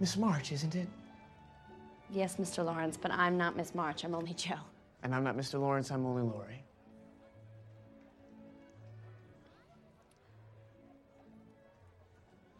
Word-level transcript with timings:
Miss 0.00 0.16
March, 0.16 0.52
isn't 0.52 0.74
it? 0.74 0.88
Yes, 2.10 2.36
Mr. 2.36 2.64
Lawrence, 2.64 2.96
but 2.96 3.10
I'm 3.10 3.36
not 3.36 3.56
Miss 3.56 3.74
March. 3.74 4.04
I'm 4.04 4.14
only 4.14 4.32
Joe. 4.34 4.54
And 5.02 5.14
I'm 5.14 5.24
not 5.24 5.36
Mr. 5.36 5.60
Lawrence, 5.60 5.90
I'm 5.90 6.06
only 6.06 6.22
Laurie. 6.22 6.64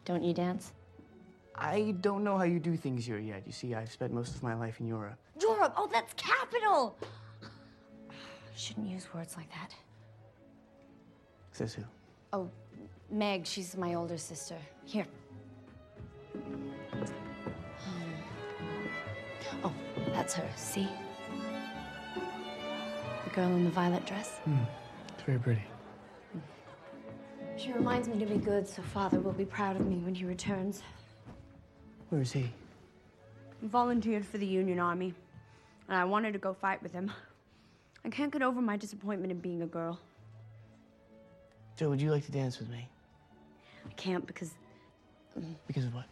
Don't 0.05 0.23
you 0.23 0.33
dance? 0.33 0.73
I 1.55 1.93
don't 2.01 2.23
know 2.23 2.37
how 2.37 2.45
you 2.45 2.59
do 2.59 2.75
things 2.77 3.05
here 3.05 3.19
yet. 3.19 3.43
You 3.45 3.51
see, 3.51 3.75
I've 3.75 3.91
spent 3.91 4.13
most 4.13 4.35
of 4.35 4.43
my 4.43 4.53
life 4.53 4.79
in 4.79 4.87
Europe. 4.87 5.17
Europe! 5.39 5.73
Oh, 5.75 5.89
that's 5.91 6.13
capital! 6.13 6.97
Shouldn't 8.55 8.87
use 8.87 9.07
words 9.13 9.35
like 9.35 9.49
that. 9.51 9.75
Says 11.51 11.73
who? 11.73 11.83
Oh, 12.31 12.49
Meg, 13.11 13.45
she's 13.45 13.75
my 13.75 13.95
older 13.95 14.17
sister. 14.17 14.55
Here. 14.85 15.05
That's 20.13 20.33
her, 20.33 20.47
see? 20.55 20.87
The 23.23 23.29
girl 23.31 23.47
in 23.47 23.63
the 23.63 23.69
violet 23.69 24.05
dress? 24.05 24.37
Hmm. 24.45 24.57
It's 25.13 25.23
very 25.23 25.39
pretty. 25.39 25.63
She 27.57 27.73
reminds 27.73 28.07
me 28.07 28.17
to 28.19 28.25
be 28.25 28.37
good, 28.37 28.67
so 28.67 28.81
Father 28.81 29.19
will 29.19 29.33
be 29.33 29.45
proud 29.45 29.75
of 29.75 29.85
me 29.85 29.97
when 29.97 30.15
he 30.15 30.23
returns. 30.23 30.81
Where 32.09 32.21
is 32.21 32.31
he? 32.31 32.51
He 33.61 33.67
volunteered 33.67 34.25
for 34.25 34.37
the 34.37 34.45
Union 34.45 34.79
Army, 34.79 35.13
and 35.89 35.97
I 35.97 36.05
wanted 36.05 36.31
to 36.33 36.39
go 36.39 36.53
fight 36.53 36.81
with 36.81 36.93
him. 36.93 37.11
I 38.05 38.09
can't 38.09 38.31
get 38.31 38.41
over 38.41 38.61
my 38.61 38.77
disappointment 38.77 39.31
in 39.31 39.39
being 39.39 39.61
a 39.61 39.67
girl. 39.67 39.99
Joe, 41.75 41.89
would 41.89 42.01
you 42.01 42.11
like 42.11 42.25
to 42.25 42.31
dance 42.31 42.59
with 42.59 42.69
me? 42.69 42.87
I 43.85 43.93
can't 43.93 44.25
because 44.25 44.51
Because 45.67 45.85
of 45.85 45.93
what? 45.93 46.05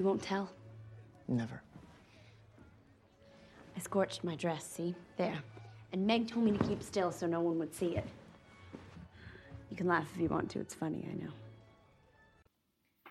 You 0.00 0.06
won't 0.06 0.22
tell. 0.22 0.48
Never. 1.28 1.60
I 3.76 3.80
scorched 3.80 4.24
my 4.24 4.34
dress, 4.34 4.64
see? 4.64 4.94
There. 5.18 5.38
And 5.92 6.06
Meg 6.06 6.26
told 6.26 6.46
me 6.46 6.52
to 6.52 6.64
keep 6.64 6.82
still 6.82 7.12
so 7.12 7.26
no 7.26 7.40
one 7.40 7.58
would 7.58 7.74
see 7.74 7.98
it. 7.98 8.06
You 9.70 9.76
can 9.76 9.86
laugh 9.86 10.08
if 10.14 10.20
you 10.20 10.28
want 10.28 10.48
to, 10.52 10.60
it's 10.60 10.74
funny, 10.74 11.06
I 11.06 11.16
know. 11.22 11.32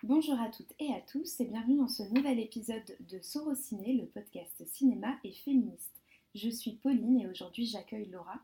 Bonjour 0.02 0.36
à 0.40 0.48
toutes 0.48 0.72
et 0.80 0.92
à 0.92 1.00
tous 1.06 1.38
et 1.40 1.44
bienvenue 1.44 1.76
dans 1.76 1.86
ce 1.86 2.02
nouvel 2.12 2.40
épisode 2.40 2.96
de 3.08 3.20
Sorociné, 3.20 3.92
le 3.92 4.06
podcast 4.06 4.64
cinéma 4.72 5.14
et 5.22 5.32
féministe. 5.32 5.92
Je 6.34 6.48
suis 6.48 6.72
Pauline 6.82 7.20
et 7.20 7.28
aujourd'hui 7.28 7.66
j'accueille 7.66 8.08
Laura. 8.10 8.40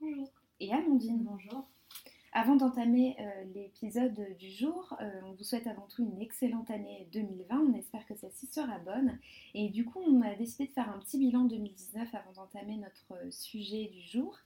Bonjour. 0.00 0.30
Et 0.60 0.72
Amandine. 0.72 1.24
Bonjour. 1.24 1.68
Avant 2.34 2.56
d'entamer 2.56 3.14
euh, 3.20 3.44
l'épisode 3.54 4.18
du 4.38 4.50
jour, 4.50 4.96
euh, 5.02 5.20
on 5.26 5.32
vous 5.32 5.44
souhaite 5.44 5.66
avant 5.66 5.86
tout 5.86 6.02
une 6.02 6.18
excellente 6.18 6.70
année 6.70 7.06
2020. 7.12 7.60
On 7.60 7.74
espère 7.74 8.06
que 8.06 8.14
celle-ci 8.14 8.46
sera 8.46 8.78
bonne. 8.78 9.18
Et 9.52 9.68
du 9.68 9.84
coup, 9.84 10.00
on 10.00 10.22
a 10.22 10.34
décidé 10.34 10.66
de 10.66 10.72
faire 10.72 10.88
un 10.88 10.98
petit 10.98 11.18
bilan 11.18 11.44
2019 11.44 12.08
avant 12.14 12.32
d'entamer 12.32 12.78
notre 12.78 13.12
euh, 13.12 13.30
sujet 13.30 13.90
du 13.92 14.00
jour. 14.00 14.38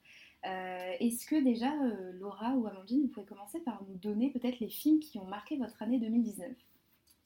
Est-ce 1.01 1.27
que 1.27 1.43
déjà, 1.43 1.73
Laura 2.21 2.55
ou 2.55 2.69
Amandine, 2.69 3.03
vous 3.03 3.09
pouvez 3.09 3.27
commencer 3.27 3.59
par 3.59 3.83
nous 3.89 3.97
donner 3.97 4.31
peut-être 4.31 4.61
les 4.61 4.69
films 4.69 5.01
qui 5.01 5.19
ont 5.19 5.25
marqué 5.25 5.57
votre 5.57 5.83
année 5.83 5.99
2019 5.99 6.47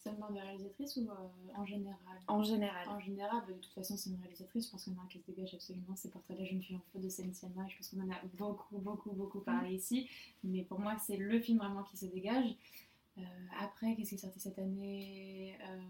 Seulement 0.02 0.30
des 0.30 0.40
réalisatrices 0.40 0.96
ou 0.96 1.10
euh, 1.10 1.58
en 1.58 1.66
général? 1.66 1.98
En 2.26 2.42
général. 2.42 2.88
En 2.88 3.00
général, 3.00 3.42
bah, 3.46 3.52
de 3.52 3.58
toute 3.58 3.72
façon, 3.74 3.98
c'est 3.98 4.08
une 4.08 4.16
réalisatrice. 4.16 4.66
Je 4.66 4.70
pense 4.70 4.84
qu'il 4.84 4.94
y 4.94 4.96
en 4.96 5.00
a 5.00 5.04
un 5.04 5.08
qui 5.08 5.18
se 5.18 5.26
dégage 5.30 5.52
absolument. 5.52 5.94
C'est 5.94 6.10
Portrait 6.10 6.34
de 6.34 6.38
la 6.38 6.46
jeune 6.46 6.62
fille 6.62 6.76
en 6.76 6.80
feu 6.92 7.00
de 7.00 7.08
Sciamma. 7.10 7.68
Je 7.68 7.76
pense 7.76 7.88
qu'on 7.90 8.00
en 8.00 8.10
a 8.10 8.18
beaucoup, 8.38 8.78
beaucoup, 8.78 9.12
beaucoup 9.12 9.40
parlé 9.40 9.74
ici. 9.74 10.08
Mais 10.42 10.62
pour 10.62 10.80
moi, 10.80 10.96
c'est 10.98 11.18
le 11.18 11.38
film 11.38 11.58
vraiment 11.58 11.82
qui 11.82 11.98
se 11.98 12.06
dégage. 12.06 12.54
Euh, 13.18 13.22
après, 13.60 13.94
qu'est-ce 13.94 14.10
qui 14.10 14.14
est 14.14 14.18
sorti 14.18 14.40
cette 14.40 14.58
année? 14.58 15.58
Euh, 15.68 15.80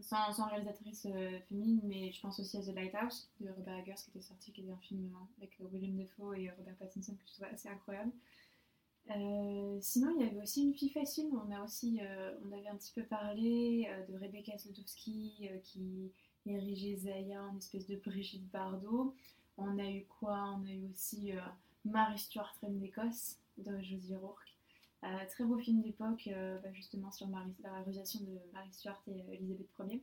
sans, 0.00 0.32
sans 0.32 0.46
réalisatrice 0.46 1.08
féminine, 1.48 1.80
mais 1.82 2.12
je 2.12 2.20
pense 2.20 2.38
aussi 2.38 2.56
à 2.58 2.62
The 2.62 2.72
Lighthouse 2.76 3.28
de 3.40 3.50
Robert 3.50 3.76
Eggers 3.78 3.96
qui 4.04 4.10
était 4.10 4.20
sorti, 4.20 4.52
qui 4.52 4.60
était 4.60 4.70
un 4.70 4.76
film 4.76 5.12
avec 5.38 5.58
William 5.72 5.96
Defoe 5.96 6.38
et 6.38 6.50
Robert 6.50 6.76
Pattinson 6.76 7.12
que 7.14 7.22
je 7.26 7.32
trouve 7.32 7.46
assez 7.52 7.68
incroyable. 7.68 8.12
Euh, 9.10 9.78
sinon, 9.80 10.14
il 10.18 10.26
y 10.26 10.28
avait 10.28 10.40
aussi 10.40 10.62
une 10.62 10.74
fille 10.74 10.90
facile. 10.90 11.30
On 11.32 11.50
a 11.52 11.64
aussi, 11.64 12.00
euh, 12.00 12.32
on 12.44 12.52
avait 12.52 12.68
un 12.68 12.76
petit 12.76 12.92
peu 12.92 13.02
parlé 13.02 13.88
euh, 13.88 14.06
de 14.06 14.18
Rebecca 14.18 14.56
Slotowski 14.56 15.48
qui 15.64 16.12
érigeait 16.46 16.96
Zaya 16.96 17.42
en 17.44 17.56
espèce 17.56 17.86
de 17.86 17.96
Brigitte 17.96 18.48
Bardot. 18.50 19.14
On 19.56 19.78
a 19.78 19.90
eu 19.90 20.04
quoi? 20.06 20.56
On 20.58 20.66
a 20.66 20.70
eu 20.70 20.86
aussi 20.92 21.32
Mary 21.84 22.18
Stuart, 22.18 22.54
Reine 22.62 22.78
d'Écosse 22.78 23.38
de 23.58 23.80
Josie 23.80 24.14
Rourke. 24.14 24.56
Très 25.28 25.44
beau 25.44 25.58
film 25.58 25.82
d'époque, 25.82 26.28
bah, 26.62 26.72
justement 26.72 27.10
sur 27.10 27.26
Marie- 27.28 27.54
la 27.62 27.72
réalisation 27.74 28.20
de 28.20 28.38
Mary 28.52 28.72
Stuart 28.72 29.02
et 29.08 29.34
Elisabeth 29.34 29.68
Ier. 29.80 30.02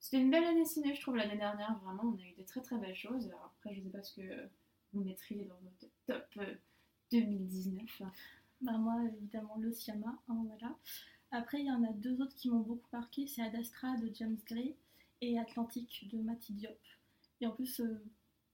C'était 0.00 0.20
une 0.22 0.30
belle 0.30 0.44
année 0.44 0.64
ciné, 0.64 0.94
je 0.94 1.00
trouve, 1.00 1.16
l'année 1.16 1.36
dernière. 1.36 1.78
Vraiment, 1.84 2.04
on 2.04 2.18
a 2.18 2.24
eu 2.24 2.34
de 2.38 2.42
très 2.44 2.60
très 2.62 2.78
belles 2.78 2.94
choses. 2.94 3.26
Alors 3.26 3.52
après, 3.56 3.74
je 3.74 3.80
ne 3.80 3.84
sais 3.84 3.90
pas 3.90 4.02
ce 4.02 4.20
que 4.20 4.48
vous 4.92 5.02
mettriez 5.02 5.44
dans 5.44 5.58
votre 5.62 5.92
top 6.06 6.46
2019. 7.12 8.02
Bah 8.60 8.76
moi, 8.78 8.96
évidemment, 9.16 9.56
le 9.58 9.72
Siama, 9.72 10.18
hein. 10.28 10.76
Après, 11.30 11.60
il 11.60 11.66
y 11.66 11.70
en 11.70 11.84
a 11.84 11.92
deux 11.92 12.20
autres 12.20 12.34
qui 12.34 12.48
m'ont 12.48 12.60
beaucoup 12.60 12.88
marqué, 12.92 13.26
c'est 13.26 13.42
Ad 13.42 13.54
Astra 13.54 13.96
de 13.96 14.10
James 14.14 14.38
Gray 14.46 14.74
et 15.20 15.38
Atlantique 15.38 16.08
de 16.10 16.18
Matty 16.18 16.54
Diop. 16.54 16.78
Et 17.40 17.46
en 17.46 17.50
plus, 17.50 17.80
euh, 17.80 18.02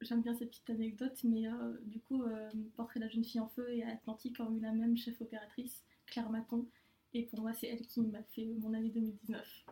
j'aime 0.00 0.22
bien 0.22 0.34
cette 0.34 0.50
petite 0.50 0.70
anecdote, 0.70 1.18
mais 1.24 1.46
euh, 1.46 1.78
du 1.82 2.00
coup, 2.00 2.22
euh, 2.22 2.50
Portrait 2.76 3.00
de 3.00 3.04
la 3.04 3.10
jeune 3.10 3.24
fille 3.24 3.40
en 3.40 3.48
feu 3.48 3.72
et 3.72 3.84
Atlantique 3.84 4.40
ont 4.40 4.52
eu 4.56 4.60
la 4.60 4.72
même 4.72 4.96
chef 4.96 5.20
opératrice, 5.20 5.82
Claire 6.06 6.30
Maton. 6.30 6.66
Et 7.14 7.22
pour 7.22 7.40
moi, 7.40 7.54
c'est 7.54 7.68
elle 7.68 7.86
qui 7.86 8.00
m'a 8.00 8.22
fait 8.34 8.46
mon 8.60 8.74
année 8.74 8.90
2019. 8.90 9.64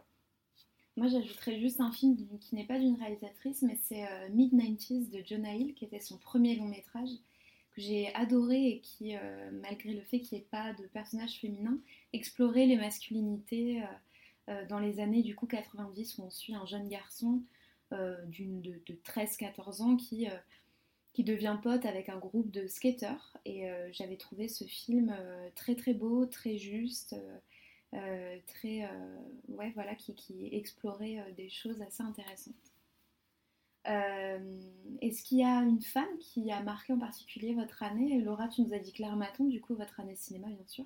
Moi, 0.97 1.09
j'ajouterais 1.09 1.59
juste 1.59 1.81
un 1.81 1.91
film 1.91 2.16
qui 2.38 2.54
n'est 2.54 2.66
pas 2.66 2.78
d'une 2.78 2.97
réalisatrice, 2.97 3.62
mais 3.62 3.78
c'est 3.82 4.06
euh, 4.06 4.28
Mid-90s 4.31 5.10
de 5.10 5.22
Jonah 5.26 5.54
Hill, 5.54 5.75
qui 5.75 5.87
était 5.87 6.00
son 6.00 6.19
premier 6.19 6.56
long 6.56 6.69
métrage, 6.69 7.09
que 7.75 7.81
j'ai 7.81 8.15
adoré 8.15 8.66
et 8.69 8.81
qui, 8.81 9.16
euh, 9.16 9.50
malgré 9.53 9.93
le 9.93 10.03
fait 10.03 10.21
qu'il 10.21 10.38
n'y 10.38 10.44
ait 10.44 10.49
pas 10.50 10.72
de 10.75 10.87
personnage 10.87 11.38
féminin, 11.41 11.78
explorait 12.12 12.66
les 12.66 12.77
masculinités 12.77 13.83
euh, 13.83 13.87
euh, 14.50 14.66
dans 14.66 14.78
les 14.78 15.00
années 15.00 15.22
du 15.22 15.34
coup 15.34 15.47
90, 15.47 16.19
où 16.19 16.25
on 16.25 16.31
suit 16.31 16.55
un 16.55 16.66
jeune 16.66 16.88
garçon 16.88 17.43
de, 17.91 18.16
de 18.87 18.94
13-14 19.05 19.83
ans 19.83 19.97
qui, 19.97 20.27
devient 21.19 21.59
pote 21.62 21.84
avec 21.84 22.09
un 22.09 22.19
groupe 22.19 22.50
de 22.50 22.66
skateurs. 22.66 23.37
Et 23.44 23.69
j'avais 23.93 24.16
trouvé 24.16 24.49
ce 24.49 24.65
film 24.65 25.15
très 25.56 25.75
très 25.75 25.93
beau, 25.93 26.25
très 26.25 26.56
juste. 26.56 27.15
très 27.91 28.89
ouais 29.49 29.72
voilà 29.75 29.94
qui, 29.94 30.49
explorait 30.53 31.34
des 31.37 31.50
choses 31.50 31.83
assez 31.83 32.03
intéressantes. 32.03 32.72
Euh, 33.88 34.60
Est-ce 35.00 35.22
qu'il 35.22 35.38
y 35.38 35.44
a 35.44 35.60
une 35.62 35.82
femme 35.82 36.19
qui 36.20 36.53
a 36.53 36.62
marqué 36.62 36.93
en 36.93 36.98
particulier 36.98 37.54
votre 37.54 37.82
année? 37.82 38.20
Laura, 38.20 38.48
tu 38.48 38.62
nous 38.62 38.72
as 38.75 38.78
dit 38.78 38.93
Claire 38.93 39.16
Maton, 39.16 39.47
du 39.47 39.60
coup 39.60 39.75
votre 39.75 39.98
année 40.00 40.16
cinéma 40.16 40.48
bien 40.48 40.66
sûr. 40.66 40.84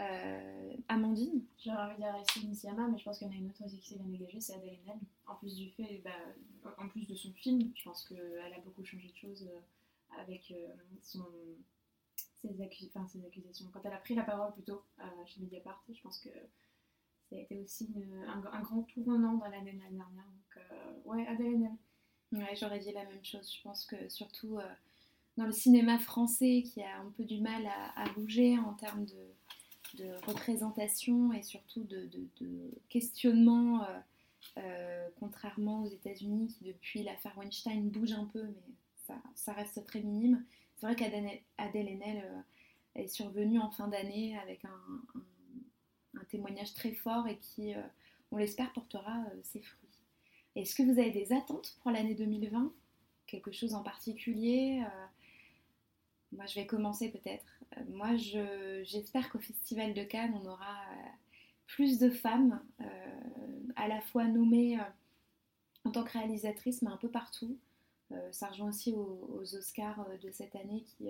Euh, 0.00 0.74
Amandine? 0.88 1.44
J'aurais 1.64 1.94
envie 1.94 2.02
de 2.02 2.32
Céline 2.32 2.54
Sciamma, 2.54 2.88
mais 2.88 2.98
je 2.98 3.04
pense 3.04 3.18
qu'il 3.18 3.28
y 3.28 3.30
en 3.30 3.32
a 3.34 3.36
une 3.36 3.48
autre 3.48 3.64
aussi 3.64 3.78
qui 3.78 3.90
s'est 3.90 3.98
bien 3.98 4.08
dégagée, 4.08 4.40
c'est 4.40 4.54
Adèle 4.54 4.76
Haenel. 4.84 4.98
En 5.26 5.36
plus 5.36 5.54
du 5.54 5.70
fait, 5.70 6.02
bah, 6.04 6.72
en 6.78 6.88
plus 6.88 7.06
de 7.06 7.14
son 7.14 7.32
film, 7.32 7.70
je 7.76 7.84
pense 7.84 8.04
qu'elle 8.08 8.52
a 8.54 8.60
beaucoup 8.64 8.84
changé 8.84 9.08
de 9.08 9.16
choses 9.16 9.48
euh, 9.48 10.20
avec 10.20 10.52
ses, 11.00 11.20
accusations. 12.60 13.70
Quand 13.72 13.80
elle 13.84 13.92
a 13.92 13.98
pris 13.98 14.14
la 14.14 14.22
parole 14.22 14.52
plutôt 14.52 14.82
chez 15.26 15.40
Mediapart, 15.40 15.82
je 15.90 16.00
pense 16.02 16.18
que 16.18 16.28
ça 17.30 17.36
a 17.36 17.38
été 17.38 17.58
aussi 17.58 17.88
un, 18.28 18.60
grand 18.60 18.82
tournant 18.82 19.34
dans 19.34 19.48
l'année 19.48 19.72
dernière. 19.72 20.06
Donc, 20.06 20.64
ouais, 21.04 21.26
Adèle 21.26 21.54
Haenel. 21.54 21.70
Ouais, 22.34 22.56
j'aurais 22.56 22.80
dit 22.80 22.92
la 22.92 23.04
même 23.04 23.24
chose. 23.24 23.54
Je 23.54 23.62
pense 23.62 23.84
que 23.86 24.08
surtout 24.08 24.58
euh, 24.58 24.68
dans 25.36 25.46
le 25.46 25.52
cinéma 25.52 26.00
français 26.00 26.64
qui 26.66 26.82
a 26.82 26.98
un 26.98 27.10
peu 27.16 27.22
du 27.22 27.40
mal 27.40 27.64
à, 27.94 28.08
bouger 28.16 28.58
en 28.58 28.74
termes 28.74 29.04
de, 29.04 29.14
représentation 30.26 31.32
et 31.32 31.42
surtout 31.42 31.84
de, 31.84 32.10
questionnement, 32.88 33.84
euh, 33.84 34.00
euh, 34.58 35.08
contrairement 35.20 35.82
aux 35.82 35.88
États-Unis 35.88 36.48
qui 36.48 36.64
depuis 36.64 37.04
l'affaire 37.04 37.38
Weinstein 37.38 37.88
bougent 37.88 38.14
un 38.14 38.24
peu, 38.24 38.42
mais 38.42 39.14
ça, 39.36 39.52
reste 39.52 39.84
très 39.84 40.00
minime. 40.00 40.44
C'est 40.76 40.86
vrai 40.86 40.96
qu'Adèle 40.96 41.40
Adèle 41.58 41.88
Haenel 41.88 42.44
est 42.96 43.06
survenue 43.06 43.60
en 43.60 43.70
fin 43.70 43.86
d'année 43.86 44.36
avec 44.38 44.64
un, 44.64 46.22
témoignage 46.28 46.74
très 46.74 46.92
fort 46.92 47.28
et 47.28 47.38
qui, 47.38 47.74
on 48.32 48.36
l'espère, 48.38 48.72
portera 48.72 49.22
ses 49.44 49.60
fruits. 49.60 49.83
Est-ce 50.56 50.74
que 50.76 50.82
vous 50.82 50.98
avez 50.98 51.10
des 51.10 51.32
attentes 51.32 51.76
pour 51.82 51.90
l'année 51.90 52.14
2020 52.14 52.72
Quelque 53.26 53.52
chose 53.52 53.74
en 53.74 53.82
particulier 53.82 54.82
Euh, 54.84 55.06
Moi, 56.32 56.46
je 56.46 56.54
vais 56.56 56.66
commencer 56.66 57.10
peut-être. 57.10 57.46
Euh, 57.76 57.80
moi, 57.90 58.16
je- 58.16 58.82
j'espère 58.84 59.30
qu'au 59.30 59.38
Festival 59.38 59.94
de 59.94 60.02
Cannes, 60.02 60.34
on 60.42 60.46
aura 60.46 60.80
euh, 60.92 61.08
plus 61.66 61.98
de 61.98 62.10
femmes, 62.10 62.60
à 63.76 63.88
la 63.88 64.00
fois 64.00 64.24
nommées 64.26 64.78
en 65.84 65.90
tant 65.90 66.04
que 66.04 66.12
réalisatrices, 66.12 66.82
mais 66.82 66.90
un 66.90 66.96
peu 66.98 67.08
partout. 67.08 67.56
Ça 68.32 68.48
rejoint 68.48 68.68
aussi 68.68 68.92
aux, 68.92 69.40
Oscars 69.54 70.06
de 70.22 70.30
cette 70.30 70.54
année 70.56 70.82
qui 70.82 71.08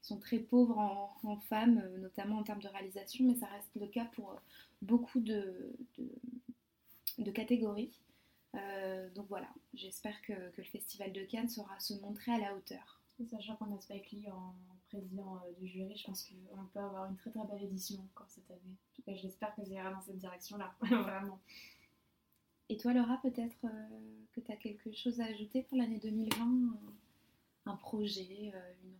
sont 0.00 0.18
très 0.18 0.38
pauvres 0.38 0.78
en, 0.78 1.36
femmes, 1.48 1.82
notamment 1.98 2.38
en 2.38 2.44
termes 2.44 2.62
de 2.62 2.68
réalisation, 2.68 3.24
mais 3.26 3.34
ça 3.34 3.46
reste 3.46 3.74
le 3.74 3.88
cas 3.88 4.06
pour 4.14 4.40
beaucoup 4.80 5.20
de 5.20 5.74
catégories. 7.34 7.90
Euh, 8.56 9.10
donc 9.10 9.26
voilà, 9.28 9.48
j'espère 9.74 10.20
que, 10.22 10.32
que, 10.50 10.62
le 10.62 10.66
Festival 10.66 11.12
de 11.12 11.22
Cannes 11.24 11.48
saura 11.48 11.78
se 11.78 11.94
montrer 11.94 12.32
à 12.32 12.38
la 12.38 12.54
hauteur. 12.54 13.00
Sachant 13.30 13.56
qu'on 13.56 13.74
a 13.74 13.80
Spike 13.80 14.10
Lee 14.12 14.30
en 14.30 14.54
président 14.88 15.36
euh, 15.36 15.52
du 15.58 15.66
jury, 15.66 15.96
je 15.96 16.04
pense 16.04 16.24
qu'on 16.24 16.64
peut 16.66 16.80
avoir 16.80 17.06
une 17.10 17.16
très 17.16 17.30
très 17.30 17.44
belle 17.46 17.62
édition 17.62 17.96
encore 18.12 18.28
cette 18.28 18.50
année. 18.50 18.60
En 18.64 18.94
tout 18.94 19.02
cas, 19.02 19.14
j'espère 19.14 19.54
que 19.54 19.64
ça 19.64 19.70
ira 19.70 19.90
dans 19.90 20.02
cette 20.02 20.18
direction-là, 20.18 20.74
vraiment. 20.80 21.40
Et 22.68 22.76
toi, 22.76 22.92
Laura, 22.92 23.20
peut-être 23.22 23.64
euh, 23.64 24.24
que 24.32 24.40
tu 24.40 24.50
as 24.50 24.56
quelque 24.56 24.92
chose 24.92 25.20
à 25.20 25.26
ajouter 25.26 25.62
pour 25.62 25.78
l'année 25.78 26.00
2020 26.00 26.44
Un, 26.44 26.76
un 27.66 27.76
projet, 27.76 28.52
euh, 28.54 28.72
une 28.82 28.96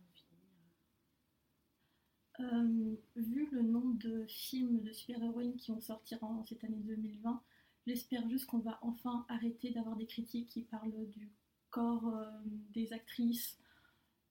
envie 2.39 2.95
euh, 2.95 2.95
Vu 3.15 3.49
le 3.51 3.61
nombre 3.61 3.97
de 3.97 4.25
films 4.27 4.81
de 4.83 4.93
super-héroïnes 4.93 5.57
qui 5.57 5.71
vont 5.71 5.81
sortir 5.81 6.23
en 6.23 6.45
cette 6.45 6.63
année 6.63 6.79
2020, 6.79 7.43
j'espère 7.87 8.29
juste 8.29 8.45
qu'on 8.45 8.59
va 8.59 8.77
enfin 8.83 9.25
arrêter 9.29 9.71
d'avoir 9.71 9.95
des 9.95 10.05
critiques 10.05 10.49
qui 10.49 10.61
parlent 10.61 11.07
du 11.09 11.31
corps 11.71 12.13
des 12.73 12.93
actrices 12.93 13.57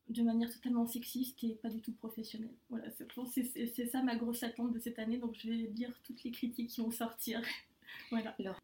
de 0.08 0.23
manière 0.23 0.53
totalement 0.53 0.87
sexiste 0.87 1.43
et 1.43 1.56
pas 1.56 1.69
du 1.69 1.81
tout 1.81 1.93
professionnelle. 1.93 2.55
Voilà, 2.70 2.88
c'est 2.91 3.87
ça 3.87 4.03
ma 4.03 4.17
grosse 4.17 4.43
attente 4.43 4.73
de 4.73 4.79
cette 4.79 4.99
année, 4.99 5.19
donc 5.19 5.35
je 5.35 5.49
vais 5.49 5.56
lire 5.56 5.93
toutes 6.05 6.23
les 6.23 6.31
critiques 6.31 6.70
qui 6.70 6.81
vont 6.81 6.91
sortir. 6.91 7.43
voilà. 8.11 8.35
Alors, 8.38 8.61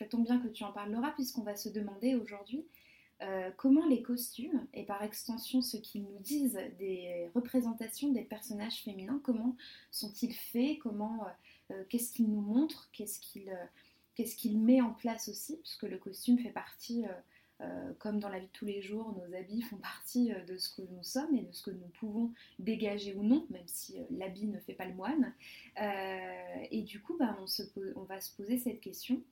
ça 0.00 0.06
tombe 0.06 0.24
bien 0.24 0.38
que 0.38 0.48
tu 0.48 0.64
en 0.64 0.72
parles, 0.72 0.92
Laura, 0.92 1.12
puisqu'on 1.12 1.42
va 1.42 1.54
se 1.54 1.68
demander 1.68 2.16
aujourd'hui 2.16 2.66
euh, 3.22 3.50
comment 3.56 3.86
les 3.86 4.02
costumes, 4.02 4.66
et 4.74 4.84
par 4.84 5.02
extension 5.02 5.62
ce 5.62 5.76
qu'ils 5.78 6.02
nous 6.02 6.18
disent 6.20 6.60
des 6.78 7.30
représentations 7.34 8.12
des 8.12 8.24
personnages 8.24 8.82
féminins, 8.82 9.20
comment 9.24 9.56
sont-ils 9.90 10.34
faits, 10.34 10.78
comment, 10.80 11.24
euh, 11.24 11.74
euh, 11.74 11.84
qu'est-ce 11.88 12.12
qu'ils 12.12 12.28
nous 12.28 12.42
montrent, 12.42 12.90
qu'est-ce 12.92 13.20
qu'ils 13.20 13.56
qu'est-ce 14.16 14.34
qu'il 14.34 14.58
met 14.58 14.80
en 14.80 14.92
place 14.92 15.28
aussi, 15.28 15.56
puisque 15.58 15.84
le 15.84 15.98
costume 15.98 16.38
fait 16.38 16.50
partie, 16.50 17.04
euh, 17.60 17.92
comme 17.98 18.18
dans 18.18 18.28
la 18.28 18.40
vie 18.40 18.46
de 18.46 18.52
tous 18.52 18.64
les 18.66 18.82
jours, 18.82 19.14
nos 19.16 19.36
habits 19.36 19.62
font 19.62 19.76
partie 19.76 20.32
de 20.48 20.56
ce 20.56 20.74
que 20.74 20.82
nous 20.82 21.02
sommes 21.04 21.34
et 21.36 21.42
de 21.42 21.52
ce 21.52 21.62
que 21.62 21.70
nous 21.70 21.88
pouvons 22.00 22.32
dégager 22.58 23.14
ou 23.14 23.22
non, 23.22 23.46
même 23.50 23.66
si 23.66 23.96
l'habit 24.10 24.46
ne 24.46 24.58
fait 24.58 24.74
pas 24.74 24.86
le 24.86 24.94
moine. 24.94 25.32
et 26.70 26.82
du 26.82 27.00
coup, 27.00 27.16
bah, 27.18 27.36
on, 27.38 28.02
va 28.02 28.20
se 28.20 28.34
poser 28.34 28.58
cette 28.58 28.80
question. 28.80 29.22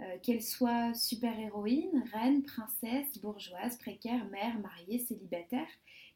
Euh, 0.00 0.16
qu'elles 0.22 0.44
soient 0.44 0.94
super-héroïnes, 0.94 2.04
reines, 2.12 2.44
princesses, 2.44 3.18
bourgeoises, 3.20 3.78
précaires, 3.78 4.24
mères, 4.26 4.56
mariées, 4.60 5.00
célibataires, 5.00 5.66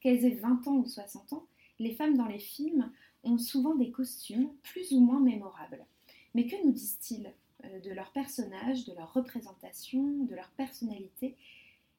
qu'elles 0.00 0.24
aient 0.24 0.36
20 0.36 0.68
ans 0.68 0.76
ou 0.76 0.86
60 0.86 1.32
ans, 1.32 1.48
les 1.80 1.92
femmes 1.92 2.16
dans 2.16 2.28
les 2.28 2.38
films 2.38 2.92
ont 3.24 3.38
souvent 3.38 3.74
des 3.74 3.90
costumes 3.90 4.52
plus 4.62 4.92
ou 4.92 5.00
moins 5.00 5.18
mémorables. 5.18 5.84
Mais 6.32 6.46
que 6.46 6.64
nous 6.64 6.70
disent-ils? 6.70 7.26
euh, 7.26 7.41
de 7.84 7.90
leurs 7.90 8.12
personnages, 8.12 8.84
de 8.86 8.94
leur 8.94 9.12
représentation, 9.12 10.24
de 10.24 10.34
leur 10.34 10.50
personnalité 10.50 11.36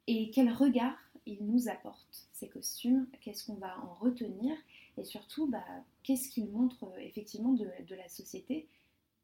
et 0.07 0.30
quel 0.31 0.51
regard 0.51 0.98
ils 1.25 1.44
nous 1.45 1.69
apportent, 1.69 2.27
ces 2.33 2.50
costumes, 2.50 3.07
qu'est-ce 3.21 3.45
qu'on 3.45 3.56
va 3.56 3.80
en 3.80 3.94
retenir 3.95 4.56
et 4.98 5.04
surtout 5.04 5.48
bah, 5.48 5.63
qu'est-ce 6.04 6.30
qu'ils 6.30 6.50
montrent 6.50 6.83
euh, 6.86 7.00
effectivement 7.00 7.54
de, 7.54 7.95
la 7.95 8.10
société 8.10 8.68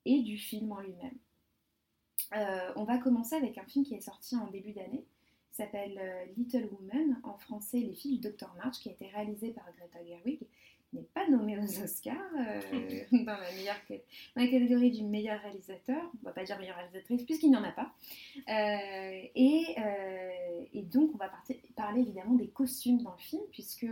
et 0.05 0.21
du 0.21 0.37
film 0.37 0.71
en 0.71 0.79
lui-même. 0.79 1.17
Euh, 2.35 2.73
on 2.75 2.85
va 2.85 2.97
commencer 2.97 3.35
avec 3.35 3.57
un 3.57 3.65
film 3.65 3.85
qui 3.85 3.95
est 3.95 4.01
sorti 4.01 4.35
en 4.35 4.47
début 4.47 4.71
d'année, 4.71 5.05
s'appelle 5.51 5.97
euh, 5.99 6.25
Little 6.37 6.69
Woman, 6.71 7.19
en 7.23 7.37
français 7.37 7.79
Les 7.79 7.95
filles 7.95 8.19
du 8.19 8.29
Dr 8.29 8.53
March, 8.55 8.79
qui 8.79 8.89
a 8.89 8.93
été 8.93 9.07
réalisé 9.07 9.51
par 9.51 9.65
Greta 9.77 10.03
Gerwig, 10.05 10.39
n'est 10.93 11.07
pas 11.13 11.27
nommé 11.27 11.57
aux 11.57 11.83
Oscars 11.83 12.15
euh, 12.37 13.01
dans, 13.11 13.37
la 13.37 13.51
meilleure, 13.51 13.85
catégorie 14.35 14.91
du 14.91 15.03
meilleur 15.03 15.39
réalisateur, 15.41 16.01
on 16.21 16.25
va 16.25 16.33
pas 16.33 16.43
dire 16.43 16.57
meilleure 16.57 16.77
réalisatrice 16.77 17.23
puisqu'il 17.23 17.51
n'y 17.51 17.57
en 17.57 17.63
a 17.63 17.71
pas. 17.71 17.93
Euh, 18.37 19.21
et, 19.35 19.75
euh, 19.77 20.65
et, 20.73 20.81
donc 20.81 21.11
on 21.13 21.17
va 21.17 21.31
parler 21.75 22.01
évidemment 22.01 22.35
des 22.35 22.47
costumes 22.47 23.01
dans 23.03 23.11
le 23.11 23.19
film 23.19 23.43
puisque 23.51 23.87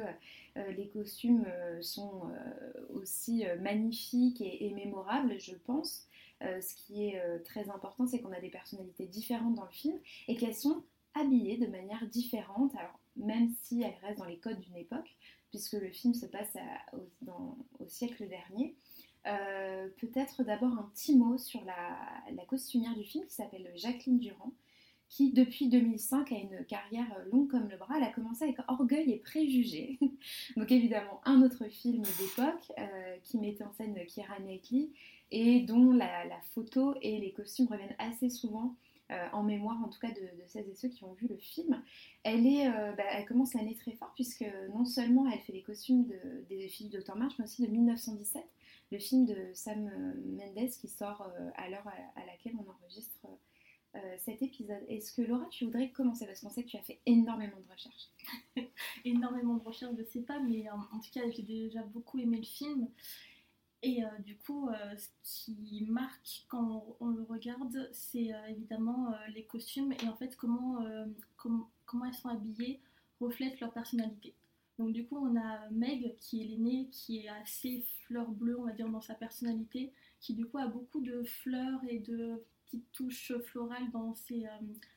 les 0.56 0.88
costumes 0.88 1.46
sont 1.82 2.32
aussi 2.96 3.46
magnifiques 3.62 4.42
et, 4.42 4.66
et, 4.66 4.74
mémorables, 4.74 5.40
je 5.40 5.54
pense. 5.54 6.08
ce 6.42 6.74
qui 6.74 7.10
est 7.10 7.22
très 7.44 7.70
important, 7.70 8.08
c'est 8.08 8.22
qu'on 8.22 8.32
a 8.32 8.40
des 8.40 8.50
personnalités 8.50 9.06
différentes 9.06 9.54
dans 9.54 9.66
le 9.66 9.72
film 9.72 10.00
et 10.28 10.36
qu'elles 10.36 10.56
sont 10.56 10.84
habillées 11.14 11.58
de 11.58 11.68
manière 11.68 12.06
différente, 12.08 12.76
alors 12.76 13.00
même 13.16 13.50
si 13.62 13.84
elles 13.84 13.98
restent 14.02 14.20
dans 14.20 14.26
les 14.26 14.38
codes 14.38 14.60
d'une 14.60 14.78
époque 14.78 15.16
puisque 15.58 15.82
le 15.82 15.90
film 15.90 16.14
se 16.14 16.28
passe 16.28 16.56
au, 16.94 17.88
siècle 17.88 18.28
dernier. 18.28 18.76
Euh, 19.26 19.88
Peut-être 19.98 20.44
d'abord 20.44 20.72
un 20.72 20.90
petit 20.94 21.16
mot 21.16 21.40
sur 21.40 21.64
la, 21.66 22.46
costumière 22.46 22.96
du 22.96 23.04
film 23.04 23.26
qui 23.26 23.34
s'appelle 23.34 23.72
Jacqueline 23.76 24.20
Durand, 24.20 24.54
qui 25.10 25.34
depuis 25.34 25.68
2005 25.68 26.32
a 26.32 26.36
une 26.36 26.64
carrière 26.66 27.08
longue 27.32 27.50
comme 27.50 27.70
le 27.70 27.78
bras. 27.78 27.96
Elle 27.98 28.04
a 28.04 28.12
commencé 28.12 28.44
avec 28.44 28.58
Orgueil 28.68 29.12
et 29.12 29.18
Préjugés, 29.18 29.98
donc 30.58 30.72
évidemment 30.72 31.22
un 31.26 31.42
autre 31.42 31.66
film 31.70 32.04
d'époque 32.04 32.72
euh, 32.78 33.18
qui 33.24 33.40
mettait 33.40 33.64
en 33.64 33.74
scène 33.74 33.96
Keira 34.06 34.40
Knightley 34.40 34.90
et 35.32 35.62
dont 35.62 35.92
la, 35.92 36.40
photo 36.54 36.94
et 37.02 37.18
les 37.18 37.32
costumes 37.34 37.68
reviennent 37.68 37.96
assez 37.98 38.30
souvent 38.30 38.76
en 39.10 39.44
mémoire 39.44 39.82
en 39.84 39.88
tout 39.88 40.00
cas 40.00 40.12
de, 40.12 40.30
celles 40.48 40.68
et 40.70 40.76
ceux 40.76 40.90
qui 40.90 41.04
ont 41.04 41.14
vu 41.14 41.28
le 41.28 41.38
film. 41.38 41.82
Elle, 42.24 42.46
est, 42.46 42.68
euh, 42.68 42.92
bah, 42.94 43.04
elle 43.12 43.26
commence 43.26 43.54
l'année 43.54 43.76
très 43.76 43.94
fort 43.94 44.12
puisque 44.16 44.46
non 44.74 44.86
seulement 44.86 45.30
elle 45.30 45.40
fait 45.40 45.54
les 45.54 45.62
costumes 45.62 46.06
de, 46.06 46.46
des 46.50 46.68
filles 46.68 46.90
de. 46.90 47.02
March, 47.16 47.34
mais 47.40 47.46
aussi 47.46 47.66
de 47.66 47.72
1917, 47.72 48.44
le 48.92 49.00
film 49.00 49.26
de 49.26 49.36
Sam 49.54 49.88
euh, 49.88 50.14
Mendes 50.26 50.70
qui 50.70 50.88
sort 50.88 51.22
euh, 51.22 51.50
à 51.56 51.70
l'heure 51.70 51.88
à, 51.88 52.26
laquelle 52.26 52.54
on 52.56 52.70
enregistre 52.70 53.28
euh, 53.96 54.16
cet 54.20 54.42
épisode. 54.42 54.84
Est-ce 54.88 55.14
que 55.14 55.22
Laura, 55.22 55.46
tu 55.50 55.66
voudrais 55.66 55.90
commencer? 55.90 56.26
Parce 56.26 56.42
qu'on 56.42 56.50
sait 56.50 56.64
que 56.64 56.70
tu 56.70 56.78
as 56.78 56.82
fait 56.82 57.00
énormément 57.06 57.58
de 57.58 57.72
recherches. 57.72 58.10
énormément 59.06 59.56
de 59.56 59.64
recherches, 59.64 59.96
je 59.96 60.02
ne 60.02 60.08
sais 60.08 60.22
pas, 60.22 60.40
mais 60.40 60.70
en 60.70 61.00
tout 61.00 61.12
cas 61.14 61.22
j'ai 61.30 61.44
déjà 61.44 61.82
beaucoup 61.82 62.20
aimé 62.20 62.38
le 62.38 62.44
film. 62.44 62.90
Et 63.84 64.04
euh, 64.04 64.08
du 64.26 64.38
coup, 64.38 64.70
euh, 64.70 64.96
ce 65.24 65.52
qui 65.52 65.86
marque 65.88 66.46
quand 66.50 66.98
on, 67.00 67.10
le 67.10 67.24
regarde, 67.24 67.90
c'est 67.92 68.34
euh, 68.34 68.48
évidemment 68.48 69.14
les 69.34 69.46
costumes 69.46 69.94
et 69.94 70.08
en 70.08 70.16
fait 70.16 70.36
comment, 70.36 70.84
com 71.38 71.66
comment 71.86 72.06
elles 72.06 72.14
sont 72.14 72.30
habillées 72.30 72.82
reflètent 73.20 73.60
leur 73.60 73.72
personnalité. 73.72 74.36
Donc 74.80 74.94
du 74.94 75.06
coup, 75.08 75.18
on 75.18 75.36
a 75.40 75.70
Meg 75.72 76.18
qui 76.20 76.42
est 76.42 76.46
l'aînée, 76.46 76.90
qui 76.92 77.20
est 77.20 77.30
assez 77.30 77.84
fleur 78.06 78.30
bleue, 78.30 78.60
on 78.60 78.66
va 78.66 78.74
dire, 78.74 78.90
dans 78.90 79.02
sa 79.02 79.16
personnalité, 79.16 79.94
qui 80.20 80.34
du 80.34 80.46
coup 80.46 80.58
a 80.58 80.68
beaucoup 80.68 81.02
de 81.02 81.24
fleurs 81.24 81.80
et 81.88 82.00
de 82.00 82.44
petites 82.66 82.92
touches 82.92 83.32
florales 83.46 83.90
dans 83.92 84.14
ses, 84.14 84.46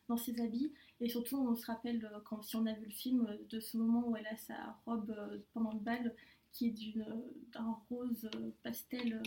dans 0.09 0.17
ses 0.17 0.41
habits. 0.41 0.73
Et 1.01 1.09
surtout, 1.09 1.37
on 1.39 1.55
se 1.55 1.65
rappelle, 1.65 2.11
quand, 2.25 2.43
si 2.43 2.57
on 2.57 2.67
a 2.67 2.75
vu 2.75 2.87
le 2.87 2.91
film, 2.91 3.39
de 3.49 3.61
ce 3.61 3.79
moment 3.79 4.07
où 4.09 4.17
elle 4.17 4.27
a 4.27 4.37
sa 4.37 4.77
robe 4.85 5.15
pendant 5.55 5.73
le 5.73 5.79
bal 5.79 6.15
qui 6.53 6.69
est 6.69 7.53
d'un 7.53 7.77
rose 7.89 8.29
pastel 8.63 9.23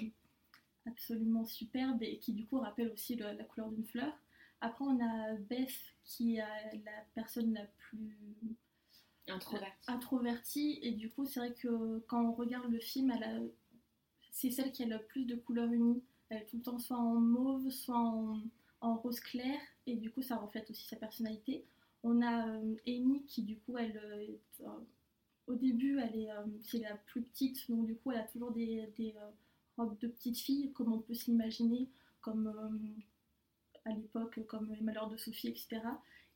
absolument 0.86 1.46
superbe 1.46 2.04
et 2.04 2.18
qui 2.18 2.34
du 2.34 2.46
coup 2.46 2.60
rappelle 2.60 2.90
aussi 2.90 3.16
le, 3.16 3.32
la 3.32 3.44
couleur 3.44 3.70
d'une 3.70 3.86
fleur. 3.86 4.14
Après 4.62 4.86
on 4.86 5.00
a 5.00 5.34
Beth 5.36 5.96
qui 6.04 6.38
est 6.38 6.84
la 6.86 7.06
personne 7.14 7.54
la 7.54 7.66
plus 7.66 8.18
introvertie, 9.28 9.92
introvertie 9.92 10.80
et 10.82 10.92
du 10.92 11.10
coup 11.10 11.26
c'est 11.26 11.40
vrai 11.40 11.54
que 11.54 12.00
quand 12.08 12.24
on 12.24 12.34
regarde 12.34 12.72
le 12.72 12.80
film, 12.80 13.14
c'est 14.32 14.52
celle 14.52 14.72
qui 14.72 14.84
a 14.84 14.88
le 14.88 15.02
plus 15.04 15.26
de 15.26 15.36
couleurs 15.36 15.72
unies. 15.72 16.02
Elle 16.30 16.42
est 16.42 16.46
tout 16.46 16.58
le 16.58 16.64
temps 16.64 16.80
soit 16.80 16.98
en 16.98 17.16
mauve, 17.16 17.70
soit 17.70 18.00
en, 18.00 18.42
en 18.82 18.96
rose 18.96 19.20
clair 19.20 19.60
et 19.86 19.96
du 19.96 20.12
coup 20.12 20.22
ça 20.22 20.38
reflète 20.38 20.70
aussi 20.70 20.86
sa 20.86 20.96
personnalité. 20.96 21.66
On 22.04 22.22
a 22.22 22.48
euh, 22.50 22.76
Amy 22.88 23.26
qui 23.26 23.44
du 23.44 23.58
coup 23.60 23.78
elle 23.78 23.96
est 23.96 24.40
au 25.48 25.56
début, 25.56 26.00
elle 26.00 26.16
est, 26.16 26.32
euh, 26.32 26.46
c'est 26.62 26.80
la 26.80 26.96
plus 26.96 27.22
petite, 27.22 27.70
donc 27.70 27.86
du 27.86 27.96
coup, 27.96 28.12
elle 28.12 28.20
a 28.20 28.24
toujours 28.24 28.52
des, 28.52 28.88
euh, 29.00 29.32
robes 29.78 29.98
de 30.00 30.08
petite 30.08 30.38
fille, 30.38 30.72
comme 30.74 30.94
on 30.94 31.00
peut 31.00 31.14
s'imaginer, 31.14 31.90
comme 32.22 32.48
euh, 32.48 33.90
à 33.90 33.94
l'époque, 33.94 34.46
comme 34.48 34.74
les 34.74 34.82
malheurs 34.82 35.10
de 35.10 35.18
Sophie, 35.18 35.50
etc. 35.50 35.82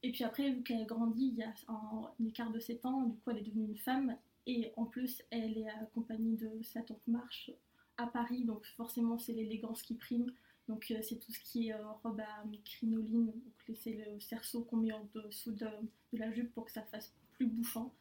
Et 0.03 0.11
puis 0.11 0.23
après, 0.23 0.51
vu 0.51 0.63
qu'elle 0.63 0.81
a 0.81 0.85
grandi, 0.85 1.27
il 1.27 1.35
y 1.35 1.43
a 1.43 1.53
un, 1.67 2.11
un, 2.19 2.25
écart 2.25 2.51
de 2.51 2.59
7 2.59 2.85
ans, 2.85 3.03
du 3.03 3.17
coup, 3.17 3.31
elle 3.31 3.37
est 3.37 3.43
devenue 3.43 3.65
une 3.65 3.77
femme, 3.77 4.17
et 4.45 4.71
en 4.75 4.85
plus, 4.85 5.23
elle 5.29 5.57
est 5.57 5.69
accompagnée 5.69 6.35
de 6.35 6.61
sa 6.63 6.81
tante 6.81 7.05
Marche 7.07 7.51
à 7.97 8.07
Paris, 8.07 8.43
donc 8.43 8.65
forcément, 8.77 9.17
c'est 9.17 9.33
l'élégance 9.33 9.81
qui 9.81 9.95
prime. 9.95 10.31
Donc 10.67 10.93
c'est 11.01 11.15
tout 11.15 11.31
ce 11.31 11.39
qui 11.39 11.69
est 11.69 11.75
robe 12.03 12.19
à 12.19 12.43
crinoline, 12.65 13.27
donc 13.27 13.77
c'est 13.77 13.93
le 13.93 14.19
cerceau 14.19 14.63
qu'on 14.63 14.75
met 14.75 14.91
en 14.91 15.07
dessous 15.15 15.53
de, 15.53 15.65
de 15.65 16.17
la 16.17 16.29
jupe 16.33 16.53
pour 16.53 16.65
que 16.65 16.73
ça 16.73 16.81
fasse 16.83 17.13
plus 17.31 17.45
bouffant. 17.45 17.93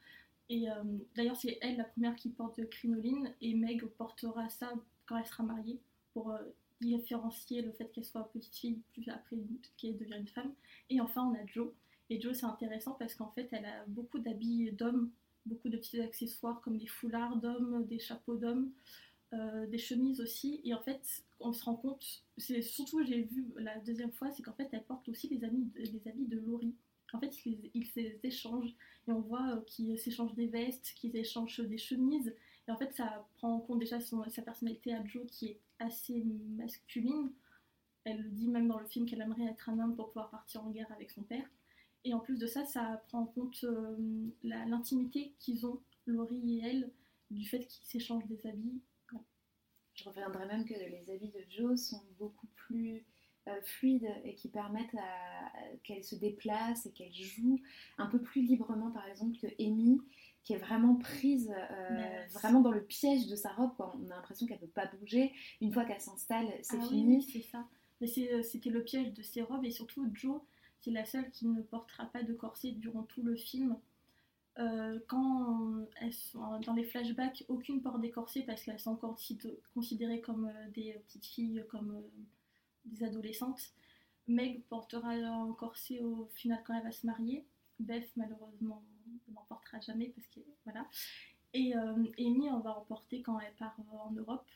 Et 0.48 0.70
euh, 0.70 0.74
d'ailleurs, 1.16 1.36
c'est 1.36 1.58
elle 1.60 1.76
la 1.76 1.84
première 1.84 2.14
qui 2.16 2.30
porte 2.30 2.58
de 2.60 2.64
crinoline 2.64 3.34
et 3.40 3.54
Meg 3.54 3.84
portera 3.98 4.48
ça 4.48 4.72
quand 5.06 5.16
elle 5.18 5.26
sera 5.26 5.42
mariée 5.42 5.80
pour 6.12 6.30
euh, 6.30 6.38
différencier 6.80 7.62
le 7.62 7.72
fait 7.72 7.86
qu'elle 7.92 8.04
soit 8.04 8.30
petite 8.32 8.54
fille 8.54 8.80
plus 8.92 9.08
après 9.08 9.36
qu'elle 9.76 9.96
devient 9.96 10.16
une 10.18 10.28
femme. 10.28 10.52
Et 10.90 11.00
enfin, 11.00 11.24
on 11.24 11.34
a 11.34 11.44
Jo. 11.46 11.74
Et 12.10 12.20
Jo, 12.20 12.32
c'est 12.32 12.46
intéressant 12.46 12.92
parce 12.92 13.14
qu'en 13.14 13.30
fait, 13.32 13.48
elle 13.52 13.64
a 13.64 13.84
beaucoup 13.88 14.18
d'habits 14.20 14.70
d'hommes, 14.72 15.10
beaucoup 15.46 15.68
de 15.68 15.76
petits 15.76 16.00
accessoires 16.00 16.60
comme 16.60 16.78
des 16.78 16.86
foulards 16.86 17.36
d'hommes, 17.36 17.84
des 17.86 17.98
chapeaux 17.98 18.36
d'hommes. 18.36 18.70
euh, 19.34 19.66
des 19.66 19.78
chemises 19.78 20.20
aussi. 20.20 20.60
Et 20.64 20.74
en 20.74 20.80
fait, 20.82 21.24
on 21.40 21.52
se 21.52 21.64
rend 21.64 21.76
compte, 21.76 22.24
c'est 22.38 22.62
surtout 22.62 23.04
j'ai 23.04 23.22
vu 23.22 23.46
la 23.56 23.78
deuxième 23.80 24.12
fois, 24.12 24.30
c'est 24.32 24.42
qu'en 24.42 24.52
fait, 24.54 24.68
elle 24.72 24.84
porte 24.84 25.08
aussi 25.08 25.28
les, 25.28 25.38
les 25.76 26.08
habits 26.08 26.26
de 26.26 26.38
Laurie. 26.38 26.74
En 27.12 27.20
fait, 27.20 27.34
ils, 27.46 27.70
ils 27.74 27.86
s'échangent 27.86 28.74
et 29.08 29.12
on 29.12 29.20
voit 29.20 29.54
euh, 29.54 29.60
qu'ils 29.62 29.98
s'échangent 29.98 30.34
des 30.34 30.46
vestes, 30.46 30.92
qu'ils 30.96 31.16
échangent 31.16 31.60
des 31.60 31.78
chemises. 31.78 32.34
Et 32.68 32.70
en 32.70 32.76
fait, 32.76 32.92
ça 32.94 33.26
prend 33.36 33.54
en 33.54 33.60
compte 33.60 33.78
déjà 33.78 33.98
sa 34.00 34.42
personnalité 34.42 34.92
à 34.92 35.04
Joe 35.04 35.24
qui 35.26 35.46
est 35.46 35.60
assez 35.78 36.24
masculine. 36.56 37.30
Elle 38.04 38.32
dit 38.34 38.48
même 38.48 38.68
dans 38.68 38.78
le 38.78 38.86
film 38.86 39.06
qu'elle 39.06 39.20
aimerait 39.20 39.46
être 39.46 39.68
un 39.68 39.78
homme 39.78 39.94
pour 39.94 40.08
pouvoir 40.08 40.30
partir 40.30 40.64
en 40.64 40.70
guerre 40.70 40.90
avec 40.92 41.10
son 41.10 41.22
père. 41.22 41.48
Et 42.04 42.14
en 42.14 42.20
plus 42.20 42.38
de 42.38 42.46
ça, 42.46 42.64
ça 42.64 43.02
prend 43.08 43.20
en 43.20 43.26
compte 43.26 43.64
euh, 43.64 43.96
l'intimité 44.42 45.34
qu'ils 45.38 45.66
ont, 45.66 45.80
Laurie 46.06 46.58
et 46.58 46.62
elle, 46.66 46.90
du 47.30 47.44
fait 47.44 47.66
qu'ils 47.66 47.86
s'échangent 47.86 48.26
des 48.26 48.46
habits. 48.46 48.80
Je 49.94 50.04
reviendrai 50.04 50.46
même 50.46 50.64
que 50.64 50.74
les 50.74 51.10
habits 51.10 51.30
de 51.30 51.44
Joe 51.48 51.80
sont 51.80 52.02
beaucoup 52.18 52.48
plus 52.54 53.04
fluides 53.62 54.10
et 54.24 54.34
qui 54.34 54.48
permettent 54.48 54.94
à, 54.94 55.52
qu'elle 55.84 56.04
se 56.04 56.14
déplace 56.14 56.86
et 56.86 56.92
qu'elle 56.92 57.12
joue 57.12 57.60
un 57.98 58.06
peu 58.06 58.20
plus 58.20 58.42
librement, 58.42 58.90
par 58.90 59.06
exemple, 59.08 59.36
que 59.38 59.46
Amy, 59.60 60.00
qui 60.44 60.52
est 60.52 60.58
vraiment 60.58 60.94
prise 60.96 61.52
euh, 61.52 62.26
vraiment 62.32 62.60
dans 62.60 62.70
le 62.70 62.82
piège 62.82 63.26
de 63.26 63.36
sa 63.36 63.52
robe. 63.52 63.74
Quoi. 63.76 63.94
On 64.00 64.10
a 64.10 64.16
l'impression 64.16 64.46
qu'elle 64.46 64.60
ne 64.60 64.66
peut 64.66 64.72
pas 64.72 64.86
bouger. 65.00 65.32
Une 65.60 65.72
fois 65.72 65.84
qu'elle 65.84 66.00
s'installe, 66.00 66.46
c'est 66.62 66.78
ah 66.80 66.86
fini. 66.86 67.16
Oui, 67.16 67.22
c'est 67.22 67.42
ça. 67.42 67.66
Mais 68.00 68.06
c'était 68.06 68.70
le 68.70 68.84
piège 68.84 69.12
de 69.12 69.22
ses 69.22 69.42
robes 69.42 69.64
et 69.64 69.70
surtout 69.70 70.08
Joe 70.12 70.40
c'est 70.86 70.92
la 70.92 71.04
seule 71.04 71.30
qui 71.32 71.46
ne 71.48 71.62
portera 71.62 72.06
pas 72.06 72.22
de 72.22 72.32
corset 72.32 72.70
durant 72.70 73.02
tout 73.02 73.22
le 73.22 73.34
film. 73.34 73.76
Euh, 74.58 75.00
quand 75.08 75.84
elles 76.00 76.12
sont 76.12 76.60
dans 76.60 76.74
les 76.74 76.84
flashbacks, 76.84 77.44
aucune 77.48 77.82
porte 77.82 78.00
des 78.00 78.12
corsets 78.12 78.42
parce 78.42 78.62
qu'elles 78.62 78.78
sont 78.78 78.92
encore 78.92 79.18
considérées 79.74 80.20
comme 80.20 80.46
euh, 80.46 80.70
des 80.70 80.92
petites 81.06 81.26
filles, 81.26 81.64
comme 81.68 81.90
euh, 81.90 82.08
des 82.86 83.04
adolescentes. 83.04 83.72
Meg 84.28 84.62
portera 84.68 85.10
un 85.10 85.52
corset 85.52 86.00
au 86.00 86.28
final 86.34 86.62
quand 86.66 86.74
elle 86.74 86.82
va 86.82 86.92
se 86.92 87.06
marier. 87.06 87.44
Beth 87.78 88.10
malheureusement 88.16 88.82
n'en 89.32 89.44
portera 89.48 89.78
jamais 89.80 90.08
parce 90.08 90.26
que 90.28 90.40
voilà. 90.64 90.86
Et 91.54 91.74
Amy 91.74 92.50
on 92.50 92.60
va 92.60 92.76
en 92.76 92.82
porter 92.82 93.22
quand 93.22 93.38
elle 93.38 93.54
part 93.54 93.76
en 93.92 94.10
Europe, 94.10 94.46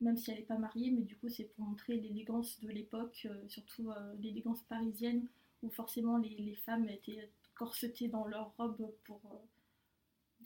même 0.00 0.16
si 0.16 0.30
elle 0.30 0.38
n'est 0.38 0.44
pas 0.44 0.58
mariée, 0.58 0.90
mais 0.90 1.02
du 1.02 1.16
coup 1.16 1.28
c'est 1.28 1.44
pour 1.44 1.64
montrer 1.64 1.96
l'élégance 1.96 2.60
de 2.60 2.68
l'époque, 2.68 3.26
surtout 3.48 3.90
l'élégance 4.20 4.62
parisienne 4.62 5.26
où 5.62 5.70
forcément 5.70 6.18
les, 6.18 6.54
femmes 6.64 6.88
étaient 6.88 7.30
corsetées 7.54 8.08
dans 8.08 8.26
leurs 8.26 8.52
robes 8.56 8.92
pour 9.04 9.20
euh, 9.32 9.36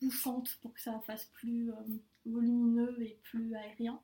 bouffantes 0.00 0.56
pour 0.62 0.73
que 0.73 0.80
ça 0.80 0.99
fasse 1.00 1.26
plus 1.26 1.70
euh, 1.70 1.75
volumineux 2.26 2.97
et 3.02 3.18
plus 3.23 3.54
aérien. 3.54 4.00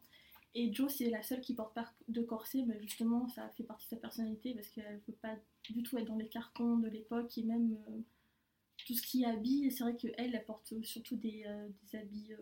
Et 0.59 0.73
Jo, 0.73 0.89
c'est 0.89 1.11
la 1.11 1.23
seule 1.23 1.43
qui 1.43 1.55
porte 1.55 1.75
pas 1.75 1.93
de 2.09 2.23
corset, 2.23 2.63
mais 2.67 2.81
justement, 2.81 3.29
ça 3.29 3.49
fait 3.51 3.65
partie 3.65 3.85
de 3.87 3.91
sa 3.91 3.97
personnalité 3.97 4.55
parce 4.55 4.69
qu'elle 4.69 4.95
ne 4.95 5.13
veut 5.13 5.19
pas 5.21 5.37
du 5.69 5.83
tout 5.83 5.99
être 5.99 6.07
dans 6.07 6.17
les 6.17 6.29
cartons 6.29 6.79
de 6.79 6.89
l'époque 6.89 7.37
et 7.37 7.43
même 7.43 7.77
euh, 7.89 8.01
tout 8.87 8.95
ce 8.95 9.03
qui 9.03 9.25
habille. 9.25 9.71
C'est 9.71 9.85
vrai 9.85 9.97
qu'elle, 9.97 10.15
elle 10.17 10.45
porte 10.47 10.73
surtout 10.83 11.17
des, 11.17 11.45
des 11.83 11.99
habits 11.99 12.33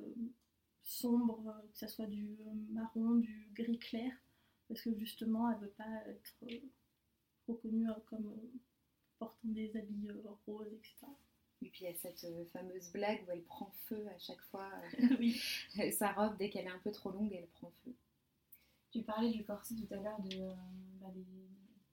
sombres, 0.85 1.54
que 1.73 1.78
ce 1.78 1.88
soit 1.88 2.06
du 2.06 2.37
marron, 2.71 3.16
du 3.16 3.49
gris 3.54 3.78
clair, 3.78 4.12
parce 4.68 4.80
que 4.80 4.97
justement, 4.97 5.50
elle 5.50 5.56
ne 5.56 5.62
veut 5.64 5.73
pas 5.76 6.02
être 6.06 6.62
reconnue 7.49 7.88
comme 8.06 8.26
euh, 8.26 8.59
portant 9.18 9.49
des 9.49 9.76
habits 9.76 10.09
euh, 10.09 10.30
roses, 10.47 10.73
etc. 10.73 11.06
Et 11.62 11.68
puis 11.68 11.85
il 11.85 11.90
y 11.90 11.90
a 11.90 11.94
cette 11.94 12.25
euh, 12.25 12.44
fameuse 12.52 12.90
blague 12.92 13.25
où 13.26 13.30
elle 13.30 13.42
prend 13.42 13.71
feu 13.88 14.06
à 14.14 14.18
chaque 14.18 14.42
fois. 14.50 14.71
oui. 15.18 15.40
Sa 15.92 16.12
robe, 16.12 16.37
dès 16.38 16.50
qu'elle 16.50 16.66
est 16.66 16.71
un 16.71 16.78
peu 16.78 16.92
trop 16.92 17.11
longue, 17.11 17.33
elle 17.33 17.47
prend 17.49 17.73
feu. 17.85 17.94
Tu 18.95 19.03
parlais 19.03 19.33
du 19.33 19.43
corset 19.43 19.75
tout 19.75 19.93
à 19.93 19.97
l'heure 19.97 20.21
de, 20.21 20.39
bah, 21.01 21.09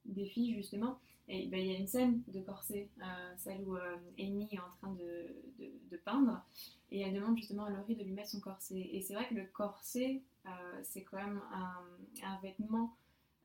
des, 0.06 0.26
filles, 0.28 0.54
justement. 0.54 1.00
Bah, 1.28 1.34
il 1.58 1.66
y 1.66 1.76
a 1.76 1.80
une 1.80 1.88
scène 1.88 2.22
de 2.28 2.42
corset, 2.42 2.90
celle 3.38 3.64
où 3.68 3.76
Amy 4.20 4.48
est 4.52 4.60
en 4.60 4.70
train 4.80 4.94
de, 4.94 5.66
de, 5.90 5.98
peindre. 5.98 6.46
Et 6.92 7.00
elle 7.02 7.16
demande 7.16 7.38
justement 7.38 7.66
à 7.66 7.72
Laurie 7.72 7.96
de 7.96 8.04
lui 8.04 8.12
mettre 8.12 8.30
son 8.30 8.40
corset. 8.40 8.80
Et 8.80 9.02
c'est 9.02 9.16
vrai 9.16 9.28
que 9.28 9.34
le 9.34 9.46
corset, 9.48 10.22
c'est 10.84 11.02
quand 11.02 11.18
même 11.18 11.42
un, 11.52 12.40
vêtement 12.44 12.96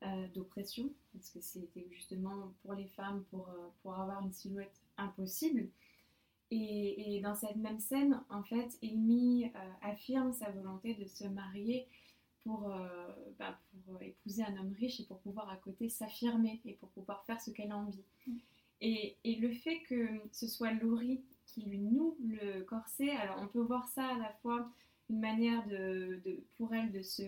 euh, 0.03 0.27
d'oppression, 0.35 0.93
parce 1.13 1.31
que 1.31 1.41
c'était 1.41 1.87
justement 1.89 2.53
pour 2.61 2.75
les 2.75 2.85
femmes 2.89 3.23
pour, 3.31 3.49
euh, 3.49 3.69
pour 3.81 3.95
avoir 3.95 4.23
une 4.23 4.33
silhouette 4.33 4.79
impossible. 4.97 5.67
Et, 6.51 7.19
dans 7.23 7.33
cette 7.33 7.55
même 7.55 7.79
scène, 7.79 8.21
en 8.29 8.43
fait, 8.43 8.77
Amy 8.83 9.45
euh, 9.45 9.49
affirme 9.81 10.31
sa 10.33 10.51
volonté 10.51 10.93
de 10.93 11.05
se 11.05 11.25
marier 11.25 11.87
pour, 12.47 12.73
bah, 13.37 13.59
pour 13.85 14.01
épouser 14.01 14.43
un 14.43 14.57
homme 14.57 14.73
riche 14.79 14.99
et 14.99 15.05
pour 15.05 15.19
pouvoir 15.19 15.49
à 15.49 15.57
côté 15.57 15.89
s'affirmer 15.89 16.61
et 16.65 16.73
pour 16.73 16.89
pouvoir 16.89 17.23
faire 17.25 17.39
ce 17.41 17.51
qu'elle 17.51 17.71
a 17.71 17.77
envie. 17.77 18.03
Mm. 18.25 18.37
Et, 18.81 19.17
et, 19.23 19.35
le 19.35 19.51
fait 19.51 19.79
que 19.89 20.07
ce 20.31 20.47
soit 20.47 20.71
Laurie 20.71 21.21
qui 21.45 21.63
lui 21.63 21.79
noue 21.79 22.15
le 22.23 22.61
corset, 22.61 23.09
alors 23.11 23.37
on 23.41 23.47
peut 23.47 23.61
voir 23.61 23.87
ça 23.87 24.05
à 24.07 24.17
la 24.17 24.31
fois 24.41 24.69
une 25.09 25.19
manière 25.19 25.65
de, 25.67 26.19
de 26.23 26.43
pour 26.57 26.73
elle 26.75 26.91
de 26.91 27.01
se 27.01 27.23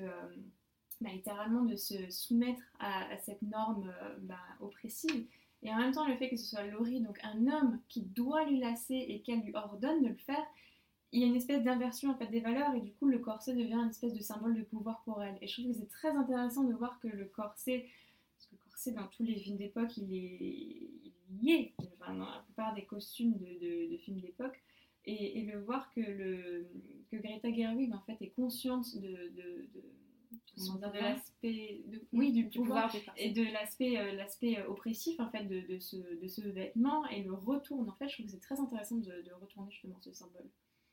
bah, 1.02 1.12
littéralement 1.14 1.64
de 1.64 1.78
se 1.78 2.10
soumettre 2.10 2.62
à, 2.80 3.18
cette 3.20 3.42
norme 3.42 3.90
euh, 4.02 4.16
bah, 4.20 4.36
oppressive. 4.60 5.26
Et 5.64 5.72
en 5.72 5.78
même 5.78 5.94
temps, 5.94 6.06
le 6.06 6.16
fait 6.18 6.30
que 6.30 6.36
ce 6.36 6.46
soit 6.46 6.64
Laurie, 6.64 7.00
donc 7.00 7.20
un 7.24 7.48
homme 7.48 7.80
qui 7.88 8.02
doit 8.02 8.46
lui 8.46 8.60
lasser 8.60 8.96
et 8.96 9.22
qu'elle 9.22 9.42
lui 9.42 9.56
ordonne 9.56 10.02
de 10.04 10.10
le 10.10 10.16
faire, 10.16 10.44
il 11.12 11.22
y 11.22 11.24
a 11.24 11.28
une 11.28 11.36
espèce 11.36 11.64
d'inversion 11.64 12.12
en 12.12 12.16
fait 12.16 12.28
des 12.28 12.40
valeurs 12.40 12.74
et 12.76 12.82
du 12.82 12.92
coup 12.94 13.08
le 13.08 13.20
corset 13.20 13.56
devient 13.56 13.74
une 13.74 13.90
espèce 13.90 14.14
de 14.14 14.22
symbole 14.22 14.56
de 14.56 14.62
pouvoir 14.62 15.02
pour 15.04 15.24
elle. 15.24 15.38
Et 15.42 15.48
je 15.48 15.62
trouve 15.62 15.74
que 15.74 15.80
c'est 15.80 15.90
très 15.90 16.10
intéressant 16.10 16.64
de 16.64 16.74
voir 16.74 17.00
que 17.00 17.08
le 17.08 17.26
corset, 17.26 17.88
parce 18.36 18.48
que 18.48 18.56
le 18.56 18.70
corset 18.70 18.92
dans 18.92 19.08
tous 19.08 19.24
les 19.24 19.36
films 19.40 19.58
d'époque 19.58 19.98
il 19.98 20.14
est, 20.14 20.90
lié, 21.42 21.74
enfin, 22.00 22.16
dans 22.16 22.30
la 22.30 22.40
plupart 22.46 22.74
des 22.74 22.86
costumes 22.86 23.38
de, 23.38 23.98
films 23.98 24.20
d'époque, 24.20 24.60
et, 25.06 25.42
le 25.44 25.60
voir 25.62 25.92
que, 25.94 26.02
le, 26.02 26.68
que 27.12 27.18
Greta 27.18 27.52
Gerwig 27.52 27.94
en 27.94 28.02
fait 28.02 28.18
est 28.22 28.30
consciente 28.30 28.96
de 28.98 29.32
de 30.58 31.00
l'aspect 31.00 31.82
oui 32.12 32.32
du 32.32 32.50
pouvoir, 32.50 32.94
et 33.18 33.32
de 33.32 33.44
l'aspect 33.44 33.98
euh, 33.98 34.14
l'aspect 34.14 34.60
euh, 34.60 34.68
oppressif 34.68 35.20
en 35.20 35.30
fait 35.30 35.46
de, 35.46 35.62
de, 35.62 35.80
ce, 35.80 35.96
de 35.96 36.28
ce 36.28 36.42
vêtement 36.42 37.06
et 37.08 37.24
le 37.24 37.34
retourne. 37.34 37.90
En 37.90 37.96
fait 37.96 38.08
je 38.10 38.16
trouve 38.16 38.26
que 38.26 38.32
c'est 38.32 38.42
très 38.42 38.60
intéressant 38.60 38.98
de, 38.98 39.06
de, 39.06 39.32
retourner 39.40 39.72
justement 39.72 39.98
ce 40.02 40.12
symbole 40.12 40.50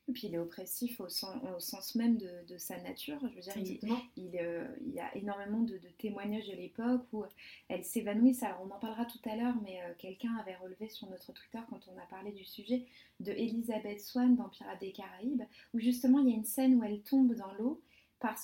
et 0.09 0.13
puis 0.13 0.29
il 0.29 0.35
est 0.35 0.39
oppressif 0.39 1.01
au 1.01 1.09
sens, 1.09 1.37
au 1.57 1.61
sens 1.61 1.95
même 1.95 2.17
de, 2.17 2.31
de, 2.49 2.59
sa 2.59 2.81
nature. 2.81 3.19
Je 3.29 3.35
veux 3.35 3.41
dire, 3.41 3.57
il, 3.57 3.79
il, 4.17 4.39
euh, 4.41 4.67
il, 4.87 4.95
y 4.95 5.01
a 5.01 5.15
énormément 5.17 5.61
de, 5.61 5.79
témoignages 5.99 6.47
de 6.49 6.55
l'époque 6.55 7.03
où 7.13 7.25
elle 7.69 7.85
s'évanouit. 7.85 8.37
Alors 8.43 8.61
on 8.65 8.75
en 8.75 8.79
parlera 8.79 9.05
tout 9.05 9.19
à 9.29 9.37
l'heure, 9.37 9.55
mais 9.63 9.81
quelqu'un 9.99 10.35
avait 10.37 10.57
relevé 10.57 10.89
sur 10.89 11.09
notre 11.11 11.33
Twitter 11.33 11.59
quand 11.69 11.81
on 11.93 11.99
a 11.99 12.07
parlé 12.07 12.33
du 12.33 12.45
sujet 12.45 12.85
de 13.21 13.33
Elizabeth 13.33 14.01
Swan 14.01 14.37
dans 14.37 14.49
Pirates 14.49 14.81
des 14.81 14.93
Caraïbes, 14.93 15.43
où 15.75 15.81
justement 15.81 16.21
il 16.21 16.29
y 16.29 16.33
a 16.33 16.37
une 16.37 16.45
scène 16.45 16.77
où 16.77 16.85
elle 16.85 17.01
tombe 17.01 17.35
dans 17.35 17.53
l'eau 17.55 17.81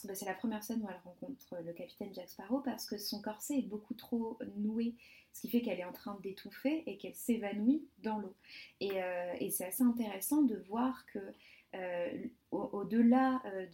bah, 0.05 0.15
c'est 0.15 0.27
la 0.27 0.35
première 0.35 0.63
scène 0.63 0.83
où 0.83 0.89
elle 0.89 1.01
rencontre 1.05 1.57
le 1.65 1.73
capitaine 1.73 2.13
Jack 2.15 2.29
Sparrow 2.29 2.61
parce 2.61 2.87
que 2.87 2.99
son 2.99 3.21
corset 3.21 3.59
est 3.59 3.69
beaucoup 3.69 3.95
trop 3.95 4.39
noué, 4.57 4.95
ce 5.33 5.41
qui 5.41 5.49
fait 5.49 5.63
qu'elle 5.63 5.81
est 5.81 5.85
en 5.85 5.93
train 5.93 6.19
d'étouffer 6.23 6.83
et 6.87 6.99
qu'elle 6.99 7.15
s'évanouit 7.15 7.87
dans 8.03 8.19
l'eau. 8.19 8.35
Et, 8.81 9.03
euh, 9.03 9.35
c'est 9.51 9.67
assez 9.67 9.83
intéressant 9.83 10.43
de 10.43 10.57
voir 10.69 11.05
que 11.07 11.19
euh, 11.75 12.27
au-delà 12.51 13.41
euh, 13.47 13.67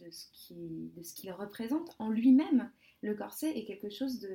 de, 0.00 0.10
ce 0.10 1.14
qu'il 1.14 1.32
représente, 1.32 1.94
en 1.98 2.10
lui-même, 2.10 2.70
le 3.00 3.14
corset 3.14 3.56
est 3.56 3.64
quelque 3.64 3.90
chose 3.90 4.26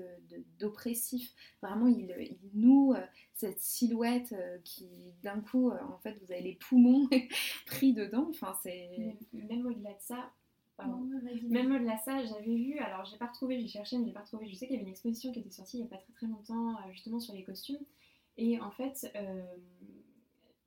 d'oppressif. 0.58 1.34
Vraiment, 1.62 1.88
il, 1.88 2.38
noue 2.53 2.96
cette 3.34 3.60
silhouette 3.60 4.34
qui, 4.63 4.88
d'un 5.22 5.42
coup, 5.42 5.70
en 5.70 5.98
fait, 5.98 6.18
vous 6.24 6.32
avez 6.32 6.42
les 6.42 6.56
poumons 6.56 7.10
pris 7.65 7.94
dedans. 7.94 8.27
Enfin. 8.30 8.58
Même 9.34 9.65
au-delà 9.65 9.92
de 9.92 10.00
ça, 10.00 10.32
même 10.82 11.72
au-delà 11.72 11.96
de 11.96 12.01
ça, 12.03 12.24
j'avais 12.24 12.56
vu, 12.56 12.80
alors 12.80 13.06
j'ai 13.06 13.18
pas 13.18 13.27
retrouvé, 13.27 13.60
j'ai 13.60 13.68
cherché, 13.68 13.98
mais 13.98 14.08
j'ai 14.08 14.13
pas 14.13 14.22
retrouvé. 14.22 14.48
Je 14.48 14.56
sais 14.56 14.65
qu'il 14.65 14.75
y 14.75 14.80
avait 14.80 14.86
une 14.86 14.92
exposition 14.92 15.32
qui 15.32 15.39
était 15.39 15.51
sortie 15.51 15.77
il 15.77 15.82
y 15.82 15.84
a 15.84 15.89
pas 15.89 15.98
très 15.98 16.13
très 16.13 16.27
longtemps, 16.27 16.72
euh, 16.72 16.92
justement 16.92 17.20
sur 17.20 17.34
les 17.34 17.44
costumes. 17.44 17.80
Et 18.38 18.60
en 18.60 18.72
fait, 18.72 19.12
euh, 19.15 19.44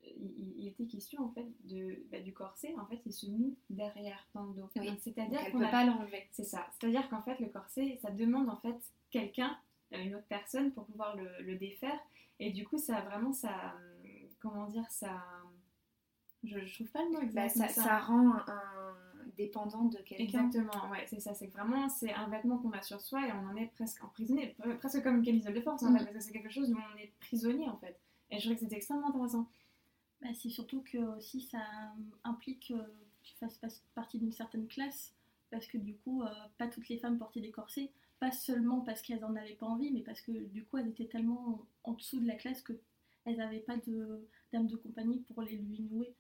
il, 0.04 0.68
était 0.68 0.86
question 0.86 1.25
en 1.25 1.30
fait 1.30 1.46
de, 1.64 2.04
bah, 2.10 2.20
du 2.20 2.32
corset, 2.32 2.75
en 2.78 2.86
fait, 2.86 3.00
il 3.04 3.12
se 3.12 3.26
noue 3.26 3.56
derrière 3.68 4.25
dans 4.34 4.44
le 4.44 4.54
dos. 4.54 4.70
C'est-à-dire 5.00 5.44
qu'on 5.50 5.58
peut 5.58 5.70
pas 5.70 5.84
l'enlever. 5.84 6.28
C'est 6.30 6.44
ça. 6.44 6.66
C'est-à-dire 6.78 7.08
qu'en 7.08 7.22
fait, 7.22 7.40
le 7.40 7.48
corset, 7.48 7.98
ça 8.00 8.10
demande 8.10 8.48
en 8.48 8.56
fait 8.56 8.76
quelqu'un, 9.10 9.58
euh, 9.92 10.02
une 10.02 10.14
autre 10.14 10.26
personne, 10.28 10.70
pour 10.72 10.86
pouvoir 10.86 11.16
le, 11.16 11.28
le, 11.42 11.56
défaire. 11.56 11.98
Et 12.38 12.52
du 12.52 12.64
coup, 12.64 12.78
ça 12.78 13.00
vraiment, 13.00 13.32
ça, 13.32 13.75
comment 14.40 14.66
dire, 14.66 14.88
ça, 14.90 15.25
je, 16.44 16.64
je 16.64 16.75
trouve 16.75 16.90
pas 16.90 17.02
le 17.02 17.10
mot 17.10 17.20
exact. 17.20 17.58
Bah, 17.58 17.68
ça, 17.68 17.82
ça, 17.82 17.98
rend 17.98 18.36
un 18.46 19.05
dépendant 19.36 19.84
de 19.84 19.98
quelqu'un. 19.98 20.24
Exactement, 20.24 20.90
ouais, 20.90 21.04
c'est 21.06 21.20
ça. 21.20 21.34
C'est 21.34 21.46
vraiment 21.48 21.88
c'est 21.88 22.12
un 22.12 22.28
vêtement 22.28 22.58
qu'on 22.58 22.72
a 22.72 22.82
sur 22.82 23.00
soi 23.00 23.26
et 23.26 23.32
on 23.32 23.46
en 23.46 23.56
est 23.56 23.66
presque 23.66 24.02
emprisonné, 24.02 24.56
presque 24.78 25.02
comme 25.02 25.16
une 25.16 25.24
camisole 25.24 25.54
de 25.54 25.60
force, 25.60 25.82
en 25.82 25.90
mm. 25.90 25.98
fait, 25.98 26.04
parce 26.04 26.16
que 26.16 26.22
c'est 26.22 26.32
quelque 26.32 26.52
chose 26.52 26.70
où 26.72 26.76
on 26.76 26.98
est 26.98 27.12
prisonnier 27.20 27.68
en 27.68 27.76
fait. 27.76 27.98
Et 28.30 28.38
je 28.38 28.46
trouve 28.46 28.58
que 28.58 28.68
c'est 28.68 28.76
extrêmement 28.76 29.08
intéressant. 29.08 29.48
Bah, 30.22 30.28
c'est 30.34 30.48
surtout 30.48 30.82
que 30.82 30.98
aussi 31.16 31.40
ça 31.40 31.60
implique 32.24 32.68
que 32.68 32.74
tu 33.22 33.34
fasses 33.36 33.60
partie 33.94 34.18
d'une 34.18 34.32
certaine 34.32 34.66
classe. 34.66 35.12
parce 35.50 35.66
que 35.66 35.78
du 35.78 35.94
coup, 35.96 36.22
euh, 36.22 36.28
pas 36.58 36.66
toutes 36.66 36.88
les 36.88 36.98
femmes 36.98 37.18
portaient 37.18 37.40
des 37.40 37.50
corsets, 37.50 37.90
pas 38.18 38.32
seulement 38.32 38.80
parce 38.80 39.02
qu'elles 39.02 39.20
n'en 39.20 39.36
avaient 39.36 39.54
pas 39.54 39.66
envie, 39.66 39.90
mais 39.90 40.00
parce 40.00 40.20
que 40.20 40.32
du 40.32 40.64
coup, 40.64 40.78
elles 40.78 40.88
étaient 40.88 41.06
tellement 41.06 41.64
en 41.84 41.92
dessous 41.92 42.18
de 42.20 42.26
la 42.26 42.34
classe 42.34 42.62
qu'elles 42.62 43.36
n'avaient 43.36 43.60
pas 43.60 43.76
de 43.76 44.26
dame 44.52 44.66
de 44.66 44.76
compagnie 44.76 45.20
pour 45.20 45.42
les 45.42 45.56
lui 45.56 45.82
nouer. 45.82 46.14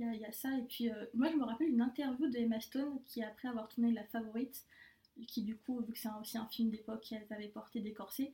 Il 0.00 0.20
y, 0.20 0.24
a 0.24 0.32
ça. 0.32 0.48
Et 0.56 0.62
puis, 0.62 0.90
euh, 0.90 1.04
moi, 1.12 1.28
je 1.30 1.36
me 1.36 1.44
rappelle 1.44 1.68
une 1.68 1.82
interview 1.82 2.28
de 2.28 2.38
Emma 2.38 2.58
Stone 2.60 2.98
qui, 3.04 3.22
après 3.22 3.48
avoir 3.48 3.68
tourné 3.68 3.92
La 3.92 4.04
Favorite, 4.04 4.64
qui 5.26 5.42
du 5.42 5.56
coup, 5.56 5.80
vu 5.80 5.92
que 5.92 5.98
c'est 5.98 6.08
aussi 6.20 6.38
un 6.38 6.46
film 6.46 6.70
d'époque, 6.70 7.12
elles 7.12 7.26
avaient 7.30 7.48
porté 7.48 7.80
des 7.80 7.92
corsets, 7.92 8.32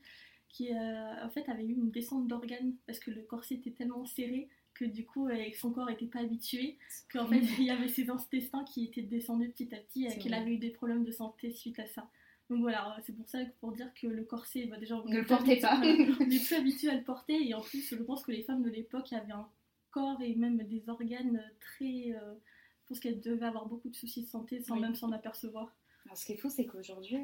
qui 0.49 0.73
euh, 0.73 1.25
en 1.25 1.29
fait 1.29 1.49
avait 1.49 1.65
eu 1.65 1.73
une 1.73 1.91
descente 1.91 2.29
d'organes 2.29 2.75
parce 2.87 3.01
que 3.01 3.11
le 3.11 3.23
corset 3.23 3.57
était 3.57 3.73
tellement 3.73 4.07
serré 4.07 4.49
que 4.75 4.85
du 4.85 5.05
coup 5.05 5.29
son 5.59 5.73
corps 5.73 5.87
n'était 5.87 6.07
pas 6.07 6.21
habitué, 6.21 6.79
qu'en 7.11 7.27
fait 7.27 7.41
il 7.59 7.65
y 7.65 7.71
avait 7.71 7.89
ses 7.89 8.11
intestins 8.11 8.65
qui 8.65 8.85
étaient 8.85 9.03
descendus 9.03 9.49
petit 9.49 9.75
à 9.75 9.79
petit 9.79 10.07
et 10.07 10.19
qu'elle 10.19 10.35
avait 10.35 10.53
eu 10.53 10.59
des 10.59 10.71
problèmes 10.71 11.05
de 11.05 11.11
santé 11.11 11.51
suite 11.51 11.79
à 11.79 11.87
ça. 11.87 12.09
Donc 12.49 12.61
voilà, 12.61 12.97
c'est 13.05 13.13
pour 13.13 13.29
ça 13.29 13.45
que 13.45 13.51
pour 13.59 13.73
dire 13.73 13.91
que 14.01 14.07
le 14.07 14.23
corset, 14.23 14.67
bah 14.67 14.77
déjà, 14.79 15.03
ne 15.05 15.17
le 15.17 15.27
portez 15.27 15.57
pas. 15.57 15.81
on 16.21 16.27
n'est 16.27 16.39
plus 16.39 16.55
habitué 16.55 16.89
à 16.91 16.95
le 16.95 17.03
porter 17.03 17.49
et 17.49 17.55
en 17.55 17.61
plus, 17.61 17.95
je 17.95 18.03
pense 18.03 18.23
que 18.23 18.31
les 18.31 18.45
femmes 18.45 18.63
de 18.63 18.71
l'époque 18.71 19.13
avaient 19.13 19.33
un 19.33 19.49
corps 19.97 20.21
et 20.21 20.35
même 20.35 20.59
des 20.59 20.89
organes 20.91 21.43
très. 21.61 22.13
Euh, 22.13 22.35
je 22.83 22.89
pense 22.89 23.01
qu'elles 23.01 23.21
devaient 23.21 23.47
avoir 23.47 23.67
beaucoup 23.67 23.89
de 23.89 23.97
soucis 23.97 24.23
de 24.23 24.29
santé 24.29 24.61
sans 24.61 24.77
même 24.77 24.95
s'en 24.95 25.11
apercevoir. 25.11 25.75
Alors, 26.05 26.17
ce 26.19 26.27
qui 26.27 26.33
est 26.33 26.37
fou, 26.37 26.51
c'est 26.51 26.67
qu'aujourd'hui, 26.67 27.19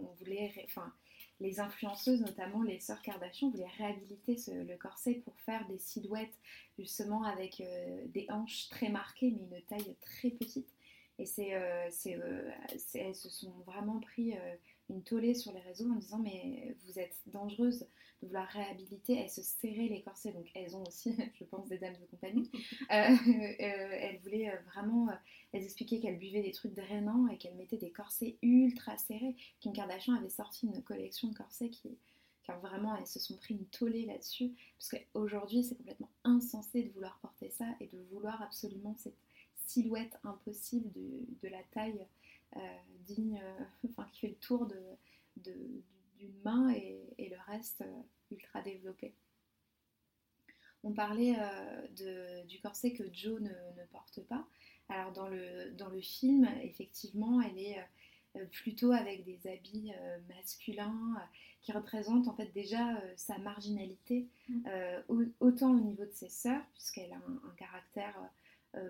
on, 0.00 0.06
voulait. 0.18 0.52
Enfin, 0.64 0.92
les 1.40 1.60
influenceuses, 1.60 2.20
notamment 2.20 2.62
les 2.62 2.80
sœurs 2.80 3.00
Kardashian, 3.00 3.50
voulaient 3.50 3.70
réhabiliter 3.78 4.36
le 4.48 4.76
corset 4.76 5.14
pour 5.24 5.38
faire 5.40 5.66
des 5.68 5.78
silhouettes, 5.78 6.36
justement, 6.78 7.22
avec 7.22 7.60
euh, 7.60 8.04
des 8.08 8.26
hanches 8.28 8.68
très 8.68 8.88
marquées, 8.88 9.30
mais 9.30 9.58
une 9.58 9.62
taille 9.64 9.96
très 10.00 10.30
petite. 10.30 10.68
Et 11.18 11.26
c'est, 11.26 11.54
euh, 11.54 11.88
euh, 12.06 12.50
elles 12.94 13.14
se 13.14 13.30
sont 13.30 13.52
vraiment 13.66 14.00
pris 14.00 14.34
une 14.90 15.02
tollée 15.04 15.34
sur 15.34 15.52
les 15.52 15.60
réseaux 15.60 15.88
en 15.88 15.94
disant 15.94 16.18
mais 16.18 16.76
vous 16.84 16.98
êtes 16.98 17.20
dangereuse 17.26 17.86
vouloir 18.24 18.46
réhabiliter, 18.48 19.16
elles 19.16 19.30
se 19.30 19.42
serraient 19.42 19.88
les 19.88 20.02
corsets, 20.02 20.32
donc 20.32 20.50
elles 20.54 20.76
ont 20.76 20.82
aussi, 20.84 21.14
je 21.38 21.44
pense, 21.44 21.68
des 21.68 21.78
dames 21.78 21.96
de 22.00 22.06
compagnie. 22.06 22.50
Euh, 22.90 23.16
euh, 23.16 23.96
elles 24.00 24.18
voulaient 24.20 24.54
vraiment, 24.72 25.08
euh, 25.08 25.14
elles 25.52 25.64
expliquaient 25.64 26.00
qu'elles 26.00 26.18
buvaient 26.18 26.42
des 26.42 26.52
trucs 26.52 26.74
drainants 26.74 27.26
et 27.28 27.38
qu'elles 27.38 27.56
mettaient 27.56 27.78
des 27.78 27.90
corsets 27.90 28.36
ultra 28.42 28.96
serrés. 28.98 29.36
Kim 29.60 29.72
Kardashian 29.72 30.14
avait 30.14 30.28
sorti 30.28 30.66
une 30.66 30.82
collection 30.82 31.28
de 31.28 31.34
corsets 31.34 31.70
qui, 31.70 31.96
car 32.44 32.60
vraiment 32.60 32.94
elles 32.94 33.06
se 33.06 33.18
sont 33.18 33.36
pris 33.36 33.54
une 33.54 33.64
tollée 33.66 34.06
là-dessus, 34.06 34.52
parce 34.78 34.90
qu'aujourd'hui 34.90 35.64
c'est 35.64 35.76
complètement 35.76 36.10
insensé 36.24 36.82
de 36.82 36.90
vouloir 36.90 37.18
porter 37.20 37.50
ça 37.50 37.66
et 37.80 37.86
de 37.86 37.98
vouloir 38.12 38.40
absolument 38.42 38.94
cette 38.98 39.18
silhouette 39.66 40.18
impossible 40.24 40.90
de, 40.92 41.48
la 41.48 41.62
taille 41.72 42.06
digne, 43.06 43.40
enfin 43.88 44.06
qui 44.12 44.20
fait 44.20 44.28
le 44.28 44.36
tour 44.36 44.66
de, 44.66 45.52
d'une 46.24 46.42
main 46.42 46.70
et, 46.70 47.00
le 47.18 47.36
reste 47.52 47.82
euh, 47.82 48.02
ultra 48.30 48.62
développé. 48.62 49.14
On 50.82 50.92
parlait 50.92 51.34
euh, 51.38 52.44
du 52.44 52.60
corset 52.60 52.92
que 52.92 53.04
Joe 53.12 53.40
ne, 53.40 53.50
porte 53.90 54.20
pas. 54.22 54.46
Alors 54.88 55.12
dans 55.12 55.28
le, 55.28 55.72
dans 55.72 55.88
le 55.88 56.00
film, 56.00 56.46
effectivement, 56.62 57.40
elle 57.40 57.58
est 57.58 57.78
euh, 58.36 58.44
plutôt 58.46 58.92
avec 58.92 59.24
des 59.24 59.46
habits 59.48 59.92
masculins 60.28 61.16
qui 61.62 61.72
représentent 61.72 62.28
en 62.28 62.34
fait 62.34 62.52
déjà 62.52 63.00
sa 63.16 63.38
marginalité, 63.38 64.28
mm. 64.48 64.68
autant 65.40 65.72
au 65.72 65.80
niveau 65.80 66.04
de 66.04 66.12
ses 66.12 66.28
sœurs, 66.28 66.62
puisqu'elle 66.72 67.12
a 67.12 67.16
un, 67.16 67.54
caractère 67.56 68.14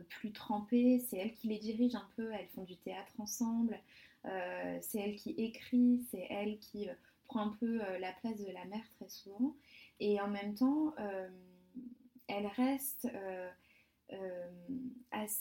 plus 0.09 0.33
trempé, 0.33 0.99
c'est 0.99 1.19
elle 1.19 1.35
qui 1.35 1.47
les 1.47 1.59
dirige 1.59 1.95
un 1.95 2.09
peu, 2.17 2.33
elles 2.33 2.49
font 2.49 2.64
du 2.64 2.76
théâtre 2.79 3.12
ensemble, 3.19 3.79
c'est 4.25 4.99
elle 4.99 5.14
qui 5.14 5.31
écrit, 5.33 6.05
c'est 6.11 6.26
elle 6.31 6.59
qui 6.59 6.88
prend 7.25 7.40
un 7.40 7.57
peu 7.61 7.83
euh, 7.83 7.99
la 7.99 8.12
place 8.12 8.40
de 8.40 8.52
la 8.52 8.64
mère 8.66 8.85
très 8.97 9.09
souvent. 9.09 9.57
Et 10.00 10.21
en 10.21 10.28
même 10.28 10.54
temps, 10.54 10.94
euh, 10.98 11.29
elle 12.29 12.46
reste... 12.46 13.09
Euh, 13.14 13.51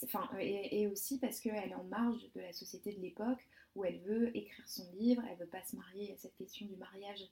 enfin, 0.02 0.28
et, 0.40 0.88
aussi 0.88 1.18
parce 1.18 1.38
qu'elle 1.40 1.70
est 1.70 1.74
en 1.74 1.84
marge 1.84 2.30
de 2.34 2.40
la 2.40 2.52
société 2.52 2.92
de 2.92 3.00
l'époque 3.00 3.46
où 3.74 3.84
elle 3.84 4.00
veut 4.00 4.36
écrire 4.36 4.66
son 4.66 4.90
livre, 4.94 5.22
elle 5.30 5.36
veut 5.36 5.46
pas 5.46 5.62
se 5.62 5.76
marier. 5.76 6.04
Il 6.04 6.08
y 6.08 6.12
a 6.12 6.16
cette 6.16 6.36
question 6.36 6.66
du 6.66 6.76
mariage 6.76 7.22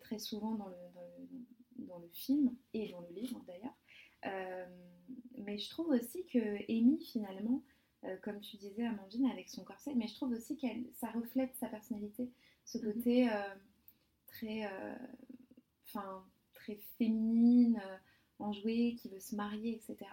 très 0.00 0.18
souvent 0.18 0.54
dans 0.54 0.68
le, 0.68 0.76
dans 1.86 1.98
le, 1.98 2.08
film 2.08 2.54
et 2.74 2.88
dans 2.88 3.00
le 3.00 3.14
livre 3.14 3.42
d'ailleurs. 3.46 4.74
mais 5.38 5.58
je 5.58 5.70
trouve 5.70 5.90
aussi 5.90 6.26
que 6.26 6.38
Amy 6.70 7.02
finalement, 7.04 7.62
comme 8.22 8.40
tu 8.40 8.56
disais 8.56 8.84
Amandine 8.84 9.26
avec 9.26 9.48
son 9.48 9.64
corset, 9.64 9.94
mais 9.94 10.08
je 10.08 10.14
trouve 10.14 10.32
aussi 10.32 10.56
que 10.56 10.66
ça 10.94 11.10
reflète 11.10 11.54
sa 11.56 11.68
personnalité, 11.68 12.28
ce 12.64 12.78
mm-hmm. 12.78 12.92
côté 12.92 13.28
très, 14.32 14.66
euh, 14.66 14.94
enfin, 15.86 16.24
très 16.52 16.76
féminine, 16.98 17.80
euh, 17.84 17.96
enjouée, 18.38 18.96
qui 19.00 19.08
veut 19.08 19.20
se 19.20 19.36
marier, 19.36 19.76
etc. 19.76 20.10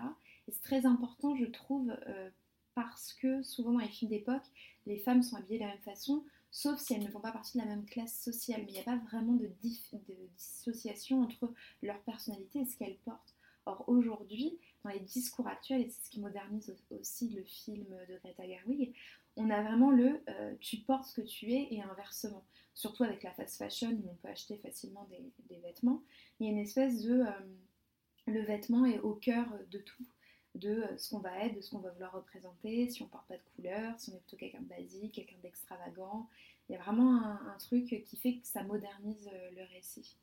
Et 0.47 0.51
c'est 0.51 0.61
très 0.61 0.85
important, 0.85 1.35
je 1.35 1.45
trouve, 1.45 1.91
euh, 2.07 2.29
parce 2.75 3.13
que 3.13 3.41
souvent 3.41 3.71
dans 3.73 3.79
les 3.79 3.87
films 3.87 4.11
d'époque, 4.11 4.45
les 4.85 4.97
femmes 4.97 5.23
sont 5.23 5.37
habillées 5.37 5.59
de 5.59 5.63
la 5.63 5.71
même 5.71 5.81
façon, 5.81 6.23
sauf 6.51 6.79
si 6.79 6.93
elles 6.93 7.03
ne 7.03 7.09
font 7.09 7.19
pas 7.19 7.31
partie 7.31 7.57
de 7.57 7.63
la 7.63 7.69
même 7.69 7.85
classe 7.85 8.21
sociale. 8.21 8.61
Mais 8.65 8.71
il 8.71 8.73
n'y 8.73 8.79
a 8.79 8.83
pas 8.83 8.97
vraiment 8.97 9.33
de, 9.33 9.49
dissociation 9.61 11.21
entre 11.23 11.51
leur 11.81 11.99
personnalité 12.03 12.59
et 12.59 12.65
ce 12.65 12.77
qu'elles 12.77 12.97
portent. 12.99 13.35
Or 13.65 13.83
aujourd'hui, 13.87 14.57
dans 14.83 14.89
les 14.91 14.99
discours 14.99 15.47
actuels, 15.47 15.81
et 15.81 15.89
c'est 15.89 16.05
ce 16.05 16.09
qui 16.09 16.19
modernise 16.19 16.75
aussi 16.91 17.29
le 17.29 17.43
film 17.43 17.85
de 18.07 18.17
Greta 18.23 18.47
Gerwig, 18.47 18.93
on 19.35 19.49
a 19.49 19.61
vraiment 19.61 19.91
le 19.91 20.23
tu 20.59 20.77
portes 20.77 21.05
ce 21.05 21.21
que 21.21 21.27
tu 21.27 21.51
es 21.51 21.67
et 21.71 21.81
inversement 21.81 22.43
surtout 22.79 23.03
avec 23.03 23.23
la 23.23 23.33
fast 23.33 23.57
fashion 23.57 23.91
où 23.91 24.09
on 24.09 24.15
peut 24.15 24.29
acheter 24.29 24.55
facilement 24.55 25.05
des, 25.49 25.57
vêtements, 25.57 26.01
il 26.39 26.45
y 26.45 26.49
a 26.49 26.53
une 26.53 26.59
espèce 26.59 27.01
de... 27.01 27.23
Euh, 27.23 27.31
le 28.25 28.41
vêtement 28.41 28.85
est 28.85 28.99
au 28.99 29.15
cœur 29.15 29.47
de 29.69 29.79
tout, 29.79 30.05
de 30.55 30.69
euh, 30.69 30.97
ce 30.97 31.09
qu'on 31.09 31.19
va 31.19 31.43
être, 31.43 31.55
de 31.55 31.61
ce 31.61 31.71
qu'on 31.71 31.79
va 31.79 31.89
vouloir 31.89 32.13
représenter, 32.13 32.89
si 32.89 33.01
on 33.01 33.07
porte 33.07 33.27
pas 33.27 33.35
de 33.35 33.43
couleur, 33.55 33.99
si 33.99 34.11
on 34.11 34.15
est 34.15 34.19
plutôt 34.19 34.37
quelqu'un 34.37 34.61
de 34.61 34.69
basique, 34.69 35.13
quelqu'un 35.13 35.35
d'extravagant. 35.43 36.29
Il 36.69 36.73
y 36.73 36.75
a 36.75 36.81
vraiment 36.81 37.21
un, 37.21 37.57
truc 37.57 38.01
qui 38.05 38.15
fait 38.15 38.35
que 38.35 38.47
ça 38.47 38.63
modernise 38.63 39.29
euh, 39.33 39.51
le 39.57 39.63
récit. 39.75 40.15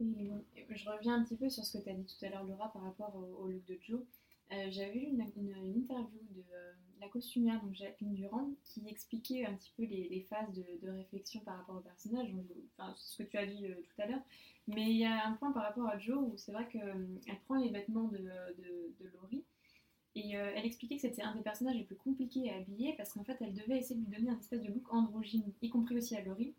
je 0.00 0.90
reviens 0.90 1.20
un 1.20 1.22
petit 1.22 1.36
peu 1.36 1.48
sur 1.48 1.64
ce 1.64 1.78
que 1.78 1.84
tu 1.84 1.90
as 1.90 1.94
dit 1.94 2.06
tout 2.06 2.24
à 2.24 2.30
l'heure, 2.30 2.42
Laura, 2.42 2.72
par 2.72 2.82
rapport 2.82 3.14
au, 3.14 3.46
look 3.46 3.64
de 3.66 3.78
Joe. 3.80 4.00
J'avais 4.50 4.92
vu 4.92 5.06
une, 5.06 5.20
interview 5.76 6.20
de 6.30 6.42
la 7.00 7.08
costumière, 7.08 7.60
donc 7.62 7.74
Jacqueline 7.74 8.14
Durand, 8.14 8.50
qui 8.64 8.88
expliquait 8.88 9.44
un 9.46 9.54
petit 9.54 9.72
peu 9.76 9.84
les, 9.84 10.26
phases 10.28 10.52
de, 10.82 10.90
réflexion 10.90 11.40
par 11.40 11.58
rapport 11.58 11.76
au 11.76 11.80
personnage, 11.80 12.28
enfin, 12.76 12.94
ce 12.96 13.22
que 13.22 13.28
tu 13.28 13.36
as 13.36 13.46
dit 13.46 13.66
euh, 13.66 13.74
tout 13.74 14.02
à 14.02 14.06
l'heure. 14.06 14.22
Mais 14.66 14.90
il 14.90 14.98
y 14.98 15.04
a 15.04 15.26
un 15.26 15.32
point 15.32 15.52
par 15.52 15.62
rapport 15.62 15.86
à 15.88 15.98
Joe 15.98 16.18
où 16.18 16.36
c'est 16.36 16.52
vrai 16.52 16.68
qu'elle 16.68 16.82
euh, 16.82 17.34
prend 17.46 17.56
les 17.56 17.70
vêtements 17.70 18.08
de, 18.08 18.18
Laurie 19.14 19.44
et 20.14 20.36
euh, 20.36 20.52
elle 20.54 20.66
expliquait 20.66 20.96
que 20.96 21.02
c'était 21.02 21.22
un 21.22 21.34
des 21.34 21.42
personnages 21.42 21.76
les 21.76 21.84
plus 21.84 21.96
compliqués 21.96 22.50
à 22.50 22.56
habiller 22.56 22.94
parce 22.96 23.12
qu'en 23.12 23.24
fait 23.24 23.36
elle 23.40 23.54
devait 23.54 23.78
essayer 23.78 23.94
de 23.98 24.04
lui 24.04 24.16
donner 24.16 24.30
un 24.30 24.38
espèce 24.38 24.62
de 24.62 24.68
look 24.68 24.92
androgyne, 24.92 25.52
y 25.62 25.70
compris 25.70 25.96
aussi 25.96 26.16
à 26.16 26.22
Laurie. 26.22 26.54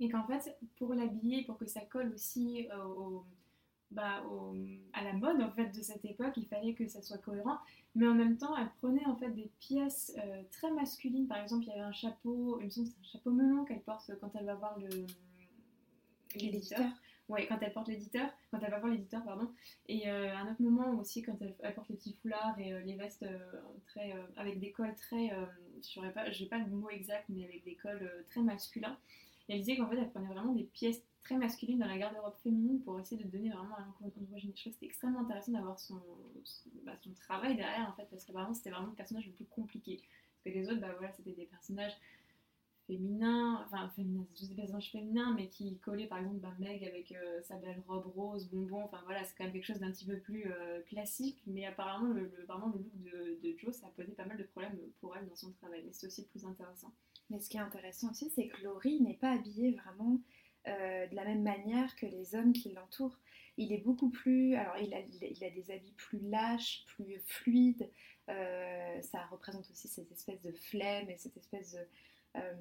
Et 0.00 0.08
qu'en 0.08 0.24
fait, 0.24 0.56
pour 0.76 0.94
l'habiller, 0.94 1.42
pour 1.42 1.58
que 1.58 1.66
ça 1.66 1.80
colle 1.80 2.12
aussi 2.14 2.68
au 2.96 3.24
bah, 3.90 4.22
à 4.92 5.02
la 5.04 5.12
mode 5.14 5.40
en 5.40 5.50
fait 5.50 5.70
de 5.70 5.82
cette 5.82 6.04
époque, 6.04 6.34
il 6.36 6.46
fallait 6.46 6.74
que 6.74 6.86
ça 6.86 7.00
soit 7.00 7.18
cohérent, 7.18 7.58
mais 7.94 8.06
en 8.06 8.14
même 8.14 8.36
temps 8.36 8.54
elle 8.56 8.70
prenait 8.78 9.06
en 9.06 9.16
fait 9.16 9.30
des 9.30 9.50
pièces 9.60 10.14
euh, 10.18 10.42
très 10.50 10.70
masculines, 10.72 11.26
par 11.26 11.38
exemple 11.38 11.64
il 11.64 11.68
y 11.68 11.72
avait 11.72 11.80
un 11.80 11.92
chapeau, 11.92 12.60
une 12.60 12.70
c'est 12.70 12.82
un 12.82 13.02
chapeau 13.02 13.30
melon 13.30 13.64
qu'elle 13.64 13.80
porte 13.80 14.12
quand 14.20 14.30
elle 14.34 14.44
va 14.44 14.54
voir 14.54 14.78
le 14.78 14.88
l'éditeur. 16.34 16.86
Ouais, 17.28 17.46
quand 17.46 17.58
elle 17.60 17.72
porte 17.74 17.88
l'éditeur, 17.88 18.30
quand 18.50 18.58
elle 18.62 18.70
va 18.70 18.78
voir 18.78 18.90
l'éditeur, 18.90 19.22
pardon. 19.22 19.50
Et 19.86 20.08
euh, 20.08 20.34
un 20.34 20.50
autre 20.50 20.62
moment 20.62 20.98
aussi 20.98 21.22
quand 21.22 21.36
elle, 21.40 21.74
porte 21.74 21.90
le 21.90 21.96
petit 21.96 22.14
foulard 22.14 22.58
et 22.58 22.72
euh, 22.72 22.80
les 22.80 22.94
vestes 22.94 23.26
très 23.86 24.14
avec 24.36 24.58
des 24.60 24.70
cols 24.70 24.94
très, 24.94 25.30
je 25.82 26.00
n'ai 26.00 26.10
pas, 26.10 26.24
pas 26.24 26.58
le 26.58 26.70
mot 26.70 26.88
exact, 26.90 27.24
mais 27.28 27.44
avec 27.44 27.64
des 27.64 27.74
cols 27.74 28.10
très 28.30 28.42
masculins. 28.42 28.98
Et 29.48 29.54
elle 29.54 29.60
disait 29.60 29.76
qu'en 29.76 29.88
fait 29.88 29.96
elle 29.96 30.10
prenait 30.10 30.28
vraiment 30.28 30.52
des 30.52 30.64
pièces 30.64 31.02
très 31.22 31.36
masculine 31.36 31.78
dans 31.78 31.86
la 31.86 31.98
garde-robe 31.98 32.36
féminine 32.42 32.80
pour 32.80 32.98
essayer 32.98 33.22
de 33.22 33.28
donner 33.28 33.50
vraiment 33.50 33.78
un 33.78 33.94
androgyne. 34.04 34.52
Je 34.54 34.60
trouve 34.60 34.72
que 34.72 34.78
c'était 34.78 34.86
extrêmement 34.86 35.20
intéressant 35.20 35.52
d'avoir 35.52 35.78
son, 35.78 36.00
bah, 36.84 36.92
son, 37.02 37.12
travail 37.12 37.56
derrière 37.56 37.88
en 37.88 37.92
fait, 37.92 38.06
parce 38.10 38.24
que 38.24 38.32
vraiment 38.32 38.54
c'était 38.54 38.70
vraiment 38.70 38.88
le 38.88 38.94
personnage 38.94 39.26
le 39.26 39.32
plus 39.32 39.46
compliqué. 39.46 40.00
Parce 40.44 40.54
que 40.54 40.60
les 40.60 40.68
autres, 40.70 40.80
bah 40.80 40.94
voilà, 40.96 41.12
c'était 41.12 41.32
des 41.32 41.46
personnages 41.46 41.96
féminins, 42.86 43.62
enfin 43.66 43.90
féminins, 43.90 44.26
tous 44.34 44.48
des 44.48 44.54
personnages 44.54 44.90
féminins, 44.90 45.34
mais 45.34 45.48
qui 45.48 45.76
collaient 45.78 46.06
par 46.06 46.18
exemple 46.18 46.38
bah, 46.38 46.54
Meg 46.58 46.82
avec 46.84 47.12
euh, 47.12 47.42
sa 47.42 47.56
belle 47.56 47.82
robe 47.86 48.06
rose, 48.16 48.48
bonbon, 48.48 48.84
enfin 48.84 49.00
voilà, 49.04 49.22
c'est 49.24 49.36
quand 49.36 49.44
même 49.44 49.52
quelque 49.52 49.66
chose 49.66 49.80
d'un 49.80 49.90
petit 49.90 50.06
peu 50.06 50.18
plus 50.18 50.50
euh, 50.50 50.80
classique, 50.82 51.42
mais 51.46 51.66
apparemment 51.66 52.14
le, 52.14 52.32
vraiment 52.46 52.68
le 52.68 52.78
look 52.78 53.02
de, 53.02 53.38
de 53.42 53.58
Joe, 53.58 53.74
ça 53.74 53.88
posé 53.94 54.12
pas 54.12 54.24
mal 54.24 54.38
de 54.38 54.44
problèmes 54.44 54.78
pour 55.00 55.14
elle 55.16 55.28
dans 55.28 55.36
son 55.36 55.52
travail, 55.52 55.82
mais 55.84 55.92
c'est 55.92 56.06
aussi 56.06 56.22
le 56.22 56.28
plus 56.28 56.46
intéressant. 56.46 56.92
Mais 57.30 57.40
ce 57.40 57.50
qui 57.50 57.58
est 57.58 57.60
intéressant 57.60 58.10
aussi, 58.10 58.30
c'est 58.30 58.48
que 58.48 58.62
Laurie 58.62 59.02
n'est 59.02 59.14
pas 59.14 59.32
habillée 59.32 59.72
vraiment 59.72 60.18
de 60.68 61.14
la 61.14 61.24
même 61.24 61.42
manière 61.42 61.96
que 61.96 62.06
les 62.06 62.34
hommes 62.34 62.52
qui 62.52 62.72
l'entourent. 62.72 63.18
Il 63.56 63.72
est 63.72 63.78
beaucoup 63.78 64.10
plus. 64.10 64.54
Alors, 64.54 64.76
il 64.78 64.94
a, 64.94 65.00
il 65.00 65.44
a 65.44 65.50
des 65.50 65.70
habits 65.70 65.94
plus 65.96 66.20
lâches, 66.20 66.84
plus 66.86 67.20
fluides. 67.26 67.90
ça 68.26 69.26
représente 69.30 69.68
aussi 69.70 69.88
cette 69.88 70.12
espèce 70.12 70.42
de 70.42 70.52
flemme 70.52 71.10
et 71.10 71.16
cette 71.16 71.36
espèce 71.36 71.72
de 71.72 71.80
euh, 72.36 72.54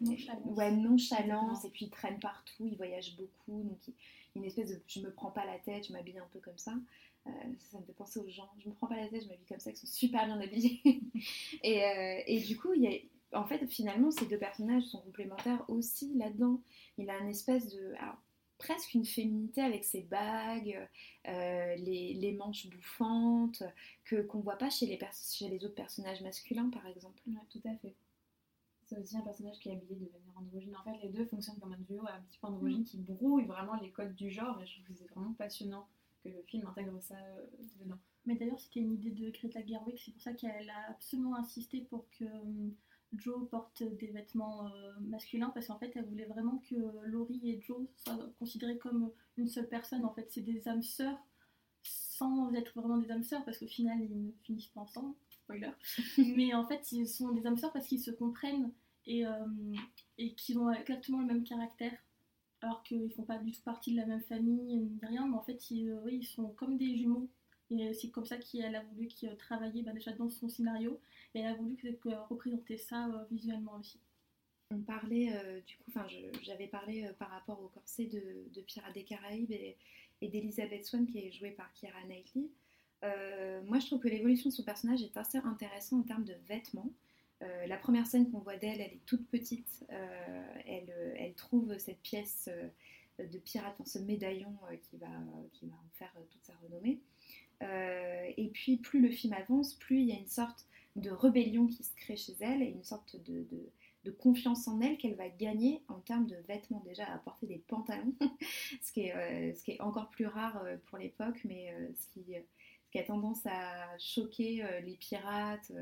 nonchalance. 0.00 0.56
Ouais, 0.56 0.70
nonchalance, 0.72 1.64
et 1.64 1.70
puis 1.70 1.86
il 1.86 1.90
traîne 1.90 2.18
partout, 2.18 2.66
il 2.66 2.76
voyage 2.76 3.16
beaucoup, 3.16 3.62
donc 3.62 3.78
il, 3.86 3.94
une 4.34 4.44
espèce 4.44 4.70
de 4.70 4.80
je 4.86 5.00
me 5.00 5.12
prends 5.12 5.30
pas 5.30 5.44
la 5.44 5.58
tête, 5.58 5.86
je 5.86 5.92
m'habille 5.92 6.18
un 6.18 6.28
peu 6.32 6.40
comme 6.40 6.58
ça. 6.58 6.74
Euh, 7.26 7.30
ça 7.70 7.78
me 7.78 7.84
fait 7.84 7.92
penser 7.92 8.18
aux 8.18 8.28
gens, 8.28 8.50
je 8.58 8.68
me 8.68 8.74
prends 8.74 8.88
pas 8.88 8.96
la 8.96 9.06
tête, 9.06 9.22
je 9.22 9.28
m'habille 9.28 9.46
comme 9.46 9.60
ça, 9.60 9.70
ils 9.70 9.76
sont 9.76 9.86
super 9.86 10.26
bien 10.26 10.40
habillés. 10.40 10.80
et, 11.62 11.84
euh, 11.84 12.22
et, 12.26 12.40
du 12.40 12.58
coup, 12.58 12.72
il 12.74 12.82
y 12.82 12.88
a, 12.88 12.98
en 13.32 13.44
fait, 13.44 13.66
finalement, 13.66 14.10
ces 14.10 14.26
deux 14.26 14.38
personnages 14.38 14.84
sont 14.84 15.00
complémentaires 15.00 15.64
aussi 15.68 16.12
là-dedans. 16.16 16.60
Il 16.98 17.10
a 17.10 17.18
une 17.18 17.28
espèce 17.28 17.74
de. 17.74 17.94
Alors, 17.98 18.16
presque 18.58 18.94
une 18.94 19.04
féminité 19.04 19.60
avec 19.60 19.84
ses 19.84 20.02
bagues, 20.02 20.88
euh, 21.26 21.74
les, 21.76 22.14
les, 22.14 22.32
manches 22.32 22.68
bouffantes, 22.68 23.62
que 24.04 24.22
qu'on 24.22 24.40
voit 24.40 24.58
pas 24.58 24.70
chez 24.70 24.86
les, 24.86 24.98
chez 25.32 25.48
les 25.48 25.64
autres 25.64 25.74
personnages 25.74 26.22
masculins, 26.22 26.70
par 26.70 26.86
exemple. 26.86 27.20
Ouais, 27.26 27.34
tout 27.50 27.62
à 27.64 27.74
fait 27.76 27.94
c'est 28.92 29.00
aussi 29.00 29.16
un 29.16 29.22
personnage 29.22 29.58
qui 29.58 29.68
est 29.68 29.72
habillé 29.72 29.96
de 29.96 30.04
manière 30.04 30.36
androgyne. 30.36 30.76
En 30.76 30.84
fait, 30.84 30.98
les 31.02 31.08
deux 31.08 31.24
fonctionnent 31.26 31.58
comme 31.58 31.72
un 31.72 31.78
duo 31.78 32.02
un 32.06 32.20
petit 32.22 32.38
peu 32.38 32.46
androgyne 32.48 32.82
mm. 32.82 32.84
qui 32.84 32.98
brouille 32.98 33.44
vraiment 33.44 33.74
les 33.80 33.90
codes 33.90 34.14
du 34.14 34.30
genre 34.30 34.60
et 34.60 34.66
je 34.66 34.74
trouve 34.74 34.86
que 34.86 34.94
c'est 34.94 35.10
vraiment 35.14 35.32
passionnant 35.34 35.88
que 36.22 36.28
le 36.28 36.42
film 36.46 36.66
intègre 36.66 37.00
ça 37.00 37.16
euh, 37.16 37.46
dedans. 37.80 37.98
Mais 38.26 38.36
d'ailleurs, 38.36 38.60
c'était 38.60 38.80
une 38.80 38.92
idée 38.92 39.10
de 39.10 39.30
Greta 39.30 39.64
Gerwig, 39.64 39.98
c'est 39.98 40.12
pour 40.12 40.20
ça 40.20 40.32
qu'elle 40.32 40.70
a 40.70 40.90
absolument 40.90 41.36
insisté 41.36 41.80
pour 41.90 42.06
que 42.10 42.24
euh, 42.24 42.70
Joe 43.16 43.48
porte 43.48 43.82
des 43.82 44.08
vêtements 44.08 44.66
euh, 44.66 44.92
masculins 45.00 45.50
parce 45.50 45.66
qu'en 45.66 45.78
fait, 45.78 45.92
elle 45.94 46.06
voulait 46.06 46.26
vraiment 46.26 46.62
que 46.68 46.74
Laurie 47.06 47.50
et 47.50 47.60
Joe 47.60 47.86
soient 47.96 48.18
considérés 48.38 48.78
comme 48.78 49.10
une 49.36 49.48
seule 49.48 49.68
personne. 49.68 50.04
En 50.04 50.12
fait, 50.12 50.26
c'est 50.30 50.40
des 50.40 50.66
âmes 50.68 50.82
sœurs 50.82 51.18
sans 51.82 52.54
être 52.54 52.72
vraiment 52.74 52.98
des 52.98 53.10
âmes 53.10 53.24
sœurs 53.24 53.44
parce 53.44 53.58
qu'au 53.58 53.66
final, 53.66 54.00
ils 54.00 54.26
ne 54.26 54.30
finissent 54.44 54.68
pas 54.68 54.80
ensemble. 54.80 55.14
Spoiler. 55.30 55.70
Mais 56.36 56.54
en 56.54 56.66
fait, 56.66 56.92
ils 56.92 57.08
sont 57.08 57.32
des 57.32 57.46
âmes 57.46 57.56
sœurs 57.56 57.72
parce 57.72 57.86
qu'ils 57.86 58.00
se 58.00 58.10
comprennent 58.10 58.72
et, 59.06 59.26
euh, 59.26 59.46
et 60.18 60.34
qui 60.34 60.56
ont 60.56 60.70
exactement 60.70 61.20
le 61.20 61.26
même 61.26 61.44
caractère, 61.44 61.92
alors 62.60 62.82
qu'ils 62.82 63.12
font 63.12 63.24
pas 63.24 63.38
du 63.38 63.52
tout 63.52 63.62
partie 63.62 63.92
de 63.92 63.96
la 63.96 64.06
même 64.06 64.22
famille 64.22 64.76
ni 64.76 64.98
rien, 65.02 65.26
mais 65.26 65.36
en 65.36 65.42
fait 65.42 65.70
ils, 65.70 65.90
euh, 65.90 66.10
ils 66.10 66.26
sont 66.26 66.48
comme 66.50 66.76
des 66.76 66.96
jumeaux. 66.96 67.28
Et 67.70 67.94
c'est 67.94 68.10
comme 68.10 68.26
ça 68.26 68.36
qu'elle 68.36 68.74
a 68.74 68.82
voulu 68.82 69.08
qu 69.08 69.26
travailler 69.36 69.82
bah, 69.82 69.92
déjà 69.92 70.12
dans 70.12 70.28
son 70.30 70.48
scénario, 70.48 71.00
et 71.34 71.40
elle 71.40 71.46
a 71.46 71.54
voulu 71.54 71.76
représenter 72.28 72.76
ça 72.76 73.06
euh, 73.06 73.24
visuellement 73.30 73.76
aussi. 73.78 73.98
On 74.70 74.78
parlait, 74.78 75.30
du 75.66 75.76
coup, 75.76 75.92
j'avais 76.42 76.66
parlé 76.66 77.06
par 77.18 77.28
rapport 77.28 77.62
au 77.62 77.68
corset 77.68 78.06
de, 78.06 78.22
de 78.54 78.60
Pirates 78.62 78.94
des 78.94 79.04
Caraïbes 79.04 79.50
et, 79.50 79.76
et 80.22 80.28
d'Elizabeth 80.28 80.86
Swan 80.86 81.06
qui 81.06 81.18
est 81.18 81.30
jouée 81.30 81.50
par 81.50 81.70
Kira 81.74 82.02
Knightley. 82.08 82.48
moi, 83.66 83.78
je 83.80 83.86
trouve 83.86 84.00
que 84.00 84.08
l'évolution 84.08 84.48
de 84.48 84.54
son 84.54 84.62
personnage 84.62 85.02
est 85.02 85.14
assez 85.18 85.36
intéressante 85.36 86.04
en 86.04 86.06
termes 86.06 86.24
de 86.24 86.32
vêtements. 86.48 86.90
Euh, 87.42 87.66
la 87.66 87.76
première 87.76 88.06
scène 88.06 88.30
qu'on 88.30 88.38
voit 88.38 88.56
d'elle, 88.56 88.80
elle 88.80 88.92
est 88.92 89.06
toute 89.06 89.26
petite. 89.28 89.84
Euh, 89.90 90.42
euh, 90.68 91.14
elle, 91.16 91.34
trouve 91.34 91.76
cette 91.78 92.00
pièce 92.00 92.48
de 93.18 93.38
pirate, 93.38 93.76
ce 93.84 93.98
médaillon 93.98 94.56
qui, 94.82 94.96
va, 94.96 95.08
qui 95.52 95.66
va 95.66 95.74
en 95.74 95.88
faire 95.94 96.12
toute 96.30 96.44
sa 96.44 96.54
renommée. 96.62 97.00
Et 98.36 98.50
puis, 98.52 98.76
plus 98.76 99.00
le 99.00 99.10
film 99.10 99.32
avance, 99.34 99.74
plus 99.74 100.00
il 100.00 100.08
y 100.08 100.12
a 100.12 100.18
une 100.18 100.26
sorte 100.26 100.66
de 100.96 101.10
rébellion 101.10 101.66
qui 101.66 101.82
se 101.82 101.94
crée 101.96 102.16
chez 102.16 102.34
elle 102.40 102.62
et 102.62 102.68
une 102.68 102.84
sorte 102.84 103.16
de, 103.24 103.46
confiance 104.18 104.66
en 104.68 104.80
elle 104.80 104.98
qu'elle 104.98 105.14
va 105.14 105.28
gagner 105.28 105.82
en 105.88 106.00
termes 106.00 106.26
de 106.26 106.36
vêtements. 106.48 106.82
Déjà, 106.84 107.04
à 107.12 107.18
porter 107.18 107.46
des 107.46 107.58
pantalons, 107.58 108.14
ce, 108.82 108.92
qui 108.92 109.02
est, 109.02 109.54
ce 109.54 109.62
qui 109.62 109.72
est 109.72 109.80
encore 109.80 110.10
plus 110.10 110.26
rare 110.26 110.62
pour 110.86 110.98
l'époque, 110.98 111.40
mais 111.44 111.74
ce 111.94 112.08
qui 112.08 112.98
a 112.98 113.02
tendance 113.04 113.46
à 113.46 113.96
choquer 113.98 114.64
les 114.84 114.96
pirates. 114.96 115.72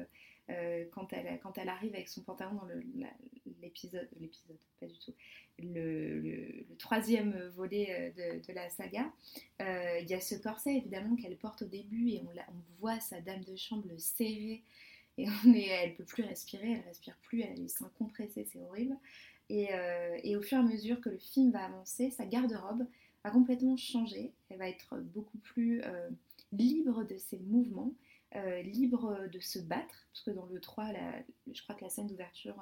Euh, 0.51 0.85
quand, 0.93 1.13
elle, 1.13 1.69
arrive 1.69 1.95
avec 1.95 2.09
son 2.09 2.23
pantalon 2.23 2.55
dans 2.55 2.67
l'épisode, 3.63 4.09
l'épisode, 4.19 4.57
pas 4.81 4.87
du 4.87 4.99
tout, 4.99 5.15
le, 5.59 6.65
troisième 6.79 7.39
volet 7.55 8.13
euh, 8.19 8.39
de, 8.39 8.53
la 8.53 8.69
saga, 8.71 9.13
euh, 9.61 9.99
il 10.01 10.09
y 10.09 10.15
a 10.15 10.21
ce 10.21 10.35
corset 10.35 10.77
évidemment 10.77 11.17
qu'elle 11.17 11.37
porte 11.37 11.63
au 11.63 11.67
début 11.67 12.11
et 12.11 12.23
on, 12.23 12.55
voit 12.81 12.99
sa 13.01 13.21
dame 13.21 13.45
de 13.45 13.57
chambre 13.57 13.87
le 13.89 13.99
serrer 13.99 14.63
et 15.19 15.27
on 15.45 15.53
est, 15.53 15.67
elle 15.67 15.95
peut 15.95 16.05
plus 16.05 16.23
respirer, 16.23 16.73
elle 16.73 16.85
respire 16.87 17.17
plus, 17.23 17.43
elle 17.43 17.53
a 17.53 17.55
les 17.55 17.69
seins 17.69 17.91
c'est 18.31 18.63
horrible. 18.69 18.97
Et, 19.51 19.69
au 20.37 20.43
fur 20.43 20.59
et 20.59 20.61
à 20.61 20.65
mesure 20.65 21.01
que 21.01 21.11
le 21.11 21.19
film 21.19 21.51
va 21.51 21.65
avancer, 21.65 22.11
sa 22.11 22.25
garde-robe 22.25 22.87
va 23.23 23.31
complètement 23.31 23.77
changer, 23.77 24.33
elle 24.49 24.59
va 24.59 24.69
être 24.69 24.97
beaucoup 24.99 25.39
plus 25.39 25.83
libre 26.53 27.05
de 27.05 27.19
ses 27.19 27.39
mouvements 27.39 27.93
euh, 28.37 28.62
libre 28.62 29.27
de 29.33 29.40
se 29.40 29.59
battre, 29.59 30.07
parce 30.12 30.23
que 30.23 30.31
dans 30.31 30.47
le 30.47 30.61
3, 30.61 30.93
je 31.53 31.62
crois 31.62 31.75
que 31.75 31.83
la 31.83 31.90
scène 31.90 32.07
d'ouverture, 32.07 32.57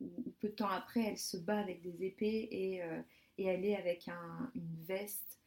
ou, 0.00 0.10
peu 0.40 0.48
de 0.48 0.54
temps 0.54 0.68
après, 0.68 1.04
elle 1.04 1.18
se 1.18 1.36
bat 1.36 1.58
avec 1.58 1.80
des 1.82 2.04
épées 2.04 2.48
et, 2.50 2.82
euh, 2.82 3.00
et 3.38 3.44
elle 3.44 3.64
est 3.64 3.76
avec 3.76 4.08
une 4.08 4.76
veste 4.82 5.38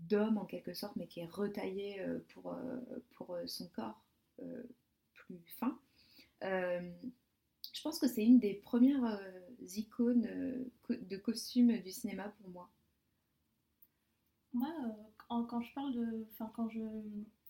d'homme 0.00 0.38
en 0.38 0.44
quelque 0.44 0.74
sorte, 0.74 0.96
mais 0.96 1.06
qui 1.06 1.20
est 1.20 1.30
retaillée 1.30 2.00
euh, 2.00 2.18
pour, 2.28 2.56
pour 3.14 3.38
son 3.46 3.68
corps 3.68 4.02
plus 5.14 5.42
fin. 5.58 5.78
je 6.42 7.82
pense 7.82 7.98
que 7.98 8.08
c'est 8.08 8.24
une 8.24 8.38
des 8.38 8.54
premières 8.54 9.20
icônes 9.60 10.28
de 10.90 11.16
costumes 11.16 11.78
du 11.78 11.90
cinéma 11.90 12.28
pour 12.40 12.50
moi. 12.50 12.70
Moi, 14.52 14.72
quand 15.28 15.60
je 15.60 15.74
parle 15.74 15.92
de. 15.92 16.26
Enfin, 16.32 16.50
quand 16.54 16.68
je 16.68 16.80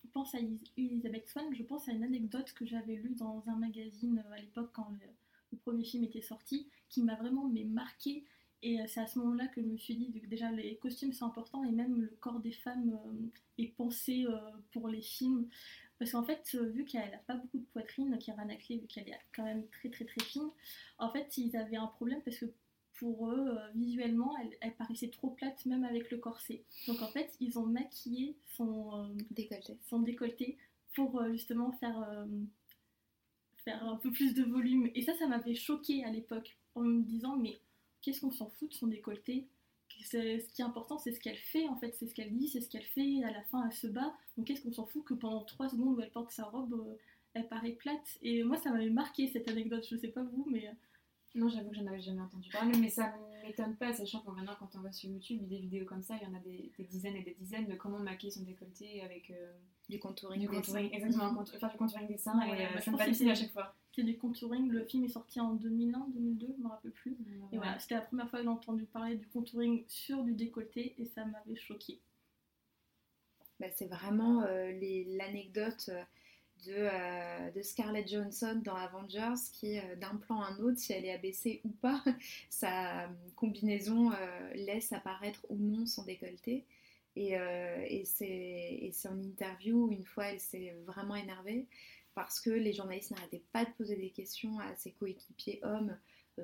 pense 0.06 0.34
à 0.34 0.38
Elizabeth 0.76 1.28
Swan, 1.28 1.54
je 1.54 1.62
pense 1.62 1.88
à 1.88 1.92
une 1.92 2.04
anecdote 2.04 2.52
que 2.52 2.66
j'avais 2.66 2.96
lue 2.96 3.14
dans 3.14 3.42
un 3.46 3.56
magazine 3.56 4.22
euh, 4.26 4.34
à 4.34 4.38
l'époque 4.38 4.70
quand 4.72 4.88
le, 4.90 5.58
premier 5.58 5.84
film 5.84 6.04
était 6.04 6.20
sorti, 6.20 6.68
qui 6.90 7.02
m'a 7.02 7.14
vraiment 7.14 7.48
mais, 7.48 7.64
marqué. 7.64 8.24
Et 8.62 8.80
euh, 8.80 8.84
c'est 8.86 9.00
à 9.00 9.06
ce 9.06 9.18
moment-là 9.20 9.46
que 9.48 9.62
je 9.62 9.66
me 9.66 9.76
suis 9.78 9.96
dit 9.96 10.12
que 10.12 10.26
déjà 10.26 10.50
les 10.50 10.76
costumes 10.76 11.12
sont 11.12 11.26
importants 11.26 11.64
et 11.64 11.72
même 11.72 12.00
le 12.00 12.16
corps 12.20 12.40
des 12.40 12.52
femmes 12.52 12.90
euh, 12.92 13.62
est 13.62 13.74
pensé 13.74 14.26
pour 14.72 14.88
les 14.88 15.00
films. 15.00 15.48
Parce 15.98 16.12
qu'en 16.12 16.24
fait, 16.24 16.54
vu 16.54 16.84
qu'elle 16.84 17.10
n'a 17.10 17.18
pas 17.18 17.36
beaucoup 17.36 17.58
de 17.58 17.64
poitrine, 17.64 18.18
Kira 18.18 18.44
Knightley, 18.44 18.76
vu 18.76 18.86
qu'elle 18.86 19.08
est 19.08 19.18
quand 19.34 19.44
même 19.44 19.66
très 19.68 19.88
très 19.88 20.04
très 20.04 20.22
fine, 20.22 20.50
en 20.98 21.10
fait, 21.10 21.38
ils 21.38 21.56
avaient 21.56 21.76
un 21.76 21.86
problème 21.86 22.20
parce 22.22 22.36
que 22.38 22.46
pour 22.98 23.30
eux, 23.30 23.48
euh, 23.48 23.70
visuellement, 23.74 24.34
elle, 24.60 24.74
paraissait 24.74 25.08
trop 25.08 25.30
plate 25.30 25.64
même 25.66 25.84
avec 25.84 26.10
le 26.10 26.18
corset. 26.18 26.62
Donc 26.86 27.02
en 27.02 27.08
fait, 27.08 27.34
ils 27.40 27.58
ont 27.58 27.66
maquillé 27.66 28.36
son 28.56 28.94
euh, 28.94 29.08
décolleté, 29.30 29.76
son 29.86 30.00
décolleté 30.00 30.56
pour 30.94 31.20
euh, 31.20 31.32
justement 31.32 31.72
faire, 31.72 32.26
faire 33.64 33.84
un 33.84 33.96
peu 33.96 34.10
plus 34.10 34.34
de 34.34 34.44
volume. 34.44 34.90
Et 34.94 35.02
ça, 35.02 35.14
ça 35.14 35.26
m'avait 35.26 35.54
choqué 35.54 36.04
à 36.04 36.10
l'époque 36.10 36.56
en 36.74 36.82
me 36.82 37.02
disant 37.02 37.36
mais 37.36 37.58
qu'est-ce 38.02 38.20
qu'on 38.20 38.32
s'en 38.32 38.48
fout 38.48 38.70
de 38.70 38.74
son 38.74 38.86
décolleté? 38.86 39.46
Ce 40.02 40.52
qui 40.52 40.60
est 40.60 40.64
important, 40.64 40.98
c'est 40.98 41.12
ce 41.12 41.20
qu'elle 41.20 41.38
fait, 41.38 41.68
en 41.68 41.76
fait, 41.76 41.94
c'est 41.94 42.06
ce 42.06 42.14
qu'elle 42.14 42.34
dit, 42.36 42.48
c'est 42.48 42.60
ce 42.60 42.68
qu'elle 42.68 42.84
fait, 42.84 43.24
à 43.24 43.30
la 43.30 43.42
fin, 43.44 43.66
elle 43.66 43.72
se 43.72 43.86
bat. 43.86 44.14
Donc, 44.36 44.46
qu'est-ce 44.46 44.60
qu'on 44.62 44.72
s'en 44.72 44.84
fout 44.84 45.02
que 45.04 45.14
pendant 45.14 45.42
trois 45.44 45.70
secondes 45.70 45.96
où 45.96 46.00
elle 46.02 46.10
porte 46.10 46.30
sa 46.32 46.44
robe, 46.44 46.98
elle 47.32 47.48
paraît 47.48 47.72
plate? 47.72 48.18
Et 48.20 48.42
moi, 48.42 48.58
ça 48.58 48.70
m'avait 48.70 48.90
marqué 48.90 49.26
cette 49.28 49.48
anecdote, 49.48 49.86
je 49.88 49.96
sais 49.96 50.08
pas 50.08 50.22
vous, 50.22 50.46
mais 50.50 50.70
non, 51.36 51.48
j'avoue 51.48 51.70
que 51.70 51.76
j'en 51.76 51.86
avais 51.86 52.00
jamais 52.00 52.20
entendu 52.20 52.48
parler, 52.50 52.76
mais 52.78 52.88
ça 52.88 53.14
m'étonne 53.44 53.76
pas, 53.76 53.92
sachant 53.92 54.20
que 54.20 54.30
maintenant, 54.30 54.56
quand 54.58 54.70
on 54.76 54.80
voit 54.80 54.92
sur 54.92 55.10
YouTube 55.10 55.46
des 55.46 55.58
vidéos 55.58 55.84
comme 55.84 56.02
ça, 56.02 56.16
il 56.20 56.26
y 56.26 56.30
en 56.30 56.34
a 56.34 56.40
des, 56.40 56.72
dizaines 56.90 57.16
et 57.16 57.22
des 57.22 57.34
dizaines 57.38 57.66
de 57.66 57.74
comment 57.74 57.98
maquiller 57.98 58.32
son 58.32 58.42
décolleté 58.42 59.02
avec 59.02 59.30
euh, 59.30 59.52
du 59.88 59.98
contouring. 59.98 60.40
Du 60.40 60.48
contouring, 60.48 60.92
exactement, 60.92 61.44
faire 61.44 61.70
du 61.70 61.76
contouring 61.76 62.08
des 62.08 62.18
seins, 62.18 62.40
et 62.42 62.66
euh, 62.66 62.80
ça 62.80 62.90
me 62.90 62.96
fascine 62.96 63.28
à 63.28 63.34
chaque 63.34 63.52
fois. 63.52 63.74
C'est 63.94 64.02
du 64.02 64.18
contouring, 64.18 64.68
le 64.68 64.84
film 64.84 65.04
est 65.04 65.08
sorti 65.08 65.40
en 65.40 65.54
2001, 65.54 66.08
2002, 66.08 66.54
je 66.58 66.62
me 66.62 66.68
rappelle 66.68 66.90
plus. 66.90 67.16
Et 67.52 67.56
voilà, 67.56 67.78
c'était 67.78 67.94
la 67.94 68.02
première 68.02 68.28
fois 68.28 68.40
que 68.40 68.44
j'ai 68.44 68.50
entendu 68.50 68.84
parler 68.84 69.16
du 69.16 69.26
contouring 69.28 69.84
sur 69.88 70.22
du 70.22 70.34
décolleté, 70.34 70.94
et 70.98 71.06
ça 71.06 71.24
m'avait 71.24 71.56
choqué. 71.56 72.00
Bah, 73.58 73.66
c'est 73.74 73.86
vraiment 73.86 74.42
euh, 74.42 74.72
l'anecdote 75.16 75.88
euh, 75.88 76.02
de, 76.64 77.62
Scarlett 77.62 78.08
Johansson 78.08 78.60
dans 78.64 78.74
Avengers 78.74 79.40
qui, 79.52 79.78
euh, 79.78 79.96
d'un 79.96 80.16
plan 80.16 80.40
à 80.40 80.48
un 80.48 80.58
autre, 80.58 80.78
si 80.78 80.92
elle 80.92 81.04
est 81.04 81.12
abaissée 81.12 81.60
ou 81.64 81.70
pas, 81.70 82.02
sa 82.50 83.08
combinaison 83.34 84.12
euh, 84.12 84.54
laisse 84.54 84.92
apparaître 84.92 85.44
ou 85.48 85.56
non 85.56 85.86
son 85.86 86.04
décolleté. 86.04 86.64
Et, 87.18 87.32
et 87.32 88.04
c'est 88.04 89.08
en 89.08 89.18
interview, 89.18 89.90
une 89.90 90.04
fois, 90.04 90.26
elle 90.26 90.40
s'est 90.40 90.76
vraiment 90.84 91.16
énervée 91.16 91.66
parce 92.14 92.42
que 92.42 92.50
les 92.50 92.74
journalistes 92.74 93.10
n'arrêtaient 93.10 93.42
pas 93.52 93.64
de 93.64 93.70
poser 93.70 93.96
des 93.96 94.10
questions 94.10 94.58
à 94.58 94.76
ses 94.76 94.90
coéquipiers 94.90 95.60
hommes 95.62 95.96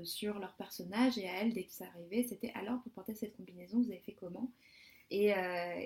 sur 0.03 0.39
leur 0.39 0.55
personnage 0.55 1.19
et 1.19 1.29
à 1.29 1.43
elle, 1.43 1.53
dès 1.53 1.65
que 1.65 1.73
ça 1.73 1.85
arrivait, 1.95 2.23
c'était 2.23 2.53
alors 2.55 2.81
pour 2.81 2.93
porter 2.93 3.15
cette 3.15 3.37
combinaison, 3.37 3.83
vous 3.83 3.91
avez 3.91 4.01
fait 4.01 4.15
comment? 4.15 4.51
Et, 5.11 5.35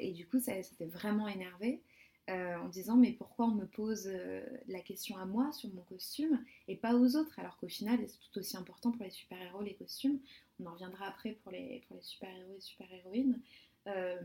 et, 0.00 0.12
du 0.12 0.24
coup, 0.28 0.38
ça 0.38 0.62
s'était 0.62 0.86
vraiment 0.86 1.26
énervé. 1.26 1.82
Euh, 2.28 2.56
en 2.56 2.68
disant 2.68 2.96
mais 2.96 3.12
pourquoi 3.12 3.46
on 3.46 3.54
me 3.54 3.66
pose 3.66 4.08
euh, 4.08 4.44
la 4.66 4.80
question 4.80 5.16
à 5.16 5.24
moi 5.24 5.52
sur 5.52 5.72
mon 5.72 5.82
costume 5.82 6.44
et 6.66 6.74
pas 6.74 6.96
aux 6.96 7.14
autres? 7.14 7.38
Alors 7.38 7.56
qu'au 7.56 7.68
final 7.68 8.00
c'est 8.08 8.18
tout 8.18 8.40
aussi 8.40 8.56
important 8.56 8.90
pour 8.90 9.04
les 9.04 9.10
super-héros 9.10 9.62
les 9.62 9.74
costumes 9.74 10.18
on 10.58 10.66
en 10.66 10.72
reviendra 10.72 11.06
après 11.06 11.32
pour 11.44 11.52
les, 11.52 11.84
super-héros 12.00 12.56
et 12.56 12.60
super-héroïnes. 12.60 13.40
Euh, 13.86 14.20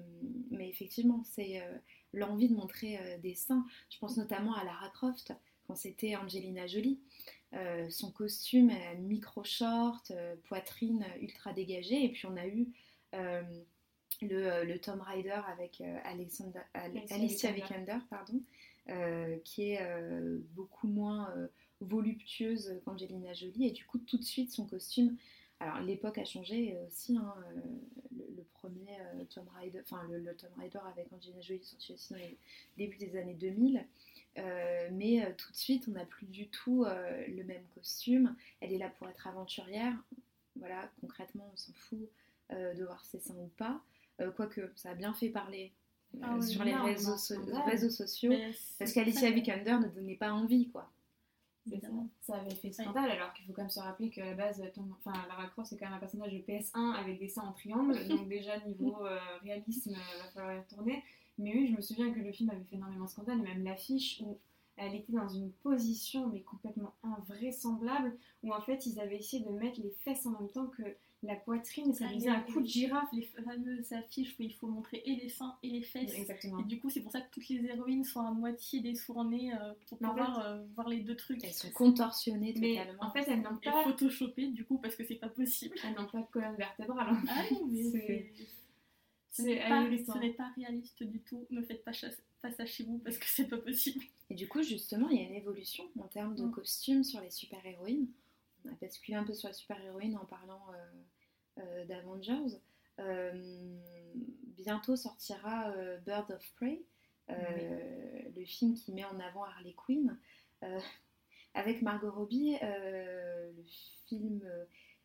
mais 0.50 0.70
effectivement, 0.70 1.24
c'est 1.26 1.62
l'envie 2.14 2.48
de 2.48 2.56
montrer 2.56 3.20
des 3.22 3.36
seins. 3.36 3.66
Je 3.90 4.00
pense 4.00 4.16
notamment 4.16 4.56
à 4.56 4.64
Lara 4.64 4.90
Croft, 4.92 5.34
quand 5.68 5.76
c'était 5.76 6.16
Angelina 6.16 6.68
Jolie. 6.68 7.02
son 7.90 8.12
costume, 8.12 8.72
micro-short, 9.00 10.14
poitrine 10.46 11.06
ultra 11.20 11.52
dégagée. 11.52 12.06
Et 12.06 12.10
puis 12.10 12.26
on 12.28 12.38
a 12.38 12.48
eu 12.48 12.70
le, 14.22 14.64
le, 14.64 14.80
Tom 14.80 15.02
Rider 15.02 15.40
avec 15.48 15.82
Alexander, 16.04 16.62
Alicia 16.74 17.52
Vikander, 17.52 17.98
pardon, 18.10 18.42
qui 19.44 19.72
est 19.72 19.82
beaucoup 20.56 20.88
moins 20.88 21.34
voluptueuse 21.80 22.80
qu'Angelina 22.86 23.34
Jolie. 23.34 23.68
Et 23.68 23.72
du 23.72 23.86
coup, 23.86 23.98
tout 24.00 24.18
de 24.18 24.24
suite, 24.24 24.52
son 24.52 24.68
costume 24.68 25.18
alors 25.62 25.80
l'époque 25.82 26.18
a 26.18 26.26
changé 26.26 26.76
aussi. 26.88 27.16
Hein, 27.16 27.36
euh, 27.56 27.62
le, 28.36 28.44
premier 28.54 29.00
euh, 29.00 29.24
Tom 29.30 29.48
Rider, 29.60 29.82
enfin 29.82 30.04
le, 30.10 30.36
Tom 30.36 30.50
Rider 30.58 30.80
avec 30.92 31.14
Angelina 31.14 31.42
Jolie 31.42 31.64
sorti 31.64 31.94
aussi 31.94 32.14
dans 32.14 32.20
les 32.20 32.38
débuts 32.78 32.98
des 32.98 33.16
années 33.16 33.36
2000. 33.36 33.86
Euh, 34.38 34.90
mais 34.92 35.36
tout 35.36 35.52
de 35.52 35.56
suite, 35.56 35.86
on 35.88 35.92
n'a 35.92 36.06
plus 36.06 36.26
du 36.26 36.48
tout 36.48 36.86
le 36.86 37.44
même 37.44 37.64
costume. 37.76 38.36
Elle 38.60 38.74
est 38.74 38.80
là 38.80 38.90
pour 38.90 39.08
être 39.08 39.28
aventurière. 39.28 39.96
Voilà, 40.56 40.92
concrètement, 41.00 41.50
on 41.54 41.58
s'en 41.58 41.74
fout 41.74 42.10
de 42.50 42.84
voir 42.84 43.06
ses 43.06 43.20
seins 43.20 43.36
ou 43.36 43.50
pas. 43.58 43.82
Quoique, 44.36 44.72
ça 44.76 44.92
a 44.92 44.96
bien 44.96 45.14
fait 45.14 45.30
parler 45.30 45.72
ah 46.22 46.42
sur 46.42 46.64
les 46.64 46.76
réseaux, 46.76 47.16
réseaux, 47.66 47.90
sociaux. 47.90 48.34
Parce 48.78 48.92
qu'Alicia 48.94 49.32
Vikander 49.32 49.78
ne 49.80 49.88
donnait 49.88 50.16
pas 50.16 50.32
envie, 50.32 50.70
quoi. 50.70 50.90
Ça. 52.22 52.38
avait 52.38 52.56
fait 52.56 52.72
scandale, 52.72 53.12
alors 53.12 53.34
qu'il 53.34 53.46
faut 53.46 53.54
quand 53.54 53.62
même 53.62 53.70
se 53.70 53.80
rappeler 53.80 54.10
qu'à 54.10 54.26
la 54.26 54.34
base, 54.34 54.62
enfin, 55.06 55.14
Lara 55.28 55.48
Croft 55.50 55.70
c'est 55.70 55.78
quand 55.78 55.86
même 55.86 55.94
un 55.94 56.00
personnage 56.00 56.34
de 56.34 56.40
PS1 56.40 56.96
avec 56.96 57.20
des 57.20 57.28
seins 57.28 57.44
en 57.44 57.54
triangle, 57.54 57.94
donc 58.10 58.28
déjà 58.28 58.60
niveau 58.62 59.06
euh, 59.06 59.20
réalisme, 59.44 59.92
il 59.92 59.96
euh, 59.96 60.24
va 60.24 60.30
falloir 60.32 60.56
y 60.56 60.60
retourner. 60.60 61.04
Mais 61.38 61.54
oui, 61.54 61.68
je 61.68 61.76
me 61.76 61.82
souviens 61.82 62.12
que 62.12 62.20
le 62.20 62.32
film 62.32 62.50
avait 62.50 62.64
fait 62.64 62.78
énormément 62.78 63.08
scandale, 63.08 63.38
même 63.38 63.64
l'affiche 63.64 64.22
où 64.22 64.40
elle 64.76 64.96
était 64.96 65.14
dans 65.14 65.28
une 65.28 65.52
position 65.52 66.28
mais 66.30 66.42
complètement 66.42 66.96
invraisemblable, 67.04 68.18
où 68.42 68.52
en 68.52 68.62
fait 68.62 68.88
ils 68.88 69.00
avaient 69.00 69.18
essayé 69.18 69.46
de 69.46 69.52
mettre 69.52 69.80
les 69.82 69.92
fesses 70.04 70.26
en 70.26 70.32
même 70.32 70.50
temps 70.50 70.68
que 70.68 70.84
la 71.24 71.36
poitrine, 71.36 71.94
ça 71.94 72.10
faisait 72.10 72.30
un 72.30 72.40
coup 72.42 72.62
de 72.62 72.68
girafe. 72.68 73.10
Les 73.14 73.22
fameuses 73.22 73.94
affiches 73.94 74.36
où 74.40 74.44
il 74.44 74.54
faut 74.54 74.68
montrer 74.68 75.04
et 75.06 75.16
les 75.16 75.30
seins 75.30 75.56
et 75.62 75.70
les 75.70 75.84
fesses. 75.84 76.14
Exactement. 76.16 76.60
Et 76.60 76.64
du 76.64 76.80
coup, 76.80 76.90
c'est 76.90 77.02
pour 77.02 77.12
ça 77.12 77.22
que 77.22 77.32
toutes 77.32 77.48
les 77.50 77.64
héroïnes 77.66 78.04
sont 78.04 78.22
à 78.22 78.32
moitié 78.32 78.80
détournées 78.80 79.54
euh, 79.54 79.74
pour 79.88 80.00
pouvoir 80.00 80.46
euh, 80.46 80.64
voir 80.76 80.90
les 80.90 81.02
deux 81.02 81.16
trucs. 81.16 81.44
Elles 81.44 81.54
sont 81.54 81.70
contorsionnées 81.72 82.54
totalement. 82.54 82.94
Mais 82.94 83.06
en 83.06 83.12
fait, 83.12 83.26
elles 83.28 83.42
n'ont 83.42 83.58
pas. 83.58 83.84
photoshopées 83.84 84.48
du 84.48 84.66
coup 84.66 84.78
parce 84.78 84.96
que 84.96 85.06
c'est 85.06 85.16
pas 85.16 85.30
possible. 85.30 85.76
Elles 85.84 85.94
n'ont 85.94 86.08
pas 86.08 86.22
de 86.22 86.28
colonne 86.32 86.56
vertébrale. 86.56 87.16
Ah 87.30 87.44
non, 87.52 87.68
mais 87.68 87.84
c'est. 87.84 88.32
Ce 89.32 89.44
n'est 89.44 90.34
pas, 90.34 90.52
réaliste 90.58 91.04
du 91.04 91.20
tout. 91.20 91.46
Ne 91.52 91.62
faites 91.62 91.86
pas, 91.86 91.94
ça 91.94 92.66
chez 92.66 92.84
vous 92.84 92.98
parce 92.98 93.18
que 93.18 93.26
c'est 93.28 93.48
pas 93.48 93.58
possible. 93.58 94.04
Et 94.30 94.36
du 94.36 94.48
coup, 94.48 94.62
justement, 94.62 95.08
il 95.10 95.22
y 95.22 95.24
a 95.24 95.28
une 95.28 95.36
évolution 95.36 95.86
en 96.00 96.08
termes 96.08 96.36
de 96.36 96.44
mm. 96.44 96.52
costumes 96.52 97.04
sur 97.04 97.22
les 97.22 97.30
super-héroïnes. 97.30 98.08
On 98.66 98.70
a 98.70 98.76
basculé 98.82 99.18
un 99.18 99.24
peu 99.24 99.34
sur 99.34 99.48
les 99.48 99.54
super-héroïnes 99.54 100.18
en 100.18 100.26
parlant 100.26 100.62
euh, 100.74 101.62
euh, 101.62 101.86
d'Avengers. 101.86 102.60
Euh, 103.00 103.78
bientôt 104.58 104.96
sortira 104.96 105.74
Bird 106.06 106.32
of 106.32 106.54
Prey, 106.56 106.84
le 107.28 108.46
film 108.46 108.76
qui 108.76 108.92
met 108.92 109.06
en 109.06 109.20
avant 109.20 109.44
Harley 109.44 109.74
Quinn. 109.74 110.18
avec 111.54 111.82
Margot 111.82 112.12
Robbie, 112.12 112.58
le 112.62 113.64
film 114.08 114.42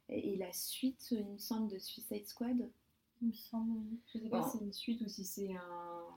est 0.08 0.38
la 0.38 0.52
suite, 0.52 1.08
il 1.10 1.24
me 1.24 1.38
semble, 1.38 1.72
de 1.72 1.78
Suicide 1.78 2.26
Squad. 2.26 2.70
Il 3.22 3.28
me 3.28 3.32
semble, 3.32 3.80
Je 4.12 4.18
sais 4.18 4.28
pas 4.28 4.42
si 4.42 4.58
c'est 4.58 4.64
une 4.64 4.72
suite 4.72 5.00
ou 5.00 5.08
si 5.08 5.24
c'est 5.24 5.54
un 5.54 6.16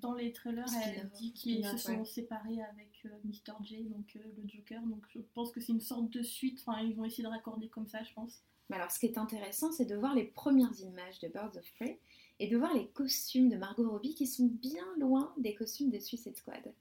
dans 0.00 0.14
les 0.14 0.32
trailers, 0.32 0.66
elle 0.84 1.08
dit 1.10 1.32
qu'ils 1.32 1.64
se 1.64 1.76
sont 1.76 2.04
séparés 2.04 2.62
avec 2.62 2.90
euh, 3.04 3.08
Mr. 3.24 3.54
J, 3.62 3.84
donc 3.84 4.16
euh, 4.16 4.20
le 4.36 4.48
Joker. 4.48 4.82
Donc 4.82 5.04
je 5.08 5.20
pense 5.34 5.50
que 5.50 5.60
c'est 5.60 5.72
une 5.72 5.80
sorte 5.80 6.10
de 6.10 6.22
suite. 6.22 6.62
Enfin, 6.64 6.80
ils 6.82 6.94
vont 6.94 7.04
essayer 7.04 7.24
de 7.24 7.28
raccorder 7.28 7.68
comme 7.68 7.86
ça, 7.86 8.02
je 8.02 8.12
pense. 8.12 8.42
Mais 8.70 8.76
alors, 8.76 8.90
ce 8.90 8.98
qui 8.98 9.06
est 9.06 9.18
intéressant, 9.18 9.72
c'est 9.72 9.86
de 9.86 9.96
voir 9.96 10.14
les 10.14 10.24
premières 10.24 10.78
images 10.80 11.18
de 11.20 11.28
Birds 11.28 11.56
of 11.56 11.72
Prey 11.76 11.98
et 12.38 12.48
de 12.48 12.56
voir 12.56 12.74
les 12.74 12.86
costumes 12.88 13.48
de 13.48 13.56
Margot 13.56 13.88
Robbie 13.90 14.14
qui 14.14 14.26
sont 14.26 14.46
bien 14.46 14.84
loin 14.98 15.32
des 15.38 15.54
costumes 15.54 15.90
de 15.90 15.98
Suicide 15.98 16.36
Squad. 16.36 16.72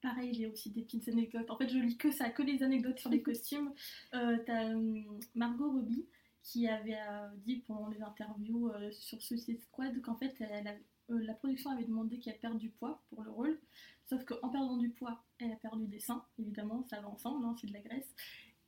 Pareil, 0.00 0.30
il 0.32 0.40
y 0.40 0.44
a 0.44 0.48
aussi 0.48 0.70
des 0.70 0.82
petites 0.82 1.08
anecdotes. 1.08 1.50
En 1.50 1.58
fait, 1.58 1.68
je 1.68 1.78
lis 1.78 1.96
que 1.96 2.12
ça, 2.12 2.30
que 2.30 2.42
les 2.42 2.62
anecdotes 2.62 3.00
sur 3.00 3.10
les 3.10 3.20
costumes. 3.22 3.72
Euh, 4.14 4.38
T'as 4.46 4.72
euh, 4.72 5.02
Margot 5.34 5.72
Robbie 5.72 6.06
qui 6.44 6.68
avait 6.68 6.96
dit 7.44 7.62
pendant 7.66 7.88
les 7.88 8.00
interviews 8.00 8.70
sur 8.92 9.20
Suicide 9.20 9.60
Squad 9.60 10.00
qu'en 10.00 10.14
fait, 10.14 10.34
elle 10.40 10.68
avait 10.68 10.80
euh, 11.10 11.20
la 11.22 11.34
production 11.34 11.70
avait 11.70 11.84
demandé 11.84 12.18
qu'elle 12.18 12.38
perde 12.38 12.58
du 12.58 12.70
poids 12.70 13.02
pour 13.08 13.22
le 13.22 13.30
rôle. 13.30 13.58
Sauf 14.06 14.24
qu'en 14.24 14.48
perdant 14.48 14.76
du 14.76 14.90
poids, 14.90 15.22
elle 15.38 15.52
a 15.52 15.56
perdu 15.56 15.86
des 15.86 16.00
seins, 16.00 16.24
évidemment, 16.38 16.86
ça 16.88 17.00
va 17.00 17.08
ensemble, 17.08 17.44
hein, 17.44 17.54
c'est 17.60 17.66
de 17.66 17.72
la 17.72 17.80
graisse. 17.80 18.14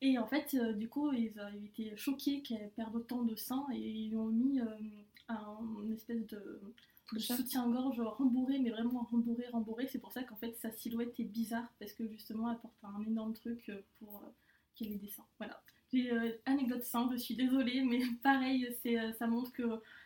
Et 0.03 0.19
en 0.19 0.27
fait, 0.27 0.55
euh, 0.55 0.73
du 0.73 0.89
coup, 0.89 1.13
ils 1.13 1.39
avaient 1.39 1.65
été 1.65 1.97
choqués 1.97 2.43
qu'elle 2.43 2.71
perde 2.71 2.97
autant 2.97 3.23
de 3.23 3.35
seins 3.37 3.67
et 3.73 3.79
ils 3.79 4.11
lui 4.11 4.17
ont 4.17 4.27
mis 4.27 4.61
euh, 4.61 4.67
un 5.29 5.91
espèce 5.93 6.27
de, 6.27 6.75
soutien-gorge 7.19 8.01
rembourré, 8.01 8.59
mais 8.59 8.71
vraiment 8.71 9.07
rembourré, 9.11 9.47
rembourré. 9.49 9.89
C'est 9.89 9.99
pour 9.99 10.13
ça 10.13 10.23
qu'en 10.23 10.37
fait, 10.37 10.57
sa 10.57 10.71
silhouette 10.73 11.19
est 11.21 11.25
bizarre 11.25 11.71
parce 11.79 11.93
que 11.93 12.07
justement, 12.09 12.51
elle 12.51 12.59
porte 12.59 12.83
un 12.83 13.03
énorme 13.07 13.35
truc 13.35 13.71
pour 13.99 14.25
qu'elle 14.75 14.93
ait 14.93 14.97
des 14.97 15.11
seins. 15.11 15.27
Voilà. 15.39 15.60
J'ai 15.93 16.13
euh, 16.13 16.33
anecdote 16.47 16.85
simple, 16.85 17.17
je 17.17 17.23
suis 17.23 17.35
désolée, 17.35 17.83
mais 17.83 18.01
pareil, 18.23 18.69
c'est, 18.83 18.99
euh, 18.99 19.13
ça 19.13 19.27
montre 19.27 19.53
que 19.53 19.63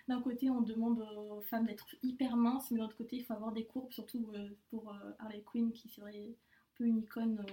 d'un 0.09 0.20
côté 0.20 0.49
on 0.51 0.61
demande 0.61 1.01
aux 1.16 1.42
femmes 1.42 1.66
d'être 1.66 1.94
hyper 2.03 2.37
minces, 2.37 2.70
mais 2.70 2.79
de 2.79 2.83
l'autre 2.83 2.97
côté 2.97 3.16
il 3.16 3.25
faut 3.25 3.35
avoir 3.35 3.53
des 3.53 3.64
courbes, 3.64 3.92
surtout 3.92 4.31
euh, 4.35 4.49
pour 4.70 4.94
Harley 5.18 5.42
Quinn 5.42 5.73
qui 5.73 5.88
serait 5.88 6.29
un 6.29 6.77
peu 6.77 6.85
une 6.85 6.99
icône 6.99 7.44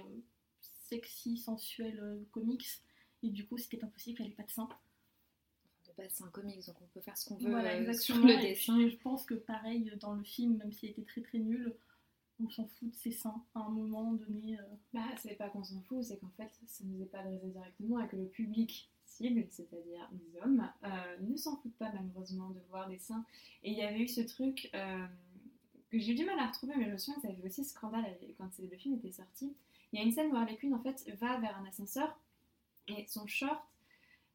sexy, 0.60 1.36
sensuelle, 1.36 2.24
comics. 2.30 2.66
Et 3.22 3.28
du 3.28 3.46
coup 3.46 3.58
c'était 3.58 3.76
pas 3.76 3.86
possible, 3.86 4.18
elle 4.20 4.28
n'ait 4.28 4.34
pas 4.34 4.42
de 4.42 4.50
sein. 4.50 4.68
De 5.86 5.92
base 5.96 6.10
c'est 6.12 6.24
un 6.24 6.28
comics, 6.28 6.66
donc 6.66 6.76
on 6.80 6.86
peut 6.86 7.00
faire 7.00 7.16
ce 7.16 7.28
qu'on 7.28 7.36
veut 7.36 7.50
voilà, 7.50 7.92
sur 7.94 8.16
le 8.16 8.40
dessin. 8.40 8.88
je 8.88 8.96
pense 8.96 9.24
que 9.24 9.34
pareil 9.34 9.90
dans 10.00 10.14
le 10.14 10.24
film, 10.24 10.56
même 10.56 10.72
s'il 10.72 10.90
était 10.90 11.04
très 11.04 11.20
très 11.20 11.38
nul, 11.38 11.74
on 12.44 12.50
s'en 12.50 12.66
fout 12.66 12.90
de 12.90 12.94
ses 12.94 13.12
seins 13.12 13.42
à 13.54 13.60
un 13.60 13.70
moment 13.70 14.12
donné. 14.12 14.58
Euh. 14.58 14.62
Bah, 14.92 15.00
c'est 15.20 15.34
pas 15.34 15.48
qu'on 15.48 15.64
s'en 15.64 15.80
fout, 15.82 16.02
c'est 16.02 16.18
qu'en 16.18 16.30
fait, 16.36 16.50
ça 16.66 16.84
nous 16.84 17.02
est 17.02 17.06
pas 17.06 17.20
adressé 17.20 17.48
directement 17.48 18.00
et 18.00 18.08
que 18.08 18.16
le 18.16 18.26
public 18.26 18.90
cible, 19.06 19.46
c'est-à-dire 19.50 20.08
les 20.12 20.40
hommes, 20.40 20.68
euh, 20.84 21.16
ne 21.20 21.36
s'en 21.36 21.56
foutent 21.56 21.76
pas 21.76 21.92
malheureusement 21.92 22.50
de 22.50 22.60
voir 22.70 22.88
des 22.88 22.98
seins. 22.98 23.24
Et 23.62 23.72
il 23.72 23.78
y 23.78 23.82
avait 23.82 24.00
eu 24.00 24.08
ce 24.08 24.20
truc 24.20 24.70
euh, 24.74 25.06
que 25.90 25.98
j'ai 25.98 26.12
eu 26.12 26.14
du 26.14 26.24
mal 26.24 26.38
à 26.38 26.46
retrouver, 26.46 26.74
mais 26.76 26.86
je 26.86 26.92
me 26.92 26.98
souviens 26.98 27.16
que 27.16 27.22
ça 27.22 27.28
avait 27.28 27.46
aussi 27.46 27.64
scandale 27.64 28.16
quand 28.38 28.50
le 28.58 28.76
film 28.76 28.96
était 28.96 29.12
sorti. 29.12 29.54
Il 29.92 29.98
y 29.98 30.02
a 30.02 30.04
une 30.04 30.12
scène 30.12 30.32
où 30.32 30.36
Harley 30.36 30.56
Quinn 30.56 30.74
en 30.74 30.82
fait 30.82 31.04
va 31.20 31.38
vers 31.38 31.56
un 31.58 31.66
ascenseur 31.66 32.18
et 32.88 33.04
son 33.06 33.26
short 33.26 33.62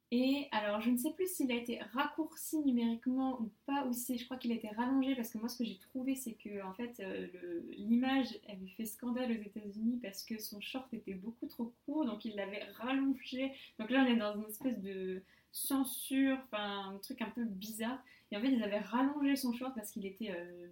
et 0.10 0.48
alors, 0.52 0.80
je 0.80 0.90
ne 0.90 0.98
sais 0.98 1.12
plus 1.12 1.28
s'il 1.28 1.52
a 1.52 1.56
été 1.56 1.80
raccourci 1.94 2.60
numériquement 2.60 3.42
ou 3.42 3.52
pas, 3.66 3.86
ou 3.86 3.94
si 3.94 4.18
je 4.18 4.24
crois 4.24 4.38
qu'il 4.38 4.54
a 4.54 4.56
été 4.56 4.70
rallongé, 4.70 5.16
parce 5.16 5.32
que 5.32 5.38
moi, 5.38 5.50
ce 5.50 5.58
que 5.58 5.66
j'ai 5.66 5.78
trouvé, 5.78 6.16
c'est 6.16 6.34
que 6.34 6.64
en 6.64 6.74
fait, 6.74 7.02
euh, 7.02 7.28
l'image 7.72 8.40
avait 8.48 8.70
fait 8.78 8.86
scandale 8.86 9.32
aux 9.32 9.42
États-Unis 9.42 10.00
parce 10.02 10.24
que 10.24 10.40
son 10.40 10.62
short 10.62 10.94
était 10.94 11.14
beaucoup 11.14 11.48
trop 11.48 11.74
court, 11.86 12.06
donc 12.06 12.24
il 12.24 12.36
l'avait 12.36 12.64
rallongé. 12.78 13.52
Donc 13.80 13.90
là, 13.90 14.06
on 14.08 14.10
est 14.10 14.16
dans 14.16 14.34
une 14.34 14.46
espèce 14.46 14.80
de 14.80 15.24
censure, 15.52 16.38
enfin, 16.46 16.94
un 16.96 16.98
truc 17.00 17.22
un 17.22 17.30
peu 17.30 17.44
bizarre. 17.44 18.02
Et 18.32 18.38
en 18.38 18.42
fait, 18.42 18.50
ils 18.50 18.64
avaient 18.64 18.80
rallongé 18.80 19.36
son 19.36 19.52
short 19.52 19.76
parce 19.76 19.92
qu'il 19.92 20.06
était, 20.06 20.32
euh, 20.32 20.68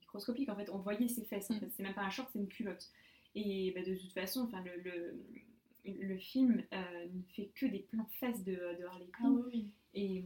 microscopique. 0.00 0.48
En 0.48 0.56
fait, 0.56 0.68
on 0.68 0.78
voyait 0.78 1.08
ses 1.08 1.24
fesses. 1.24 1.48
En 1.52 1.54
mm. 1.54 1.60
fait, 1.60 1.70
c'est 1.76 1.82
même 1.84 1.94
pas 1.94 2.02
un 2.02 2.10
short, 2.10 2.28
c'est 2.32 2.40
une 2.40 2.48
culotte. 2.48 2.90
Et 3.36 3.70
bah, 3.70 3.82
de 3.82 3.94
toute 3.94 4.12
façon, 4.12 4.40
enfin, 4.42 4.64
le 4.64 4.82
le 4.82 5.14
film 6.20 6.62
euh, 6.72 7.06
ne 7.12 7.22
fait 7.34 7.50
que 7.54 7.66
des 7.66 7.80
plans 7.80 8.08
fesses 8.20 8.44
de, 8.44 8.52
de 8.52 8.84
Harley 8.84 9.08
Quinn. 9.16 9.42
Ah 9.44 9.56
et, 9.94 10.24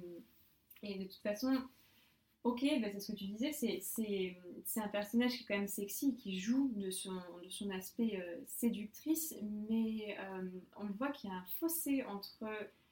et, 0.83 0.99
de 0.99 1.05
toute 1.05 1.23
façon, 1.23 1.57
ok, 2.43 2.63
bah, 2.81 2.89
c'est 2.93 3.01
ce 3.01 3.13
que 3.13 3.17
tu 3.17 3.25
disais, 3.25 3.53
c'est 3.53 4.81
un 4.81 4.89
personnage 4.89 5.33
qui 5.33 5.43
est 5.45 5.47
quand 5.47 5.57
même 5.57 5.69
sexy, 5.69 6.15
qui 6.15 6.39
joue 6.39 6.71
de 6.77 6.91
son, 6.91 7.15
de 7.43 7.49
son 7.49 7.71
aspect 7.71 8.21
euh, 8.21 8.37
séductrice, 8.47 9.35
mais 9.69 10.17
euh, 10.21 10.49
on 10.77 10.87
voit 10.87 11.11
qu'il 11.11 11.31
y 11.31 11.33
a 11.33 11.37
un 11.37 11.45
fossé 11.59 12.05
entre 12.05 12.47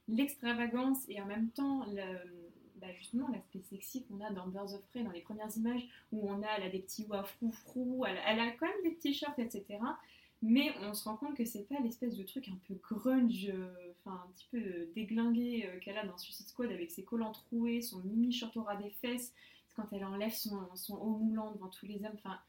l'extravagance 0.09 1.05
et 1.09 1.21
en 1.21 1.27
même 1.27 1.51
temps 1.51 1.87
bah, 2.77 2.89
justement 2.99 3.29
l'aspect 3.29 3.61
sexy 3.61 4.05
qu'on 4.05 4.21
a 4.21 4.31
dans 4.31 4.49
Birds 4.49 4.75
of 4.75 4.83
Prey, 4.89 5.05
dans 5.05 5.13
les 5.13 5.21
premières 5.21 5.55
images 5.57 5.87
où 6.11 6.29
on 6.29 6.43
a, 6.43 6.47
elle 6.57 6.65
a 6.65 6.71
des 6.71 6.81
petits 6.81 7.07
wafrou 7.07 8.05
elle, 8.07 8.19
elle 8.27 8.41
a 8.41 8.51
quand 8.53 8.67
même 8.67 8.83
des 8.83 8.91
petits 8.91 9.15
shorts, 9.15 9.39
etc. 9.39 9.79
Mais 10.43 10.75
on 10.83 10.93
se 10.93 11.05
rend 11.05 11.17
compte 11.17 11.37
que 11.37 11.45
c'est 11.45 11.69
pas 11.69 11.79
l'espèce 11.81 12.17
de 12.17 12.25
truc 12.25 12.49
un 12.49 12.59
peu 12.67 12.75
grunge, 12.75 13.49
euh, 13.49 13.93
un 14.07 14.27
petit 14.35 14.49
peu 14.51 14.61
déglingué 14.95 15.67
euh, 15.67 15.79
qu'elle 15.79 15.97
a 15.97 16.05
dans 16.05 16.19
Suicide 16.19 16.49
Squad 16.49 16.71
avec 16.73 16.91
ses 16.91 17.05
collants 17.05 17.31
troués, 17.31 17.81
son 17.81 18.01
mini 18.01 18.33
short 18.33 18.59
des 18.83 18.91
fesses, 18.91 19.33
quand 19.77 19.87
elle 19.93 20.05
enlève 20.05 20.35
son, 20.35 20.69
son 20.75 20.97
haut 20.97 21.17
moulant 21.17 21.53
devant 21.53 21.69
tous 21.69 21.87
les 21.87 22.05
hommes. 22.05 22.15
Enfin, 22.15 22.41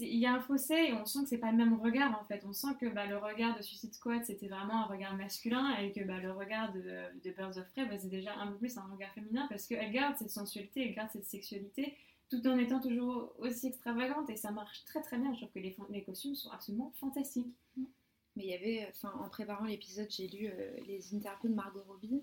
il 0.00 0.16
y 0.16 0.26
a 0.26 0.34
un 0.34 0.40
fossé 0.40 0.74
et 0.74 0.92
on 0.94 1.04
sent 1.04 1.24
que 1.24 1.28
c'est 1.28 1.38
pas 1.38 1.50
le 1.50 1.56
même 1.58 1.74
regard 1.74 2.18
en 2.18 2.24
fait. 2.24 2.42
On 2.46 2.52
sent 2.52 2.74
que 2.80 2.86
bah, 2.86 3.06
le 3.06 3.18
regard 3.18 3.56
de 3.56 3.62
Suicide 3.62 3.94
Squad 3.94 4.24
c'était 4.24 4.48
vraiment 4.48 4.84
un 4.84 4.86
regard 4.86 5.16
masculin 5.16 5.76
et 5.76 5.92
que 5.92 6.02
bah, 6.02 6.18
le 6.18 6.32
regard 6.32 6.72
de, 6.72 6.82
de 7.22 7.30
Birds 7.30 7.58
of 7.58 7.68
Prey 7.72 7.86
bah, 7.86 7.96
c'est 7.98 8.08
déjà 8.08 8.34
un 8.36 8.48
peu 8.48 8.56
plus 8.56 8.76
un 8.78 8.86
regard 8.92 9.12
féminin 9.12 9.46
parce 9.48 9.66
qu'elle 9.66 9.92
garde 9.92 10.16
cette 10.16 10.30
sensualité, 10.30 10.88
elle 10.88 10.94
garde 10.94 11.10
cette 11.12 11.26
sexualité 11.26 11.94
tout 12.28 12.46
en 12.46 12.58
étant 12.58 12.80
toujours 12.80 13.32
aussi 13.38 13.68
extravagante 13.68 14.28
et 14.30 14.36
ça 14.36 14.50
marche 14.50 14.84
très 14.84 15.00
très 15.00 15.18
bien. 15.18 15.32
Je 15.34 15.40
trouve 15.40 15.52
que 15.52 15.58
les, 15.92 16.02
costumes 16.04 16.34
sont 16.34 16.50
absolument 16.50 16.92
fantastiques. 16.96 17.54
Mais 17.76 18.44
il 18.44 18.50
y 18.50 18.54
avait, 18.54 18.86
enfin, 18.90 19.12
en 19.18 19.28
préparant 19.28 19.64
l'épisode, 19.64 20.08
j'ai 20.10 20.28
lu 20.28 20.48
euh, 20.48 20.76
les 20.86 21.14
interviews 21.14 21.48
de 21.48 21.54
Margot 21.54 21.82
Robbie 21.86 22.22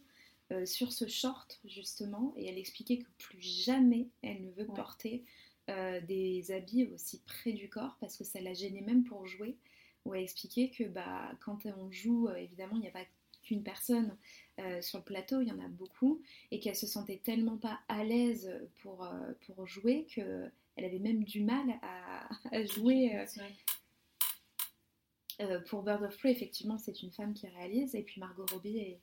euh, 0.51 0.65
sur 0.65 0.91
ce 0.91 1.07
short 1.07 1.59
justement, 1.65 2.33
et 2.37 2.47
elle 2.47 2.57
expliquait 2.57 2.99
que 2.99 3.09
plus 3.17 3.41
jamais 3.41 4.09
elle 4.21 4.41
ne 4.41 4.51
veut 4.51 4.67
Ouais. 4.67 4.75
porter 4.75 5.25
euh, 5.69 6.01
des 6.01 6.51
habits 6.51 6.85
aussi 6.93 7.21
près 7.25 7.53
du 7.53 7.69
corps 7.69 7.97
parce 7.99 8.17
que 8.17 8.23
ça 8.23 8.41
la 8.41 8.53
gênait 8.53 8.81
même 8.81 9.03
pour 9.03 9.25
jouer. 9.25 9.57
Où 10.05 10.13
elle 10.13 10.23
expliquait 10.23 10.69
que 10.69 10.83
bah, 10.83 11.31
quand 11.39 11.65
on 11.65 11.89
joue, 11.89 12.29
évidemment, 12.29 12.75
il 12.75 12.81
n'y 12.81 12.89
a 12.89 12.91
pas 12.91 13.05
qu'une 13.41 13.63
personne 13.63 14.17
euh, 14.59 14.81
sur 14.81 14.99
le 14.99 15.03
plateau, 15.03 15.41
il 15.41 15.47
y 15.47 15.51
en 15.51 15.59
a 15.59 15.67
beaucoup, 15.67 16.21
et 16.51 16.59
qu'elle 16.59 16.75
se 16.75 16.87
sentait 16.87 17.19
tellement 17.23 17.57
pas 17.57 17.79
à 17.87 18.03
l'aise 18.03 18.51
pour, 18.81 19.03
euh, 19.03 19.31
pour 19.45 19.65
jouer 19.67 20.05
que 20.13 20.49
elle 20.75 20.85
avait 20.85 20.99
même 20.99 21.23
du 21.23 21.41
mal 21.43 21.67
à, 21.81 22.27
à 22.51 22.63
jouer. 22.65 23.15
euh, 25.41 25.59
pour 25.67 25.83
Bird 25.83 26.03
of 26.03 26.17
Prey, 26.17 26.31
effectivement, 26.31 26.77
c'est 26.77 27.01
une 27.01 27.11
femme 27.11 27.33
qui 27.33 27.47
réalise. 27.47 27.95
Et 27.95 28.03
puis 28.03 28.19
Margot 28.19 28.45
Robbie, 28.51 28.77
est, 28.77 28.99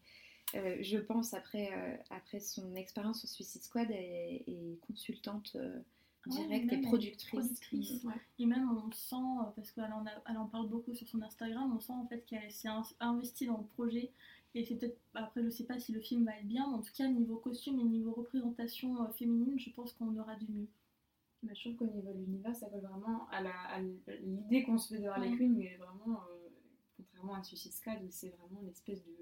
euh, 0.54 0.76
je 0.80 0.98
pense, 0.98 1.34
après, 1.34 1.70
euh, 1.72 1.96
après 2.10 2.40
son 2.40 2.74
expérience 2.76 3.20
sur 3.20 3.28
Suicide 3.28 3.62
Squad, 3.62 3.90
est, 3.90 4.44
est 4.46 4.78
consultante 4.86 5.52
euh, 5.56 5.78
directe 6.26 6.72
et 6.72 6.76
productrice. 6.82 7.28
productrice. 7.28 8.04
Ouais. 8.04 8.14
Et 8.38 8.46
même 8.46 8.70
on 8.70 8.90
sent, 8.92 9.16
parce 9.56 9.70
qu'elle 9.72 9.92
en, 9.92 10.06
a- 10.06 10.22
elle 10.28 10.38
en 10.38 10.46
parle 10.46 10.68
beaucoup 10.68 10.94
sur 10.94 11.06
son 11.08 11.20
Instagram, 11.22 11.72
on 11.76 11.80
sent 11.80 11.92
en 11.92 12.06
fait 12.06 12.24
qu'elle 12.26 12.50
s'est 12.52 12.68
in- 12.68 12.82
investie 13.00 13.46
dans 13.46 13.58
le 13.58 13.64
projet. 13.64 14.10
Et 14.54 14.64
c'est 14.64 14.76
peut-être, 14.76 14.98
après 15.14 15.42
je 15.44 15.50
sais 15.50 15.64
pas 15.64 15.78
si 15.78 15.92
le 15.92 16.00
film 16.00 16.24
va 16.24 16.36
être 16.36 16.46
bien, 16.48 16.66
mais 16.68 16.74
en 16.74 16.82
tout 16.82 16.92
cas 16.96 17.06
niveau 17.06 17.36
costume 17.36 17.78
et 17.78 17.84
niveau 17.84 18.12
représentation 18.12 19.02
euh, 19.04 19.08
féminine, 19.10 19.58
je 19.58 19.70
pense 19.70 19.92
qu'on 19.92 20.16
aura 20.18 20.34
du 20.36 20.46
mieux. 20.50 20.66
Mais 21.42 21.54
je 21.54 21.60
trouve 21.60 21.76
qu'au 21.76 21.86
niveau 21.94 22.12
de 22.12 22.18
l'univers, 22.18 22.54
ça 22.56 22.68
colle 22.68 22.80
vraiment 22.80 23.28
à 23.30 23.40
la- 23.42 23.68
à 23.68 23.80
l'idée 23.80 24.64
qu'on 24.64 24.76
se 24.76 24.94
fait 24.94 25.00
de 25.00 25.06
Harley 25.08 25.30
Ouais. 25.30 25.36
Quinn, 25.36 25.56
mais 25.56 25.76
vraiment, 25.76 26.20
euh, 26.30 26.48
contrairement 26.96 27.34
à 27.34 27.42
Suicide 27.42 27.72
Squad, 27.72 28.02
où 28.02 28.08
c'est 28.10 28.28
vraiment 28.30 28.60
l'espèce 28.66 29.02
de, 29.04 29.12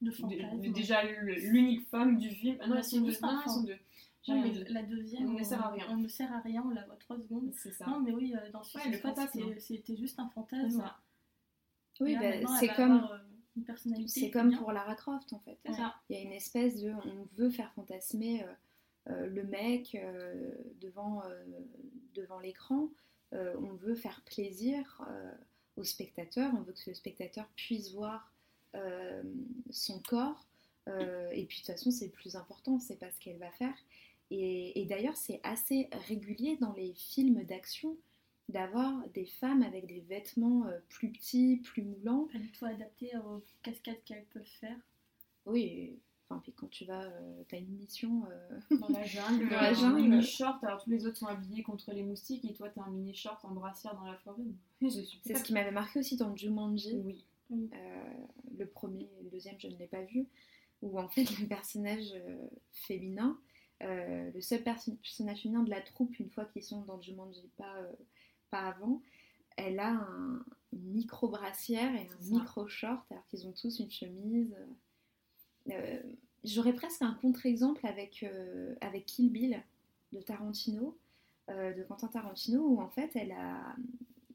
De 0.00 0.06
de- 0.06 0.10
fantasme. 0.10 0.60
de- 0.60 0.68
déjà 0.72 1.04
l'unique 1.04 1.86
femme 1.88 2.16
du 2.18 2.30
film. 2.30 2.56
Ah 2.60 2.66
non, 2.66 2.72
Ouais, 2.72 2.78
elles 2.78 2.84
sont 2.84 2.90
c'est 2.96 3.00
deux. 3.02 3.06
juste 3.10 3.22
Non, 3.22 3.40
elles 3.44 3.50
sont 3.50 3.62
deux. 3.62 3.78
Ouais, 4.26 4.40
mais 4.40 4.64
la 4.70 4.82
deuxième, 4.82 5.28
On 5.28 5.38
ne 5.38 5.44
sert 5.44 5.62
à 5.64 5.70
rien. 5.70 5.86
On 5.90 5.96
ne 5.98 6.08
sert 6.08 6.32
à 6.32 6.40
rien, 6.40 6.62
on 6.66 6.70
la 6.70 6.84
voit 6.86 6.96
trois 6.96 7.18
secondes. 7.18 7.52
C'est 7.52 7.72
ça. 7.72 7.84
Non, 7.86 8.00
mais 8.00 8.12
oui, 8.12 8.34
euh, 8.34 8.50
dans 8.50 8.62
Suicide 8.62 8.90
le 8.92 8.96
Squad, 8.98 9.14
fantasme. 9.14 9.58
c'était- 9.58 9.96
juste 9.96 10.18
un 10.18 10.26
C'est 10.28 10.34
fantasme. 10.34 10.70
ça. 10.80 10.96
Oui, 12.00 12.16
bah, 12.16 12.32
c'est 12.58 12.68
comme, 12.74 12.92
avoir, 12.92 13.12
euh, 13.12 13.13
une 13.56 13.64
personnalité. 13.64 14.20
c'est 14.20 14.30
comme 14.30 14.50
bien. 14.50 14.58
pour 14.58 14.72
Lara 14.72 14.94
Croft 14.94 15.32
en 15.32 15.38
fait. 15.40 15.58
Ça. 15.66 15.94
Il 16.08 16.16
y 16.16 16.18
a 16.18 16.22
une 16.22 16.32
espèce 16.32 16.80
de. 16.80 16.92
On 16.92 17.28
veut 17.36 17.50
faire 17.50 17.72
fantasmer 17.74 18.42
euh, 18.42 18.46
euh, 19.10 19.26
le 19.26 19.44
mec 19.44 19.94
euh, 19.94 20.52
devant, 20.80 21.22
devant 22.14 22.40
l'écran. 22.40 22.88
On 23.32 23.74
veut 23.74 23.96
faire 23.96 24.22
plaisir 24.26 25.02
au 25.76 25.82
spectateur. 25.82 26.52
On 26.54 26.62
veut 26.62 26.72
que 26.72 26.78
le 26.86 26.94
spectateur 26.94 27.48
puisse 27.56 27.92
voir 27.92 28.32
son 29.70 29.98
corps. 30.00 30.46
Et 30.86 31.44
puis 31.46 31.58
de 31.58 31.62
toute 31.62 31.66
façon, 31.66 31.90
c'est 31.90 32.06
le 32.06 32.12
plus 32.12 32.36
important, 32.36 32.78
c'est 32.78 32.94
pas 32.94 33.10
ce 33.10 33.18
qu'elle 33.18 33.38
va 33.38 33.50
faire. 33.50 33.74
Et, 34.30 34.80
et 34.80 34.84
d'ailleurs, 34.84 35.16
c'est 35.16 35.40
assez 35.42 35.88
régulier 36.06 36.56
dans 36.60 36.72
les 36.74 36.92
films 36.94 37.42
d'action 37.42 37.96
d'avoir 38.48 39.08
des 39.14 39.26
femmes 39.26 39.62
avec 39.62 39.86
des 39.86 40.00
vêtements 40.00 40.66
euh, 40.66 40.78
plus 40.88 41.10
petits, 41.10 41.56
plus 41.64 41.82
moulants. 41.82 42.28
Pas 42.32 42.38
du 42.38 42.50
tout 42.52 42.64
aux 42.66 43.42
cascades 43.62 44.02
qu'elles 44.04 44.26
peuvent 44.26 44.42
faire. 44.60 44.76
Oui, 45.46 45.98
enfin, 46.28 46.40
puis 46.42 46.52
quand 46.52 46.68
tu 46.68 46.84
vas, 46.84 47.02
euh, 47.04 47.42
t'as 47.48 47.58
une 47.58 47.70
mission. 47.76 48.24
euh, 48.30 48.76
Dans 48.78 48.88
la 48.88 49.04
jungle, 49.04 49.48
Dans 49.50 49.56
la 49.56 49.70
un 49.70 49.74
jungle. 49.74 50.02
mini 50.02 50.22
short, 50.22 50.62
alors 50.64 50.82
tous 50.82 50.90
les 50.90 51.06
autres 51.06 51.16
sont 51.18 51.26
habillés 51.26 51.62
contre 51.62 51.92
les 51.92 52.02
moustiques 52.02 52.44
et 52.44 52.52
toi 52.52 52.68
t'as 52.70 52.82
un 52.82 52.90
mini 52.90 53.14
short 53.14 53.44
en 53.44 53.52
brassière 53.52 53.94
dans 53.94 54.04
la 54.04 54.16
forêt. 54.18 54.42
C'est 55.22 55.34
ce 55.36 55.42
qui 55.42 55.52
m'avait 55.52 55.70
marqué 55.70 55.98
aussi 56.00 56.16
dans 56.16 56.34
Jumanji. 56.36 56.96
Oui. 57.04 57.24
Euh, 57.52 58.14
le 58.58 58.66
premier 58.66 59.10
et 59.20 59.22
le 59.24 59.30
deuxième, 59.30 59.56
je 59.58 59.68
ne 59.68 59.76
l'ai 59.76 59.86
pas 59.86 60.02
vu. 60.02 60.26
Où 60.82 60.98
en 60.98 61.08
fait, 61.08 61.24
le 61.38 61.46
personnage 61.46 62.12
féminin, 62.72 63.38
le 63.80 64.40
seul 64.40 64.62
perso- 64.62 64.96
personnage 64.96 65.42
féminin 65.42 65.62
de 65.62 65.70
la 65.70 65.80
troupe, 65.80 66.18
une 66.18 66.30
fois 66.30 66.44
qu'ils 66.46 66.62
sont 66.62 66.82
dans 66.82 67.00
Jumanji, 67.00 67.48
pas, 67.56 67.76
pas 68.50 68.66
avant, 68.68 69.02
elle 69.56 69.78
a 69.78 69.90
un, 69.90 70.44
une 70.72 70.92
micro-brassière 70.92 71.94
et 71.94 72.08
un 72.08 72.24
micro-short, 72.30 73.04
alors 73.10 73.26
qu'ils 73.28 73.46
ont 73.46 73.52
tous 73.52 73.78
une 73.78 73.90
chemise. 73.90 74.56
Euh, 75.70 76.02
J'aurais 76.44 76.74
presque 76.74 77.00
un 77.00 77.14
contre-exemple 77.14 77.86
avec, 77.86 78.22
euh, 78.22 78.74
avec 78.82 79.06
Kill 79.06 79.30
Bill 79.32 79.62
de 80.12 80.20
Tarantino, 80.20 80.94
euh, 81.48 81.72
de 81.72 81.82
Quentin 81.84 82.08
Tarantino, 82.08 82.60
où 82.66 82.80
en 82.82 82.90
fait, 82.90 83.10
elle 83.14 83.32
a, 83.32 83.74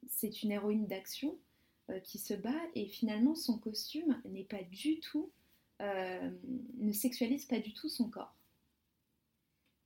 c'est 0.07 0.41
une 0.41 0.51
héroïne 0.51 0.87
d'action 0.87 1.37
euh, 1.91 1.99
qui 1.99 2.17
se 2.17 2.33
bat 2.33 2.59
et 2.73 2.87
finalement 2.87 3.35
son 3.35 3.59
costume 3.59 4.19
n'est 4.25 4.43
pas 4.43 4.63
du 4.63 4.99
tout, 4.99 5.29
euh, 5.81 6.31
ne 6.79 6.91
sexualise 6.91 7.45
pas 7.45 7.59
du 7.59 7.73
tout 7.73 7.89
son 7.89 8.09
corps. 8.09 8.35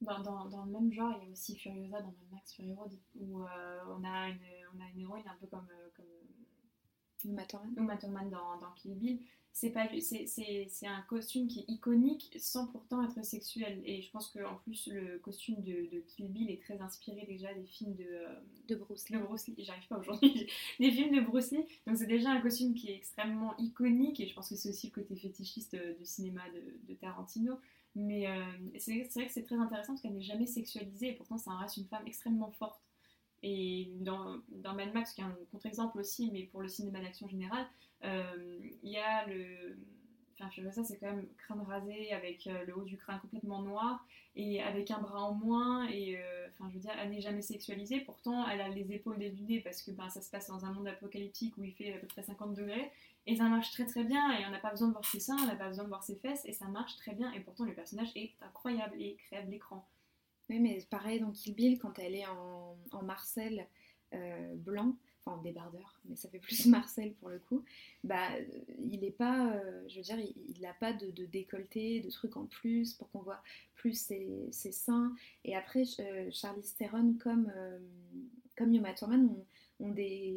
Dans, 0.03 0.21
dans, 0.21 0.45
dans 0.49 0.65
le 0.65 0.71
même 0.71 0.91
genre, 0.91 1.13
il 1.21 1.25
y 1.25 1.29
a 1.29 1.31
aussi 1.31 1.55
Furiosa 1.55 1.99
dans 2.01 2.07
Mad 2.07 2.31
Max 2.33 2.53
Fury 2.53 2.73
Road 2.73 2.91
où 3.19 3.41
euh, 3.43 3.79
on, 3.97 4.03
a 4.03 4.29
une, 4.29 4.39
on 4.75 4.81
a 4.83 4.89
une 4.93 4.99
héroïne 5.01 5.27
un 5.27 5.35
peu 5.39 5.47
comme, 5.47 5.67
euh, 5.71 5.89
comme 5.95 6.05
Uma 7.25 7.45
Thurman. 7.45 7.73
Uma 7.77 7.97
Thurman 7.97 8.29
dans, 8.29 8.57
dans 8.59 8.71
Kill 8.75 8.95
Bill. 8.95 9.19
C'est 9.55 9.69
pas 9.69 9.87
c'est- 10.01 10.25
c'est 10.25 10.65
c'est 10.67 10.87
un 10.87 11.01
costume 11.03 11.47
qui 11.47 11.59
est 11.59 11.65
iconique 11.71 12.35
sans 12.39 12.65
pourtant 12.67 13.03
être 13.07 13.23
sexuel. 13.23 13.81
Et 13.85 14.01
je 14.01 14.09
pense 14.09 14.29
qu'en 14.31 14.55
plus, 14.55 14.87
le 14.91 15.19
costume 15.19 15.61
de, 15.61 15.87
de 15.91 15.99
Kill 16.07 16.27
Bill 16.31 16.49
est 16.49 16.59
très 16.59 16.81
inspiré 16.81 17.23
déjà 17.27 17.53
des 17.53 17.63
films 17.65 17.93
de, 17.95 18.03
euh, 18.03 18.35
de 18.67 18.73
Bruce 18.75 19.09
Lee. 19.09 19.17
de 19.17 19.21
Bruce 19.23 19.47
Lee. 19.47 19.55
J'arrive 19.59 19.87
pas 19.87 19.99
aujourd'hui. 19.99 20.47
des 20.79 20.91
films 20.91 21.15
de 21.15 21.21
Bruce 21.21 21.51
Lee. 21.51 21.63
Donc 21.85 21.97
c'est 21.97 22.07
déjà 22.07 22.31
un 22.31 22.41
costume 22.41 22.73
qui 22.73 22.89
est 22.89 22.95
extrêmement 22.95 23.55
iconique. 23.57 24.19
Et 24.19 24.25
je 24.27 24.33
pense 24.33 24.49
que 24.49 24.55
c'est 24.55 24.69
aussi 24.69 24.87
le 24.87 24.93
côté 24.93 25.15
fétichiste 25.15 25.75
euh, 25.75 25.93
du 25.93 26.03
cinéma 26.05 26.41
de, 26.49 26.91
de 26.91 26.95
Tarantino. 26.97 27.53
Mais 27.95 28.27
euh, 28.27 28.43
c'est 28.77 29.05
vrai 29.13 29.27
que 29.27 29.31
c'est 29.31 29.43
très 29.43 29.55
intéressant 29.55 29.93
parce 29.93 30.01
qu'elle 30.01 30.15
n'est 30.15 30.21
jamais 30.21 30.47
sexualisée. 30.47 31.09
Et 31.09 31.13
pourtant, 31.13 31.37
ça 31.37 31.51
reste 31.55 31.77
une 31.77 31.85
femme 31.85 32.03
extrêmement 32.07 32.51
forte. 32.51 32.81
Et 33.43 33.91
dans, 33.99 34.37
dans 34.49 34.73
Mad 34.73 34.93
Max, 34.93 35.13
qui 35.13 35.21
est 35.21 35.25
un 35.25 35.37
contre-exemple 35.51 35.99
aussi, 35.99 36.31
mais 36.31 36.43
pour 36.43 36.61
le 36.61 36.69
cinéma 36.69 37.01
d'action 37.01 37.27
général, 37.27 37.65
euh, 38.03 38.59
il 38.81 38.89
y 38.89 38.97
a 38.97 39.27
le. 39.27 39.77
Enfin, 40.33 40.49
Furiosa, 40.49 40.83
c'est 40.83 40.97
quand 40.97 41.13
même 41.13 41.27
crâne 41.37 41.61
rasé 41.61 42.11
avec 42.11 42.47
euh, 42.47 42.65
le 42.65 42.75
haut 42.75 42.83
du 42.83 42.97
crâne 42.97 43.19
complètement 43.19 43.61
noir 43.61 44.03
et 44.35 44.63
avec 44.63 44.89
un 44.89 44.99
bras 44.99 45.21
en 45.21 45.33
moins. 45.33 45.87
Et 45.89 46.17
enfin, 46.49 46.67
je 46.69 46.75
veux 46.75 46.79
dire, 46.79 46.93
elle 46.99 47.11
n'est 47.11 47.21
jamais 47.21 47.43
sexualisée. 47.43 47.99
Pourtant, 47.99 48.47
elle 48.47 48.61
a 48.61 48.69
les 48.69 48.91
épaules 48.93 49.19
dénudées 49.19 49.59
parce 49.59 49.83
que 49.83 49.91
ben, 49.91 50.09
ça 50.09 50.21
se 50.21 50.31
passe 50.31 50.47
dans 50.47 50.65
un 50.65 50.71
monde 50.71 50.87
apocalyptique 50.87 51.55
où 51.57 51.63
il 51.63 51.73
fait 51.73 51.93
à 51.93 51.99
peu 51.99 52.07
près 52.07 52.23
50 52.23 52.55
degrés. 52.55 52.91
Et 53.25 53.35
ça 53.35 53.45
marche 53.45 53.71
très 53.71 53.85
très 53.85 54.03
bien. 54.03 54.37
Et 54.37 54.45
on 54.45 54.51
n'a 54.51 54.59
pas 54.59 54.71
besoin 54.71 54.87
de 54.89 54.93
voir 54.93 55.05
ses 55.05 55.19
seins, 55.19 55.37
on 55.41 55.47
n'a 55.47 55.55
pas 55.55 55.67
besoin 55.67 55.83
de 55.85 55.89
voir 55.89 56.03
ses 56.03 56.15
fesses. 56.15 56.43
Et 56.45 56.53
ça 56.53 56.67
marche 56.67 56.95
très 56.97 57.13
bien. 57.13 57.31
Et 57.33 57.39
pourtant, 57.39 57.65
le 57.65 57.73
personnage 57.73 58.11
est 58.15 58.33
incroyable 58.41 58.95
et 58.99 59.15
crève 59.15 59.49
l'écran. 59.49 59.87
Oui, 60.49 60.59
mais 60.59 60.85
pareil 60.89 61.21
dans 61.21 61.31
Kill 61.31 61.55
Bill, 61.55 61.79
quand 61.79 61.97
elle 61.99 62.15
est 62.15 62.27
en, 62.27 62.77
en 62.91 63.03
Marcel 63.03 63.65
euh, 64.13 64.55
blanc, 64.55 64.95
enfin 65.25 65.37
en 65.37 65.41
débardeur, 65.41 65.99
mais 66.05 66.15
ça 66.15 66.29
fait 66.29 66.39
plus 66.39 66.65
Marcel 66.67 67.13
pour 67.15 67.29
le 67.29 67.39
coup, 67.39 67.63
bah 68.03 68.29
il 68.79 69.03
est 69.03 69.11
pas, 69.11 69.53
euh, 69.53 69.83
je 69.87 69.97
veux 69.97 70.01
dire, 70.01 70.19
il 70.19 70.61
n'a 70.61 70.73
pas 70.73 70.93
de, 70.93 71.25
décolleté, 71.25 72.01
de 72.01 72.09
trucs 72.09 72.37
en 72.37 72.45
plus 72.45 72.93
pour 72.93 73.09
qu'on 73.11 73.21
voit 73.21 73.41
plus 73.75 73.93
ses, 73.93 74.51
seins. 74.51 75.13
Et 75.45 75.55
après, 75.55 75.83
euh, 75.99 76.29
Charlize 76.31 76.75
Theron 76.75 77.15
comme, 77.21 77.51
euh, 77.55 77.79
comme 78.57 78.73
Uma 78.73 78.93
Thurman 78.93 79.29
ont 79.79 79.91
des, 79.91 80.35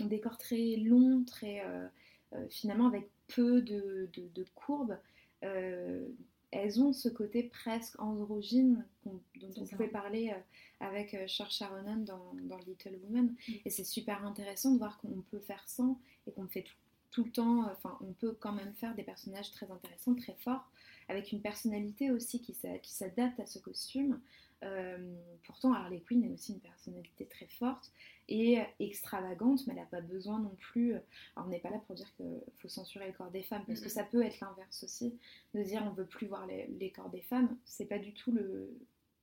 ont 0.00 0.06
des 0.06 0.20
corps 0.20 0.38
très 0.38 0.76
longs, 0.76 1.24
très 1.24 1.64
euh, 1.64 1.86
euh, 2.34 2.46
finalement 2.48 2.86
avec 2.86 3.08
peu 3.28 3.62
de, 3.62 4.08
de, 4.12 4.28
de 4.34 4.44
courbes. 4.54 4.98
Euh, 5.44 6.06
elles 6.50 6.80
ont 6.80 6.92
ce 6.92 7.08
côté 7.08 7.42
presque 7.42 8.00
androgyne 8.00 8.84
dont 9.04 9.20
on 9.56 9.64
pouvait 9.64 9.88
parler 9.88 10.32
avec 10.80 11.14
euh, 11.14 11.26
Saoirse 11.28 11.62
Ronan 11.62 11.96
dans, 11.98 12.34
dans 12.42 12.58
Little 12.58 12.96
Woman. 13.04 13.26
Mm. 13.26 13.52
Et 13.64 13.70
c'est 13.70 13.84
super 13.84 14.24
intéressant 14.24 14.72
de 14.72 14.78
voir 14.78 14.98
qu'on 14.98 15.22
peut 15.30 15.40
faire 15.40 15.62
sans 15.68 15.98
et 16.26 16.32
qu'on 16.32 16.46
fait 16.46 16.62
tout, 16.62 16.74
tout 17.10 17.24
le 17.24 17.30
temps, 17.30 17.70
enfin 17.70 17.98
on 18.00 18.12
peut 18.12 18.36
quand 18.38 18.52
même 18.52 18.72
faire 18.74 18.94
des 18.94 19.02
personnages 19.02 19.50
très 19.50 19.70
intéressants, 19.70 20.14
très 20.14 20.34
forts, 20.34 20.70
avec 21.08 21.32
une 21.32 21.40
personnalité 21.40 22.10
aussi 22.10 22.40
qui 22.40 22.54
s'adapte 22.82 23.38
à 23.40 23.46
ce 23.46 23.58
costume. 23.58 24.20
Euh, 24.64 25.14
pourtant 25.44 25.74
Harley 25.74 26.00
Quinn 26.00 26.24
est 26.24 26.30
aussi 26.32 26.52
une 26.54 26.60
personnalité 26.60 27.26
très 27.26 27.46
forte 27.46 27.92
et 28.28 28.58
extravagante, 28.80 29.66
mais 29.66 29.74
elle 29.74 29.80
n'a 29.80 29.86
pas 29.86 30.00
besoin 30.00 30.38
non 30.40 30.56
plus... 30.58 30.94
Alors 31.36 31.46
on 31.46 31.50
n'est 31.50 31.60
pas 31.60 31.70
là 31.70 31.78
pour 31.86 31.94
dire 31.94 32.10
qu'il 32.16 32.40
faut 32.58 32.68
censurer 32.68 33.06
le 33.08 33.12
corps 33.12 33.30
des 33.30 33.42
femmes, 33.42 33.64
parce 33.66 33.80
que 33.80 33.86
Mhm. 33.86 33.90
ça 33.90 34.04
peut 34.04 34.22
être 34.22 34.40
l'inverse 34.40 34.82
aussi 34.82 35.14
de 35.54 35.62
dire 35.62 35.82
on 35.86 35.90
veut 35.90 36.06
plus 36.06 36.26
voir 36.26 36.46
les, 36.46 36.66
les 36.80 36.90
corps 36.90 37.10
des 37.10 37.20
femmes, 37.20 37.56
c'est 37.64 37.84
pas 37.84 37.98
du 37.98 38.12
tout 38.14 38.32
le, 38.32 38.70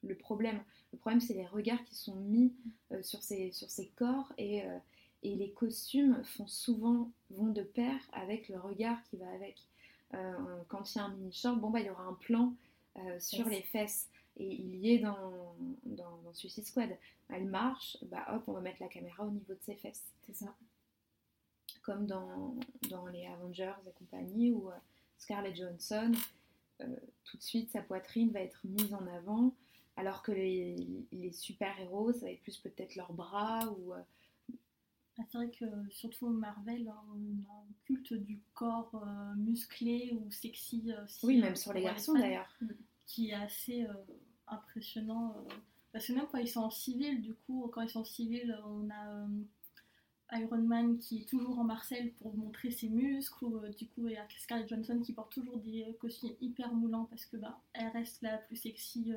le 0.04 0.16
problème. 0.16 0.62
Le 0.94 1.00
problème, 1.00 1.20
c'est 1.20 1.34
les 1.34 1.48
regards 1.48 1.84
qui 1.86 1.96
sont 1.96 2.16
mis 2.16 2.54
euh, 2.92 3.02
sur, 3.02 3.22
ces, 3.24 3.52
sur 3.52 3.70
ces 3.70 3.88
corps 3.90 4.32
et, 4.38 4.64
euh, 4.64 4.78
et 5.24 5.36
les 5.36 5.52
costumes 5.52 6.24
font 6.24 6.48
souvent, 6.48 7.12
vont 7.32 7.48
de 7.52 7.64
pair 7.64 8.00
avec 8.14 8.50
le 8.50 8.60
regard 8.60 9.02
qui 9.06 9.18
va 9.18 9.30
avec. 9.32 9.58
Euh, 10.14 10.34
quand 10.68 10.94
il 10.94 11.00
y 11.00 11.02
a 11.02 11.06
un 11.06 11.14
mini 11.16 11.34
short, 11.34 11.60
bon 11.60 11.72
bah 11.72 11.80
il 11.80 11.88
y 11.88 11.90
aura 11.90 12.04
un 12.04 12.14
plan 12.14 12.54
euh, 12.98 13.20
sur 13.20 13.50
les 13.50 13.64
fesses. 13.64 14.10
Et 14.38 14.54
il 14.54 14.76
y 14.78 14.92
est 14.94 15.00
dans, 15.00 15.56
dans, 15.86 16.18
dans 16.24 16.34
Suicide 16.34 16.66
Squad. 16.66 16.90
Elle 17.30 17.46
marche, 17.46 17.98
bah 18.04 18.26
hop, 18.34 18.44
on 18.48 18.54
va 18.54 18.62
mettre 18.62 18.82
la 18.82 18.88
caméra 18.88 19.26
au 19.26 19.30
niveau 19.30 19.54
de 19.54 19.62
ses 19.62 19.76
fesses. 19.76 20.12
C'est 20.26 20.36
ça. 20.36 20.56
Comme 21.82 22.06
dans, 22.08 22.56
dans 22.90 23.08
les 23.08 23.26
Avengers 23.28 23.74
et 23.88 23.92
compagnie, 23.92 24.52
où 24.52 24.70
euh, 24.70 24.76
Scarlett 25.18 25.56
Johansson, 25.56 26.12
euh, 26.82 26.96
tout 27.26 27.38
de 27.38 27.44
suite, 27.44 27.72
sa 27.72 27.82
poitrine 27.82 28.32
va 28.32 28.42
être 28.42 28.62
mise 28.64 28.94
en 28.94 29.06
avant, 29.08 29.54
alors 29.98 30.24
que 30.24 30.32
les, 30.32 31.06
les 31.12 31.32
super-héros, 31.32 32.14
ça 32.14 32.26
va 32.26 32.32
être 32.32 32.42
plus 32.42 32.58
peut-être 32.58 32.96
leurs 32.96 33.14
bras 33.14 33.70
ou... 33.78 33.94
euh, 33.94 34.02
Ah, 35.20 35.24
c'est 35.30 35.38
vrai 35.38 35.52
que 35.52 35.66
surtout 35.92 36.28
Marvel, 36.30 36.88
hein, 36.88 37.04
on 37.14 37.52
a 37.52 37.54
un 37.54 37.68
culte 37.86 38.14
du 38.14 38.40
corps 38.56 38.90
euh, 38.96 39.36
musclé 39.36 40.12
ou 40.14 40.32
sexy. 40.32 40.92
euh, 40.92 41.06
si, 41.08 41.26
oui, 41.28 41.38
euh, 41.38 41.42
même 41.42 41.56
sur 41.56 41.72
les 41.74 41.84
garçons 41.84 42.14
d'ailleurs. 42.14 42.50
Qui 43.06 43.30
est 43.30 43.34
assez 43.36 43.86
impressionnant. 44.48 45.36
euh, 45.38 45.54
parce 45.91 46.08
que 46.08 46.14
même 46.14 46.26
quand 46.32 46.39
ils 46.39 46.48
sont 46.48 46.62
en 46.62 46.72
civil, 46.72 47.22
du 47.22 47.34
coup, 47.34 47.70
quand 47.74 47.82
ils 47.82 47.89
sont 47.89 48.02
en 48.02 48.06
civil, 48.06 48.58
on 48.66 48.89
a 48.89 49.08
euh, 49.10 50.39
Iron 50.39 50.62
Man 50.62 50.98
qui 50.98 51.22
est 51.22 51.30
toujours 51.30 51.60
en 51.60 51.64
Marcel 51.64 52.12
pour 52.14 52.36
montrer 52.36 52.72
ses 52.72 52.89
muscles. 52.89 53.46
Ou, 53.46 53.58
euh, 53.58 53.70
du 53.70 53.88
coup, 53.88 54.08
il 54.08 54.14
y 54.14 54.18
a 54.18 54.28
Scarlett 54.38 54.68
Johansson 54.68 55.00
qui 55.02 55.14
porte 55.14 55.32
toujours 55.32 55.58
des 55.58 55.96
costumes 56.00 56.34
hyper 56.41 56.74
moulants 56.74 57.06
parce 57.06 57.26
que 57.26 57.38
bah, 57.38 57.60
elle 57.74 57.89
reste 57.89 58.22
la 58.22 58.38
plus 58.38 58.56
sexy 58.56 59.14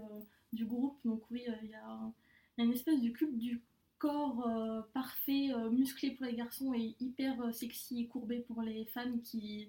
du 0.53 0.67
groupe. 0.67 0.99
Donc 1.05 1.23
oui, 1.31 1.45
il 1.63 1.71
y, 1.71 1.75
a 1.75 2.13
une 2.59 2.73
espèce 2.73 3.01
de 3.01 3.09
culte 3.09 3.39
du 3.39 3.63
corps 3.99 4.87
parfait, 4.93 5.49
musclé 5.71 6.11
pour 6.11 6.27
les 6.27 6.35
garçons 6.35 6.75
et 6.75 6.95
hyper 7.01 7.55
sexy 7.55 8.03
et 8.03 8.07
courbé 8.07 8.41
pour 8.41 8.61
les 8.63 8.85
femmes 8.87 9.23
qui... 9.23 9.69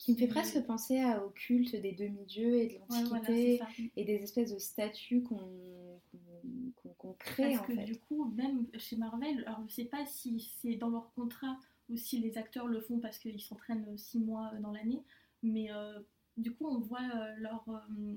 Qui 0.00 0.12
me 0.12 0.16
fait 0.16 0.28
presque 0.28 0.64
penser 0.64 0.98
à- 0.98 1.22
au 1.22 1.28
culte 1.28 1.76
des 1.76 1.92
demi-dieux 1.92 2.54
et 2.56 2.66
de 2.68 2.72
Ouais, 2.74 3.04
voilà, 3.04 3.28
l'Antiquité 3.28 3.58
ça. 3.58 3.66
et 3.96 4.04
des 4.06 4.14
espèces 4.14 4.50
de 4.54 4.58
statues 4.58 5.22
qu'on 5.22 7.12
crée 7.18 7.50
Parce 7.54 7.60
en 7.60 7.64
que 7.66 7.74
fait. 7.74 7.84
du 7.84 7.98
coup, 7.98 8.24
même 8.30 8.66
chez 8.78 8.96
Marvel, 8.96 9.44
alors 9.46 9.62
je 9.68 9.74
sais 9.74 9.84
pas 9.84 10.06
si 10.06 10.40
c'est 10.40 10.76
dans 10.76 10.88
leur 10.88 11.12
contrat 11.12 11.58
ou 11.90 11.96
si 11.96 12.18
les 12.18 12.38
acteurs 12.38 12.66
le 12.66 12.80
font 12.80 12.98
parce 12.98 13.18
qu'ils 13.18 13.40
s'entraînent 13.42 13.96
6 13.98 14.18
mois 14.20 14.52
dans 14.62 14.72
l'année, 14.72 15.02
mais 15.42 15.70
euh, 15.70 16.00
du 16.38 16.52
coup, 16.54 16.66
on 16.66 16.78
voit, 16.78 17.02
euh, 17.14 17.34
leur, 17.36 17.62
euh, 17.68 18.14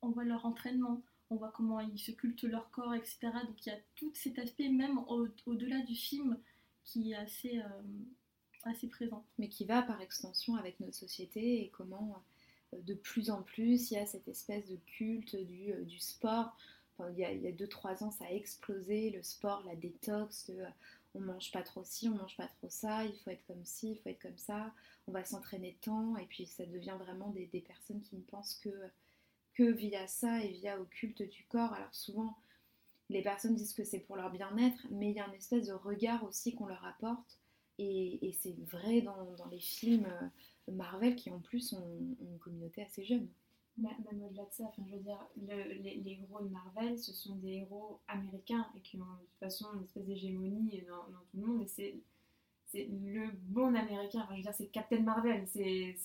on 0.00 0.08
voit 0.10 0.24
leur 0.24 0.46
entraînement, 0.46 1.02
on 1.28 1.36
voit 1.36 1.52
comment 1.54 1.80
ils 1.80 1.98
se 1.98 2.12
cultent 2.12 2.44
leur 2.44 2.70
corps, 2.70 2.94
etc. 2.94 3.18
Donc 3.46 3.66
il 3.66 3.68
y 3.68 3.72
a 3.72 3.78
tout 3.96 4.10
cet 4.14 4.38
aspect, 4.38 4.68
même 4.70 4.98
au- 5.08 5.28
au-delà 5.46 5.80
du 5.82 5.94
film, 5.94 6.38
qui 6.84 7.12
est 7.12 7.16
assez, 7.16 7.58
euh, 7.58 7.82
assez 8.68 8.88
présent. 8.88 9.24
mais 9.38 9.48
qui 9.48 9.64
va 9.64 9.82
par 9.82 10.00
extension 10.00 10.56
avec 10.56 10.80
notre 10.80 10.94
société 10.94 11.62
et 11.62 11.68
comment 11.70 12.22
euh, 12.74 12.80
de 12.82 12.94
plus 12.94 13.30
en 13.30 13.42
plus 13.42 13.90
il 13.90 13.94
y 13.94 13.98
a 13.98 14.06
cette 14.06 14.28
espèce 14.28 14.68
de 14.68 14.76
culte 14.86 15.36
du, 15.36 15.72
euh, 15.72 15.84
du 15.84 15.98
sport. 15.98 16.56
Enfin, 16.98 17.10
il 17.10 17.18
y 17.18 17.24
a 17.24 17.52
2-3 17.52 18.04
ans, 18.04 18.10
ça 18.10 18.24
a 18.24 18.30
explosé, 18.30 19.10
le 19.10 19.22
sport, 19.22 19.62
la 19.66 19.76
détox, 19.76 20.48
le, 20.48 20.64
euh, 20.64 20.68
on 21.14 21.20
mange 21.20 21.52
pas 21.52 21.62
trop 21.62 21.84
ci, 21.84 22.08
on 22.08 22.14
mange 22.14 22.36
pas 22.36 22.46
trop 22.46 22.68
ça, 22.70 23.04
il 23.04 23.14
faut 23.18 23.30
être 23.30 23.44
comme 23.46 23.64
ci, 23.64 23.92
il 23.92 23.98
faut 23.98 24.08
être 24.08 24.22
comme 24.22 24.38
ça, 24.38 24.72
on 25.06 25.12
va 25.12 25.24
s'entraîner 25.24 25.76
tant, 25.82 26.16
et 26.16 26.26
puis 26.26 26.46
ça 26.46 26.64
devient 26.66 26.96
vraiment 26.98 27.30
des, 27.30 27.46
des 27.46 27.60
personnes 27.60 28.00
qui 28.00 28.16
ne 28.16 28.22
pensent 28.22 28.56
que, 28.62 28.70
que 29.54 29.64
via 29.64 30.06
ça 30.06 30.42
et 30.42 30.52
via 30.52 30.80
au 30.80 30.84
culte 30.84 31.22
du 31.22 31.44
corps. 31.44 31.72
Alors 31.72 31.94
souvent, 31.94 32.36
les 33.08 33.22
personnes 33.22 33.54
disent 33.54 33.74
que 33.74 33.84
c'est 33.84 34.00
pour 34.00 34.16
leur 34.16 34.30
bien-être, 34.30 34.86
mais 34.90 35.10
il 35.10 35.16
y 35.16 35.20
a 35.20 35.26
une 35.26 35.34
espèce 35.34 35.66
de 35.66 35.72
regard 35.72 36.24
aussi 36.24 36.54
qu'on 36.54 36.66
leur 36.66 36.84
apporte 36.84 37.38
et, 37.78 38.32
c'est 38.40 38.56
vrai 38.60 39.02
dans, 39.02 39.16
les 39.50 39.60
films 39.60 40.06
euh, 40.06 40.72
Marvel 40.72 41.16
qui 41.16 41.30
en 41.30 41.40
plus 41.40 41.72
ont, 41.74 42.16
une 42.20 42.38
communauté 42.38 42.82
assez 42.82 43.04
jeune. 43.04 43.28
Bah, 43.76 43.90
au-delà 44.10 44.44
de 44.44 44.52
ça, 44.52 44.64
enfin, 44.64 44.82
je 44.88 44.96
veux 44.96 45.02
dire, 45.02 45.18
le- 45.36 45.74
les, 45.82 45.96
les 45.96 46.12
héros 46.12 46.42
de 46.42 46.48
Marvel, 46.48 46.98
ce 46.98 47.12
sont 47.12 47.36
des 47.36 47.56
héros 47.58 48.00
américains 48.08 48.66
et 48.74 48.80
qui 48.80 48.96
ont 48.96 49.04
de 49.04 49.26
toute 49.26 49.38
façon 49.38 49.66
une 49.74 49.84
espèce 49.84 50.06
d'hégémonie 50.06 50.82
dans, 50.88 51.12
dans 51.12 51.24
tout 51.30 51.36
le 51.36 51.46
monde. 51.46 51.62
Et 51.62 51.66
c'est, 51.66 51.94
c'est 52.76 52.88
le 52.90 53.30
bon 53.48 53.74
américain. 53.74 54.20
Enfin, 54.24 54.32
je 54.32 54.36
veux 54.36 54.42
dire, 54.42 54.54
c'est 54.54 54.66
Captain 54.66 55.00
Marvel. 55.00 55.46
C'est, 55.46 55.96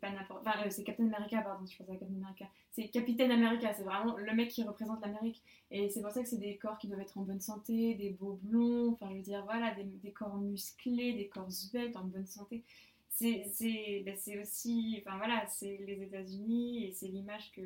pas 0.00 0.10
n'importe. 0.10 0.46
Enfin, 0.46 0.58
euh, 0.64 0.70
c'est 0.70 0.82
Captain 0.82 1.04
America, 1.12 1.40
pardon, 1.40 1.64
je 1.66 1.76
pense 1.76 1.88
à 1.88 1.92
Captain 1.92 2.14
America. 2.14 2.46
C'est 2.72 2.88
Capitaine 2.88 3.30
America. 3.30 3.72
C'est 3.74 3.84
vraiment 3.84 4.16
le 4.16 4.34
mec 4.34 4.50
qui 4.50 4.64
représente 4.64 5.00
l'Amérique. 5.00 5.42
Et 5.70 5.88
c'est 5.88 6.02
pour 6.02 6.10
ça 6.10 6.22
que 6.22 6.28
c'est 6.28 6.38
des 6.38 6.56
corps 6.56 6.78
qui 6.78 6.88
doivent 6.88 7.00
être 7.00 7.16
en 7.18 7.22
bonne 7.22 7.40
santé, 7.40 7.94
des 7.94 8.10
beaux 8.10 8.38
blonds. 8.42 8.92
Enfin, 8.92 9.08
je 9.10 9.16
veux 9.16 9.22
dire, 9.22 9.44
voilà, 9.44 9.74
des, 9.74 10.10
corps 10.10 10.36
musclés, 10.36 11.12
des 11.12 11.28
corps 11.28 11.50
sveltes 11.50 11.96
en 11.96 12.04
bonne 12.04 12.26
santé 12.26 12.62
c'est 13.08 14.02
ben, 14.04 14.14
aussi 14.42 15.00
enfin 15.00 15.16
voilà 15.16 15.46
c'est 15.46 15.78
les 15.86 16.02
États-Unis 16.02 16.84
et 16.84 16.92
c'est 16.92 17.08
l'image 17.08 17.50
que 17.52 17.62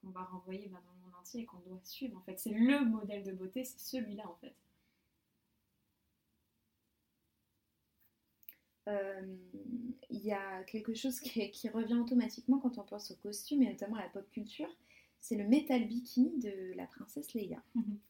qu'on 0.00 0.08
va 0.08 0.22
renvoyer 0.22 0.68
ben, 0.68 0.78
dans 0.86 0.92
le 0.94 1.00
monde 1.00 1.20
entier 1.20 1.42
et 1.42 1.44
qu'on 1.44 1.58
doit 1.58 1.78
suivre 1.84 2.16
en 2.16 2.22
fait 2.22 2.38
c'est 2.38 2.54
le 2.54 2.82
modèle 2.86 3.24
de 3.24 3.32
beauté 3.32 3.62
c'est 3.64 3.78
celui-là 3.78 4.22
en 4.26 4.34
fait 4.40 4.54
Il 8.86 10.24
y 10.24 10.32
a 10.32 10.62
quelque 10.64 10.94
chose 10.94 11.20
qui, 11.20 11.50
qui 11.50 11.68
revient 11.68 11.94
automatiquement 11.94 12.58
quand 12.58 12.78
on 12.78 12.82
pense 12.84 13.10
au 13.10 13.16
costume 13.16 13.62
et 13.62 13.68
notamment 13.70 13.96
à 13.96 14.02
la 14.02 14.08
pop 14.08 14.28
culture, 14.30 14.68
c'est 15.20 15.36
le 15.36 15.44
metal 15.46 15.86
bikini 15.86 16.38
de 16.38 16.72
la 16.76 16.86
princesse 16.86 17.34
Leia. 17.34 17.62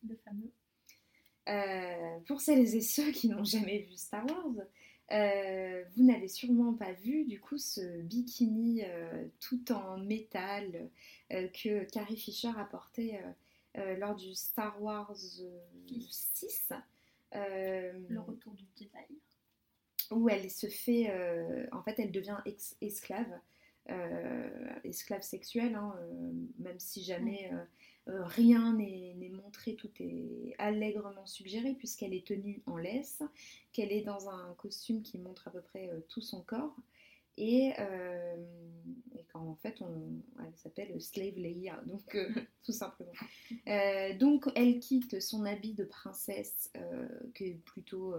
Le 0.08 0.16
fameux. 0.16 0.52
Euh, 1.48 2.18
pour 2.26 2.40
celles 2.40 2.74
et 2.74 2.80
ceux 2.80 3.10
qui 3.12 3.28
n'ont 3.28 3.44
jamais 3.44 3.78
vu 3.78 3.94
Star 3.96 4.26
Wars, 4.26 4.66
euh, 5.12 5.84
vous 5.94 6.04
n'avez 6.04 6.26
sûrement 6.28 6.74
pas 6.74 6.92
vu 6.92 7.24
du 7.24 7.40
coup 7.40 7.58
ce 7.58 8.02
bikini 8.02 8.82
euh, 8.84 9.28
tout 9.40 9.70
en 9.72 9.98
métal 9.98 10.90
euh, 11.32 11.46
que 11.48 11.84
Carrie 11.84 12.16
Fisher 12.16 12.50
a 12.56 12.64
porté 12.64 13.16
euh, 13.16 13.20
euh, 13.78 13.96
lors 13.96 14.16
du 14.16 14.34
Star 14.34 14.82
Wars 14.82 15.14
euh, 15.40 15.60
6. 16.10 16.72
euh, 17.36 17.92
Le 18.08 18.20
retour 18.20 18.52
du 18.54 18.64
Jedi. 18.76 18.90
Où 20.10 20.28
elle 20.28 20.50
se 20.50 20.66
fait, 20.68 21.10
euh, 21.10 21.66
en 21.72 21.82
fait, 21.82 21.98
elle 21.98 22.12
devient 22.12 22.38
ex- 22.44 22.76
esclave, 22.80 23.40
euh, 23.90 24.74
esclave 24.84 25.22
sexuelle, 25.22 25.74
hein, 25.74 25.94
euh, 26.00 26.32
même 26.58 26.78
si 26.78 27.02
jamais 27.02 27.50
rien 28.06 28.74
n'est 28.74 29.30
montré, 29.32 29.74
tout 29.74 29.90
est 29.98 30.54
allègrement 30.58 31.26
suggéré, 31.26 31.74
puisqu'elle 31.74 32.14
est 32.14 32.26
tenue 32.26 32.62
en 32.66 32.76
laisse, 32.76 33.22
qu'elle 33.72 33.90
est 33.92 34.02
dans 34.02 34.28
un 34.28 34.54
costume 34.54 35.02
qui 35.02 35.18
montre 35.18 35.48
à 35.48 35.50
peu 35.50 35.60
près 35.60 35.90
tout 36.08 36.20
son 36.20 36.40
corps, 36.42 36.76
et, 37.36 37.72
et 39.14 39.24
qu'en 39.32 39.56
fait, 39.56 39.82
on, 39.82 40.22
elle 40.38 40.56
s'appelle 40.56 41.00
Slave 41.00 41.36
Leia, 41.36 41.82
donc 41.86 42.16
tout 42.64 42.72
simplement. 42.72 43.12
Donc, 44.20 44.46
elle 44.54 44.78
quitte 44.78 45.20
son 45.20 45.44
habit 45.44 45.74
de 45.74 45.84
princesse, 45.84 46.70
qui 47.34 47.44
est 47.44 47.60
plutôt 47.64 48.14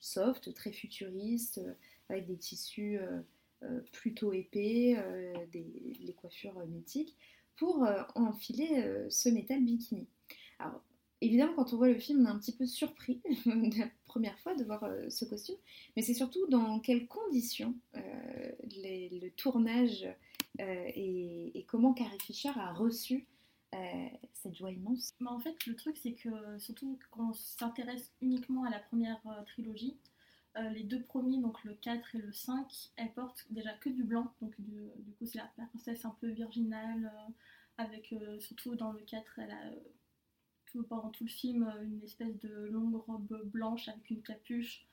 soft, 0.00 0.52
très 0.54 0.72
futuriste, 0.72 1.58
euh, 1.58 1.72
avec 2.08 2.26
des 2.26 2.36
tissus 2.36 2.98
euh, 2.98 3.20
euh, 3.62 3.80
plutôt 3.92 4.32
épais, 4.32 4.96
euh, 4.98 5.34
des, 5.52 5.66
les 6.00 6.12
coiffures 6.12 6.58
euh, 6.58 6.66
mythiques, 6.66 7.16
pour 7.56 7.84
euh, 7.84 8.02
enfiler 8.14 8.82
euh, 8.82 9.08
ce 9.10 9.28
métal 9.28 9.62
bikini. 9.64 10.06
Alors, 10.58 10.82
évidemment, 11.20 11.54
quand 11.54 11.72
on 11.72 11.76
voit 11.76 11.88
le 11.88 11.98
film, 11.98 12.20
on 12.22 12.26
est 12.26 12.30
un 12.30 12.38
petit 12.38 12.54
peu 12.54 12.66
surpris 12.66 13.20
la 13.46 13.88
première 14.06 14.38
fois 14.40 14.54
de 14.54 14.64
voir 14.64 14.84
euh, 14.84 15.08
ce 15.08 15.24
costume, 15.24 15.56
mais 15.96 16.02
c'est 16.02 16.14
surtout 16.14 16.46
dans 16.48 16.80
quelles 16.80 17.06
conditions 17.06 17.74
euh, 17.96 18.50
le 18.62 19.28
tournage 19.30 20.06
euh, 20.60 20.90
et 20.94 21.64
comment 21.66 21.92
Carrie 21.92 22.18
Fisher 22.20 22.52
a 22.56 22.72
reçu 22.72 23.26
euh, 23.74 24.08
cette 24.32 24.56
joie 24.56 24.70
immense. 24.70 25.10
Mais 25.20 25.28
en 25.28 25.40
fait, 25.40 25.66
le 25.66 25.74
truc, 25.74 25.96
c'est 25.96 26.14
que 26.14 26.58
surtout 26.58 26.98
quand 27.10 27.30
on 27.30 27.32
s'intéresse 27.32 28.12
uniquement 28.20 28.64
à 28.64 28.70
la 28.70 28.78
première 28.78 29.20
euh, 29.26 29.42
trilogie, 29.42 29.96
euh, 30.56 30.68
les 30.70 30.84
deux 30.84 31.02
premiers, 31.02 31.40
donc 31.40 31.62
le 31.64 31.74
4 31.74 32.14
et 32.14 32.18
le 32.18 32.32
5, 32.32 32.90
elles 32.96 33.12
portent 33.12 33.44
déjà 33.50 33.72
que 33.74 33.90
du 33.90 34.04
blanc. 34.04 34.32
Donc, 34.40 34.54
du, 34.60 35.12
coup, 35.18 35.26
c'est 35.26 35.38
la, 35.38 35.50
princesse 35.70 36.04
un 36.04 36.16
peu 36.20 36.28
virginale, 36.28 37.12
avec 37.76 38.14
surtout 38.38 38.74
dans 38.76 38.92
le 38.92 39.00
4, 39.00 39.38
elle 39.40 39.50
a 39.50 39.70
tout, 40.66 40.82
pendant 40.84 41.10
tout 41.10 41.24
le 41.24 41.30
film 41.30 41.70
une 41.82 42.02
espèce 42.02 42.38
de 42.40 42.68
longue 42.68 42.94
robe 42.94 43.42
blanche 43.50 43.88
avec 43.88 44.08
une 44.10 44.22
capuche 44.22 44.86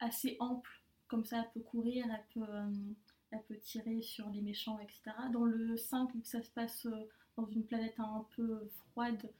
assez 0.00 0.36
ample. 0.40 0.82
Comme 1.06 1.24
ça, 1.24 1.40
elle 1.40 1.50
peut 1.52 1.60
courir, 1.60 2.06
elle 2.10 2.24
peut, 2.32 2.50
elle 3.30 3.42
peut 3.42 3.58
tirer 3.58 4.02
sur 4.02 4.28
les 4.30 4.40
méchants, 4.40 4.80
etc. 4.80 5.16
Dans 5.32 5.44
le 5.44 5.76
5, 5.76 6.12
vu 6.12 6.22
que 6.22 6.28
ça 6.28 6.42
se 6.42 6.50
passe. 6.50 6.88
Euh, 7.38 7.42
dans 7.42 7.48
une 7.48 7.64
planète 7.64 7.98
un 7.98 8.26
peu 8.36 8.68
froide, 8.90 9.30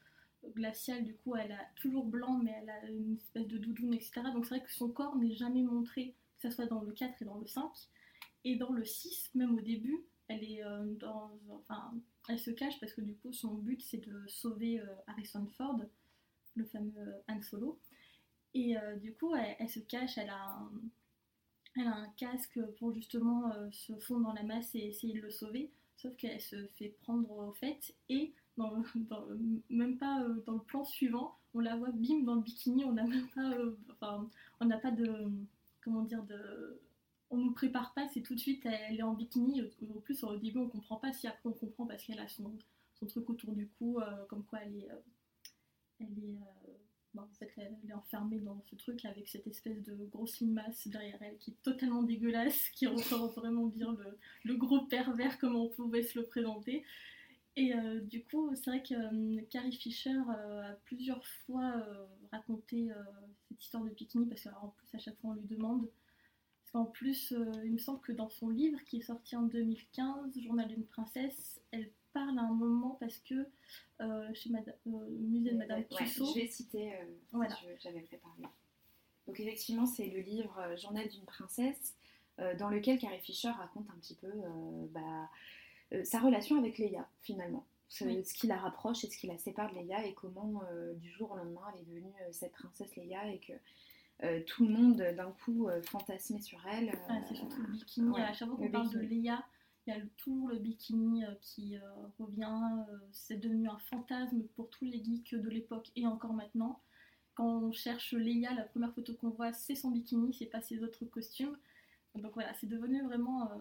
glaciale, 0.55 1.03
du 1.03 1.15
coup 1.15 1.35
elle 1.35 1.51
a 1.51 1.65
toujours 1.75 2.05
blanc 2.05 2.37
mais 2.37 2.55
elle 2.61 2.69
a 2.69 2.85
une 2.89 3.15
espèce 3.15 3.47
de 3.47 3.57
doudoune, 3.57 3.93
etc. 3.93 4.21
Donc 4.33 4.45
c'est 4.45 4.55
vrai 4.55 4.63
que 4.63 4.71
son 4.71 4.89
corps 4.89 5.15
n'est 5.15 5.33
jamais 5.33 5.63
montré, 5.63 6.13
que 6.37 6.49
ce 6.49 6.55
soit 6.55 6.67
dans 6.67 6.81
le 6.81 6.91
4 6.91 7.21
et 7.21 7.25
dans 7.25 7.37
le 7.37 7.47
5. 7.47 7.71
Et 8.43 8.55
dans 8.57 8.71
le 8.71 8.85
6, 8.85 9.31
même 9.33 9.55
au 9.55 9.61
début, 9.61 10.05
elle 10.27 10.43
est 10.43 10.63
euh, 10.63 10.93
dans, 10.99 11.31
enfin, 11.49 11.93
elle 12.29 12.37
se 12.37 12.51
cache 12.51 12.79
parce 12.79 12.93
que 12.93 13.01
du 13.01 13.15
coup 13.15 13.33
son 13.33 13.55
but 13.55 13.81
c'est 13.81 14.05
de 14.05 14.23
sauver 14.27 14.81
Harrison 15.07 15.47
Ford, 15.57 15.79
le 16.55 16.65
fameux 16.65 17.13
Han 17.27 17.41
Solo. 17.41 17.79
Et 18.53 18.75
du 19.01 19.13
coup 19.13 19.35
elle, 19.35 19.69
se 19.69 19.79
cache, 19.79 20.17
elle 20.17 20.29
a 20.29 20.49
un, 20.49 20.71
elle 21.75 21.87
a 21.87 21.95
un 21.95 22.09
casque 22.17 22.59
pour 22.77 22.93
justement 22.93 23.51
se 23.71 23.97
fondre 23.97 24.27
dans 24.27 24.33
la 24.33 24.43
masse 24.43 24.73
et 24.75 24.87
essayer 24.87 25.13
de 25.13 25.21
le 25.21 25.31
sauver. 25.31 25.71
Sauf 25.97 26.15
qu'elle 26.17 26.41
se 26.41 26.67
fait 26.75 26.89
prendre 27.01 27.29
au 27.31 27.51
fait 27.53 27.95
et 28.09 28.33
même 29.69 29.97
pas 29.97 30.25
dans 30.45 30.53
le 30.53 30.63
plan 30.63 30.83
suivant, 30.83 31.37
on 31.53 31.59
la 31.59 31.75
voit 31.75 31.91
bim 31.91 32.23
dans 32.23 32.35
le 32.35 32.41
bikini, 32.41 32.85
on 32.85 32.93
n'a 32.93 33.03
même 33.03 33.27
pas, 33.29 33.53
enfin, 33.91 34.29
on 34.59 34.65
n'a 34.65 34.77
pas 34.77 34.91
de, 34.91 35.29
comment 35.81 36.03
dire, 36.03 36.23
de, 36.23 36.79
on 37.29 37.37
nous 37.37 37.51
prépare 37.51 37.93
pas, 37.93 38.07
c'est 38.13 38.21
tout 38.21 38.35
de 38.35 38.39
suite, 38.39 38.65
elle 38.65 38.99
est 38.99 39.03
en 39.03 39.13
bikini. 39.13 39.61
En 39.61 39.99
plus, 39.99 40.23
au 40.23 40.37
début, 40.37 40.59
on 40.59 40.69
comprend 40.69 40.97
pas. 40.97 41.11
Si 41.13 41.27
après, 41.27 41.49
on 41.49 41.53
comprend 41.53 41.85
parce 41.85 42.03
qu'elle 42.03 42.19
a 42.19 42.27
son, 42.27 42.57
son, 42.93 43.05
truc 43.07 43.29
autour 43.29 43.53
du 43.53 43.67
cou, 43.67 43.99
euh, 43.99 44.25
comme 44.27 44.43
quoi 44.45 44.59
elle 44.63 44.75
est, 44.77 44.91
euh, 44.91 45.01
elle 45.99 46.19
est, 46.23 46.37
euh, 47.17 47.21
en 47.21 47.33
fait, 47.39 47.51
elle, 47.57 47.75
est 47.89 47.93
enfermée 47.93 48.39
dans 48.39 48.61
ce 48.69 48.75
truc 48.75 49.05
avec 49.05 49.27
cette 49.27 49.47
espèce 49.47 49.81
de 49.83 49.95
grosse 50.05 50.39
limace 50.39 50.87
derrière 50.87 51.21
elle 51.21 51.37
qui 51.37 51.51
est 51.51 51.63
totalement 51.63 52.03
dégueulasse, 52.03 52.69
qui 52.69 52.87
représente 52.87 53.35
vraiment 53.35 53.65
bien 53.65 53.95
le, 54.43 54.55
gros 54.55 54.81
pervers 54.81 55.37
comme 55.39 55.55
on 55.55 55.69
pouvait 55.69 56.03
se 56.03 56.19
le 56.19 56.25
présenter. 56.25 56.83
Et 57.57 57.73
du 58.01 58.21
coup, 58.21 58.53
c'est 58.53 58.69
vrai 58.69 58.83
que 58.83 59.41
Carrie 59.45 59.71
Fisher 59.71 60.19
a 60.27 60.77
plusieurs 60.83 61.25
fois 61.25 61.73
raconté 62.33 62.89
cette 63.47 63.61
histoire 63.61 63.85
de 63.85 63.91
bikini 63.91 64.25
parce 64.25 64.43
qu'en 64.43 64.73
plus 64.75 64.87
à 64.93 64.99
chaque 64.99 65.17
fois 65.21 65.29
on 65.29 65.33
lui 65.35 65.47
demande 65.47 65.87
en 66.75 66.85
plus, 66.85 67.31
euh, 67.31 67.51
il 67.63 67.71
me 67.71 67.77
semble 67.77 68.01
que 68.01 68.11
dans 68.11 68.29
son 68.29 68.49
livre 68.49 68.79
qui 68.83 68.97
est 68.97 69.03
sorti 69.03 69.35
en 69.37 69.43
2015, 69.43 70.37
Journal 70.41 70.67
d'une 70.67 70.85
princesse, 70.85 71.61
elle 71.71 71.89
parle 72.15 72.39
à 72.39 72.43
un 72.43 72.53
moment 72.53 72.97
parce 72.99 73.19
que 73.19 73.47
euh, 74.01 74.33
chez 74.33 74.49
euh, 74.49 74.89
musée 75.19 75.51
de 75.51 75.57
Madame 75.57 75.83
Tussaud. 75.85 76.33
je 76.33 76.39
vais 76.39 76.47
citer, 76.47 76.93
voilà. 77.31 77.55
j'avais 77.79 78.01
préparé. 78.01 78.41
Donc 79.27 79.39
effectivement, 79.39 79.85
c'est 79.85 80.07
le 80.07 80.21
livre 80.21 80.75
Journal 80.77 81.07
d'une 81.07 81.25
princesse 81.25 81.95
dans 82.59 82.69
lequel 82.69 82.99
Carrie 82.99 83.19
Fisher 83.19 83.49
raconte 83.49 83.89
un 83.89 83.97
petit 83.99 84.15
peu 84.15 84.31
bah, 84.91 85.29
sa 86.03 86.19
relation 86.19 86.57
avec 86.57 86.77
Leia 86.77 87.07
finalement. 87.21 87.65
Ce, 87.87 88.03
qui 88.33 88.47
la 88.47 88.57
rapproche 88.57 89.03
et 89.03 89.09
ce 89.09 89.17
qui 89.17 89.27
la 89.27 89.37
sépare 89.37 89.71
de 89.71 89.79
Leia 89.79 90.05
et 90.05 90.13
comment 90.13 90.61
du 90.95 91.09
jour 91.11 91.31
au 91.31 91.37
lendemain 91.37 91.61
elle 91.73 91.81
est 91.81 91.85
devenue 91.85 92.13
cette 92.31 92.53
princesse 92.53 92.95
Leia 92.95 93.27
et 93.31 93.39
que 93.39 93.53
euh, 94.23 94.39
tout 94.47 94.65
le 94.65 94.71
monde 94.71 94.97
d'un 95.17 95.31
coup 95.43 95.67
euh, 95.67 95.81
fantasmé 95.81 96.39
sur 96.39 96.59
elle. 96.67 96.91
c'est 97.27 97.35
surtout 97.35 97.61
le 97.61 97.73
bikini. 97.73 98.17
à 98.21 98.31
chaque 98.31 98.47
fois 98.47 98.57
qu'on 98.57 98.71
parle 98.71 98.89
de 98.89 98.99
Léa, 98.99 99.43
il 99.87 99.93
y 99.93 99.97
a 99.97 100.01
toujours 100.17 100.49
le 100.49 100.57
bikini 100.57 101.25
euh, 101.25 101.33
qui 101.41 101.77
revient. 102.19 102.85
c'est 103.11 103.37
devenu 103.37 103.69
un 103.69 103.77
fantasme 103.77 104.43
pour 104.55 104.69
tous 104.69 104.85
les 104.85 105.03
geeks 105.03 105.35
de 105.35 105.49
l'époque 105.49 105.91
et 105.95 106.05
encore 106.07 106.33
maintenant. 106.33 106.81
Quand 107.35 107.47
on 107.47 107.71
cherche 107.71 108.13
Léa, 108.13 108.53
la 108.53 108.63
première 108.63 108.93
photo 108.93 109.13
qu'on 109.13 109.29
voit, 109.29 109.51
c'est 109.53 109.75
son 109.75 109.91
bikini, 109.91 110.33
c'est 110.33 110.45
pas 110.45 110.61
ses 110.61 110.83
autres 110.83 111.05
costumes. 111.05 111.57
Donc 112.15 112.33
voilà, 112.33 112.53
c'est 112.55 112.67
devenu 112.67 113.03
vraiment. 113.03 113.51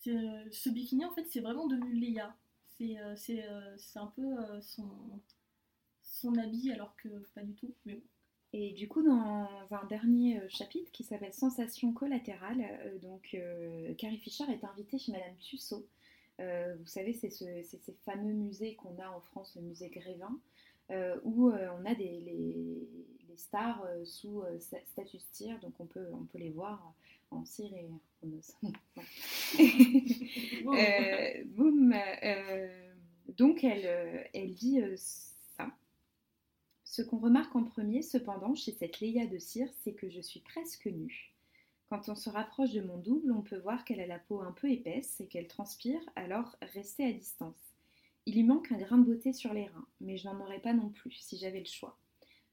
ce 0.00 0.68
bikini, 0.68 1.04
en 1.04 1.14
fait, 1.14 1.26
c'est 1.30 1.40
vraiment 1.40 1.68
devenu 1.68 1.92
Léa. 1.92 2.34
C'est 2.76 2.98
un 3.94 4.06
peu 4.06 4.34
son, 4.60 4.90
son 6.02 6.34
habit, 6.38 6.72
alors 6.72 6.96
que 6.96 7.08
pas 7.34 7.42
du 7.42 7.54
tout. 7.54 7.72
Et 8.54 8.72
du 8.72 8.86
coup, 8.86 9.02
dans 9.02 9.48
un 9.70 9.84
dernier 9.88 10.38
euh, 10.38 10.46
chapitre 10.48 10.92
qui 10.92 11.04
s'appelle 11.04 11.32
Sensation 11.32 11.92
collatérale, 11.92 12.62
euh, 12.84 12.98
donc 12.98 13.30
euh, 13.34 13.94
Carrie 13.94 14.18
Fisher 14.18 14.44
est 14.50 14.62
invitée 14.64 14.98
chez 14.98 15.12
Madame 15.12 15.34
Tussaud. 15.40 15.86
vous 16.38 16.86
savez, 16.86 17.14
c'est 17.14 17.30
ces 17.30 17.96
fameux 18.04 18.32
musées 18.32 18.74
qu'on 18.74 18.98
a 18.98 19.08
en 19.08 19.20
France, 19.20 19.54
le 19.56 19.62
musée 19.62 19.88
Grévin, 19.88 20.38
où 21.24 21.50
on 21.50 21.86
a 21.86 21.94
des, 21.94 22.20
les, 22.20 22.86
stars 23.36 23.82
sous 24.04 24.42
statut 24.60 25.18
cire, 25.32 25.58
donc 25.60 25.72
on 25.80 25.86
peut, 25.86 26.06
on 26.12 26.24
peut 26.24 26.38
les 26.38 26.50
voir 26.50 26.94
en 27.30 27.46
cire 27.46 27.72
et 27.74 27.88
en 27.88 27.98
boum. 31.46 31.94
donc 33.28 33.64
elle, 33.64 34.28
elle 34.34 34.54
dit 34.54 34.82
ce 36.92 37.00
qu'on 37.00 37.16
remarque 37.16 37.56
en 37.56 37.64
premier, 37.64 38.02
cependant, 38.02 38.54
chez 38.54 38.70
cette 38.70 39.00
Léa 39.00 39.26
de 39.26 39.38
cire, 39.38 39.70
c'est 39.82 39.94
que 39.94 40.10
je 40.10 40.20
suis 40.20 40.40
presque 40.40 40.84
nue. 40.84 41.32
Quand 41.88 42.10
on 42.10 42.14
se 42.14 42.28
rapproche 42.28 42.72
de 42.72 42.82
mon 42.82 42.98
double, 42.98 43.32
on 43.32 43.40
peut 43.40 43.56
voir 43.56 43.86
qu'elle 43.86 44.00
a 44.00 44.06
la 44.06 44.18
peau 44.18 44.42
un 44.42 44.52
peu 44.52 44.70
épaisse 44.70 45.18
et 45.18 45.26
qu'elle 45.26 45.48
transpire, 45.48 46.02
alors 46.16 46.54
restez 46.74 47.06
à 47.06 47.12
distance. 47.12 47.56
Il 48.26 48.34
lui 48.34 48.42
manque 48.42 48.70
un 48.72 48.76
grain 48.76 48.98
de 48.98 49.06
beauté 49.06 49.32
sur 49.32 49.54
les 49.54 49.68
reins, 49.68 49.86
mais 50.02 50.18
je 50.18 50.28
n'en 50.28 50.38
aurais 50.42 50.58
pas 50.58 50.74
non 50.74 50.90
plus 50.90 51.12
si 51.12 51.38
j'avais 51.38 51.60
le 51.60 51.64
choix. 51.64 51.98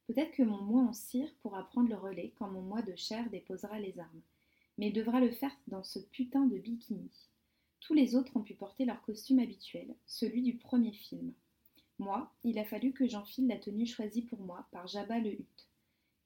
Peut-être 0.08 0.32
que 0.32 0.44
mon 0.44 0.62
moi 0.62 0.84
en 0.84 0.94
cire 0.94 1.30
pourra 1.42 1.68
prendre 1.68 1.90
le 1.90 1.98
relais 1.98 2.32
quand 2.40 2.50
mon 2.50 2.62
moi 2.62 2.82
de 2.82 2.96
chair 2.96 3.30
déposera 3.32 3.78
les 3.78 4.00
armes, 4.00 4.22
mais 4.78 4.88
il 4.88 4.94
devra 4.94 5.20
le 5.20 5.32
faire 5.32 5.52
dans 5.68 5.84
ce 5.84 6.00
putain 6.00 6.46
de 6.46 6.58
bikini. 6.58 7.12
Tous 7.82 7.94
les 7.94 8.16
autres 8.16 8.38
ont 8.38 8.44
pu 8.44 8.54
porter 8.54 8.86
leur 8.86 9.02
costume 9.02 9.40
habituel, 9.40 9.94
celui 10.06 10.44
du 10.44 10.56
premier 10.56 10.94
film. 10.94 11.34
Moi, 12.00 12.32
il 12.46 12.58
a 12.60 12.64
fallu 12.64 12.94
que 12.94 13.08
j'enfile 13.08 13.48
la 13.48 13.58
tenue 13.58 13.86
choisie 13.86 14.22
pour 14.22 14.40
moi 14.40 14.66
par 14.72 14.88
Jabba 14.88 15.20
le 15.20 15.34
Hutte. 15.34 15.68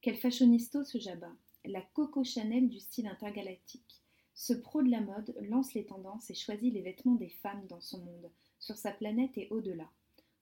Quel 0.01 0.15
fashionisto 0.15 0.83
ce 0.83 0.99
Jabba 0.99 1.31
La 1.65 1.81
Coco 1.81 2.23
Chanel 2.23 2.69
du 2.69 2.79
style 2.79 3.07
intergalactique. 3.07 3.99
Ce 4.35 4.53
pro 4.53 4.83
de 4.83 4.91
la 4.91 5.01
mode 5.01 5.35
lance 5.49 5.73
les 5.73 5.85
tendances 5.85 6.29
et 6.29 6.35
choisit 6.35 6.71
les 6.71 6.81
vêtements 6.81 7.15
des 7.15 7.29
femmes 7.29 7.65
dans 7.67 7.81
son 7.81 8.05
monde, 8.05 8.29
sur 8.59 8.77
sa 8.77 8.91
planète 8.91 9.35
et 9.35 9.47
au-delà. 9.49 9.89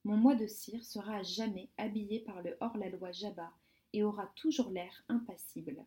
Mon 0.04 0.18
moi 0.18 0.36
de 0.36 0.48
cire 0.48 0.84
sera 0.84 1.16
à 1.16 1.24
jamais 1.24 1.70
habillé 1.78 2.20
par 2.20 2.42
le 2.42 2.58
hors-la-loi 2.60 3.14
Jabba 3.14 3.54
et 3.94 4.04
aura 4.04 4.28
toujours 4.36 4.70
l'air 4.70 5.04
impassible. 5.08 5.86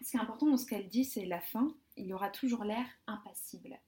Ce 0.00 0.10
qui 0.10 0.16
est 0.16 0.20
important 0.20 0.46
dans 0.46 0.56
ce 0.56 0.64
qu'elle 0.64 0.88
dit, 0.88 1.04
c'est 1.04 1.26
la 1.26 1.40
fin. 1.40 1.74
Il 1.98 2.14
aura 2.14 2.30
toujours 2.30 2.64
l'air 2.64 2.86
impassible. 3.06 3.78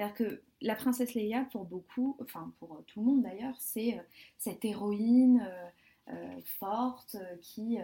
C'est-à-dire 0.00 0.16
que 0.16 0.42
la 0.62 0.76
princesse 0.76 1.12
Leia, 1.12 1.44
pour 1.52 1.66
beaucoup, 1.66 2.16
enfin 2.22 2.54
pour 2.58 2.82
tout 2.86 3.00
le 3.00 3.06
monde 3.06 3.22
d'ailleurs, 3.22 3.54
c'est 3.58 3.98
euh, 3.98 4.02
cette 4.38 4.64
héroïne 4.64 5.46
euh, 5.46 6.14
euh, 6.14 6.40
forte 6.58 7.18
qui, 7.42 7.76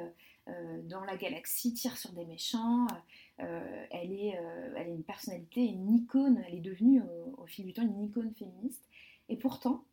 dans 0.84 1.04
la 1.04 1.16
galaxie, 1.18 1.74
tire 1.74 1.98
sur 1.98 2.12
des 2.12 2.24
méchants. 2.24 2.86
elle, 3.36 4.12
est, 4.12 4.38
elle 4.76 4.88
est 4.88 4.94
une 4.94 5.04
personnalité, 5.04 5.60
une 5.60 5.92
icône. 5.92 6.42
Elle 6.48 6.54
est 6.54 6.60
devenue 6.60 7.02
au, 7.36 7.44
fil 7.46 7.66
du 7.66 7.72
temps 7.74 7.82
une 7.82 8.02
icône 8.02 8.32
féministe. 8.34 8.88
Et 9.28 9.36
pourtant, 9.36 9.84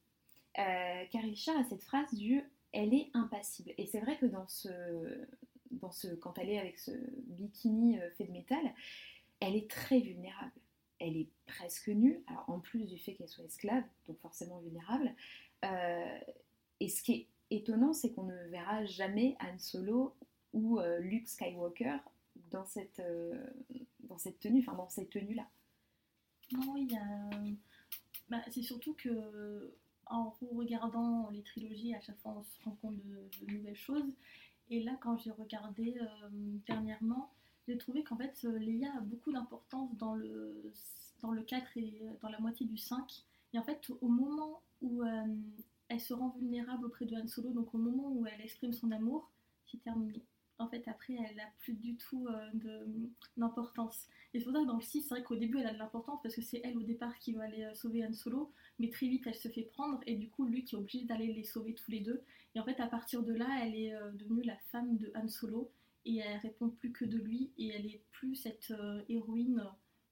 Carrie 0.55 1.35
Fisher 1.35 1.51
a 1.51 1.63
cette 1.65 1.83
phrase 1.83 2.13
du 2.13 2.41
elle 2.71 2.93
est 2.93 3.11
impassible. 3.13 3.73
Et 3.77 3.85
c'est 3.85 3.99
vrai 3.99 4.17
que 4.17 4.25
dans 4.25 4.47
ce, 4.47 4.69
dans 5.71 5.91
ce, 5.91 6.07
quand 6.07 6.37
elle 6.39 6.49
est 6.49 6.59
avec 6.59 6.79
ce 6.79 6.91
bikini 7.27 7.99
fait 8.17 8.25
de 8.25 8.31
métal, 8.31 8.73
elle 9.39 9.55
est 9.55 9.69
très 9.69 9.99
vulnérable 9.99 10.62
elle 10.99 11.17
est 11.17 11.29
presque 11.45 11.89
nue, 11.89 12.23
alors 12.27 12.49
en 12.49 12.59
plus 12.59 12.85
du 12.85 12.97
fait 12.97 13.13
qu'elle 13.13 13.27
soit 13.27 13.43
esclave, 13.43 13.83
donc 14.07 14.19
forcément 14.19 14.59
vulnérable. 14.59 15.13
Euh, 15.65 16.19
et 16.79 16.89
ce 16.89 17.03
qui 17.03 17.13
est 17.13 17.27
étonnant, 17.49 17.93
c'est 17.93 18.11
qu'on 18.11 18.23
ne 18.23 18.47
verra 18.49 18.85
jamais 18.85 19.37
Han 19.41 19.57
Solo 19.57 20.15
ou 20.53 20.79
euh, 20.79 20.99
Luke 20.99 21.27
Skywalker 21.27 21.97
dans 22.51 22.65
cette, 22.65 22.99
euh, 22.99 23.45
dans 24.01 24.17
cette 24.17 24.39
tenue, 24.39 24.61
enfin 24.61 24.75
dans 24.75 24.89
cette 24.89 25.09
tenue-là. 25.09 25.47
Non, 26.51 26.75
il. 26.77 26.97
Bah, 28.29 28.41
c'est 28.51 28.61
surtout 28.61 28.93
que 28.93 29.75
en 30.05 30.29
regardant 30.51 31.29
les 31.29 31.43
trilogies, 31.43 31.93
à 31.95 32.01
chaque 32.01 32.19
fois 32.19 32.35
on 32.37 32.43
se 32.43 32.63
rend 32.63 32.77
compte 32.81 32.97
de, 33.03 33.51
nouvelles 33.53 33.75
choses. 33.75 34.13
Et 34.69 34.81
là, 34.81 34.97
quand 35.01 35.17
j'ai 35.17 35.31
regardé 35.31 35.99
dernièrement, 36.65 37.31
j'ai 37.67 37.77
trouvé 37.77 38.03
qu'en 38.03 38.17
fait, 38.17 38.37
euh, 38.45 38.57
Leia 38.59 38.91
a 38.97 39.01
beaucoup 39.01 39.31
d'importance 39.31 39.95
dans 39.97 40.15
le, 40.15 40.71
dans 41.21 41.31
le 41.31 41.43
4 41.43 41.77
et 41.77 42.01
euh, 42.01 42.11
dans 42.21 42.29
la 42.29 42.39
moitié 42.39 42.65
du 42.65 42.77
5. 42.77 43.23
Et 43.53 43.59
en 43.59 43.63
fait, 43.63 43.89
au 44.01 44.07
moment 44.09 44.61
où 44.81 45.03
euh, 45.03 45.25
elle 45.87 46.01
se 46.01 46.13
rend 46.13 46.29
vulnérable 46.29 46.85
auprès 46.85 47.05
de 47.05 47.15
Han 47.15 47.27
Solo, 47.27 47.51
donc 47.51 47.73
au 47.73 47.77
moment 47.77 48.11
où 48.11 48.25
elle 48.25 48.41
exprime 48.41 48.73
son 48.73 48.91
amour, 48.91 49.31
c'est 49.65 49.81
terminé. 49.81 50.21
En 50.59 50.67
fait, 50.67 50.87
après, 50.87 51.13
elle 51.13 51.35
n'a 51.35 51.49
plus 51.61 51.73
du 51.73 51.95
tout 51.97 52.27
d'importance. 53.37 54.07
Et 54.33 54.39
c'est 54.39 54.45
pour 54.45 54.53
ça 54.53 54.61
que 54.61 54.67
dans 54.67 54.75
le 54.75 54.81
6, 54.81 55.01
c'est 55.01 55.09
vrai 55.09 55.23
qu'au 55.23 55.35
début, 55.35 55.57
elle 55.59 55.65
a 55.65 55.73
de 55.73 55.79
l'importance 55.79 56.19
parce 56.21 56.35
que 56.35 56.41
c'est 56.41 56.61
elle 56.63 56.77
au 56.77 56.83
départ 56.83 57.17
qui 57.17 57.33
va 57.33 57.43
aller 57.43 57.67
sauver 57.73 58.05
Han 58.05 58.13
Solo, 58.13 58.51
mais 58.79 58.89
très 58.89 59.07
vite, 59.07 59.23
elle 59.25 59.35
se 59.35 59.47
fait 59.47 59.63
prendre 59.63 59.99
et 60.05 60.15
du 60.15 60.29
coup, 60.29 60.45
lui 60.45 60.63
qui 60.63 60.75
est 60.75 60.77
obligé 60.77 61.05
d'aller 61.05 61.33
les 61.33 61.43
sauver 61.43 61.73
tous 61.73 61.89
les 61.89 62.01
deux. 62.01 62.21
Et 62.53 62.59
en 62.59 62.63
fait, 62.63 62.79
à 62.79 62.87
partir 62.87 63.23
de 63.23 63.33
là, 63.33 63.47
elle 63.63 63.75
est 63.75 63.93
devenue 64.13 64.43
la 64.43 64.57
femme 64.71 64.95
de 64.97 65.11
Han 65.15 65.27
Solo 65.27 65.71
et 66.05 66.17
elle 66.17 66.37
répond 66.39 66.69
plus 66.69 66.91
que 66.91 67.05
de 67.05 67.17
lui 67.17 67.51
et 67.57 67.69
elle 67.69 67.85
est 67.85 68.03
plus 68.11 68.35
cette 68.35 68.71
euh, 68.71 69.01
héroïne 69.09 69.63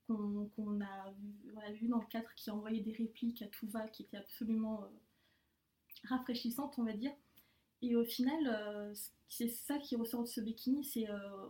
qu'on 0.07 0.81
a, 0.81 1.11
vu, 1.71 1.87
dans 1.87 1.99
le 1.99 2.05
cadre 2.07 2.27
qui 2.35 2.51
envoyait 2.51 2.81
des 2.81 2.91
répliques 2.91 3.41
à 3.41 3.47
tout 3.47 3.67
va, 3.67 3.87
qui 3.87 4.03
était 4.03 4.17
absolument 4.17 4.83
euh, 4.83 4.87
rafraîchissante, 6.09 6.75
on 6.77 6.83
va 6.83 6.91
dire. 6.91 7.13
Et 7.81 7.95
au 7.95 8.03
final, 8.03 8.45
euh, 8.45 8.93
c'est 9.29 9.47
ça 9.47 9.79
qui 9.79 9.95
ressort 9.95 10.23
de 10.23 10.27
ce 10.27 10.41
bikini, 10.41 10.83
c'est, 10.83 11.07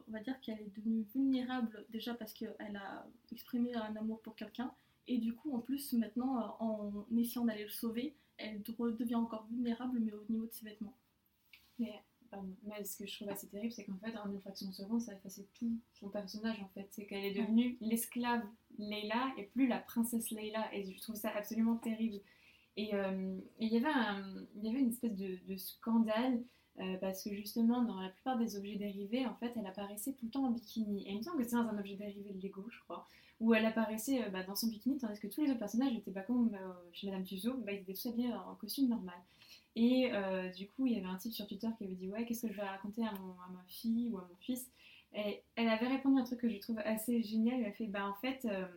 on 0.08 0.12
va 0.12 0.20
dire 0.20 0.40
qu'elle 0.42 0.62
est 0.62 0.78
devenue 0.78 1.08
vulnérable 1.16 1.86
déjà 1.90 2.14
parce 2.14 2.34
qu'elle 2.34 2.76
a 2.76 3.08
exprimé 3.32 3.74
un 3.74 3.96
amour 3.96 4.22
pour 4.22 4.36
quelqu'un, 4.36 4.72
Et 5.08 5.18
du 5.18 5.34
coup, 5.34 5.56
en 5.56 5.60
plus, 5.60 5.94
maintenant, 5.94 6.56
en 6.60 7.08
essayant 7.18 7.46
d'aller 7.46 7.64
le 7.64 7.70
sauver, 7.70 8.16
elle 8.38 8.62
redevient 8.78 9.16
encore 9.16 9.48
vulnérable, 9.48 10.00
mais 10.00 10.14
au 10.14 10.24
niveau 10.30 10.46
de 10.46 10.52
ses 10.52 10.66
vêtements. 10.66 10.96
Pardon, 12.32 12.50
mais 12.64 12.84
ce 12.84 12.98
que 12.98 13.06
je 13.06 13.16
trouve 13.16 13.30
assez 13.30 13.48
terrible, 13.48 13.72
c'est 13.74 13.84
qu'en 13.86 13.98
fait, 13.98 14.18
en 14.18 14.32
une 14.32 14.40
fraction 14.40 14.68
de 14.68 14.74
seconde, 14.74 15.02
ça 15.02 15.12
a 15.12 15.16
effacé 15.16 15.48
tout 15.54 15.72
son 15.94 16.10
personnage, 16.10 16.60
en 16.62 16.68
fait. 16.70 16.88
C'est 16.92 17.06
qu'elle 17.06 17.26
est 17.26 17.34
devenue 17.40 17.78
l'esclave 17.82 18.42
Leila 18.80 19.34
et 19.38 19.44
plus 19.44 19.68
la 19.68 19.78
princesse 19.80 20.32
Leila. 20.32 20.74
Et 20.74 20.84
je 20.92 21.00
trouve 21.02 21.16
ça 21.16 21.30
absolument 21.36 21.76
terrible. 21.78 22.20
Et 22.78 22.96
euh, 22.96 23.38
il 23.60 23.68
y 23.70 23.78
avait 23.78 23.88
un- 23.94 24.46
il 24.56 24.64
y 24.66 24.70
avait 24.70 24.80
une 24.80 24.90
espèce 24.90 25.16
de, 25.16 25.38
de 25.48 25.58
scandale 25.58 26.42
euh, 26.80 26.98
parce 26.98 27.24
que 27.24 27.34
justement, 27.36 27.84
dans 27.84 28.00
la 28.00 28.10
plupart 28.10 28.38
des 28.38 28.56
objets 28.56 28.78
dérivés, 28.78 29.26
en 29.26 29.36
fait, 29.36 29.52
elle 29.58 29.68
apparaissait 29.68 30.14
tout 30.14 30.26
le 30.26 30.32
temps 30.32 30.46
en 30.46 30.52
bikini. 30.52 31.06
Et 31.08 31.12
il 31.12 31.18
me 31.18 31.22
semble 31.22 31.38
que 31.40 31.44
c'est 31.44 31.56
dans 31.58 31.68
un 31.68 31.78
objet 31.78 31.96
dérivé 31.96 32.32
de 32.32 32.42
Lego, 32.42 32.66
je 32.70 32.80
crois, 32.86 33.08
où 33.42 33.54
elle 33.54 33.66
apparaissait 33.66 34.24
euh, 34.24 34.30
bah, 34.30 34.44
dans 34.44 34.56
son 34.56 34.68
bikini, 34.68 34.98
tandis 34.98 35.20
que 35.20 35.28
tous 35.28 35.42
les 35.44 35.50
autres 35.50 35.60
personnages 35.60 35.94
étaient 35.96 36.12
pas 36.12 36.22
comme 36.22 36.58
chez 36.94 37.08
Madame 37.08 37.24
Tussauds, 37.26 37.58
bah, 37.66 37.74
ils 37.74 37.80
étaient 37.82 37.94
tous 37.94 38.06
habillés 38.08 38.34
en 38.34 38.56
costume 38.56 38.88
normal. 38.88 39.20
Et 39.76 40.10
euh, 40.12 40.50
du 40.50 40.68
coup, 40.68 40.86
il 40.86 40.94
y 40.94 40.98
avait 40.98 41.08
un 41.08 41.16
type 41.16 41.34
sur 41.34 41.48
Twitter 41.48 41.68
qui 41.78 41.86
avait 41.86 41.96
dit 41.96 42.10
Ouais, 42.10 42.26
qu'est-ce 42.26 42.48
que 42.48 42.54
je 42.54 42.58
vais 42.58 42.68
raconter 42.68 43.04
à, 43.04 43.10
à 43.10 43.50
ma 43.52 43.64
fille 43.68 44.10
ou 44.12 44.18
à 44.18 44.22
mon 44.22 44.36
fils? 44.40 44.70
Et 45.14 45.42
elle 45.56 45.70
avait 45.70 45.88
répondu 45.88 46.20
un 46.20 46.24
truc 46.24 46.40
que 46.40 46.50
je 46.50 46.58
trouve 46.58 46.80
assez 46.80 47.22
génial. 47.22 47.62
Elle 47.62 47.68
a 47.68 47.72
fait 47.72 47.88
Bah, 47.88 48.08
en 48.08 48.16
fait, 48.16 48.46
euh, 48.46 48.68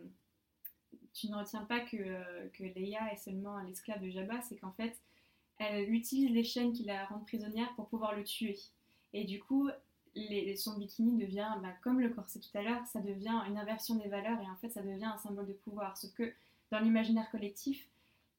tu 1.13 1.29
ne 1.29 1.35
retiens 1.35 1.65
pas 1.65 1.79
que, 1.81 1.97
euh, 1.97 2.47
que 2.53 2.63
Leia 2.63 3.11
est 3.11 3.17
seulement 3.17 3.59
l'esclave 3.59 4.01
de 4.01 4.09
Jabba, 4.09 4.41
c'est 4.41 4.57
qu'en 4.57 4.71
fait, 4.71 4.97
elle 5.57 5.93
utilise 5.93 6.31
les 6.31 6.43
chaînes 6.43 6.73
qui 6.73 6.83
la 6.83 7.05
rendent 7.05 7.25
prisonnière 7.25 7.73
pour 7.75 7.87
pouvoir 7.87 8.15
le 8.15 8.23
tuer. 8.23 8.57
Et 9.13 9.23
du 9.23 9.41
coup, 9.41 9.69
son 10.57 10.77
bikini 10.77 11.17
devient, 11.17 11.49
bah, 11.61 11.73
comme 11.83 11.99
le 11.99 12.09
corset 12.09 12.39
tout 12.39 12.57
à 12.57 12.61
l'heure, 12.61 12.85
ça 12.85 13.01
devient 13.01 13.41
une 13.47 13.57
inversion 13.57 13.95
des 13.95 14.07
valeurs 14.07 14.39
et 14.41 14.49
en 14.49 14.55
fait, 14.55 14.69
ça 14.69 14.81
devient 14.81 15.05
un 15.05 15.17
symbole 15.17 15.47
de 15.47 15.53
pouvoir. 15.53 15.97
Sauf 15.97 16.13
que 16.13 16.33
dans 16.71 16.79
l'imaginaire 16.79 17.29
collectif, 17.31 17.87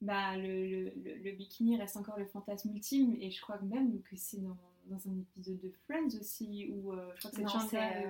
bah, 0.03 0.37
le, 0.37 0.67
le- 0.67 0.93
le- 1.03 1.15
le 1.25 1.33
bikini 1.33 1.77
reste 1.77 1.97
encore 1.97 2.19
le 2.19 2.27
fantasme 2.27 2.71
ultime 2.75 3.17
et 3.21 3.31
je 3.31 3.41
crois 3.41 3.59
même 3.63 4.01
que 4.03 4.15
c'est 4.17 4.41
dans, 4.43 4.57
dans 4.87 5.09
un 5.09 5.19
épisode 5.21 5.59
de 5.61 5.71
Friends 5.85 6.19
aussi 6.21 6.69
où 6.71 6.93
euh, 6.93 7.11
je 7.17 7.21
crois 7.21 7.31
que 7.31 7.37
c'est 7.37 7.49
Chandler 7.49 8.07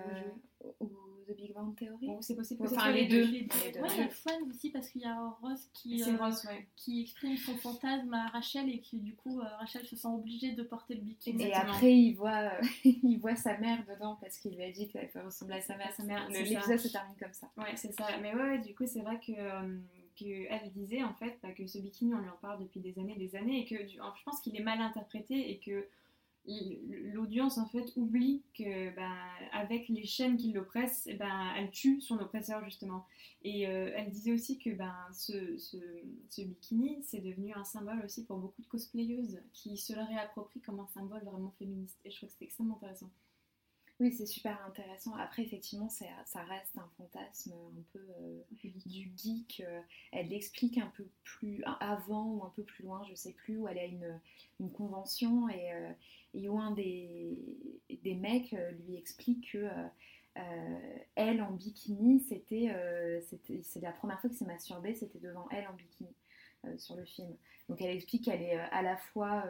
euh, 0.64 0.70
ou 0.80 0.91
The 1.28 1.34
Big 1.37 1.53
Bang 1.55 1.74
Theory. 1.76 2.09
Ou 2.09 2.18
c'est 2.22 2.37
possible 2.37 2.64
que 2.68 2.72
enfin, 2.72 2.93
les 2.93 3.03
les 3.03 3.09
deux. 3.09 3.26
deux. 3.26 3.32
Les 3.32 3.41
deux. 3.72 3.80
Ouais, 3.80 3.89
il 3.95 3.99
y 3.99 4.03
a 4.03 4.09
Friends 4.09 4.49
aussi 4.49 4.70
parce 4.70 4.89
qu'il 4.89 5.01
y 5.03 5.07
a 5.07 5.28
Ross 5.43 5.68
qui, 5.72 6.03
euh, 6.03 6.16
Ross, 6.18 6.45
ouais. 6.45 6.66
qui 6.76 7.03
exprime 7.03 7.37
son 7.37 7.57
fantasme 7.57 8.14
à 8.14 8.28
Rachel 8.28 8.68
et 8.68 8.78
qui 8.80 8.99
du 9.01 9.14
coup 9.14 9.41
euh, 9.41 9.45
Rachel 9.59 9.84
se 9.87 9.97
sent 9.97 10.07
obligée 10.09 10.53
de 10.53 10.62
porter 10.62 10.95
le 10.95 11.01
bikini. 11.01 11.43
Et 11.43 11.47
Exactement. 11.49 11.72
après, 11.74 11.95
il 11.97 12.12
voit, 12.14 12.30
euh, 12.53 12.61
il 12.84 13.18
voit 13.18 13.34
sa 13.37 13.57
mère 13.59 13.84
dedans 13.89 14.18
parce 14.20 14.39
qu'il 14.39 14.55
lui 14.55 14.62
a 14.64 14.70
dit 14.70 14.87
qu'elle 14.89 15.09
fait 15.09 15.20
ressembler 15.22 15.57
à 15.57 15.61
sa 15.62 15.76
mère. 15.76 15.93
Sa 15.95 16.03
mère, 16.05 16.28
L'épisode 16.28 16.78
se 16.78 16.89
termine 16.89 17.16
comme 17.18 17.32
ça. 17.32 17.49
Ouais, 17.57 17.74
c'est 17.76 17.93
ça. 17.93 18.07
Mais 18.22 18.32
ouais, 18.34 18.43
ouais, 18.43 18.59
du 18.61 18.74
coup, 18.74 18.87
c'est 18.87 19.01
vrai 19.03 19.18
que, 19.18 19.32
elle 20.23 20.73
disait 20.73 21.03
en 21.03 21.14
fait 21.14 21.39
bah, 21.43 21.53
que 21.53 21.67
ce 21.67 21.79
bikini, 21.79 22.14
on 22.14 22.19
lui 22.19 22.29
en 22.29 22.37
parle 22.41 22.62
depuis 22.62 22.81
des 22.81 22.99
années, 22.99 23.17
des 23.17 23.37
années, 23.37 23.61
et 23.61 23.67
que 23.67 23.87
je 23.87 24.23
pense 24.25 24.41
qu'il 24.41 24.57
est 24.57 24.62
mal 24.62 24.81
interprété 24.81 25.51
et 25.51 25.59
que 25.59 25.87
l'audience 27.12 27.59
en 27.59 27.67
fait 27.67 27.93
oublie 27.97 28.43
que 28.57 28.95
bah, 28.95 29.17
avec 29.53 29.89
les 29.89 30.05
chaînes 30.05 30.37
qui 30.37 30.53
l'oppressent, 30.53 31.09
ben, 31.19 31.53
elle 31.57 31.71
tue 31.71 32.01
son 32.01 32.19
oppresseur 32.19 32.64
justement. 32.64 33.07
Et 33.43 33.67
euh, 33.67 33.93
elle 33.95 34.11
disait 34.11 34.33
aussi 34.33 34.59
que 34.59 34.71
ce, 35.12 36.43
bikini, 36.43 36.99
c'est 37.03 37.21
devenu 37.21 37.53
un 37.55 37.64
symbole 37.64 38.03
aussi 38.05 38.25
pour 38.25 38.39
beaucoup 38.39 38.62
de 38.62 38.67
cosplayeuses 38.67 39.41
qui 39.53 39.77
se 39.77 39.93
le 39.93 40.03
réapproprient 40.03 40.61
comme 40.61 40.81
un 40.81 40.89
symbole 40.89 41.25
vraiment 41.25 41.53
féministe. 41.59 41.99
Et 42.05 42.11
je 42.11 42.17
trouve 42.17 42.29
que 42.29 42.33
c'était 42.35 42.47
extrêmement 42.47 42.77
intéressant. 42.77 43.11
Oui, 43.99 44.12
c'est 44.12 44.26
super 44.26 44.62
intéressant. 44.66 45.14
Après, 45.14 45.42
effectivement, 45.42 45.88
ça 45.88 46.42
reste 46.44 46.76
un 46.76 46.86
fantasme 46.99 47.53
un 47.53 47.82
peu 47.94 47.99
euh, 48.20 48.42
du 48.84 49.11
geek. 49.16 49.62
euh, 49.66 49.80
elle 50.12 50.28
l'explique 50.28 50.76
un 50.76 50.92
peu 50.94 51.09
plus 51.24 51.64
avant 51.80 52.26
ou 52.34 52.44
un 52.44 52.53
peu 52.55 52.62
plus 52.62 52.84
loin, 52.84 53.03
je 53.09 53.14
sais 53.14 53.32
plus, 53.32 53.57
où 53.57 53.66
elle 53.68 53.78
a 53.78 53.84
une, 53.86 54.20
une 54.61 54.70
convention 54.70 55.49
et, 55.49 55.72
euh, 55.72 55.90
et 56.34 56.47
où 56.51 56.59
un 56.59 56.72
des, 56.72 57.38
des 58.03 58.14
mecs 58.14 58.55
lui 58.86 58.97
explique 58.97 59.53
que 59.53 59.66
euh, 60.36 60.99
elle 61.14 61.40
en 61.40 61.53
bikini, 61.53 62.20
c'était, 62.20 62.70
c'est 63.62 63.80
la 63.80 63.92
première 63.92 64.20
fois 64.20 64.28
que 64.28 64.36
s'est 64.36 64.44
masturbée, 64.44 64.94
c'était 64.94 65.18
devant 65.20 65.49
elle 65.51 65.66
en 65.68 65.72
bikini 65.72 66.14
sur 66.76 66.97
le 66.97 67.05
film. 67.07 67.34
Donc 67.70 67.80
elle 67.80 67.97
explique 67.97 68.24
qu'elle 68.24 68.42
est 68.42 68.59
à 68.59 68.82
la 68.82 68.97
fois 68.99 69.44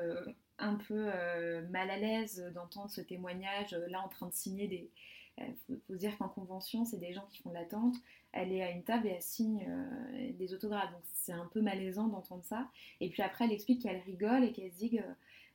un 0.58 0.74
peu 0.74 1.10
euh, 1.14 1.66
mal 1.68 1.90
à 1.90 1.98
l'aise 1.98 2.50
d'entendre 2.54 2.90
ce 2.90 3.00
témoignage 3.00 3.74
euh, 3.74 3.86
là 3.88 4.02
en 4.02 4.08
train 4.08 4.26
de 4.26 4.34
signer 4.34 4.68
des. 4.68 4.90
Il 5.38 5.54
faut, 5.66 5.74
faut 5.86 5.96
dire 5.96 6.16
qu'en 6.16 6.30
convention, 6.30 6.86
c'est 6.86 6.96
des 6.96 7.12
gens 7.12 7.26
qui 7.30 7.42
font 7.42 7.50
de 7.50 7.54
l'attente. 7.54 7.94
Elle 8.32 8.52
est 8.52 8.62
à 8.62 8.70
une 8.70 8.84
table 8.84 9.06
et 9.06 9.10
elle 9.10 9.22
signe 9.22 9.66
euh, 9.68 10.32
des 10.32 10.54
autographes. 10.54 10.90
Donc 10.92 11.02
c'est 11.12 11.32
un 11.32 11.44
peu 11.52 11.60
malaisant 11.60 12.08
d'entendre 12.08 12.42
ça. 12.44 12.70
Et 13.00 13.10
puis 13.10 13.22
après, 13.22 13.44
elle 13.44 13.52
explique 13.52 13.82
qu'elle 13.82 14.00
rigole 14.00 14.44
et 14.44 14.52
qu'elle 14.52 14.72
se 14.72 14.78
dit 14.78 14.90
que 14.92 15.02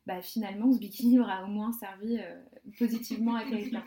bah, 0.08 0.22
finalement, 0.22 0.72
ce 0.74 0.80
bikini 0.80 1.20
aura 1.20 1.44
au 1.44 1.48
moins 1.48 1.72
servi 1.74 2.18
euh, 2.18 2.42
positivement 2.78 3.36
à 3.36 3.44
quelqu'un. 3.44 3.84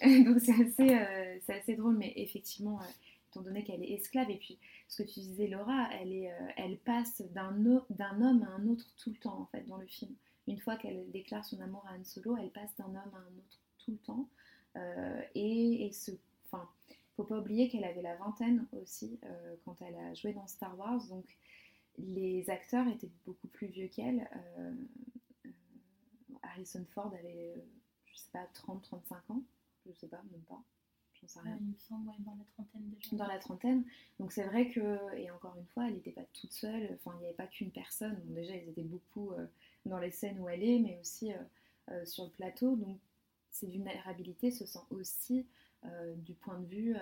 Donc 0.24 0.40
c'est 0.40 0.52
assez, 0.52 0.94
euh, 0.94 1.38
assez 1.48 1.76
drôle, 1.76 1.96
mais 1.96 2.12
effectivement, 2.16 2.80
euh, 2.80 2.84
étant 3.30 3.42
donné 3.42 3.62
qu'elle 3.62 3.82
est 3.82 3.92
esclave, 3.92 4.30
et 4.30 4.38
puis 4.38 4.58
ce 4.88 5.02
que 5.02 5.08
tu 5.08 5.20
disais, 5.20 5.46
Laura, 5.46 5.88
elle, 6.00 6.12
est, 6.12 6.32
euh, 6.32 6.48
elle 6.56 6.78
passe 6.78 7.22
d'un 7.30 7.64
homme 7.64 8.42
à 8.42 8.60
un 8.60 8.66
autre 8.66 8.86
tout 8.96 9.10
le 9.10 9.16
temps, 9.16 9.38
en 9.40 9.46
fait, 9.46 9.66
dans 9.68 9.78
le 9.78 9.86
film. 9.86 10.14
Une 10.48 10.58
fois 10.58 10.76
qu'elle 10.76 11.10
déclare 11.10 11.44
son 11.44 11.60
amour 11.60 11.84
à 11.86 11.94
Han 11.94 12.04
Solo, 12.04 12.36
elle 12.36 12.50
passe 12.50 12.74
d'un 12.76 12.86
homme 12.86 12.96
à 13.14 13.18
un 13.18 13.38
autre 13.38 13.60
tout 13.78 13.92
le 13.92 13.98
temps. 13.98 14.28
Euh, 14.76 15.20
et, 15.34 15.86
et 15.86 15.92
ce, 15.92 16.10
enfin, 16.50 16.68
faut 17.16 17.24
pas 17.24 17.38
oublier 17.38 17.68
qu'elle 17.68 17.84
avait 17.84 18.02
la 18.02 18.16
vingtaine 18.16 18.66
aussi 18.72 19.18
euh, 19.24 19.56
quand 19.64 19.76
elle 19.82 19.94
a 19.96 20.14
joué 20.14 20.32
dans 20.32 20.46
Star 20.46 20.76
Wars, 20.78 21.04
donc 21.08 21.24
les 21.98 22.48
acteurs 22.48 22.88
étaient 22.88 23.10
beaucoup 23.26 23.48
plus 23.48 23.66
vieux 23.66 23.88
qu'elle. 23.88 24.28
Euh, 24.34 24.72
euh, 25.46 25.50
Harrison 26.42 26.84
Ford 26.94 27.12
avait, 27.14 27.54
je 28.06 28.16
sais 28.16 28.30
pas, 28.32 28.46
30-35 28.54 29.32
ans, 29.32 29.42
je 29.86 29.92
sais 29.92 30.08
pas, 30.08 30.22
même 30.30 30.40
pas, 30.48 30.62
j'en 31.20 31.28
sais 31.28 31.40
rien 31.40 31.58
il 31.60 31.66
me 31.66 31.76
semble 31.76 32.08
ouais, 32.08 32.14
dans 32.20 32.34
la 32.34 32.44
trentaine 32.54 32.90
déjà. 32.90 33.16
dans 33.16 33.26
la 33.26 33.38
trentaine. 33.38 33.84
Donc 34.18 34.32
c'est 34.32 34.44
vrai 34.44 34.68
que, 34.68 35.14
et 35.16 35.30
encore 35.30 35.54
une 35.58 35.66
fois, 35.66 35.86
elle 35.88 35.94
n'était 35.94 36.12
pas 36.12 36.24
toute 36.32 36.52
seule, 36.52 36.88
enfin 36.94 37.14
il 37.16 37.20
n'y 37.20 37.26
avait 37.26 37.36
pas 37.36 37.46
qu'une 37.46 37.70
personne. 37.70 38.18
Bon, 38.24 38.34
déjà, 38.34 38.56
ils 38.56 38.70
étaient 38.70 38.82
beaucoup 38.82 39.32
dans 39.86 39.98
les 39.98 40.10
scènes 40.10 40.38
où 40.40 40.48
elle 40.48 40.62
est, 40.62 40.78
mais 40.78 40.98
aussi 41.00 41.32
euh, 41.32 41.36
euh, 41.90 42.04
sur 42.04 42.24
le 42.24 42.30
plateau. 42.30 42.76
Donc 42.76 42.98
ses 43.50 43.66
vulnérabilités 43.66 44.50
se 44.50 44.66
sent 44.66 44.84
aussi 44.90 45.46
euh, 45.84 46.14
du 46.16 46.34
point 46.34 46.58
de 46.58 46.66
vue 46.66 46.96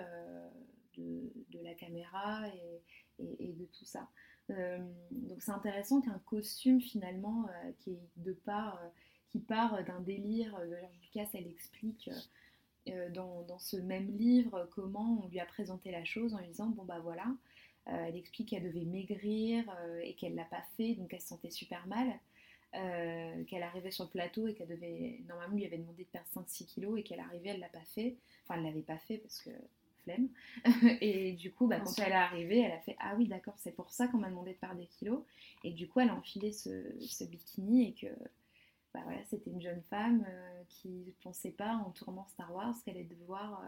de, 0.97 1.59
la 1.63 1.73
caméra 1.73 2.47
et, 3.19 3.53
de 3.53 3.65
tout 3.65 3.85
ça. 3.85 4.09
Donc 4.49 5.41
c'est 5.41 5.51
intéressant 5.51 6.01
qu'un 6.01 6.19
costume 6.25 6.81
finalement 6.81 7.47
qui 7.79 7.97
part, 9.39 9.83
d'un 9.85 10.01
délire 10.01 10.59
de 10.59 10.75
George 10.75 10.99
Lucas, 11.01 11.29
elle 11.33 11.47
explique 11.47 12.09
dans, 13.13 13.59
ce 13.59 13.77
même 13.77 14.11
livre 14.17 14.67
comment 14.73 15.23
on 15.23 15.29
lui 15.29 15.39
a 15.39 15.45
présenté 15.45 15.91
la 15.91 16.03
chose 16.03 16.33
en 16.33 16.39
lui 16.39 16.47
disant 16.47 16.67
bon 16.67 16.83
bah 16.83 16.99
voilà 16.99 17.27
elle 17.85 18.17
explique 18.17 18.49
qu'elle 18.49 18.63
devait 18.63 18.83
maigrir 18.83 19.63
et 20.03 20.15
qu'elle 20.15 20.35
l'a 20.35 20.45
pas 20.45 20.63
fait 20.75 20.95
donc 20.95 21.13
elle 21.13 21.21
se 21.21 21.27
sentait 21.29 21.49
super 21.49 21.87
mal 21.87 22.19
euh, 22.75 23.43
qu'elle 23.45 23.63
arrivait 23.63 23.91
sur 23.91 24.05
le 24.05 24.09
plateau 24.09 24.47
et 24.47 24.53
qu'elle 24.53 24.67
devait 24.67 25.21
normalement 25.27 25.55
lui 25.55 25.65
avait 25.65 25.77
demandé 25.77 26.03
de 26.03 26.09
perdre 26.09 26.27
5-6 26.35 26.65
kilos 26.65 26.99
et 26.99 27.03
qu'elle 27.03 27.19
arrivait 27.19 27.49
elle 27.49 27.59
l'a 27.59 27.69
pas 27.69 27.85
fait. 27.93 28.17
Enfin 28.43 28.59
elle 28.59 28.65
l'avait 28.65 28.81
pas 28.81 28.97
fait 28.97 29.17
parce 29.17 29.41
que 29.41 29.49
flemme. 30.03 30.29
Et 31.01 31.33
du 31.33 31.51
coup 31.51 31.67
bah, 31.67 31.79
quand 31.79 31.99
elle 31.99 32.11
est 32.11 32.15
arrivée 32.15 32.59
elle 32.61 32.71
a 32.71 32.79
fait 32.79 32.95
ah 32.99 33.13
oui 33.17 33.27
d'accord 33.27 33.55
c'est 33.57 33.75
pour 33.75 33.91
ça 33.91 34.07
qu'on 34.07 34.17
m'a 34.17 34.29
demandé 34.29 34.53
de 34.53 34.57
perdre 34.57 34.79
des 34.79 34.87
kilos. 34.87 35.23
Et 35.63 35.71
du 35.71 35.87
coup 35.87 35.99
elle 35.99 36.09
a 36.09 36.15
enfilé 36.15 36.51
ce, 36.51 36.83
ce 36.99 37.23
bikini 37.23 37.89
et 37.89 37.93
que 37.93 38.07
bah 38.93 38.99
voilà, 39.05 39.23
c'était 39.23 39.49
une 39.49 39.61
jeune 39.61 39.81
femme 39.89 40.25
euh, 40.27 40.63
qui 40.67 40.89
ne 40.89 41.11
pensait 41.23 41.51
pas 41.51 41.75
en 41.75 41.91
tournant 41.91 42.27
Star 42.27 42.53
Wars 42.53 42.75
qu'elle 42.83 42.97
allait 42.97 43.05
devoir, 43.05 43.63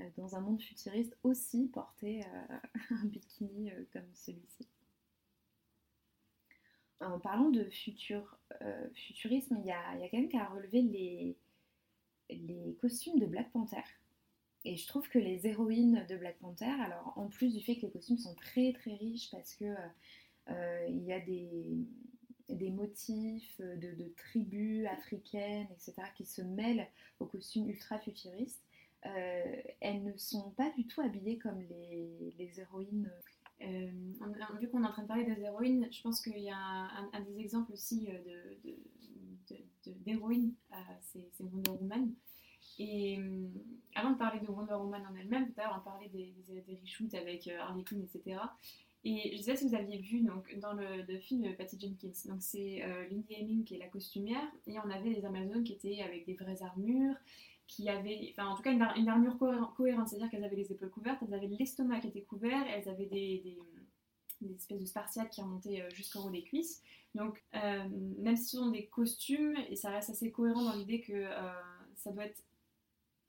euh, 0.00 0.08
dans 0.16 0.34
un 0.34 0.40
monde 0.40 0.60
futuriste, 0.60 1.16
aussi 1.22 1.68
porter 1.68 2.24
euh, 2.24 2.58
un 2.90 3.04
bikini 3.06 3.70
euh, 3.70 3.84
comme 3.92 4.12
celui-ci. 4.14 4.66
En 7.00 7.18
parlant 7.18 7.50
de 7.50 7.68
euh, 8.62 8.88
futurisme, 8.94 9.56
il 9.60 9.66
y 9.66 9.72
a, 9.72 9.96
y 9.98 10.04
a 10.04 10.08
qui 10.08 10.36
a 10.36 10.46
relevé 10.46 10.82
les, 10.82 12.76
costumes 12.80 13.18
de 13.18 13.26
Black 13.26 13.50
Panther. 13.52 13.82
Et 14.64 14.76
je 14.76 14.86
trouve 14.86 15.08
que 15.08 15.18
les 15.18 15.46
héroïnes 15.46 16.06
de 16.08 16.16
Black 16.16 16.38
Panther, 16.38 16.72
alors 16.80 17.12
en 17.16 17.28
plus 17.28 17.54
du 17.54 17.62
fait 17.62 17.76
que 17.76 17.82
les 17.82 17.90
costumes 17.90 18.18
sont 18.18 18.34
très 18.34 18.72
très 18.72 18.94
riches 18.94 19.30
parce 19.30 19.54
que 19.54 19.74
euh, 20.50 20.86
il 20.88 21.04
y 21.04 21.12
a 21.12 21.20
des, 21.20 22.70
motifs 22.70 23.60
de, 23.60 23.94
de 23.94 24.08
tribus 24.16 24.86
africaines, 24.86 25.66
etc., 25.72 25.94
qui 26.16 26.24
se 26.24 26.40
mêlent 26.40 26.88
aux 27.20 27.26
costumes 27.26 27.68
ultra 27.68 27.98
futuristes, 27.98 28.64
euh, 29.06 29.56
elles 29.80 30.02
ne 30.02 30.16
sont 30.16 30.50
pas 30.52 30.70
du 30.70 30.86
tout 30.86 31.00
habillées 31.02 31.38
comme 31.38 31.60
les, 31.60 32.34
les 32.38 32.60
héroïnes. 32.60 33.10
Euh, 33.62 33.90
vu 34.60 34.68
qu'on 34.68 34.82
est 34.82 34.86
en 34.86 34.92
train 34.92 35.02
de 35.02 35.08
parler 35.08 35.24
des 35.24 35.40
héroïnes, 35.42 35.88
je 35.90 36.02
pense 36.02 36.20
qu'il 36.20 36.38
y 36.38 36.50
a 36.50 36.56
un, 36.56 37.20
des 37.20 37.38
exemples 37.40 37.72
aussi 37.72 38.08
euh, 38.10 38.54
de- 38.64 39.56
de- 39.86 39.92
d'héroïnes, 40.04 40.54
euh, 40.72 40.76
c'est 41.00 41.28
Wonder 41.40 41.70
Woman. 41.70 42.12
Et 42.78 43.18
avant 43.94 44.10
de 44.12 44.16
parler 44.18 44.40
de 44.40 44.46
Wonder 44.46 44.74
Woman 44.74 45.02
en 45.10 45.14
elle-même, 45.14 45.52
l'heure 45.56 45.76
on 45.80 45.84
parlait 45.84 46.08
des, 46.08 46.34
des, 46.48 46.60
des 46.62 46.76
reshoots 46.82 47.14
avec 47.14 47.46
Harley 47.48 47.84
Quinn, 47.84 48.02
etc. 48.02 48.40
Et 49.04 49.36
je 49.36 49.42
sais 49.42 49.54
si 49.56 49.68
vous 49.68 49.74
aviez 49.74 49.98
vu 49.98 50.20
donc, 50.22 50.58
dans 50.60 50.72
le, 50.72 51.02
le 51.06 51.18
film 51.18 51.54
Patty 51.56 51.78
Jenkins, 51.78 52.36
c'est 52.40 52.82
euh, 52.82 53.06
Lindy 53.10 53.34
Hemming 53.34 53.64
qui 53.64 53.74
est 53.76 53.78
la 53.78 53.88
costumière, 53.88 54.50
et 54.66 54.78
on 54.78 54.88
avait 54.90 55.10
les 55.10 55.24
Amazones 55.26 55.62
qui 55.62 55.74
étaient 55.74 56.00
avec 56.00 56.24
des 56.26 56.34
vraies 56.34 56.62
armures, 56.62 57.14
qui 57.66 57.88
avaient, 57.88 58.32
enfin 58.36 58.48
en 58.48 58.54
tout 58.56 58.62
cas 58.62 58.72
une, 58.72 58.82
ar- 58.82 58.96
une 58.96 59.08
armure 59.08 59.38
cohérente, 59.76 60.08
c'est-à-dire 60.08 60.30
qu'elles 60.30 60.44
avaient 60.44 60.56
les 60.56 60.70
épaules 60.72 60.90
couvertes, 60.90 61.18
elles 61.26 61.34
avaient 61.34 61.46
l'estomac 61.48 62.00
qui 62.00 62.08
était 62.08 62.22
couvert, 62.22 62.62
elles 62.68 62.88
avaient 62.88 63.06
des, 63.06 63.40
des, 63.44 63.58
des 64.42 64.54
espèces 64.54 64.80
de 64.80 64.84
spartiates 64.84 65.30
qui 65.30 65.40
remontaient 65.40 65.80
euh, 65.82 65.90
jusqu'en 65.90 66.26
haut 66.26 66.30
des 66.30 66.42
cuisses. 66.42 66.82
Donc 67.14 67.42
euh, 67.54 67.84
même 68.18 68.36
si 68.36 68.44
ce 68.50 68.56
sont 68.58 68.70
des 68.70 68.86
costumes, 68.86 69.56
et 69.70 69.76
ça 69.76 69.90
reste 69.90 70.10
assez 70.10 70.30
cohérent 70.30 70.62
dans 70.64 70.74
l'idée 70.76 71.00
que 71.00 71.12
euh, 71.12 71.52
ça 71.96 72.10
doit 72.12 72.26
être 72.26 72.42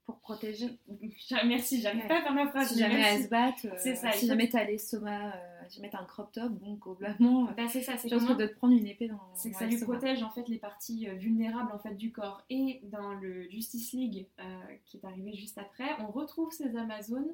Pour 0.05 0.19
protéger. 0.19 0.69
Merci, 1.45 1.81
j'arrive 1.81 2.01
Ouais. 2.01 2.07
pas 2.07 2.19
à 2.19 2.23
faire 2.23 2.33
ma 2.33 2.47
phrase. 2.47 2.67
Si 2.69 2.75
mais 2.75 2.79
jamais 2.81 2.97
merci. 2.97 3.15
elles 3.17 3.23
se 3.23 3.29
battent, 3.29 3.65
euh, 3.65 4.11
si 4.13 4.27
jamais 4.27 4.49
t'as 4.49 4.63
l'estomac, 4.65 5.33
euh, 5.65 5.69
si 5.69 5.77
jamais 5.77 5.89
t'as 5.89 5.99
un 6.01 6.05
crop 6.05 6.31
top, 6.31 6.51
bon, 6.51 6.75
globalement, 6.75 7.47
euh, 7.49 7.51
Bah, 7.53 7.67
c'est 7.67 7.81
ça, 7.81 7.97
c'est 7.97 8.07
je 8.09 8.15
pense 8.15 8.25
que 8.27 8.33
de 8.33 8.45
te 8.47 8.55
prendre 8.55 8.75
une 8.75 8.87
épée 8.87 9.07
dans 9.07 9.19
c'est 9.33 9.49
que 9.49 9.53
dans 9.53 9.59
ça 9.59 9.65
lui 9.67 9.77
protège 9.79 10.23
en 10.23 10.29
fait 10.29 10.47
les 10.47 10.59
parties 10.59 11.07
euh, 11.09 11.13
vulnérables 11.15 11.71
en 11.73 11.79
fait 11.79 11.95
du 11.95 12.11
corps. 12.11 12.43
Et 12.49 12.81
dans 12.83 13.13
le 13.15 13.49
Justice 13.49 13.91
League 13.93 14.27
euh, 14.39 14.43
qui 14.85 14.97
est 14.97 15.05
arrivé 15.05 15.33
juste 15.33 15.57
après, 15.57 15.89
on 15.99 16.07
retrouve 16.11 16.51
ces 16.51 16.75
Amazones 16.77 17.33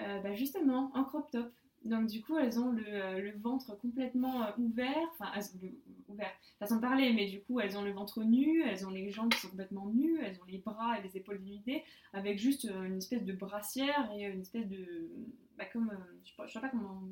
euh, 0.00 0.20
bah, 0.20 0.34
justement 0.34 0.90
en 0.94 1.04
crop 1.04 1.30
top. 1.30 1.52
Donc 1.84 2.08
du 2.08 2.20
coup 2.20 2.36
elles 2.36 2.58
ont 2.58 2.72
le, 2.72 2.82
euh, 2.88 3.20
le 3.20 3.38
ventre 3.38 3.76
complètement 3.78 4.42
euh, 4.42 4.50
ouvert, 4.58 4.96
enfin 5.12 5.30
elles 5.36 5.44
ont 5.54 5.58
le- 5.62 5.78
ouvert, 6.08 6.30
façon 6.58 6.76
de 6.76 6.80
parler, 6.80 7.12
mais 7.12 7.26
du 7.28 7.40
coup 7.42 7.60
elles 7.60 7.78
ont 7.78 7.82
le 7.82 7.92
ventre 7.92 8.24
nu, 8.24 8.62
elles 8.64 8.84
ont 8.86 8.90
les 8.90 9.08
jambes 9.10 9.32
qui 9.32 9.38
sont 9.40 9.50
complètement 9.50 9.86
nues, 9.86 10.18
elles 10.20 10.36
ont 10.40 10.44
les 10.48 10.58
bras 10.58 10.98
et 10.98 11.02
les 11.02 11.16
épaules 11.16 11.40
dénudées, 11.40 11.84
avec 12.12 12.38
juste 12.40 12.64
euh, 12.64 12.84
une 12.84 12.96
espèce 12.96 13.22
de 13.24 13.32
brassière 13.34 14.10
et 14.16 14.24
une 14.24 14.40
espèce 14.40 14.66
de, 14.66 15.08
bah, 15.56 15.64
comme, 15.72 15.90
euh, 15.90 16.18
je 16.24 16.30
sais 16.30 16.36
pas, 16.36 16.46
je 16.48 16.52
sais 16.54 16.60
pas 16.60 16.70
comment 16.70 17.02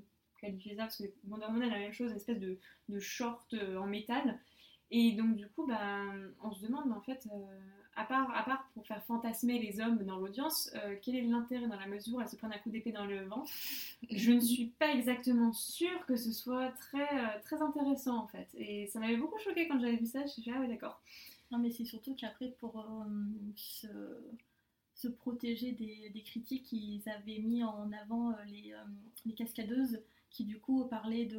qualifier 0.45 0.77
ça 0.77 0.83
parce 0.83 0.99
que 0.99 1.05
Wonder 1.29 1.47
Woman 1.47 1.63
a 1.63 1.75
la 1.75 1.79
même 1.79 1.93
chose, 1.93 2.11
une 2.11 2.17
espèce 2.17 2.41
de, 2.41 2.59
de 2.89 3.01
short 3.01 3.55
euh, 3.55 3.79
en 3.79 3.87
métal. 3.87 4.39
Et 4.91 5.13
donc 5.13 5.37
du 5.37 5.49
coup, 5.49 5.67
bah, 5.67 6.03
on 6.43 6.53
se 6.53 6.63
demande 6.67 6.93
en 6.93 7.01
fait, 7.01 7.27
euh, 7.33 7.61
à, 7.97 8.05
part, 8.05 8.31
à 8.37 8.43
part 8.45 8.69
pour 8.75 8.87
faire 8.87 9.03
fantasmer 9.05 9.59
les 9.59 9.81
hommes 9.81 10.05
dans 10.05 10.19
l'audience, 10.19 10.71
euh, 10.75 10.97
quel 11.03 11.17
est 11.17 11.23
l'intérêt 11.23 11.67
dans 11.67 11.81
la 11.81 11.87
mesure 11.87 12.17
où 12.17 12.21
elles 12.21 12.29
se 12.29 12.37
prennent 12.37 12.53
un 12.53 12.59
coup 12.59 12.71
d'épée 12.71 12.93
dans 12.93 13.07
le 13.07 13.25
ventre? 13.25 13.51
Je 14.11 14.33
ne 14.33 14.41
suis 14.41 14.67
pas 14.79 14.93
exactement 14.93 15.53
sûre 15.53 16.05
que 16.07 16.17
ce 16.17 16.33
soit 16.33 16.71
très, 16.73 17.41
très 17.41 17.61
intéressant 17.63 18.19
en 18.25 18.29
fait. 18.29 18.49
Et 18.55 18.87
ça 18.89 19.01
m'avait 19.01 19.17
beaucoup 19.17 19.39
choqué 19.39 19.67
quand 19.67 19.81
j'avais 19.81 19.97
vu 19.97 20.07
ça, 20.07 20.21
je 20.21 20.25
me 20.25 20.29
suis 20.29 20.43
dit 20.43 20.51
ah 20.55 20.61
ouais 20.61 20.69
d'accord. 20.69 21.01
Non, 21.51 21.59
mais 21.59 21.71
c'est 21.71 21.85
surtout 21.85 22.15
qu'après, 22.15 22.49
pour 22.61 22.85
se, 23.55 23.87
se 24.95 25.09
protéger 25.09 25.73
des, 25.73 26.11
des 26.11 26.23
critiques, 26.23 26.73
ils 26.73 27.03
avaient 27.09 27.39
mis 27.39 27.63
en 27.63 27.91
avant 27.93 28.35
les, 28.47 28.75
les 29.25 29.35
cascadeuses 29.35 30.01
qui, 30.35 30.45
du 30.45 30.59
coup, 30.61 30.85
parlaient 30.87 31.27
de, 31.27 31.39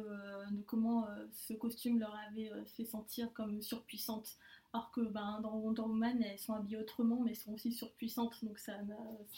de 0.56 0.62
comment 0.62 1.06
euh, 1.06 1.26
ce 1.32 1.54
costume 1.54 2.00
leur 2.00 2.14
avait 2.28 2.50
euh, 2.50 2.64
fait 2.64 2.84
sentir 2.84 3.32
comme 3.34 3.62
surpuissantes. 3.62 4.36
Alors 4.72 4.90
que 4.90 5.02
ben, 5.02 5.40
dans 5.42 5.54
Wonder 5.56 5.82
Woman, 5.82 6.22
elles 6.22 6.38
sont 6.38 6.54
habillées 6.54 6.78
autrement, 6.78 7.20
mais 7.20 7.30
elles 7.30 7.36
sont 7.36 7.54
aussi 7.54 7.72
surpuissantes, 7.72 8.44
donc 8.44 8.58
ça, 8.58 8.72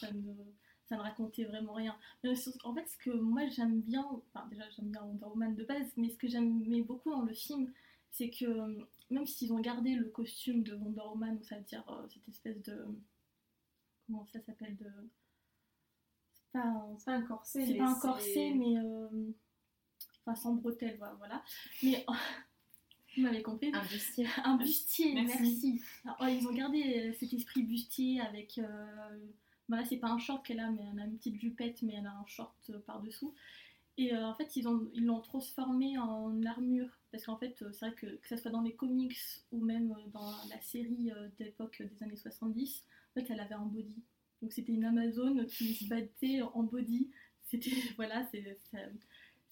ça, 0.01 0.11
ne, 0.13 0.33
ça 0.89 0.97
ne 0.97 1.03
racontait 1.03 1.45
vraiment 1.45 1.75
rien. 1.75 1.97
Mais 2.25 2.35
sur- 2.35 2.53
en 2.65 2.75
fait, 2.75 2.87
ce 2.89 2.97
que 2.99 3.11
moi 3.11 3.47
j'aime 3.49 3.81
bien, 3.81 4.05
enfin 4.33 4.47
déjà 4.51 4.65
j'aime 4.71 4.91
bien 4.91 5.03
Wonder 5.03 5.27
Woman 5.27 5.55
de 5.55 5.65
base, 5.65 5.87
mais 5.97 6.09
ce 6.11 6.17
que 6.17 6.29
j'aimais 6.29 6.83
beaucoup 6.83 7.11
dans 7.11 7.23
le 7.23 7.35
film, 7.35 7.71
c'est 8.11 8.31
que 8.31 8.47
euh, 8.47 8.85
même 9.11 9.27
s'ils 9.27 9.53
ont 9.53 9.61
gardé 9.61 9.95
le 9.95 10.07
costume 10.07 10.63
de 10.63 10.75
Wonder 10.75 11.03
Woman, 11.11 11.39
c'est-à-dire 11.43 11.85
euh, 11.91 12.07
cette 12.09 12.29
espèce 12.29 12.63
de. 12.63 12.87
Comment 14.07 14.27
ça 14.33 14.41
s'appelle 14.41 14.77
de... 14.77 14.87
C'est 16.33 16.53
pas 16.53 16.65
un, 16.67 16.97
pas 17.05 17.13
un 17.13 17.23
corset, 17.23 17.65
c'est 17.67 17.75
pas 17.77 17.85
un 17.91 18.01
corset, 18.01 18.55
mais. 18.55 18.79
euh, 18.79 19.09
Enfin, 20.29 20.35
sans 20.41 20.55
bretelles, 20.55 20.99
voilà. 21.19 21.43
Mais. 21.83 22.05
Vous 23.17 23.23
m'avez 23.25 23.43
compris 23.43 23.71
Un 23.75 23.83
bustier. 23.85 24.27
un 24.45 24.57
bustier, 24.57 25.15
Merci. 25.15 25.39
merci. 25.43 25.83
Alors, 26.05 26.21
ouais, 26.21 26.37
ils 26.37 26.47
ont 26.47 26.53
gardé 26.53 27.09
euh, 27.09 27.13
cet 27.19 27.33
esprit 27.33 27.63
bustier 27.65 28.21
avec. 28.21 28.59
Euh, 28.59 29.19
bah 29.69 29.79
là, 29.79 29.85
c'est 29.85 29.97
pas 29.97 30.09
un 30.09 30.19
short 30.19 30.47
qu'elle 30.47 30.61
a, 30.61 30.71
mais 30.71 30.83
elle 30.93 31.01
a 31.01 31.05
une 31.05 31.17
petite 31.17 31.41
jupette, 31.41 31.83
mais 31.83 31.95
elle 31.95 32.07
a 32.07 32.13
un 32.13 32.27
short 32.27 32.55
euh, 32.71 32.79
par-dessous. 32.87 33.35
Et 33.97 34.15
euh, 34.15 34.25
en 34.25 34.35
fait, 34.35 34.55
ils 34.55 34.69
ont- 34.69 34.89
ils 34.95 35.05
l'ont 35.05 35.21
transformé 35.21 35.99
en 35.99 36.41
armure. 36.45 36.91
Parce 37.11 37.25
qu'en 37.25 37.37
fait, 37.39 37.57
c'est 37.73 37.87
vrai 37.87 37.95
que 37.95 38.07
que 38.07 38.29
ce 38.29 38.37
soit 38.37 38.51
dans 38.53 38.61
les 38.61 38.75
comics 38.75 39.17
ou 39.51 39.65
même 39.65 39.93
dans 40.13 40.31
la 40.51 40.61
série 40.61 41.11
d'époque 41.39 41.83
des 41.83 42.03
années 42.05 42.15
70, 42.17 42.85
en 43.17 43.21
fait, 43.21 43.27
elle 43.33 43.41
avait 43.41 43.55
un 43.55 43.65
body. 43.67 43.97
Donc 44.43 44.53
c'était 44.53 44.73
une 44.73 44.85
Amazone 44.85 45.47
qui 45.47 45.75
se 45.75 45.87
battait 45.89 46.43
en 46.55 46.63
body. 46.63 47.09
C'était, 47.43 47.73
voilà, 47.97 48.25
c'est, 48.31 48.59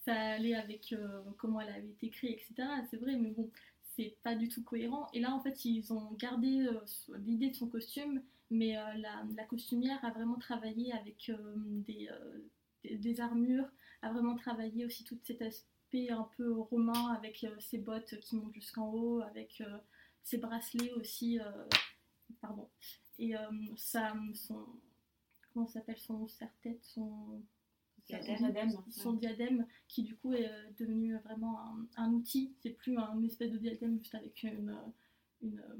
ça, 0.06 0.14
allait 0.14 0.54
avec 0.54 0.92
euh, 0.92 1.20
comment 1.36 1.60
elle 1.60 1.70
avait 1.70 1.88
été 1.88 2.10
créée, 2.10 2.32
etc. 2.32 2.68
C'est 2.90 2.96
vrai, 2.96 3.16
mais 3.16 3.30
bon, 3.30 3.50
c'est 3.96 4.16
pas 4.22 4.34
du 4.34 4.48
tout 4.48 4.62
cohérent. 4.62 5.08
Et 5.12 5.20
là, 5.20 5.34
en 5.34 5.40
fait, 5.40 5.64
ils 5.64 5.92
ont 5.92 6.12
gardé 6.12 6.66
euh, 6.66 7.18
l'idée 7.18 7.50
de 7.50 7.56
son 7.56 7.68
costume, 7.68 8.22
mais 8.50 8.78
euh, 8.78 8.82
la, 8.94 9.44
costumière 9.44 10.02
a 10.04 10.10
vraiment 10.10 10.38
travaillé 10.38 10.92
avec 10.92 11.32
des, 11.86 12.08
des, 12.84 13.20
armures, 13.20 13.68
a 14.02 14.12
vraiment 14.12 14.36
travaillé 14.36 14.86
aussi 14.86 15.02
tout 15.04 15.18
cet 15.24 15.42
aspect 15.42 16.10
un 16.10 16.28
peu 16.36 16.52
romain 16.52 17.14
avec 17.14 17.44
ses 17.58 17.78
bottes 17.78 18.18
qui 18.20 18.36
montent 18.36 18.54
jusqu'en 18.54 18.92
haut, 18.92 19.20
avec 19.22 19.62
ses 20.22 20.38
bracelets 20.38 20.92
aussi. 20.92 21.40
pardon. 22.40 22.68
Et 23.18 23.34
ça, 23.76 24.14
son. 24.34 24.64
Comment 25.52 25.66
s'appelle 25.66 25.98
son 25.98 26.28
serre-tête 26.28 26.84
Son. 26.84 27.42
Diadème. 28.06 28.36
Diadème. 28.38 28.82
Son 28.90 29.12
diadème 29.14 29.66
qui 29.88 30.02
du 30.02 30.16
coup 30.16 30.32
est 30.32 30.48
euh, 30.48 30.70
devenu 30.78 31.16
vraiment 31.18 31.60
un, 31.60 31.86
un 31.96 32.12
outil. 32.12 32.54
C'est 32.62 32.70
plus 32.70 32.96
un 32.98 33.22
espèce 33.24 33.50
de 33.52 33.58
diadème 33.58 33.98
juste 33.98 34.14
avec 34.14 34.42
une, 34.44 34.76
une, 35.42 35.58
euh, 35.60 35.76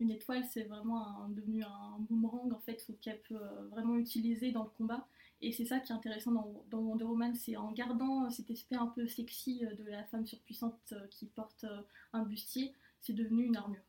une 0.00 0.10
étoile, 0.10 0.44
c'est 0.44 0.64
vraiment 0.64 1.06
un- 1.24 1.28
devenu 1.30 1.62
un 1.64 1.98
boomerang 2.00 2.52
en 2.52 2.58
fait 2.60 2.84
qu'elle 3.00 3.20
peut 3.22 3.36
euh, 3.40 3.68
vraiment 3.68 3.96
utiliser 3.96 4.50
dans 4.52 4.64
le 4.64 4.70
combat. 4.70 5.06
Et 5.42 5.52
c'est 5.52 5.64
ça 5.64 5.80
qui 5.80 5.92
est 5.92 5.94
intéressant 5.94 6.32
dans, 6.32 6.64
dans 6.70 6.78
Wonder 6.80 7.04
Woman, 7.04 7.34
c'est 7.34 7.56
en 7.56 7.72
gardant 7.72 8.26
euh, 8.26 8.30
cet 8.30 8.50
aspect 8.50 8.76
un 8.76 8.88
peu 8.88 9.06
sexy 9.06 9.64
euh, 9.64 9.74
de 9.74 9.84
la 9.84 10.04
femme 10.04 10.26
surpuissante 10.26 10.78
euh, 10.92 11.06
qui 11.08 11.26
porte 11.26 11.64
euh, 11.64 11.82
un 12.12 12.24
bustier, 12.24 12.74
c'est 13.00 13.14
devenu 13.14 13.44
une 13.44 13.56
armure. 13.56 13.80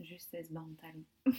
Juste 0.00 0.34
elle 0.34 0.44
se 0.44 0.52
bat 0.52 0.60
en 0.60 0.74
talon. 0.74 1.04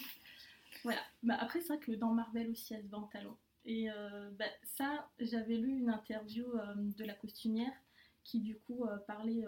Voilà. 0.83 1.01
Bah, 1.23 1.35
après, 1.39 1.59
c'est 1.61 1.69
vrai 1.75 1.79
que 1.79 1.91
dans 1.91 2.13
Marvel 2.13 2.49
aussi, 2.51 2.73
elle 2.73 2.83
se 2.83 2.87
bat 2.87 2.97
en 2.97 3.07
talon. 3.07 3.35
Et 3.67 3.91
euh, 3.91 4.29
bah, 4.39 4.45
ça, 4.63 5.09
j'avais 5.19 5.57
lu 5.57 5.77
une 5.77 5.89
interview 5.89 6.45
euh, 6.45 6.73
de 6.77 7.03
la 7.03 7.13
costumière 7.13 7.73
qui, 8.23 8.39
du 8.39 8.57
coup, 8.59 8.85
euh, 8.85 8.97
parlait 9.05 9.43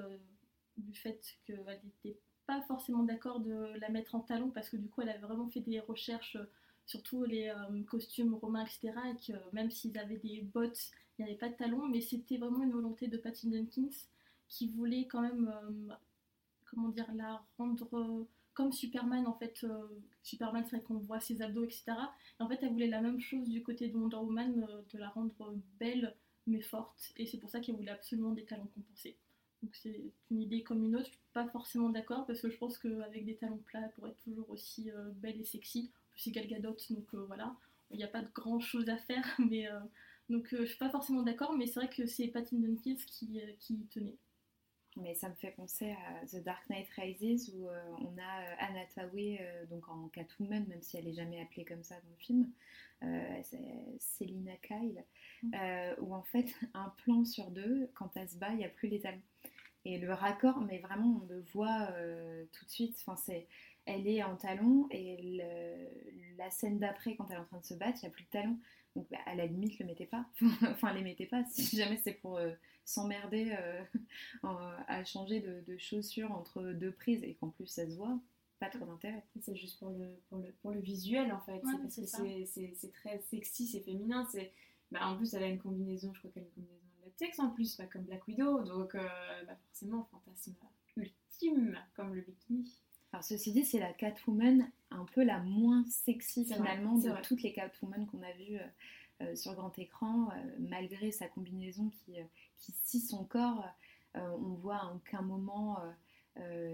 du 0.77 0.93
fait 0.93 1.37
qu'elle 1.45 1.63
n'était 1.83 2.19
pas 2.45 2.61
forcément 2.63 3.03
d'accord 3.03 3.39
de 3.39 3.79
la 3.79 3.89
mettre 3.89 4.15
en 4.15 4.19
talon 4.19 4.51
parce 4.51 4.69
que, 4.69 4.75
du 4.75 4.89
coup, 4.89 5.01
elle 5.01 5.09
avait 5.09 5.19
vraiment 5.19 5.47
fait 5.47 5.61
des 5.61 5.79
recherches 5.79 6.37
sur 6.85 7.01
tous 7.01 7.23
les 7.23 7.53
costumes 7.87 8.33
romains, 8.35 8.65
etc. 8.65 8.91
Et 9.11 9.31
que 9.31 9.37
même 9.53 9.71
s'ils 9.71 9.97
avaient 9.97 10.17
des 10.17 10.41
bottes, 10.41 10.91
il 11.17 11.23
n'y 11.23 11.29
avait 11.29 11.39
pas 11.39 11.49
de 11.49 11.55
talons, 11.55 11.87
mais 11.87 12.01
c'était 12.01 12.37
vraiment 12.37 12.63
une 12.63 12.71
volonté 12.71 13.07
de 13.07 13.17
Patty 13.17 13.51
Jenkins 13.51 13.95
qui 14.47 14.69
voulait 14.69 15.05
quand 15.07 15.21
même, 15.21 15.53
comment 16.65 16.89
dire, 16.89 17.07
la 17.13 17.41
rendre. 17.57 18.27
Euh, 18.59 18.63
comme 18.63 18.71
Superman, 18.71 19.25
en 19.27 19.33
fait, 19.33 19.63
euh, 19.63 19.87
Superman, 20.23 20.63
c'est 20.65 20.77
vrai 20.77 20.85
qu'on 20.85 20.99
voit 20.99 21.19
ses 21.19 21.41
abdos, 21.41 21.63
etc. 21.63 21.83
Et 22.39 22.43
en 22.43 22.47
fait, 22.47 22.59
elle 22.61 22.71
voulait 22.71 22.87
la 22.87 23.01
même 23.01 23.19
chose 23.19 23.47
du 23.49 23.63
côté 23.63 23.87
de 23.87 23.97
Wonder 23.97 24.17
Woman, 24.17 24.67
euh, 24.69 24.81
de 24.93 24.97
la 24.99 25.09
rendre 25.09 25.33
belle 25.79 26.15
mais 26.47 26.61
forte. 26.61 27.13
Et 27.17 27.25
c'est 27.25 27.37
pour 27.37 27.49
ça 27.49 27.59
qu'elle 27.59 27.75
voulait 27.75 27.91
absolument 27.91 28.31
des 28.31 28.43
talons 28.43 28.67
compensés. 28.75 29.15
Donc 29.61 29.75
c'est 29.75 30.11
une 30.31 30.41
idée 30.41 30.63
comme 30.63 30.83
une 30.83 30.95
autre. 30.95 31.05
Je 31.05 31.11
suis 31.11 31.19
pas 31.33 31.47
forcément 31.47 31.89
d'accord 31.89 32.25
parce 32.25 32.41
que 32.41 32.49
je 32.49 32.57
pense 32.57 32.77
qu'avec 32.77 33.25
des 33.25 33.35
talons 33.35 33.57
plats, 33.65 33.81
elle 33.83 33.91
pourrait 33.91 34.11
être 34.11 34.23
toujours 34.23 34.49
aussi 34.49 34.89
euh, 34.91 35.09
belle 35.15 35.39
et 35.39 35.45
sexy. 35.45 35.91
C'est 36.15 36.31
Gal 36.31 36.47
Gadot, 36.47 36.75
donc 36.89 37.13
euh, 37.13 37.23
voilà. 37.27 37.55
Il 37.91 37.97
n'y 37.97 38.03
a 38.03 38.07
pas 38.07 38.21
de 38.21 38.29
grand 38.33 38.59
chose 38.59 38.89
à 38.89 38.97
faire, 38.97 39.25
mais 39.39 39.67
euh, 39.69 39.79
donc 40.29 40.53
euh, 40.53 40.59
je 40.61 40.65
suis 40.65 40.77
pas 40.77 40.89
forcément 40.89 41.23
d'accord. 41.23 41.53
Mais 41.53 41.67
c'est 41.67 41.79
vrai 41.79 41.89
que 41.89 42.05
c'est 42.05 42.27
Patty 42.27 42.61
Jenkins 42.61 43.01
qui, 43.07 43.41
euh, 43.41 43.75
tenait. 43.91 44.17
Mais 44.97 45.15
ça 45.15 45.29
me 45.29 45.35
fait 45.35 45.51
penser 45.51 45.91
à 45.91 46.25
The 46.25 46.43
Dark 46.43 46.67
Knight 46.69 46.89
Rises 46.97 47.53
où 47.55 47.67
euh, 47.69 47.81
on 47.99 48.17
a 48.17 48.41
euh, 48.41 48.55
Anna 48.59 48.85
Tawai 48.93 49.37
euh, 49.39 49.65
donc 49.67 49.87
en 49.87 50.07
Catwoman, 50.09 50.65
même 50.67 50.81
si 50.81 50.97
elle 50.97 51.07
est 51.07 51.13
jamais 51.13 51.39
appelée 51.41 51.63
comme 51.63 51.83
ça 51.83 51.95
dans 51.95 52.09
le 52.09 52.17
film, 52.17 52.51
euh, 53.03 53.39
c'est 53.43 53.85
Selina 53.99 54.53
Kyle, 54.61 55.03
euh, 55.55 55.95
où 56.01 56.13
en 56.13 56.23
fait 56.23 56.47
un 56.73 56.89
plan 57.03 57.23
sur 57.23 57.49
deux, 57.51 57.89
quand 57.93 58.09
elle 58.15 58.29
se 58.29 58.37
bat, 58.37 58.49
il 58.51 58.57
n'y 58.57 58.65
a 58.65 58.69
plus 58.69 58.89
les 58.89 58.99
talons. 58.99 59.21
Et 59.85 59.97
le 59.97 60.13
raccord, 60.13 60.59
mais 60.61 60.79
vraiment 60.79 61.21
on 61.23 61.27
le 61.33 61.41
voit 61.53 61.87
tout 62.51 62.65
de 62.65 62.69
suite. 62.69 62.97
Enfin, 62.99 63.15
c'est, 63.15 63.47
elle 63.85 64.07
est 64.07 64.23
en 64.23 64.35
talons 64.35 64.87
et 64.91 65.17
le- 65.39 66.37
la 66.37 66.49
scène 66.49 66.79
d'après, 66.79 67.15
quand 67.15 67.27
elle 67.29 67.37
est 67.37 67.39
en 67.39 67.45
train 67.45 67.59
de 67.59 67.65
se 67.65 67.73
battre, 67.73 67.99
il 68.01 68.05
n'y 68.05 68.09
a 68.09 68.11
plus 68.11 68.23
de 68.25 68.29
talons. 68.29 68.57
Donc 68.95 69.07
bah, 69.09 69.17
à 69.25 69.35
la 69.35 69.45
limite, 69.45 69.77
le 69.79 69.85
mettez 69.85 70.05
pas. 70.07 70.25
enfin, 70.63 70.93
les 70.93 71.01
mettez 71.03 71.25
pas. 71.25 71.43
Si 71.45 71.77
jamais 71.77 71.97
c'est 72.03 72.13
pour 72.13 72.37
euh, 72.37 72.51
s'emmerder 72.85 73.55
euh, 73.57 73.83
à 74.87 75.03
changer 75.05 75.39
de, 75.41 75.61
de 75.67 75.77
chaussures 75.77 76.31
entre 76.31 76.61
deux 76.73 76.91
prises 76.91 77.23
et 77.23 77.35
qu'en 77.35 77.49
plus 77.49 77.67
ça 77.67 77.85
se 77.89 77.95
voit, 77.95 78.19
pas 78.59 78.69
trop 78.69 78.85
d'intérêt. 78.85 79.23
C'est 79.41 79.55
juste 79.55 79.79
pour 79.79 79.89
le, 79.91 80.19
pour, 80.29 80.39
le, 80.39 80.51
pour 80.61 80.71
le 80.71 80.79
visuel 80.79 81.31
en 81.31 81.39
fait. 81.41 81.53
Ouais, 81.63 81.71
c'est 81.89 82.01
parce 82.01 82.17
que 82.23 82.45
c'est- 82.75 82.91
très 82.93 83.19
sexy, 83.29 83.67
c'est 83.67 83.79
féminin. 83.81 84.27
c'est 84.31 84.51
Bah, 84.91 85.07
en 85.07 85.15
plus, 85.17 85.33
elle 85.33 85.43
a 85.43 85.47
une 85.47 85.59
combinaison, 85.59 86.13
je 86.13 86.19
crois 86.19 86.31
qu'elle 86.31 86.43
a 86.43 86.47
une 86.47 86.51
combinaison 86.53 86.87
de 86.99 87.05
latex 87.05 87.39
en 87.39 87.51
plus, 87.51 87.75
pas 87.75 87.85
comme 87.85 88.03
Black 88.03 88.27
Widow. 88.27 88.63
Donc, 88.63 88.95
euh, 88.95 89.07
bah, 89.47 89.55
forcément, 89.67 90.03
fantasme 90.11 90.55
ultime, 90.97 91.77
comme 91.95 92.13
le 92.15 92.21
bikini. 92.21 92.75
Alors 93.11 93.23
ceci 93.23 93.51
dit, 93.53 93.65
c'est 93.65 93.79
la 93.79 93.91
Catwoman 93.93 94.71
un 94.91 95.05
peu 95.05 95.23
la 95.23 95.39
moins 95.39 95.83
sexy 95.89 96.43
vrai, 96.43 96.55
finalement 96.55 96.97
de 96.97 97.09
vrai. 97.09 97.21
toutes 97.23 97.41
les 97.41 97.53
Catwoman 97.53 98.05
qu'on 98.07 98.21
a 98.21 98.31
vues 98.33 98.57
euh, 98.57 98.67
euh, 99.21 99.35
sur 99.35 99.53
grand 99.55 99.77
écran, 99.79 100.29
euh, 100.31 100.55
malgré 100.59 101.11
sa 101.11 101.27
combinaison 101.27 101.89
qui, 101.89 102.19
euh, 102.19 102.23
qui 102.59 102.71
scie 102.71 102.99
son 103.01 103.25
corps. 103.25 103.65
on 104.15 104.53
voit 104.55 104.77
à 104.77 104.93
aucun 104.93 105.21
moment 105.21 105.77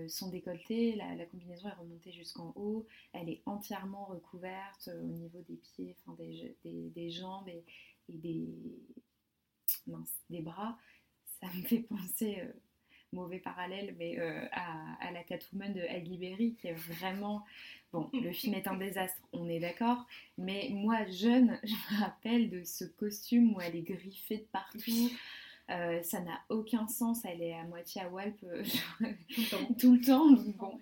son 0.08 0.30
décolleté, 0.30 0.96
la, 0.96 1.16
la 1.16 1.26
combinaison 1.26 1.68
est 1.70 1.74
remontée 1.74 2.12
jusqu'en 2.12 2.54
haut, 2.56 2.86
elle 3.14 3.30
est 3.30 3.42
entièrement 3.48 4.06
recouverte 4.06 4.90
au 5.04 5.08
niveau 5.08 5.42
des 5.50 5.56
pieds, 5.56 5.96
enfin 6.00 6.16
des, 6.20 6.36
je- 6.36 6.54
des, 6.70 6.90
des 6.92 7.10
jambes 7.10 7.48
et, 7.50 7.64
et 8.10 8.18
des, 8.18 8.48
mince, 9.88 10.14
des 10.30 10.42
bras. 10.42 10.78
Ça 11.42 11.48
me 11.48 11.62
fait 11.64 11.80
penser, 11.80 12.44
mauvais 13.16 13.40
parallèle, 13.40 13.96
mais 13.98 14.20
euh, 14.20 14.46
à, 14.52 15.08
à 15.08 15.12
la 15.12 15.24
Catwoman 15.24 15.74
de 15.74 15.82
Halle 15.82 16.18
Berry 16.18 16.54
qui 16.54 16.68
est 16.68 16.74
vraiment... 16.74 17.44
Bon, 17.92 18.10
le 18.14 18.32
film 18.32 18.54
est 18.54 18.68
un 18.68 18.76
désastre, 18.76 19.22
on 19.34 19.48
est 19.50 19.60
d'accord, 19.60 20.06
mais 20.38 20.70
moi, 20.72 21.06
jeune, 21.06 21.60
je 21.64 21.74
me 21.74 22.00
rappelle 22.02 22.50
de 22.50 22.64
ce 22.64 22.86
costume 22.86 23.56
où 23.56 23.62
elle 23.62 23.76
est 23.76 23.82
griffée 23.82 24.38
de 24.38 24.48
partout. 24.52 25.10
Euh, 25.72 26.04
ça 26.04 26.20
n'a 26.22 26.40
aucun 26.50 26.88
sens, 26.88 27.26
elle 27.26 27.42
est 27.42 27.54
à 27.54 27.64
moitié 27.64 28.02
à 28.02 28.10
Walp 28.10 28.36
euh, 28.44 28.64
tout 29.80 29.94
le 29.94 30.06
temps. 30.06 30.30
donc 30.30 30.56
Bon, 30.58 30.80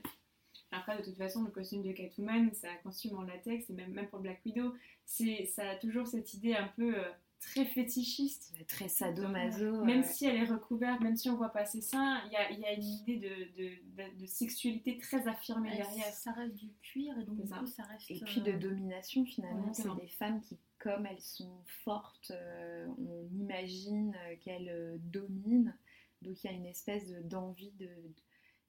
Après, 0.72 0.98
de 0.98 1.04
toute 1.04 1.16
façon, 1.16 1.44
le 1.44 1.52
costume 1.52 1.84
de 1.84 1.94
Catwoman, 1.94 2.50
c'est 2.54 2.68
un 2.68 2.76
costume 2.84 3.18
en 3.18 3.22
latex, 3.22 3.70
et 3.70 3.74
même, 3.74 3.92
même 3.92 4.08
pour 4.08 4.20
Black 4.20 4.42
Widow, 4.46 4.74
c'est, 5.06 5.46
ça 5.46 5.70
a 5.70 5.76
toujours 5.76 6.08
cette 6.08 6.34
idée 6.34 6.54
un 6.54 6.68
peu 6.76 6.98
euh, 6.98 7.04
très 7.46 7.66
fétichiste. 7.66 8.54
très 8.68 8.88
sadomaso. 8.88 9.84
Même 9.84 10.04
si 10.04 10.26
elle 10.26 10.36
est 10.38 10.46
recouverte, 10.46 11.02
même 11.02 11.16
si 11.16 11.30
on 11.30 11.36
voit 11.36 11.50
pas 11.50 11.66
ses 11.66 11.82
seins, 11.82 12.22
il 12.28 12.32
y 12.34 12.36
a, 12.36 12.52
il 12.52 12.60
y 12.60 12.66
a 12.66 12.74
une 12.74 12.84
idée 12.84 13.18
de, 13.18 13.30
de, 13.62 13.70
de- 14.04 14.20
de 14.22 14.26
sexualité 14.26 14.98
très 14.98 15.28
affirmée 15.28 15.70
Ouais, 15.70 15.78
derrière. 15.78 16.06
ça 16.14 16.32
reste 16.32 16.56
du 16.56 16.72
cuir 16.82 17.18
et 17.20 17.24
donc 17.24 17.36
C'est 17.38 17.44
du 17.44 17.50
ça. 17.50 17.58
coup 17.60 17.66
ça 17.68 17.84
reste. 17.84 18.10
Et 18.12 18.20
puis 18.20 18.42
de 18.42 18.52
euh, 18.52 18.58
domination 18.60 19.26
finalement, 19.26 19.74
c'est 19.74 19.82
Exactement. 19.84 19.96
des 19.96 20.08
femmes 20.08 20.42
qui, 20.42 20.58
comme 20.80 21.06
elles 21.06 21.22
sont 21.22 21.58
fortes, 21.84 22.32
euh, 22.32 22.88
on 22.98 23.28
imagine 23.40 24.16
euh, 24.28 24.36
qu'elles 24.42 24.70
euh, 24.70 24.98
dominent. 25.00 25.76
Donc 26.22 26.44
il 26.44 26.48
y 26.48 26.50
a 26.50 26.54
une 26.54 26.66
espèce 26.66 27.08
de- 27.10 27.22
d'envie 27.22 27.72
de, 27.74 27.90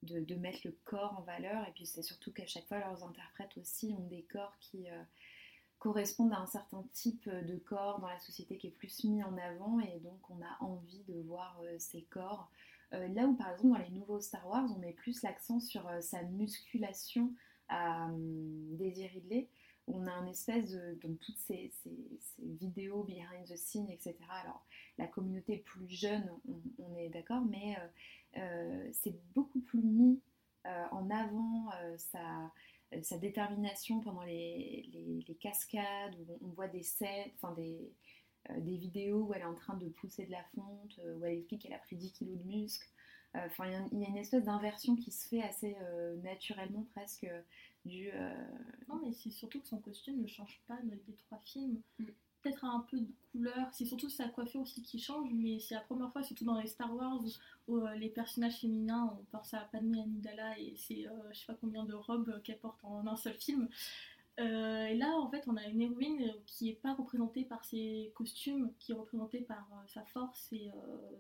de, 0.03 0.21
de 0.21 0.35
mettre 0.35 0.61
le 0.65 0.73
corps 0.85 1.17
en 1.19 1.23
valeur. 1.23 1.67
Et 1.69 1.73
puis 1.73 1.87
c'est 1.87 2.03
surtout 2.03 2.33
qu'à 2.33 2.47
chaque 2.47 2.67
fois, 2.67 2.79
leurs 2.79 3.05
interprètes 3.05 3.57
aussi 3.57 3.95
ont 3.99 4.07
des 4.09 4.23
corps 4.23 4.57
qui 4.61 4.89
euh, 4.91 5.03
correspondent 5.79 6.33
à 6.33 6.39
un 6.39 6.47
certain 6.47 6.85
type 6.93 7.29
de 7.29 7.57
corps 7.57 8.01
dans 8.01 8.09
la 8.09 8.19
société 8.19 8.57
qui 8.57 8.69
est 8.69 8.71
plus 8.71 9.05
mis 9.05 9.23
en 9.23 9.37
avant. 9.37 9.81
Et 9.81 10.01
donc 10.01 10.19
on 10.31 10.41
a 10.43 10.65
envie 10.65 11.05
de 11.09 11.21
voir 11.23 11.61
euh, 11.65 11.77
ces 11.79 12.03
corps. 12.03 12.51
Euh, 12.93 13.09
là 13.09 13.27
où 13.27 13.35
par 13.35 13.51
exemple 13.51 13.75
dans 13.79 13.85
les 13.85 13.91
nouveaux 13.91 14.21
Star 14.21 14.47
Wars, 14.49 14.67
on 14.75 14.79
met 14.79 14.93
plus 14.93 15.23
l'accent 15.23 15.61
sur 15.61 15.87
euh, 15.89 16.01
sa 16.01 16.23
musculation 16.23 17.33
à 17.69 18.07
hum, 18.07 18.77
Daisy 18.77 19.07
Ridley. 19.07 19.49
On 19.87 20.07
a 20.07 20.13
un 20.13 20.27
espèce 20.27 20.71
de. 20.71 20.99
Donc, 21.03 21.19
toutes 21.21 21.37
ces, 21.37 21.71
vidéos 22.39 23.05
behind 23.05 23.47
the 23.47 23.57
scene, 23.57 23.91
etc. 23.91 24.17
Alors, 24.43 24.65
la 24.97 25.07
communauté 25.07 25.59
plus 25.59 25.89
jeune, 25.91 26.27
on, 26.79 26.97
est 26.97 27.11
d'accord, 27.11 27.43
mais 27.43 27.77
euh, 27.77 28.41
euh, 28.41 28.91
c'est 28.93 29.15
beaucoup 29.35 29.61
plus 29.61 29.83
mis 29.83 30.21
euh, 30.67 30.85
en 30.93 31.11
avant 31.11 31.71
euh, 31.83 31.97
sa, 31.99 32.51
sa 33.03 33.19
détermination 33.19 34.01
pendant 34.01 34.23
les, 34.23 34.89
les- 34.93 35.25
les 35.27 35.35
cascades, 35.37 36.15
où 36.21 36.39
on, 36.43 36.49
voit 36.51 36.69
des 36.69 36.83
scènes, 36.83 37.31
enfin 37.37 37.53
des, 37.55 37.93
euh, 38.51 38.61
des 38.61 38.77
vidéos 38.77 39.25
où 39.25 39.35
elle 39.35 39.43
est 39.43 39.47
en 39.47 39.55
train 39.55 39.77
de 39.77 39.89
pousser 39.89 40.27
de 40.27 40.31
la 40.33 40.45
fonte, 40.55 40.99
euh, 41.01 41.17
où 41.19 41.25
elle 41.25 41.39
explique 41.39 41.63
qu'elle 41.63 41.73
a 41.75 41.79
pris 41.79 41.97
10 41.97 42.13
kilos 42.13 42.39
de 42.39 42.45
muscles. 42.45 42.89
Euh, 43.37 43.41
Enfin, 43.47 43.67
il 43.67 43.73
y 43.73 43.75
a- 43.77 43.89
il 43.93 44.01
y, 44.01 44.05
a 44.05 44.09
une 44.09 44.17
espèce 44.19 44.45
d'inversion 44.45 44.97
qui 44.97 45.11
se 45.11 45.29
fait 45.29 45.43
assez 45.43 45.77
euh, 45.83 46.17
naturellement 46.23 46.87
presque 46.95 47.27
du. 47.85 48.11
euh, 48.13 48.35
Non, 48.89 49.01
mais 49.03 49.13
c'est 49.13 49.31
surtout 49.31 49.61
que 49.61 49.67
son 49.69 49.79
costume 49.81 50.21
ne 50.23 50.27
change 50.29 50.61
pas 50.69 50.77
dans 50.85 50.95
les 51.09 51.15
trois 51.17 51.41
films. 51.45 51.81
Mm. 51.99 52.05
Peut-être 52.45 52.67
un 52.67 52.81
peu 52.91 53.01
de 53.01 53.11
couleur, 53.33 53.69
c'est 53.73 53.87
surtout 53.87 54.11
sa 54.11 54.29
coiffure 54.29 54.61
aussi 54.61 54.83
qui 54.83 54.99
change, 54.99 55.31
mais 55.33 55.59
c'est 55.59 55.75
la 55.75 55.81
première 55.81 56.13
fois, 56.13 56.23
surtout 56.23 56.45
dans 56.45 56.61
les 56.61 56.67
Star 56.67 56.95
Wars, 56.95 57.23
où 57.69 57.79
euh, 57.79 57.95
les 57.95 58.11
personnages 58.11 58.59
féminins, 58.61 59.17
on 59.19 59.25
pense 59.35 59.55
à 59.55 59.61
Padmé 59.73 60.03
Amidala 60.03 60.59
et 60.59 60.75
c'est 60.77 61.09
euh, 61.09 61.33
je 61.33 61.39
sais 61.39 61.47
pas 61.47 61.57
combien 61.59 61.85
de 61.85 61.95
robes 61.95 62.43
qu'elle 62.43 62.59
porte 62.59 62.85
en 62.85 63.07
un 63.07 63.17
seul 63.17 63.33
film. 63.33 63.67
Euh, 64.41 64.85
et 64.85 64.95
là, 64.95 65.17
en 65.17 65.31
fait, 65.31 65.45
on 65.47 65.57
a 65.57 65.65
une 65.65 65.81
héroïne 65.81 66.35
qui 66.45 66.67
n'est 66.67 66.75
pas 66.75 66.93
représentée 66.93 67.45
par 67.47 67.65
ses 67.65 68.13
costumes, 68.15 68.71
qui 68.79 68.93
est 68.93 68.95
représentée 68.95 69.41
par 69.41 69.67
sa 69.87 70.05
force 70.05 70.53
et 70.53 70.71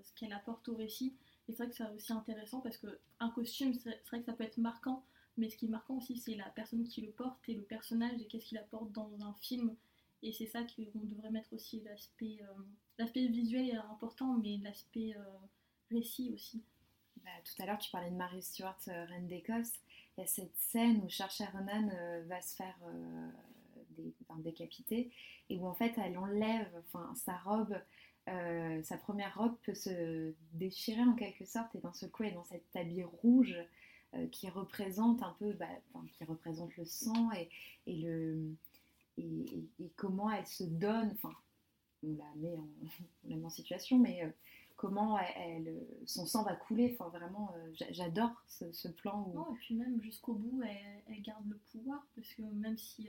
ce 0.02 0.12
qu'elle 0.14 0.32
apporte 0.34 0.68
au 0.68 0.76
récit. 0.76 1.14
Et 1.48 1.52
c'est 1.52 1.62
vrai 1.62 1.68
que 1.70 1.74
c'est 1.74 1.88
aussi 1.90 2.12
intéressant 2.12 2.60
parce 2.60 2.76
qu'un 2.76 3.30
costume, 3.30 3.72
c'est 3.72 3.98
vrai 4.08 4.20
que 4.20 4.26
ça 4.26 4.34
peut 4.34 4.44
être 4.44 4.58
marquant, 4.58 5.02
mais 5.38 5.48
ce 5.48 5.56
qui 5.56 5.66
est 5.66 5.70
marquant 5.70 5.96
aussi, 5.96 6.18
c'est 6.18 6.34
la 6.34 6.50
personne 6.50 6.84
qui 6.84 7.00
le 7.00 7.12
porte 7.12 7.48
et 7.48 7.54
le 7.54 7.62
personnage 7.62 8.20
et 8.20 8.26
qu'est-ce 8.26 8.46
qu'il 8.46 8.58
apporte 8.58 8.92
dans 8.92 9.10
un 9.22 9.32
film. 9.40 9.74
Et 10.24 10.32
c'est 10.32 10.46
ça 10.46 10.62
qu'on 10.64 11.00
devrait 11.04 11.30
mettre 11.30 11.52
aussi 11.52 11.80
l'aspect 11.82 12.38
euh, 12.42 12.62
l'aspect 12.98 13.26
visuel 13.28 13.68
est 13.68 13.76
important, 13.76 14.38
mais 14.42 14.56
l'aspect 14.62 15.14
euh, 15.16 15.22
récit 15.90 16.32
aussi. 16.32 16.64
Bah, 17.22 17.30
tout 17.44 17.62
à 17.62 17.66
l'heure, 17.66 17.78
tu 17.78 17.90
parlais 17.90 18.10
de 18.10 18.16
Mary 18.16 18.42
Stuart, 18.42 18.78
euh, 18.88 19.04
reine 19.04 19.26
d'Écosse. 19.28 19.72
Il 20.16 20.22
y 20.22 20.24
a 20.24 20.26
cette 20.26 20.56
scène 20.56 21.02
où 21.04 21.10
Saoirse 21.10 21.42
Ronan 21.52 21.90
va 22.26 22.40
se 22.40 22.54
faire 22.56 22.76
dé- 23.96 24.14
enfin, 24.22 24.40
décapiter 24.40 25.10
et 25.50 25.58
où 25.58 25.66
en 25.66 25.74
fait 25.74 25.92
elle 25.98 26.16
enlève 26.16 26.70
sa 27.16 27.36
robe. 27.38 27.76
sa 28.26 28.96
première 28.96 29.36
robe 29.36 29.56
peut 29.64 29.74
se 29.74 30.32
déchirer 30.52 31.02
en 31.02 31.14
quelque 31.16 31.44
sorte 31.44 31.74
et 31.74 31.80
d'un 31.80 31.92
seul 31.92 32.10
coup 32.12 32.22
elle 32.22 32.30
est 32.30 32.34
dans 32.34 32.44
cette 32.44 32.76
habit 32.76 33.02
rouge 33.02 33.56
qui 34.30 34.48
représente 34.48 35.20
un 35.24 35.34
peu, 35.40 35.52
bah, 35.54 35.66
qui 36.12 36.22
représente 36.24 36.76
le 36.76 36.84
sang 36.84 37.32
et, 37.32 37.48
et 37.88 37.96
le 37.96 38.54
et, 39.18 39.68
comment 39.96 40.30
elle 40.30 40.46
se 40.46 40.64
donne. 40.64 41.10
Enfin, 41.12 41.34
on 42.02 42.16
la 42.16 42.34
met 42.36 42.56
en, 42.56 42.68
on 43.24 43.28
la 43.28 43.36
met 43.36 43.44
en 43.44 43.50
situation, 43.50 43.98
mais 43.98 44.24
euh, 44.24 44.30
comment 44.76 45.18
elle, 45.18 45.68
euh, 45.68 46.04
son 46.06 46.26
sang 46.26 46.44
va 46.44 46.54
couler. 46.54 46.96
Enfin, 46.98 47.16
vraiment, 47.16 47.52
euh, 47.56 47.70
j'a- 47.74 47.92
j'adore 47.92 48.32
ce, 48.46 48.88
plan 48.88 49.24
où. 49.28 49.40
Et 49.40 49.56
puis 49.58 49.74
même 49.74 50.00
jusqu'au 50.00 50.34
bout, 50.34 50.62
elle, 50.62 51.22
garde 51.22 51.46
le 51.48 51.58
pouvoir, 51.72 52.06
parce 52.14 52.28
que 52.34 52.42
même 52.42 52.78
si 52.78 53.08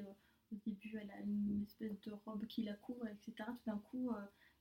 au 0.51 0.57
début 0.65 0.97
elle 1.01 1.11
a 1.11 1.19
une 1.21 1.63
espèce 1.67 1.99
de 2.01 2.11
robe 2.25 2.45
qui 2.45 2.63
la 2.63 2.73
couvre, 2.73 3.07
etc., 3.07 3.33
tout 3.37 3.69
d'un 3.69 3.79
coup 3.89 4.11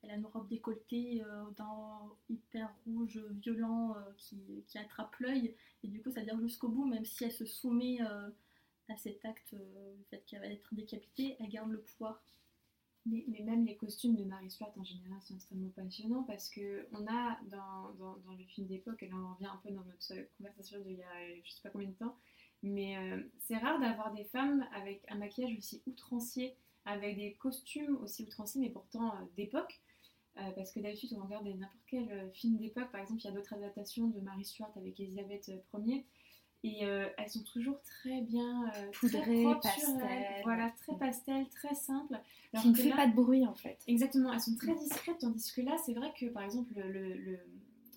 elle 0.02 0.10
a 0.10 0.14
une 0.16 0.26
robe 0.26 0.48
décolletée 0.48 1.22
d'un 1.56 2.00
hyper 2.28 2.74
rouge 2.84 3.22
violent 3.42 3.94
qui, 4.16 4.64
qui 4.66 4.78
attrape 4.78 5.14
l'œil, 5.20 5.54
et 5.82 5.88
du 5.88 6.02
coup 6.02 6.10
ça 6.10 6.22
dure 6.22 6.40
jusqu'au 6.40 6.68
bout, 6.68 6.86
même 6.86 7.04
si 7.04 7.24
elle 7.24 7.32
se 7.32 7.44
soumet 7.44 8.00
à 8.88 8.96
cet 8.96 9.24
acte, 9.24 9.54
euh, 9.54 9.94
le 9.96 10.04
fait 10.04 10.24
qu'elle 10.26 10.40
va 10.40 10.46
être 10.46 10.74
décapitée, 10.74 11.36
elle 11.40 11.48
garde 11.48 11.70
le 11.70 11.80
pouvoir. 11.80 12.22
Mais, 13.06 13.24
même 13.42 13.66
les 13.66 13.76
costumes 13.76 14.16
de 14.16 14.24
Mary 14.24 14.50
Stuart 14.50 14.72
en 14.78 14.84
général 14.84 15.20
sont 15.20 15.34
extrêmement 15.34 15.68
passionnants 15.68 16.22
parce 16.22 16.48
que 16.48 16.88
on 16.92 17.06
a 17.06 17.38
dans, 17.50 17.92
dans, 17.98 18.16
dans 18.24 18.32
le 18.32 18.44
film 18.44 18.66
d'époque, 18.66 19.02
et 19.02 19.08
là 19.08 19.16
on 19.16 19.34
revient 19.34 19.50
un 19.52 19.60
peu 19.62 19.70
dans 19.70 19.84
notre 19.84 20.14
conversation 20.38 20.80
d'il 20.80 20.96
y 20.96 21.02
a 21.02 21.40
je 21.44 21.50
sais 21.50 21.60
pas 21.62 21.68
combien 21.68 21.88
de 21.88 21.94
temps, 21.94 22.16
mais 22.62 22.96
euh, 22.96 23.22
c'est 23.40 23.58
rare 23.58 23.78
d'avoir 23.78 24.14
des 24.14 24.24
femmes 24.24 24.66
avec 24.74 25.04
un 25.08 25.16
maquillage 25.16 25.54
aussi 25.58 25.82
outrancier, 25.86 26.56
avec 26.86 27.16
des 27.16 27.34
costumes 27.34 27.98
aussi 27.98 28.22
outranciers, 28.22 28.62
mais 28.62 28.70
pourtant 28.70 29.08
euh, 29.08 29.24
d'époque. 29.36 29.80
Parce 30.56 30.72
que 30.72 30.80
d'habitude, 30.80 31.10
on 31.16 31.22
regarde 31.22 31.46
n'importe 31.46 31.84
quel 31.86 32.28
film 32.32 32.56
d'époque. 32.56 32.90
Par 32.90 33.00
exemple, 33.00 33.20
il 33.20 33.26
y 33.26 33.28
a 33.28 33.30
d'autres 33.30 33.54
adaptations 33.54 34.08
de 34.08 34.18
Mary 34.18 34.44
Stuart 34.44 34.72
avec 34.74 34.98
Elisabeth 34.98 35.52
Ier. 35.74 36.04
Et 36.64 36.84
euh, 36.86 37.06
elles 37.18 37.28
sont 37.28 37.42
toujours 37.44 37.80
très 37.82 38.22
bien 38.22 38.68
euh, 38.74 38.90
Poudrées, 38.92 39.44
pastel. 39.62 40.26
Voilà, 40.44 40.70
très 40.78 40.96
pastel, 40.96 41.46
très 41.50 41.74
simple. 41.74 42.18
Qui 42.60 42.68
ne 42.70 42.74
fait 42.74 42.88
là- 42.88 42.96
pas 42.96 43.06
de 43.06 43.14
bruit 43.14 43.46
en 43.46 43.54
fait. 43.54 43.78
Exactement, 43.86 44.32
elles 44.32 44.40
sont 44.40 44.56
très 44.56 44.74
discrètes, 44.74 45.18
tandis 45.20 45.52
que 45.52 45.60
là, 45.60 45.76
c'est 45.84 45.92
vrai 45.92 46.12
que 46.18 46.26
par 46.26 46.42
exemple, 46.42 46.72
le, 46.76 47.12
le- 47.14 47.38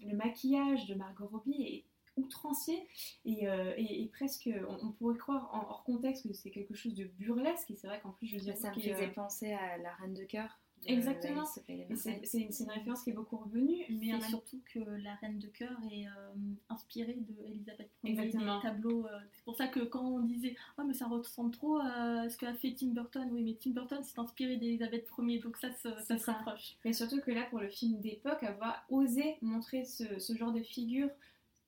le 0.06 0.16
maquillage 0.16 0.86
de 0.88 0.96
Margot 0.96 1.28
Robbie 1.32 1.64
est 1.64 1.84
outrancier 2.18 2.88
et, 3.26 3.48
euh, 3.48 3.74
et- 3.78 4.02
et 4.04 4.06
presque, 4.08 4.50
on, 4.68 4.88
on 4.88 4.92
pourrait 4.92 5.18
croire 5.18 5.50
en 5.54 5.60
hors 5.70 5.84
contexte 5.84 6.28
que 6.28 6.34
c'est 6.34 6.50
quelque 6.50 6.74
chose 6.74 6.94
de 6.96 7.06
burlesque, 7.06 7.72
et 7.72 7.76
c'est 7.76 7.88
vrai 7.88 8.00
qu'en 8.02 8.10
plus, 8.12 8.28
je 8.28 8.36
veux 8.36 8.42
dire, 8.42 8.58
Ça 8.58 8.70
me 8.70 8.76
faisait 8.96 9.06
euh, 9.06 9.14
penser 9.14 9.54
à 9.54 9.78
La 9.78 9.92
Reine 9.94 10.14
de 10.14 10.24
Cœur. 10.24 10.60
Exactement. 10.86 11.44
C'est 11.46 12.38
une, 12.40 12.50
une 12.60 12.70
référence 12.72 13.04
qui 13.04 13.10
est 13.10 13.14
beaucoup 13.14 13.38
revenue, 13.38 13.84
mais 13.90 14.08
même 14.14 14.22
surtout 14.22 14.62
que 14.74 14.80
la 14.80 15.16
Reine 15.16 15.40
de 15.40 15.48
cœur 15.48 15.78
est 15.92 16.06
euh, 16.08 16.34
inspirée 16.70 17.18
de 17.20 17.46
Elisabeth 17.46 17.90
Ier, 18.04 18.12
Exactement. 18.12 18.62
tableaux. 18.62 19.06
euh, 19.06 19.20
c'est 19.34 19.44
pour 19.44 19.56
ça 19.56 19.68
que 19.68 19.82
quand 19.82 20.06
on 20.06 20.20
disait 20.20 20.56
oh 20.78 20.84
mais 20.86 20.94
ça 20.94 21.08
ressemble 21.08 21.52
trop 21.52 21.80
à 21.80 22.30
ce 22.30 22.38
qu'a 22.38 22.54
fait 22.54 22.74
Tim 22.78 22.88
Burton, 22.90 23.28
oui 23.32 23.42
mais 23.44 23.58
Tim 23.62 23.72
Burton 23.72 24.02
s'est 24.04 24.20
inspiré 24.20 24.58
d'Elisabeth 24.58 25.08
Ier, 25.18 25.40
donc 25.40 25.58
ça 25.58 25.72
se, 25.72 25.90
ça 26.04 26.18
se 26.18 26.26
rapproche. 26.32 26.78
Mais 26.86 26.94
surtout 26.94 27.20
que 27.22 27.32
là, 27.32 27.44
pour 27.50 27.60
le 27.60 27.70
film 27.70 28.00
d'époque, 28.00 28.44
avoir 28.44 28.86
osé 28.90 29.38
montrer 29.42 29.84
ce, 29.84 30.20
ce 30.20 30.36
genre 30.36 30.52
de 30.54 30.62
figure 30.62 31.10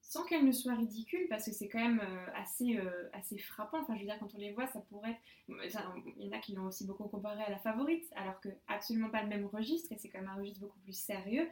sans 0.09 0.23
qu'elle 0.23 0.43
ne 0.43 0.51
soit 0.51 0.73
ridicule, 0.73 1.27
parce 1.29 1.45
que 1.45 1.51
c'est 1.51 1.67
quand 1.67 1.77
même 1.77 1.99
euh, 1.99 2.25
assez, 2.33 2.77
euh, 2.77 3.07
assez 3.13 3.37
frappant. 3.37 3.79
Enfin, 3.79 3.93
je 3.93 3.99
veux 3.99 4.07
dire, 4.07 4.17
quand 4.19 4.33
on 4.33 4.39
les 4.39 4.51
voit, 4.51 4.65
ça 4.65 4.81
pourrait 4.89 5.11
être... 5.11 5.93
il 6.17 6.25
y 6.25 6.27
en 6.27 6.31
a 6.31 6.39
qui 6.39 6.53
l'ont 6.53 6.65
aussi 6.65 6.87
beaucoup 6.87 7.07
comparé 7.07 7.43
à 7.43 7.49
la 7.51 7.59
favorite, 7.59 8.11
alors 8.15 8.41
que 8.41 8.49
absolument 8.67 9.11
pas 9.11 9.21
le 9.21 9.29
même 9.29 9.45
registre, 9.45 9.91
et 9.91 9.97
c'est 9.99 10.09
quand 10.09 10.19
même 10.19 10.29
un 10.29 10.39
registre 10.39 10.61
beaucoup 10.61 10.79
plus 10.79 10.97
sérieux. 10.97 11.47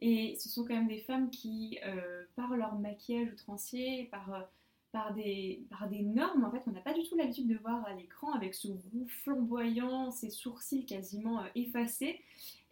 Et 0.00 0.34
ce 0.40 0.48
sont 0.48 0.64
quand 0.64 0.74
même 0.74 0.88
des 0.88 0.98
femmes 0.98 1.30
qui, 1.30 1.78
euh, 1.86 2.24
par 2.34 2.56
leur 2.56 2.74
maquillage 2.74 3.28
outrancier, 3.32 4.08
par, 4.10 4.48
par, 4.90 5.14
des, 5.14 5.62
par 5.70 5.88
des 5.88 6.02
normes, 6.02 6.44
en 6.44 6.50
fait, 6.50 6.62
on 6.66 6.72
n'a 6.72 6.80
pas 6.80 6.94
du 6.94 7.04
tout 7.04 7.16
l'habitude 7.16 7.46
de 7.46 7.58
voir 7.58 7.86
à 7.86 7.94
l'écran, 7.94 8.32
avec 8.32 8.54
ce 8.54 8.66
roux 8.66 9.06
flamboyant, 9.22 10.10
ses 10.10 10.30
sourcils 10.30 10.84
quasiment 10.84 11.44
effacés, 11.54 12.20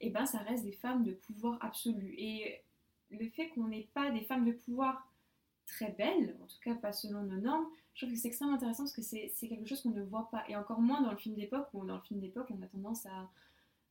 et 0.01 0.11
ben 0.11 0.27
ça 0.27 0.39
reste 0.39 0.65
des 0.65 0.73
femmes 0.73 1.05
de 1.05 1.13
pouvoir 1.13 1.65
absolu. 1.65 2.13
Et 2.19 2.61
le 3.13 3.29
fait 3.29 3.51
qu'on 3.51 3.69
n'ait 3.69 3.89
pas 3.95 4.11
des 4.11 4.23
femmes 4.23 4.45
de 4.45 4.53
pouvoir 4.53 5.08
très 5.69 5.93
belle, 5.93 6.37
en 6.43 6.47
tout 6.47 6.59
cas 6.63 6.75
pas 6.75 6.93
selon 6.93 7.23
nos 7.23 7.41
normes, 7.41 7.67
je 7.95 8.05
trouve 8.05 8.15
que 8.15 8.21
c'est 8.21 8.29
extrêmement 8.29 8.55
intéressant 8.55 8.85
parce 8.85 8.95
que 8.95 9.03
c'est 9.03 9.49
quelque 9.49 9.67
chose 9.67 9.83
qu'on 9.83 9.91
ne 9.91 10.03
voit 10.03 10.29
pas. 10.31 10.45
Et 10.49 10.57
encore 10.57 10.81
moins 10.81 11.03
dans 11.03 11.11
le 11.11 11.17
film 11.17 11.35
d'époque, 11.35 11.69
où 11.75 11.85
dans 11.85 11.97
le 11.97 12.03
film 12.03 12.21
d'époque, 12.21 12.47
on 12.51 12.63
a 12.63 12.67
tendance 12.67 13.07
à, 13.07 13.29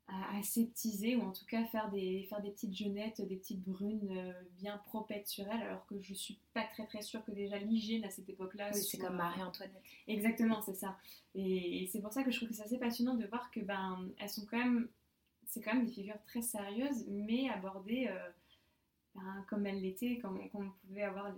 à 0.08 0.38
aseptiser 0.38 1.18
ou 1.18 1.22
en 1.24 1.32
tout 1.32 1.46
cas 1.46 1.66
faire 1.66 1.90
des, 1.90 2.26
faire 2.30 2.42
des 2.42 2.52
petites 2.52 2.74
jeunettes, 2.74 3.20
des 3.28 3.36
petites 3.36 3.62
brunes 3.62 4.10
euh, 4.12 4.32
bien 4.58 4.78
propettes 4.86 5.28
sur 5.28 5.46
elles, 5.48 5.62
alors 5.62 5.86
que 5.86 6.02
je 6.02 6.14
suis 6.14 6.40
pas 6.54 6.64
très 6.64 6.86
très 6.86 7.02
sûre 7.02 7.24
que 7.26 7.32
déjà 7.32 7.58
l'hygiène 7.58 8.06
à 8.06 8.10
cette 8.10 8.30
époque-là. 8.30 8.72
Oui, 8.74 8.82
c'est 8.82 8.98
comme 8.98 9.18
Marie-Antoinette. 9.18 9.84
Exactement, 10.08 10.62
c'est 10.62 10.76
ça. 10.76 10.98
Et, 11.36 11.90
c'est 11.92 12.02
pour 12.02 12.14
ça 12.14 12.24
que 12.24 12.32
je 12.32 12.38
trouve 12.38 12.50
que 12.50 12.56
c'est 12.56 12.64
assez 12.64 12.80
passionnant 12.80 13.16
de 13.16 13.26
voir 13.26 13.52
que 13.52 13.60
ben 13.60 14.10
elles 14.18 14.30
sont 14.30 14.46
quand 14.46 14.58
même, 14.58 14.88
c'est 15.46 15.62
quand 15.62 15.74
même 15.74 15.86
des 15.86 15.92
figures 15.92 16.22
très 16.26 16.42
sérieuses, 16.42 17.06
mais 17.10 17.50
abordées 17.50 18.08
euh, 18.10 18.30
ben, 19.16 19.46
comme 19.50 19.66
elles 19.66 19.82
l'étaient, 19.82 20.20
comme, 20.20 20.50
comme 20.52 20.68
on 20.68 20.88
pouvait 20.88 21.04
avoir 21.04 21.34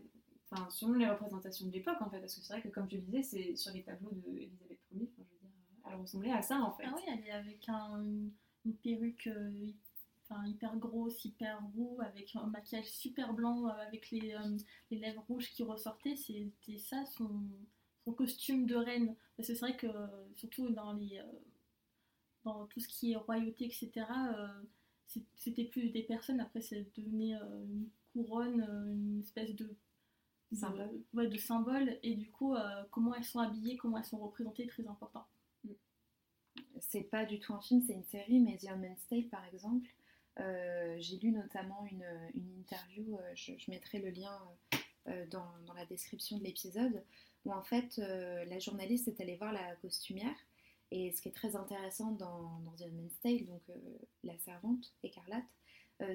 enfin, 0.52 0.70
selon 0.70 0.93
les 0.93 1.10
représentations 1.10 1.68
de 1.68 1.72
l'époque 1.72 2.02
en 2.02 2.10
fait, 2.10 2.20
parce 2.20 2.36
que 2.36 2.41
c'est 2.41 2.54
vrai 2.54 2.62
que 2.62 2.70
comme 2.70 2.89
je 2.89 2.97
disais, 2.97 3.24
c'est 3.24 3.56
sur 3.56 3.74
les 3.74 3.84
tableaux 3.84 4.12
d'Elisabeth 4.12 4.80
Ier, 4.91 5.10
enfin, 5.12 5.28
je 5.28 5.36
veux 5.36 5.39
dire, 5.39 5.89
elle 5.89 5.95
ressemblait 5.95 6.32
à 6.32 6.41
ça 6.41 6.60
en 6.60 6.72
fait. 6.72 6.84
Ah 6.86 6.93
oui, 6.95 7.02
elle 7.08 7.26
est 7.26 7.32
avec 7.32 7.68
un, 7.70 8.04
une 8.66 8.76
perruque 8.76 9.28
euh, 9.28 9.72
hyper 10.45 10.76
grosse, 10.78 11.26
hyper 11.26 11.60
roux, 11.76 11.97
avec 12.02 12.36
un 12.36 12.47
maquillage 12.47 12.89
super 12.89 13.34
blanc, 13.34 13.68
euh, 13.68 13.72
avec 13.72 14.12
les, 14.12 14.34
euh, 14.34 14.58
les, 14.91 15.00
lèvres 15.00 15.24
rouges 15.28 15.50
qui 15.50 15.64
ressortaient, 15.64 16.16
c'était 16.16 16.78
ça 16.78 17.04
son, 17.06 17.30
son, 18.06 18.14
costume 18.14 18.66
de 18.66 18.76
reine. 18.76 19.16
Parce 19.36 19.50
que 19.50 19.56
c'est 19.56 19.60
vrai 19.60 19.78
que 19.78 19.88
surtout 20.36 20.70
dans 20.70 20.93
les 20.93 21.22
dans 22.45 22.66
tout 22.68 22.80
ce 22.80 22.88
qui 22.88 23.12
est 23.12 23.18
royauté, 23.18 23.66
etc., 23.66 24.06
c'était 25.36 25.66
plus 25.66 25.89
des 25.89 26.04
personnes, 26.04 26.39
après 26.39 26.62
c'est 26.62 26.88
devenu 26.95 27.34
une 27.34 27.89
couronne, 28.14 28.62
une 28.62 29.20
espèce 29.20 29.56
de 29.56 29.76
de, 30.52 31.06
ouais, 31.14 31.28
de 31.28 31.38
symboles 31.38 31.97
et 32.04 32.16
du 32.16 32.30
coup 32.30 32.56
euh, 32.56 32.84
comment 32.91 33.14
elles 33.14 33.24
sont 33.24 33.39
habillées, 33.39 33.78
comment 33.78 33.97
elles 33.97 34.06
sont 34.06 34.18
représentées, 34.18 34.68
très 34.68 34.88
important. 34.88 35.26
Mm. 35.64 35.72
C'est 36.80 37.04
pas 37.04 37.26
du 37.26 37.39
tout 37.39 37.54
un 37.54 37.62
film, 37.62 37.82
c'est 37.86 37.93
une 37.93 38.06
série, 38.06 38.39
mais 38.39 38.58
The 38.58 38.72
Handmaid's 38.72 39.06
Tale 39.08 39.28
par 39.30 39.45
exemple, 39.45 39.88
euh, 40.39 40.95
j'ai 41.00 41.18
lu 41.18 41.32
notamment 41.32 41.86
une, 41.86 42.06
une 42.34 42.60
interview, 42.60 43.18
euh, 43.18 43.32
je, 43.36 43.70
mettrai 43.70 44.00
le 44.00 44.10
lien 44.10 44.39
dans, 45.32 45.47
dans, 45.66 45.74
la 45.74 45.86
description 45.86 46.38
de 46.38 46.43
l'épisode, 46.43 47.04
où 47.43 47.52
en 47.52 47.64
fait 47.64 47.97
la 47.97 48.60
journaliste 48.60 49.08
est 49.08 49.20
allée 49.22 49.38
voir 49.38 49.52
la 49.52 49.76
costumière. 49.78 50.36
Et 50.91 51.12
ce 51.12 51.22
qui 51.22 51.30
est 51.30 51.34
très 51.34 51.56
intéressant 51.56 52.12
dans, 52.12 52.60
dans 52.60 52.72
The 52.74 52.84
Handmaid's 52.84 53.20
Tale, 53.22 53.45
donc 53.45 53.62
la 54.24 54.38
servante 54.38 54.93
écarlate, 55.02 55.45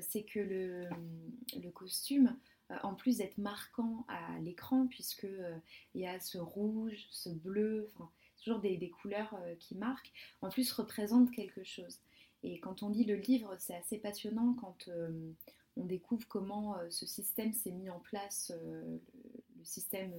c'est 0.01 0.22
que 0.22 0.39
le, 0.39 0.89
le 1.61 1.70
costume 1.70 2.37
en 2.83 2.95
plus 2.95 3.19
d'être 3.19 3.39
marquant 3.39 4.05
à 4.09 4.39
l'écran, 4.41 4.87
puisque 4.87 5.25
euh, 5.25 5.57
il 5.95 6.01
y 6.01 6.07
a 6.07 6.19
ce 6.19 6.39
rouge, 6.39 7.07
ce 7.11 7.29
bleu, 7.29 7.91
toujours 8.43 8.61
des, 8.61 8.91
couleurs 9.03 9.35
euh, 9.43 9.55
qui 9.57 9.75
marquent, 9.75 10.12
en 10.43 10.49
plus 10.49 10.73
représente 10.73 11.31
quelque 11.31 11.65
chose. 11.65 11.99
Et 12.43 12.59
quand 12.61 12.83
on 12.83 12.91
lit 12.91 13.05
le 13.05 13.17
livre, 13.17 13.55
c'est 13.59 13.75
assez 13.75 13.99
passionnant 13.99 14.55
quand 14.61 14.91
on 15.77 15.85
découvre 15.87 16.29
comment 16.29 16.77
ce 16.91 17.07
système 17.07 17.55
s'est 17.55 17.71
mis 17.71 17.89
en 17.89 18.01
place, 18.01 18.53
le, 18.62 19.01
système 19.62 20.12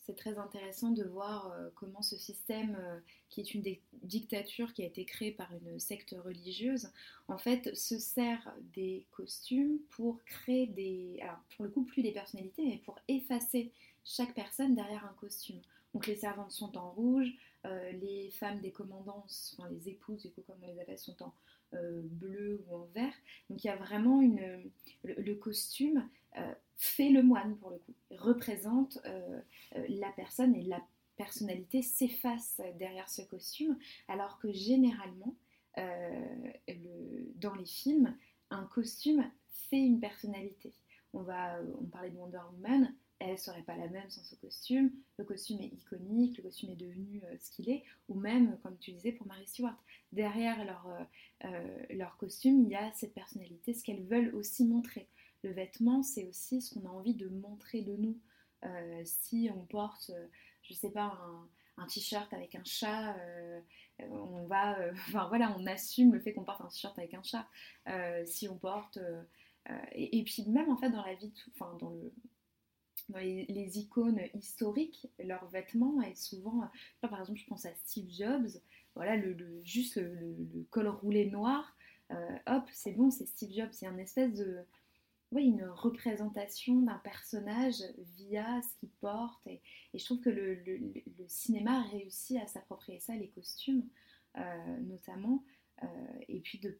c'est 0.00 0.16
très 0.16 0.38
intéressant 0.38 0.90
de 0.90 1.04
voir 1.04 1.52
euh, 1.52 1.68
comment 1.74 2.02
ce 2.02 2.16
système, 2.16 2.76
euh, 2.80 2.98
qui 3.28 3.40
est 3.40 3.54
une 3.54 3.62
dictature 4.02 4.72
qui 4.72 4.82
a 4.82 4.86
été 4.86 5.04
créée 5.04 5.32
par 5.32 5.48
une 5.54 5.78
secte 5.78 6.14
religieuse, 6.24 6.90
en 7.28 7.38
fait 7.38 7.74
se 7.74 7.98
sert 7.98 8.52
des 8.74 9.06
costumes 9.10 9.78
pour 9.90 10.22
créer 10.24 10.66
des... 10.66 11.18
Alors 11.22 11.38
pour 11.54 11.64
le 11.64 11.70
coup 11.70 11.84
plus 11.84 12.02
des 12.02 12.12
personnalités, 12.12 12.64
mais 12.64 12.78
pour 12.78 12.98
effacer 13.08 13.72
chaque 14.04 14.34
personne 14.34 14.74
derrière 14.74 15.04
un 15.04 15.14
costume. 15.20 15.60
Donc 15.94 16.06
les 16.06 16.16
servantes 16.16 16.52
sont 16.52 16.76
en 16.76 16.90
rouge, 16.90 17.32
euh, 17.66 17.92
les 17.92 18.30
femmes 18.30 18.60
des 18.60 18.72
commandants, 18.72 19.26
enfin 19.58 19.68
les 19.70 19.88
épouses, 19.88 20.22
du 20.22 20.30
coup 20.30 20.42
comme 20.46 20.56
on 20.62 20.66
les 20.66 20.80
appelle, 20.80 20.98
sont 20.98 21.22
en 21.22 21.34
bleu 21.72 22.62
ou 22.66 22.76
en 22.76 22.84
vert. 22.94 23.14
Donc 23.48 23.62
il 23.64 23.66
y 23.66 23.70
a 23.70 23.76
vraiment 23.76 24.20
une... 24.20 24.70
le 25.04 25.34
costume 25.34 26.08
fait 26.80 27.10
le 27.10 27.22
moine 27.22 27.56
pour 27.58 27.70
le 27.70 27.76
coup, 27.76 27.94
représente 28.10 28.98
euh, 29.04 29.40
euh, 29.76 29.86
la 29.90 30.10
personne 30.12 30.54
et 30.54 30.62
la 30.62 30.80
personnalité 31.16 31.82
s'efface 31.82 32.62
derrière 32.78 33.10
ce 33.10 33.20
costume, 33.20 33.78
alors 34.08 34.38
que 34.38 34.50
généralement, 34.50 35.36
euh, 35.76 36.52
dans 37.34 37.54
les 37.54 37.66
films, 37.66 38.16
un 38.48 38.64
costume 38.64 39.30
fait 39.50 39.78
une 39.78 40.00
personnalité. 40.00 40.72
On, 41.12 41.20
va, 41.20 41.60
on 41.78 41.84
parlait 41.84 42.08
de 42.08 42.16
Wonder 42.16 42.40
Woman, 42.54 42.94
elle 43.20 43.38
serait 43.38 43.62
pas 43.62 43.76
la 43.76 43.88
même 43.88 44.10
sans 44.10 44.24
ce 44.24 44.34
costume. 44.34 44.90
Le 45.18 45.24
costume 45.24 45.60
est 45.60 45.72
iconique, 45.72 46.38
le 46.38 46.42
costume 46.42 46.70
est 46.70 46.76
devenu 46.76 47.22
ce 47.38 47.50
qu'il 47.50 47.70
est, 47.70 47.84
ou 48.08 48.14
même, 48.14 48.58
comme 48.62 48.76
tu 48.78 48.92
disais, 48.92 49.12
pour 49.12 49.26
Marie 49.26 49.46
Stewart. 49.46 49.76
Derrière 50.12 50.64
leur, 50.64 50.88
leur 51.90 52.16
costume, 52.16 52.62
il 52.64 52.70
y 52.70 52.74
a 52.74 52.90
cette 52.92 53.14
personnalité, 53.14 53.74
ce 53.74 53.84
qu'elles 53.84 54.04
veulent 54.04 54.34
aussi 54.34 54.64
montrer. 54.64 55.06
Le 55.42 55.52
vêtement, 55.52 56.02
c'est 56.02 56.26
aussi 56.26 56.60
ce 56.60 56.74
qu'on 56.74 56.86
a 56.86 56.90
envie 56.90 57.14
de 57.14 57.28
montrer 57.28 57.82
de 57.82 57.96
nous. 57.96 58.18
Euh, 58.64 59.02
si 59.04 59.50
on 59.54 59.64
porte, 59.64 60.10
euh, 60.10 60.26
je 60.62 60.74
sais 60.74 60.90
pas, 60.90 61.18
un, 61.78 61.86
t-shirt 61.86 62.32
avec 62.34 62.54
un 62.54 62.64
chat, 62.64 63.16
euh, 63.16 63.60
on 64.10 64.44
va, 64.46 64.76
enfin 64.92 65.28
voilà, 65.28 65.54
on 65.58 65.66
assume 65.66 66.12
le 66.12 66.20
fait 66.20 66.34
qu'on 66.34 66.44
porte 66.44 66.60
un 66.60 66.68
t-shirt 66.68 66.98
avec 66.98 67.14
un 67.14 67.22
chat. 67.22 67.46
si 68.26 68.48
on 68.48 68.58
porte, 68.58 68.98
et, 69.92 70.22
puis 70.24 70.44
même 70.46 70.70
en 70.70 70.76
fait 70.76 70.90
dans 70.90 71.04
la 71.04 71.14
vie, 71.14 71.32
enfin 71.54 71.76
dans 71.80 71.90
le, 71.90 72.12
les, 73.18 73.78
icônes 73.78 74.20
historiques, 74.34 75.08
leurs 75.18 75.46
vêtements 75.48 76.00
est 76.02 76.14
souvent, 76.14 76.62
par 77.00 77.18
exemple, 77.20 77.38
je 77.38 77.46
pense 77.46 77.66
à 77.66 77.74
Steve 77.74 78.10
Jobs, 78.10 78.48
voilà, 78.94 79.16
le, 79.16 79.36
juste 79.64 79.96
le, 79.96 80.66
col 80.70 80.88
roulé 80.88 81.30
noir, 81.30 81.76
hop, 82.46 82.64
c'est 82.72 82.92
bon, 82.92 83.10
c'est 83.10 83.26
Steve 83.26 83.52
Jobs, 83.52 83.72
c'est 83.72 83.86
un 83.86 83.98
espèce 83.98 84.34
de 84.34 84.64
oui, 85.32 85.44
une 85.44 85.64
représentation 85.64 86.82
d'un 86.82 86.98
personnage 86.98 87.82
via 88.16 88.60
ce 88.62 88.80
qu'il 88.80 88.90
porte. 89.00 89.46
Et, 89.46 89.60
je 89.94 90.04
trouve 90.04 90.20
que 90.20 90.30
le, 90.30 91.04
cinéma 91.28 91.82
réussit 91.84 92.38
à 92.38 92.46
s'approprier 92.46 92.98
ça, 92.98 93.14
les 93.14 93.28
costumes 93.28 93.88
euh, 94.36 94.76
notamment. 94.80 95.44
Euh, 95.82 95.86
et 96.28 96.40
puis, 96.40 96.58
de, 96.58 96.78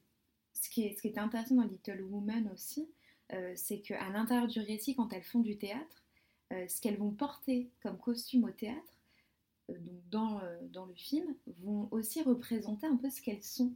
ce, 0.52 0.68
qui 0.68 0.82
est, 0.82 1.18
intéressant 1.18 1.56
dans 1.56 1.64
Little 1.64 2.02
Woman 2.02 2.50
aussi, 2.52 2.90
euh, 3.32 3.52
c'est 3.54 3.80
qu'à 3.80 4.08
l'intérieur 4.10 4.48
du 4.48 4.60
récit, 4.60 4.96
quand 4.96 5.12
elles 5.12 5.22
font 5.22 5.40
du 5.40 5.56
théâtre, 5.56 6.04
ce 6.50 6.80
qu'elles 6.80 6.98
vont 6.98 7.12
porter 7.12 7.70
comme 7.82 7.98
costume 7.98 8.44
au 8.44 8.50
théâtre, 8.50 8.98
donc 9.68 10.08
dans, 10.10 10.40
dans 10.72 10.86
le 10.86 10.94
film, 10.94 11.34
vont 11.58 11.88
aussi 11.92 12.22
représenter 12.22 12.86
un 12.86 12.96
peu 12.96 13.08
ce 13.08 13.22
qu'elles 13.22 13.42
sont 13.42 13.72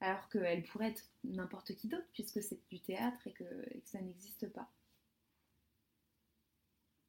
alors 0.00 0.28
qu'elle 0.30 0.64
pourrait 0.64 0.88
être 0.88 1.04
n'importe 1.24 1.74
qui 1.74 1.88
d'autre, 1.88 2.08
puisque 2.12 2.42
c'est 2.42 2.58
du 2.70 2.80
théâtre 2.80 3.26
et 3.26 3.32
que, 3.32 3.44
ça 3.84 4.00
n'existe 4.00 4.48
pas. 4.48 4.70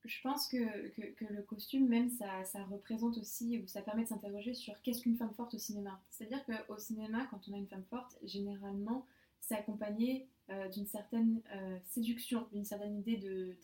Je 0.03 0.19
pense 0.21 0.47
que, 0.47 0.57
le 0.57 1.41
costume, 1.43 1.87
même, 1.87 2.09
ça, 2.09 2.63
représente 2.65 3.17
aussi, 3.17 3.59
ou 3.59 3.67
ça 3.67 3.81
permet 3.81 4.03
de 4.03 4.09
s'interroger 4.09 4.53
sur 4.53 4.81
qu'est-ce 4.81 5.03
qu'une 5.03 5.15
femme 5.15 5.33
forte 5.33 5.53
au 5.53 5.57
cinéma. 5.57 6.01
C'est-à-dire 6.09 6.43
qu'au 6.45 6.77
cinéma, 6.77 7.27
quand 7.27 7.47
on 7.47 7.53
a 7.53 7.57
une 7.57 7.67
femme 7.67 7.85
forte, 7.89 8.17
généralement, 8.23 9.05
c'est 9.39 9.55
accompagné 9.55 10.27
euh, 10.49 10.67
d'une 10.69 10.87
certaine 10.87 11.41
euh, 11.53 11.79
séduction, 11.85 12.47
d'une 12.51 12.65
certaine 12.65 12.97
idée 12.97 13.17
de 13.17 13.55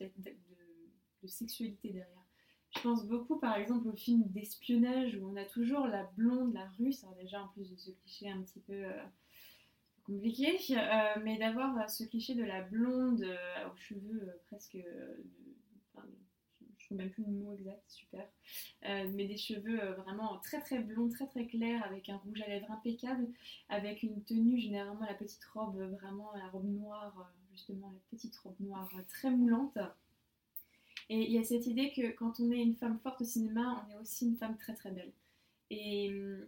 sexualité 1.28 1.90
derrière. 1.90 2.28
Je 2.76 2.82
pense 2.82 3.08
beaucoup 3.08 3.40
par 3.40 3.56
exemple 3.56 3.88
au 3.88 3.96
film 3.96 4.24
d'espionnage 4.28 5.16
où 5.16 5.28
on 5.28 5.36
a 5.36 5.46
toujours 5.46 5.88
la 5.88 6.04
blonde, 6.16 6.54
la 6.54 6.68
russe, 6.78 7.04
alors 7.04 7.16
déjà 7.16 7.42
en 7.42 7.48
plus 7.48 7.70
de 7.72 7.76
ce 7.76 7.92
cliché 7.92 8.30
un 8.30 8.42
petit 8.42 8.60
peu 8.60 8.74
euh, 8.74 9.04
compliqué, 10.06 10.58
euh, 10.72 11.20
mais 11.24 11.38
d'avoir 11.38 11.78
euh, 11.78 11.88
ce 11.88 12.04
cliché 12.04 12.36
de 12.36 12.44
la 12.44 12.62
blonde 12.62 13.26
aux 13.72 13.78
cheveux 13.78 14.30
presque... 14.48 14.78
je 14.78 16.00
ne 16.00 16.88
sais 16.88 16.96
même 16.96 17.10
plus 17.10 17.24
le 17.24 17.32
mot 17.32 17.52
exact, 17.54 17.84
super. 17.88 18.28
mais 18.84 19.26
des 19.26 19.38
cheveux 19.38 19.94
vraiment 19.94 20.38
très 20.40 20.62
très 20.62 20.80
blonds, 20.80 21.10
très 21.10 21.28
très 21.28 21.48
clairs, 21.48 21.84
avec 21.84 22.10
un 22.10 22.18
rouge 22.18 22.42
à 22.42 22.48
lèvres 22.48 22.72
impeccable, 22.72 23.28
avec 23.70 24.04
une 24.04 24.24
tenue 24.24 24.60
généralement 24.60 25.06
la 25.06 25.16
petite 25.16 25.44
robe, 25.46 25.78
vraiment 26.00 26.32
la 26.36 26.48
robe 26.50 26.70
noire, 26.70 27.34
justement 27.52 27.92
la 27.92 28.00
petite 28.12 28.38
robe 28.38 28.60
noire 28.60 28.90
très 29.08 29.32
moulante. 29.32 29.80
Et 31.10 31.26
il 31.26 31.32
y 31.32 31.38
a 31.38 31.44
cette 31.44 31.66
idée 31.68 31.92
que 31.94 32.12
quand 32.12 32.40
on 32.40 32.52
est 32.52 32.62
une 32.62 32.76
femme 32.76 33.00
forte 33.00 33.22
au 33.22 33.26
cinéma, 33.26 33.86
on 33.88 33.92
est 33.94 33.98
aussi 34.02 34.26
une 34.28 34.38
femme 34.38 34.58
très 34.58 34.74
très 34.74 34.92
belle. 34.92 35.12
Et 35.70 36.10
hum, 36.12 36.46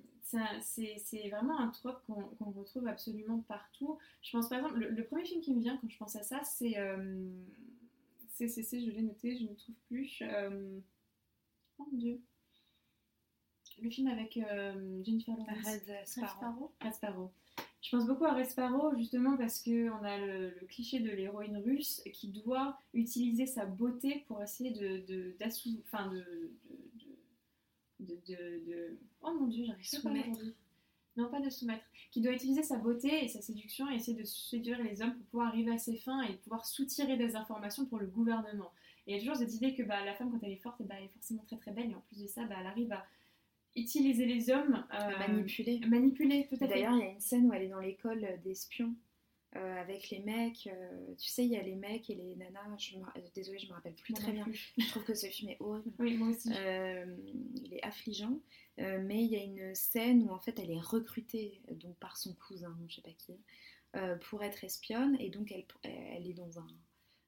c'est 0.62 1.30
vraiment 1.30 1.60
un 1.60 1.70
trope 1.70 2.01
qu'on 2.07 2.51
retrouve 2.51 2.88
absolument 2.88 3.39
partout. 3.47 3.97
Je 4.22 4.32
pense 4.32 4.49
par 4.49 4.60
exemple, 4.60 4.80
le, 4.80 4.89
le 4.89 5.03
premier 5.05 5.26
film 5.26 5.41
qui 5.41 5.53
me 5.53 5.62
vient 5.62 5.78
quand 5.78 5.89
je 5.89 5.97
pense 5.97 6.16
à 6.16 6.24
ça, 6.24 6.43
c'est. 6.43 6.78
euh, 6.78 7.30
c'est, 8.36 8.47
je 8.47 8.89
l'ai 8.91 9.01
noté, 9.01 9.36
je 9.38 9.43
ne 9.43 9.53
trouve 9.53 9.76
plus. 9.88 10.22
euh, 10.22 10.80
oh 11.78 11.88
mon 11.91 11.97
dieu. 11.97 12.22
Le 13.82 13.89
film 13.89 14.07
avec 14.07 14.38
euh, 14.38 15.01
Jennifer 15.03 15.36
Lawrence. 15.36 15.66
Red 15.66 15.84
Red 15.88 16.05
Sparrow. 16.07 16.28
Sparrow. 16.36 16.72
Red 16.82 16.93
Sparrow. 16.93 17.32
Je 17.82 17.95
pense 17.95 18.05
beaucoup 18.07 18.25
à 18.25 18.34
Red 18.34 18.45
Sparrow 18.49 18.93
justement 18.97 19.38
parce 19.38 19.63
qu'on 19.63 20.03
a 20.03 20.17
le, 20.17 20.49
le 20.59 20.67
cliché 20.67 20.99
de 20.99 21.09
l'héroïne 21.11 21.57
russe 21.57 22.01
qui 22.13 22.27
doit 22.27 22.77
utiliser 22.93 23.45
sa 23.45 23.65
beauté 23.65 24.25
pour 24.27 24.41
essayer 24.43 24.71
de, 24.71 25.36
enfin 25.88 26.07
de, 26.11 26.51
de, 27.99 28.15
de, 28.27 28.97
Oh 29.21 29.32
mon 29.39 29.47
dieu, 29.47 29.65
j'arrive 29.65 29.89
pas 29.89 29.97
à 29.97 30.01
parler 30.01 30.23
Soumettre. 30.23 30.30
aujourd'hui. 30.30 30.55
Non, 31.15 31.30
pas 31.30 31.41
de 31.41 31.49
soumettre. 31.49 31.84
Qui 32.11 32.21
doit 32.21 32.34
utiliser 32.34 32.63
sa 32.63 32.77
beauté 32.77 33.23
et 33.23 33.27
sa 33.27 33.41
séduction 33.41 33.89
et 33.89 33.95
essayer 33.95 34.17
de 34.17 34.23
séduire 34.23 34.82
les 34.82 35.01
hommes 35.01 35.15
pour 35.15 35.25
pouvoir 35.27 35.47
arriver 35.49 35.71
à 35.71 35.77
ses 35.77 35.95
fins 35.97 36.21
et 36.23 36.34
pouvoir 36.36 36.65
soutirer 36.65 37.17
des 37.17 37.36
informations 37.36 37.86
pour 37.86 37.99
le 37.99 38.07
gouvernement. 38.07 38.71
Et 39.07 39.11
il 39.11 39.15
y 39.15 39.17
a 39.17 39.19
toujours 39.21 39.36
cette 39.38 39.53
idée 39.53 39.73
que 39.75 39.84
bah, 39.84 40.03
la 40.05 40.13
femme, 40.15 40.32
quand 40.32 40.39
elle 40.43 40.51
est 40.51 40.57
forte, 40.57 40.77
eh 40.82 40.84
bah, 40.84 40.95
elle 40.97 41.05
est 41.05 41.13
forcément 41.13 41.43
très 41.43 41.57
très 41.57 41.71
belle 41.71 41.91
et 41.91 41.95
en 41.95 42.01
plus 42.01 42.21
de 42.21 42.27
ça, 42.27 42.45
bah, 42.45 42.55
elle 42.59 42.67
arrive 42.67 42.91
à 42.93 43.05
utiliser 43.76 44.26
les 44.26 44.49
hommes. 44.49 44.86
euh, 44.93 45.17
Manipulé. 45.20 45.80
Manipuler, 45.88 46.47
tout 46.47 46.55
à 46.55 46.59
fait. 46.59 46.67
D'ailleurs, 46.67 46.93
il 46.95 46.99
y 46.99 47.03
a 47.07 47.11
une 47.11 47.20
scène 47.20 47.45
où 47.45 47.53
elle 47.53 47.63
est 47.63 47.67
dans 47.70 47.80
l'école 47.80 48.26
d'espions 48.43 48.93
euh, 49.55 49.82
avec 49.82 50.09
les 50.09 50.20
mecs. 50.20 50.67
euh, 50.67 51.15
tu 51.17 51.28
sais, 51.30 51.43
il 51.45 51.51
y 51.51 51.57
a 51.57 51.63
les 51.63 51.76
mecs 51.76 52.09
et 52.09 52.15
les 52.15 52.36
nanas. 52.36 52.78
Je 52.78 52.97
me... 52.97 53.03
euh, 53.03 53.22
Désolée, 53.34 53.59
je 53.59 53.67
me 53.67 53.74
rappelle 53.74 53.95
plus 53.95 54.13
Moi 54.13 54.20
très 54.22 54.32
bien. 54.32 54.43
plus. 54.43 54.74
Je 54.78 54.88
trouve 54.89 55.03
que 55.03 55.13
ce 55.15 55.28
film 55.28 55.49
est 55.49 55.57
horrible. 55.59 55.91
Oui, 55.99 56.17
moi 56.17 56.30
aussi. 56.30 56.49
Euh, 56.55 57.05
il 57.55 57.74
est 57.74 57.84
affligeant, 57.84 58.39
mais 58.78 59.24
il 59.24 59.32
y 59.32 59.36
a 59.36 59.43
une 59.43 59.74
scène 59.76 60.24
où 60.24 60.30
en 60.32 60.39
fait 60.39 60.59
elle 60.59 60.72
est 60.72 60.80
recrutée 60.80 61.61
donc 61.72 61.95
par 61.97 62.17
son 62.17 62.34
cousin, 62.36 62.78
je 62.88 62.95
sais 62.95 63.01
pas 63.01 63.11
qui, 63.17 63.34
pour 64.30 64.43
être 64.43 64.63
espionne 64.63 65.17
et 65.20 65.30
donc 65.30 65.51
elle, 65.51 65.65
elle 65.84 66.28
est 66.28 66.34
dans 66.34 66.59
un 66.59 66.67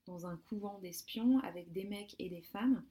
dans 0.06 0.26
un 0.26 0.38
couvent 0.50 0.80
d'espions 0.80 1.40
avec 1.40 1.72
des 1.72 1.84
mecs 1.84 2.16
et 2.20 2.30
des 2.30 2.42
femmes. 2.42 2.84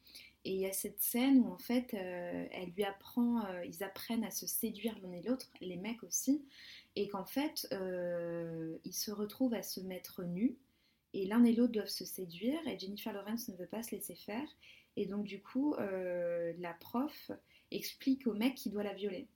Et 0.45 0.55
il 0.55 0.61
y 0.61 0.67
a 0.67 0.73
cette 0.73 1.01
scène 1.01 1.41
où 1.41 1.49
en 1.49 1.59
fait 1.59 1.93
euh, 1.95 2.47
lui 2.77 2.85
euh, 2.85 3.65
ils 3.67 3.83
apprennent 3.83 4.25
à 4.25 4.31
se 4.31 4.47
séduire 4.47 4.99
l'un 5.03 5.13
et 5.13 5.23
l'autre, 5.23 5.51
les 5.61 5.77
mecs 5.77 6.03
aussi, 6.03 6.43
et 6.97 7.09
qu'en 7.09 7.25
fait 7.25 7.69
euh, 7.73 8.79
ils 8.85 8.95
se 8.95 9.11
retrouvent 9.11 9.55
à 9.55 9.63
se 9.63 9.81
mettre 9.81 10.23
nus. 10.25 10.57
Et 11.13 11.27
l'un 11.27 11.45
et 11.45 11.53
l'autre 11.53 11.73
doivent 11.73 11.89
se 11.89 12.05
séduire. 12.05 12.61
Et 12.69 12.79
Jennifer 12.79 13.13
Lawrence 13.13 13.49
ne 13.49 13.57
veut 13.57 13.67
pas 13.67 13.83
se 13.83 13.91
laisser 13.91 14.15
faire. 14.15 14.49
Et 14.97 15.07
donc 15.07 15.25
du 15.25 15.41
coup, 15.41 15.75
euh, 15.75 16.53
la 16.59 16.73
prof 16.75 17.31
explique 17.71 18.27
au 18.27 18.35
mec 18.35 18.55
qu'il 18.55 18.73
doit 18.73 18.83
la 18.83 18.95
violer. 18.95 19.27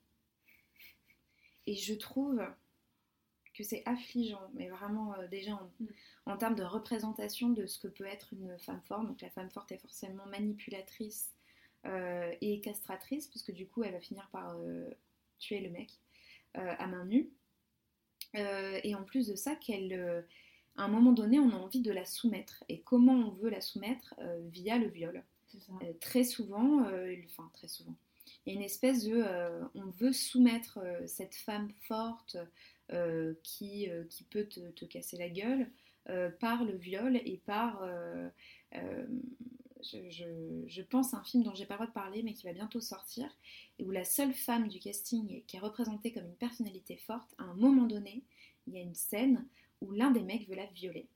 Et 1.66 1.74
je 1.74 1.94
trouve 1.94 2.42
que 3.54 3.62
c'est 3.64 3.82
affligeant, 3.86 4.50
mais 4.54 4.68
vraiment 4.68 5.14
euh, 5.14 5.28
déjà 5.28 5.54
en, 5.54 5.70
Mm. 5.80 5.86
en 6.26 6.36
termes 6.36 6.54
de 6.54 6.62
représentation 6.62 7.50
de 7.50 7.66
ce 7.66 7.78
que 7.78 7.88
peut 7.88 8.06
être 8.06 8.32
une 8.32 8.58
femme 8.58 8.80
forte. 8.82 9.06
Donc 9.06 9.20
la 9.20 9.30
femme 9.30 9.50
forte 9.50 9.72
est 9.72 9.78
forcément 9.78 10.26
manipulatrice 10.26 11.32
euh, 11.86 12.32
et 12.40 12.60
castratrice, 12.60 13.28
puisque 13.28 13.52
du 13.52 13.66
coup 13.66 13.82
elle 13.84 13.92
va 13.92 14.00
finir 14.00 14.28
par 14.32 14.56
euh, 14.58 14.90
tuer 15.38 15.60
le 15.60 15.70
mec 15.70 15.90
à 16.54 16.86
main 16.86 17.04
nue. 17.04 17.32
Et 18.32 18.94
en 18.94 19.02
plus 19.02 19.26
de 19.26 19.34
ça, 19.34 19.56
qu'elle, 19.56 20.24
à 20.76 20.84
un 20.84 20.88
moment 20.88 21.10
donné, 21.10 21.40
on 21.40 21.50
a 21.50 21.56
envie 21.56 21.80
de 21.80 21.90
la 21.90 22.04
soumettre. 22.04 22.62
Et 22.68 22.80
comment 22.80 23.14
on 23.14 23.30
veut 23.30 23.50
la 23.50 23.60
soumettre 23.60 24.14
Via 24.52 24.78
le 24.78 24.86
viol. 24.86 25.24
Ça. 25.58 25.72
Très 26.00 26.22
souvent, 26.22 26.82
enfin 27.24 27.50
très 27.54 27.66
souvent, 27.66 27.96
il 28.46 28.52
y 28.52 28.56
a 28.56 28.58
une 28.60 28.64
espèce 28.64 29.02
de, 29.02 29.24
on 29.74 29.90
veut 29.98 30.12
soumettre 30.12 30.78
cette 31.06 31.34
femme 31.34 31.72
forte 31.88 32.36
qui, 33.42 33.90
euh, 33.90 34.04
qui 34.10 34.24
peut 34.24 34.44
te, 34.46 34.60
te 34.70 34.84
casser 34.84 35.16
la 35.16 35.28
gueule 35.28 35.70
euh, 36.10 36.30
par 36.30 36.64
le 36.64 36.76
viol 36.76 37.16
et 37.16 37.40
par, 37.46 37.82
euh, 37.82 38.28
euh, 38.76 39.06
je, 39.82 39.98
je- 40.66 40.82
pense 40.82 41.14
à 41.14 41.18
un 41.18 41.24
film 41.24 41.42
dont 41.42 41.54
j'ai 41.54 41.66
pas 41.66 41.74
le 41.74 41.78
droit 41.78 41.86
de 41.88 41.92
parler 41.92 42.22
mais 42.22 42.32
qui 42.34 42.46
va 42.46 42.52
bientôt 42.52 42.80
sortir 42.80 43.28
et 43.78 43.84
où 43.84 43.90
la 43.90 44.04
seule 44.04 44.32
femme 44.32 44.68
du 44.68 44.78
casting 44.78 45.42
qui 45.46 45.56
est 45.56 45.60
représentée 45.60 46.12
comme 46.12 46.24
une 46.26 46.34
personnalité 46.36 46.96
forte, 46.96 47.34
à 47.38 47.44
un 47.44 47.54
moment 47.54 47.86
donné, 47.86 48.22
il 48.66 48.74
y 48.74 48.78
a 48.78 48.80
une 48.82 48.94
scène 48.94 49.44
où 49.80 49.92
l'un 49.92 50.10
des 50.10 50.22
mecs 50.22 50.48
veut 50.48 50.54
la 50.56 50.66
violer. 50.66 51.06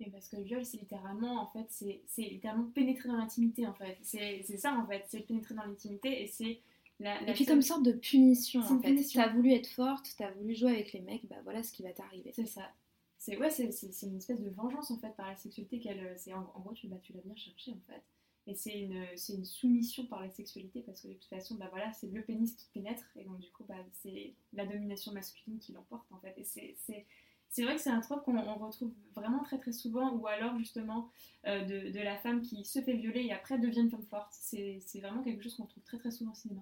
Et 0.00 0.10
parce 0.10 0.28
que 0.28 0.36
le 0.36 0.44
viol, 0.44 0.64
c'est 0.64 0.76
littéralement, 0.78 1.42
en 1.42 1.46
fait, 1.48 1.66
c'est 1.70 2.22
littéralement 2.22 2.66
pénétrer 2.70 3.08
dans 3.08 3.16
l'intimité, 3.16 3.66
en 3.66 3.74
fait. 3.74 3.98
C'est 4.02 4.42
ça, 4.56 4.74
en 4.74 4.86
fait. 4.86 5.04
C'est 5.08 5.20
pénétrer 5.20 5.54
dans 5.54 5.64
l'intimité 5.64 6.22
et 6.22 6.28
c'est 6.28 6.60
la, 7.00 7.20
la 7.22 7.30
Et 7.30 7.34
puis 7.34 7.44
seule- 7.44 7.54
comme 7.54 7.62
sorte 7.62 7.82
de 7.84 7.92
punition 7.92 8.60
en 8.60 8.80
fait. 8.80 8.94
T'as 9.14 9.28
voulu 9.32 9.52
être 9.52 9.68
forte, 9.68 10.14
t'as 10.16 10.30
voulu 10.32 10.54
jouer 10.54 10.72
avec 10.72 10.92
les 10.92 11.00
mecs, 11.00 11.26
bah 11.28 11.36
voilà 11.44 11.62
ce 11.62 11.72
qui 11.72 11.82
va 11.82 11.92
t'arriver. 11.92 12.32
C'est 12.34 12.46
ça. 12.46 12.70
C'est 13.18 13.36
ouais, 13.36 13.50
c'est 13.50 13.64
une 14.06 14.16
espèce 14.16 14.40
de 14.40 14.48
vengeance, 14.50 14.90
en 14.92 14.98
fait, 14.98 15.10
par 15.16 15.26
la 15.28 15.34
sexualité 15.36 15.80
qu'elle... 15.80 16.14
C'est 16.16 16.32
en, 16.32 16.50
en 16.54 16.60
gros, 16.60 16.72
tu, 16.72 16.86
bah, 16.86 16.98
tu 17.02 17.12
l'as 17.12 17.20
bien 17.20 17.34
cherché, 17.34 17.72
en 17.72 17.80
fait. 17.92 18.02
Et 18.46 18.54
c'est 18.54 18.78
une, 18.78 19.04
c'est 19.16 19.34
une 19.34 19.44
soumission 19.44 20.06
par 20.06 20.22
la 20.22 20.30
sexualité 20.30 20.80
parce 20.82 21.00
que 21.02 21.08
de 21.08 21.14
toute 21.14 21.24
façon, 21.28 21.56
bah 21.56 21.66
voilà, 21.70 21.92
c'est 21.92 22.06
le 22.06 22.22
pénis 22.22 22.54
qui 22.54 22.66
pénètre 22.72 23.04
et 23.16 23.24
donc 23.24 23.38
du 23.40 23.50
coup, 23.50 23.64
bah, 23.68 23.74
c'est 23.92 24.34
la 24.52 24.64
domination 24.66 25.12
masculine 25.12 25.58
qui 25.58 25.72
l'emporte, 25.72 26.10
en 26.12 26.18
fait. 26.18 26.34
Et 26.38 26.44
c'est- 26.44 26.76
c'est... 26.86 27.04
C'est 27.50 27.62
vrai 27.64 27.76
que 27.76 27.80
c'est 27.80 27.88
un 27.88 28.00
trope 28.00 28.24
qu'on 28.26 28.36
on 28.36 28.54
retrouve 28.56 28.92
vraiment 29.14 29.42
très 29.42 29.56
très 29.58 29.72
souvent, 29.72 30.12
ou 30.12 30.26
alors 30.26 30.58
justement 30.58 31.08
euh, 31.46 31.64
de, 31.64 31.90
de 31.90 31.98
la 32.00 32.18
femme 32.18 32.42
qui 32.42 32.62
se 32.66 32.82
fait 32.82 32.92
violer 32.92 33.22
et 33.24 33.32
après 33.32 33.58
devient 33.58 33.80
une 33.80 33.90
femme 33.90 34.04
forte. 34.04 34.28
C'est 34.32 34.78
vraiment 35.00 35.22
quelque 35.22 35.42
chose 35.42 35.54
qu'on 35.56 35.64
trouve 35.64 35.82
très 35.82 35.96
très 35.98 36.10
souvent 36.10 36.32
au 36.32 36.34
cinéma. 36.34 36.60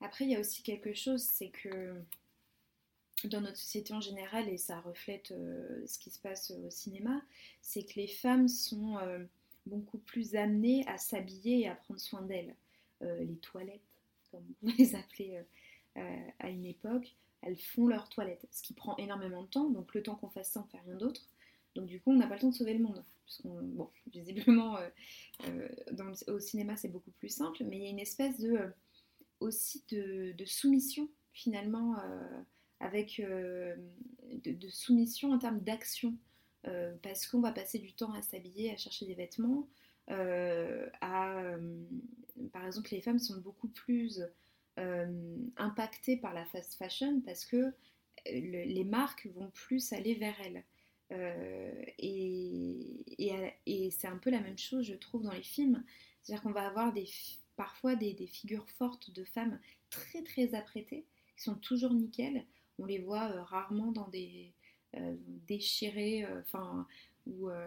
Après, 0.00 0.24
il 0.24 0.30
y 0.30 0.36
a 0.36 0.40
aussi 0.40 0.62
quelque 0.62 0.94
chose, 0.94 1.22
c'est 1.22 1.48
que 1.50 1.94
dans 3.24 3.40
notre 3.40 3.56
société 3.56 3.92
en 3.94 4.00
général, 4.00 4.48
et 4.48 4.58
ça 4.58 4.80
reflète 4.80 5.32
euh, 5.32 5.82
ce 5.86 5.98
qui 5.98 6.10
se 6.10 6.18
passe 6.18 6.50
au 6.50 6.70
cinéma, 6.70 7.22
c'est 7.62 7.82
que 7.84 7.94
les 7.98 8.08
femmes 8.08 8.48
sont 8.48 8.98
euh, 8.98 9.24
beaucoup 9.66 9.98
plus 9.98 10.36
amenées 10.36 10.86
à 10.86 10.98
s'habiller 10.98 11.60
et 11.60 11.68
à 11.68 11.74
prendre 11.74 12.00
soin 12.00 12.22
d'elles. 12.22 12.54
Euh, 13.02 13.24
les 13.24 13.36
toilettes, 13.36 13.80
comme 14.30 14.44
vous 14.62 14.72
les 14.78 14.94
appelez 14.94 15.40
à 16.40 16.50
une 16.50 16.66
époque, 16.66 17.16
elles 17.40 17.56
font 17.56 17.86
leurs 17.86 18.10
toilettes, 18.10 18.46
ce 18.50 18.62
qui 18.62 18.74
prend 18.74 18.96
énormément 18.98 19.42
de 19.42 19.48
temps, 19.48 19.70
donc 19.70 19.94
le 19.94 20.02
temps 20.02 20.14
qu'on 20.14 20.28
fasse 20.28 20.50
ça, 20.50 20.60
on 20.60 20.70
fait 20.70 20.82
rien 20.84 20.96
d'autre. 20.96 21.22
Donc 21.74 21.86
du 21.86 22.00
coup, 22.00 22.10
on 22.10 22.16
n'a 22.16 22.26
pas 22.26 22.34
le 22.34 22.40
temps 22.40 22.50
de 22.50 22.54
sauver 22.54 22.74
le 22.74 22.80
monde. 22.84 23.02
Puisqu'on- 23.24 23.62
bon, 23.62 23.88
visiblement, 24.12 24.76
au 26.28 26.38
cinéma, 26.38 26.76
c'est 26.76 26.88
beaucoup 26.88 27.10
plus 27.12 27.30
simple, 27.30 27.64
mais 27.64 27.76
il 27.78 27.82
y 27.82 27.86
a 27.86 27.90
une 27.90 27.98
espèce 27.98 28.38
de... 28.38 28.58
aussi 29.40 29.84
de, 29.90 30.34
soumission 30.44 31.08
finalement 31.32 31.98
euh, 31.98 32.42
avec 32.80 33.20
euh, 33.20 33.76
de, 34.44 34.68
soumission 34.68 35.32
en 35.32 35.38
termes 35.38 35.60
d'action 35.60 36.14
euh, 36.66 36.94
parce 37.02 37.26
qu'on 37.26 37.40
va 37.40 37.52
passer 37.52 37.78
du 37.78 37.92
temps 37.92 38.12
à 38.12 38.22
s'habiller, 38.22 38.72
à 38.72 38.76
chercher 38.76 39.06
des 39.06 39.14
vêtements, 39.14 39.68
à 40.08 41.56
par 42.52 42.64
exemple 42.64 42.90
les 42.92 43.00
femmes 43.00 43.18
sont 43.18 43.38
beaucoup 43.40 43.66
plus 43.66 44.22
impactées 45.56 46.16
par 46.16 46.32
la 46.32 46.44
fast 46.44 46.74
fashion 46.74 47.20
parce 47.22 47.44
que 47.44 47.72
le- 48.26 48.64
les 48.72 48.84
marques 48.84 49.26
vont 49.34 49.50
plus 49.50 49.92
aller 49.92 50.14
vers 50.14 50.36
elles. 50.40 50.64
Et 51.98 53.04
et, 53.66 53.90
c'est 53.90 54.06
un 54.06 54.18
peu 54.18 54.30
la 54.30 54.40
même 54.40 54.58
chose, 54.58 54.84
je 54.86 54.94
trouve, 54.94 55.22
dans 55.22 55.32
les 55.32 55.42
films. 55.42 55.82
C'est-à-dire 56.22 56.42
qu'on 56.42 56.52
va 56.52 56.66
avoir 56.66 56.92
des, 56.92 57.06
parfois 57.56 57.96
des, 57.96 58.12
des 58.12 58.26
figures 58.26 58.68
fortes 58.70 59.10
de 59.10 59.24
femmes 59.24 59.58
très 59.90 60.22
très 60.22 60.54
apprêtées, 60.54 61.06
qui 61.36 61.42
sont 61.42 61.54
toujours 61.54 61.92
nickel. 61.92 62.44
On 62.78 62.84
les 62.86 62.98
voit 62.98 63.30
euh, 63.30 63.42
rarement 63.42 63.92
dans 63.92 64.08
des 64.08 64.52
euh, 64.96 65.16
déchirés, 65.46 66.24
euh, 66.24 66.40
enfin, 66.40 66.86
ou 67.26 67.48
euh, 67.48 67.66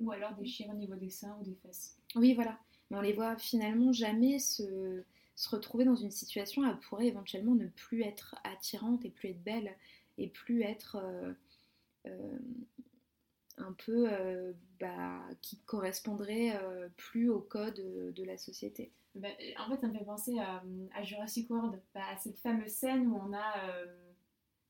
Ou 0.00 0.10
alors 0.12 0.34
déchirer 0.34 0.70
au 0.70 0.74
niveau 0.74 0.96
des 0.96 1.10
seins 1.10 1.36
ou 1.40 1.44
des 1.44 1.54
fesses. 1.56 1.96
oui, 2.14 2.34
voilà. 2.34 2.58
Mais 2.90 2.96
on 2.96 3.02
les 3.02 3.12
voit 3.12 3.36
finalement 3.36 3.92
jamais 3.92 4.38
se, 4.38 5.02
se 5.36 5.48
retrouver 5.50 5.84
dans 5.84 5.96
une 5.96 6.10
situation 6.10 6.62
où 6.62 6.66
elles 6.66 6.78
pourraient 6.80 7.06
éventuellement 7.08 7.54
ne 7.54 7.66
plus 7.66 8.02
être 8.02 8.36
attirantes 8.44 9.04
et 9.04 9.10
plus 9.10 9.28
être 9.30 9.42
belles 9.42 9.76
et 10.16 10.28
plus 10.28 10.62
être 10.62 10.96
un 13.58 13.72
peu 13.72 14.08
euh, 14.10 14.52
bah, 14.80 15.20
qui 15.42 15.58
correspondrait 15.58 16.56
euh, 16.56 16.88
plus 16.96 17.28
au 17.28 17.40
code 17.40 17.74
de, 17.74 18.12
de 18.12 18.24
la 18.24 18.36
société. 18.38 18.92
Bah, 19.14 19.28
en 19.58 19.68
fait, 19.70 19.80
ça 19.80 19.88
me 19.88 19.92
fait 19.92 20.04
penser 20.04 20.38
à, 20.38 20.62
à 20.94 21.02
Jurassic 21.02 21.50
World, 21.50 21.80
bah, 21.94 22.02
à 22.12 22.16
cette 22.18 22.38
fameuse 22.38 22.70
scène 22.70 23.06
où 23.08 23.16
on 23.16 23.32
a. 23.32 23.68
euh, 23.68 23.86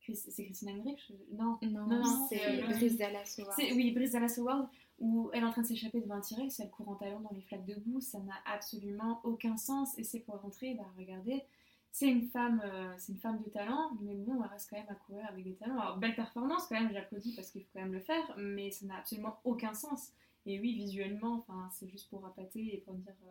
Chris- 0.00 0.16
c'est 0.16 0.44
Christina 0.44 0.72
Hendricks 0.72 1.12
Non. 1.32 1.58
Non, 1.62 1.86
Non, 1.86 1.98
non, 2.02 2.26
c'est 2.28 2.62
euh, 2.62 2.66
Brice 2.66 2.96
Dallas 2.96 3.36
Howard. 3.38 3.58
Oui, 3.74 3.90
Brise 3.92 4.12
Dallas 4.12 4.34
Howard, 4.38 4.68
où 5.00 5.28
elle 5.34 5.42
est 5.42 5.46
en 5.46 5.50
train 5.52 5.62
de 5.62 5.66
s'échapper 5.66 6.00
devant 6.00 6.14
un 6.14 6.20
T-Rex, 6.20 6.60
elle 6.60 6.70
court 6.70 6.88
en 6.88 6.94
talons 6.94 7.20
dans 7.20 7.30
les 7.34 7.42
flaques 7.42 7.66
de 7.66 7.74
boue, 7.74 8.00
ça 8.00 8.18
n'a 8.20 8.34
absolument 8.46 9.20
aucun 9.24 9.56
sens, 9.56 9.98
et 9.98 10.04
c'est 10.04 10.20
pour 10.20 10.40
rentrer, 10.40 10.74
bah 10.74 10.86
regardez, 10.96 11.44
c'est 11.92 12.08
une 12.08 12.22
femme, 12.28 12.60
euh, 12.64 12.94
c'est 12.96 13.12
une 13.12 13.18
femme 13.18 13.38
de 13.42 13.50
talent, 13.50 13.90
mais 14.00 14.14
bon, 14.14 14.42
elle 14.42 14.48
reste 14.50 14.70
quand 14.70 14.76
même 14.78 14.88
à 14.88 14.94
courir 14.94 15.26
avec 15.28 15.44
des 15.44 15.54
talents. 15.54 15.78
Alors 15.78 15.98
belle 15.98 16.14
performance 16.14 16.66
quand 16.68 16.80
même, 16.80 16.90
j'applaudis 16.92 17.34
parce 17.34 17.50
qu'il 17.50 17.62
faut 17.64 17.70
quand 17.74 17.80
même 17.82 17.92
le 17.92 18.00
faire, 18.00 18.34
mais 18.38 18.70
ça 18.70 18.86
n'a 18.86 18.96
absolument 18.98 19.38
aucun 19.44 19.74
sens. 19.74 20.12
Et 20.46 20.58
oui, 20.58 20.74
visuellement, 20.74 21.34
enfin, 21.34 21.68
c'est 21.74 21.88
juste 21.88 22.08
pour 22.08 22.24
appâter 22.24 22.74
et 22.74 22.78
pour 22.78 22.94
dire 22.94 23.12
euh, 23.26 23.30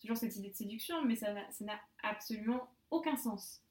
toujours 0.00 0.16
cette 0.16 0.36
idée 0.36 0.50
de 0.50 0.54
séduction, 0.56 1.04
mais 1.04 1.16
ça 1.16 1.32
n'a, 1.60 1.80
absolument 2.02 2.68
aucun 2.90 3.16
sens. 3.16 3.62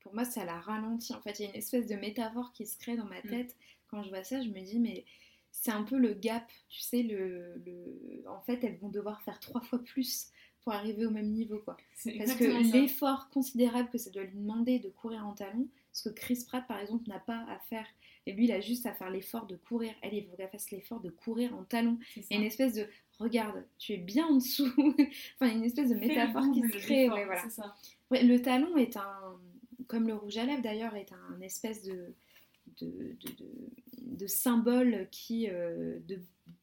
Pour 0.00 0.14
moi, 0.14 0.24
ça 0.24 0.44
la 0.44 0.58
ralentit. 0.60 1.14
En 1.14 1.20
fait, 1.20 1.38
il 1.38 1.42
y 1.42 1.46
a 1.46 1.50
une 1.50 1.56
espèce 1.56 1.86
de 1.86 1.94
métaphore 1.96 2.52
qui 2.52 2.66
se 2.66 2.78
crée 2.78 2.96
dans 2.96 3.04
ma 3.04 3.20
Mm. 3.20 3.28
tête. 3.28 3.56
Quand 3.88 4.02
je 4.02 4.08
vois 4.10 4.24
ça, 4.24 4.40
je 4.42 4.48
me 4.48 4.60
dis, 4.60 4.78
mais 4.78 5.04
c'est 5.50 5.70
un 5.70 5.82
peu 5.82 5.96
le 5.98 6.14
gap. 6.14 6.46
Tu 6.68 6.80
sais, 6.80 7.02
le, 7.02 7.62
le... 7.64 8.24
en 8.28 8.40
fait, 8.42 8.62
elles 8.64 8.78
vont 8.78 8.88
devoir 8.90 9.22
faire 9.22 9.40
trois 9.40 9.60
fois 9.60 9.78
plus 9.82 10.30
pour 10.62 10.72
arriver 10.72 11.06
au 11.06 11.10
même 11.10 11.30
niveau, 11.30 11.58
quoi. 11.58 11.76
Parce 12.04 12.34
que 12.34 12.72
l'effort 12.72 13.30
considérable 13.30 13.88
que 13.90 13.98
ça 13.98 14.10
doit 14.10 14.24
lui 14.24 14.36
demander 14.36 14.78
de 14.78 14.88
courir 14.90 15.26
en 15.26 15.32
talons, 15.32 15.68
ce 15.92 16.08
que 16.08 16.14
Chris 16.14 16.44
Pratt, 16.46 16.66
par 16.66 16.78
exemple, 16.78 17.08
n'a 17.08 17.18
pas 17.20 17.44
à 17.48 17.58
faire. 17.68 17.86
Et 18.26 18.32
lui, 18.32 18.44
il 18.44 18.52
a 18.52 18.60
juste 18.60 18.84
à 18.84 18.92
faire 18.92 19.08
l'effort 19.10 19.46
de 19.46 19.56
courir. 19.56 19.94
Elle, 20.02 20.14
il 20.14 20.26
faut 20.26 20.36
qu'elle 20.36 20.50
fasse 20.50 20.70
l'effort 20.70 21.00
de 21.00 21.10
courir 21.10 21.54
en 21.54 21.64
talons. 21.64 21.98
Il 22.16 22.24
y 22.30 22.34
a 22.34 22.36
une 22.36 22.44
espèce 22.44 22.74
de 22.74 22.86
regarde, 23.18 23.64
tu 23.78 23.92
es 23.92 23.96
bien 23.96 24.26
en 24.26 24.36
dessous. 24.36 24.72
enfin, 25.40 25.52
une 25.52 25.64
espèce 25.64 25.90
de 25.90 25.94
métaphore 25.94 26.44
qui 26.52 26.62
se 26.62 26.78
crée. 26.78 27.08
ouais, 27.10 27.24
voilà. 27.24 27.42
c'est 27.42 27.50
ça. 27.50 27.74
Ouais, 28.10 28.22
le 28.22 28.40
talon 28.40 28.76
est 28.76 28.96
un, 28.96 29.38
comme 29.86 30.06
le 30.06 30.14
rouge 30.14 30.36
à 30.36 30.44
lèvres 30.44 30.62
d'ailleurs, 30.62 30.94
est 30.96 31.12
un 31.12 31.40
espèce 31.40 31.82
de, 31.82 32.14
de, 32.80 33.16
de, 34.02 34.26
symbole 34.26 35.08
qui, 35.10 35.48
euh, 35.48 35.98
de, 36.06 36.20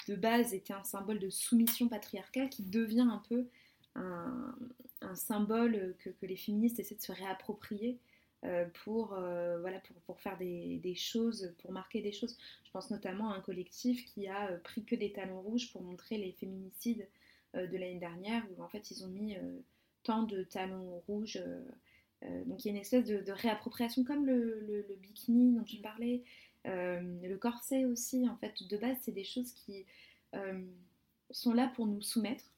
de 0.07 0.15
base, 0.15 0.53
était 0.53 0.73
un 0.73 0.83
symbole 0.83 1.19
de 1.19 1.29
soumission 1.29 1.87
patriarcale 1.87 2.49
qui 2.49 2.63
devient 2.63 3.07
un 3.09 3.21
peu 3.29 3.47
un, 3.95 4.55
un 5.01 5.15
symbole 5.15 5.95
que, 5.99 6.09
que 6.09 6.25
les 6.25 6.35
féministes 6.35 6.79
essaient 6.79 6.95
de 6.95 7.01
se 7.01 7.11
réapproprier 7.11 7.99
pour, 8.83 9.13
euh, 9.13 9.59
voilà, 9.59 9.79
pour, 9.79 9.95
pour 10.01 10.19
faire 10.19 10.37
des, 10.37 10.77
des 10.77 10.95
choses, 10.95 11.53
pour 11.61 11.71
marquer 11.71 12.01
des 12.01 12.11
choses. 12.11 12.37
Je 12.63 12.71
pense 12.71 12.91
notamment 12.91 13.31
à 13.31 13.35
un 13.35 13.41
collectif 13.41 14.05
qui 14.05 14.27
a 14.27 14.49
euh, 14.51 14.57
pris 14.59 14.83
que 14.85 14.95
des 14.95 15.11
talons 15.11 15.41
rouges 15.41 15.71
pour 15.71 15.81
montrer 15.81 16.17
les 16.17 16.31
féminicides 16.33 17.07
euh, 17.55 17.67
de 17.67 17.77
l'année 17.77 17.99
dernière, 17.99 18.43
où 18.57 18.63
en 18.63 18.67
fait 18.67 18.91
ils 18.91 19.03
ont 19.05 19.09
mis 19.09 19.35
euh, 19.35 19.59
tant 20.03 20.23
de 20.23 20.43
talons 20.43 20.99
rouges. 21.07 21.37
euh, 21.37 21.63
euh, 22.23 22.43
donc 22.45 22.63
il 22.63 22.67
y 22.67 22.71
a 22.71 22.73
une 22.75 22.81
espèce 22.81 23.05
de, 23.05 23.21
de 23.21 23.31
réappropriation 23.31 24.03
comme 24.03 24.25
le, 24.25 24.59
le- 24.61 24.85
le 24.87 24.95
bikini 24.95 25.53
dont 25.55 25.63
tu 25.63 25.77
parlais, 25.77 26.23
euh, 26.65 27.01
le 27.23 27.37
corset 27.37 27.85
aussi. 27.85 28.27
En 28.29 28.37
fait, 28.37 28.53
de 28.69 28.77
base, 28.77 28.97
c'est 29.01 29.11
des 29.11 29.23
choses 29.23 29.51
qui 29.53 29.85
euh, 30.33 30.63
sont 31.31 31.53
là 31.53 31.71
pour 31.75 31.87
nous 31.87 32.01
soumettre, 32.01 32.43
euh, 32.43 32.54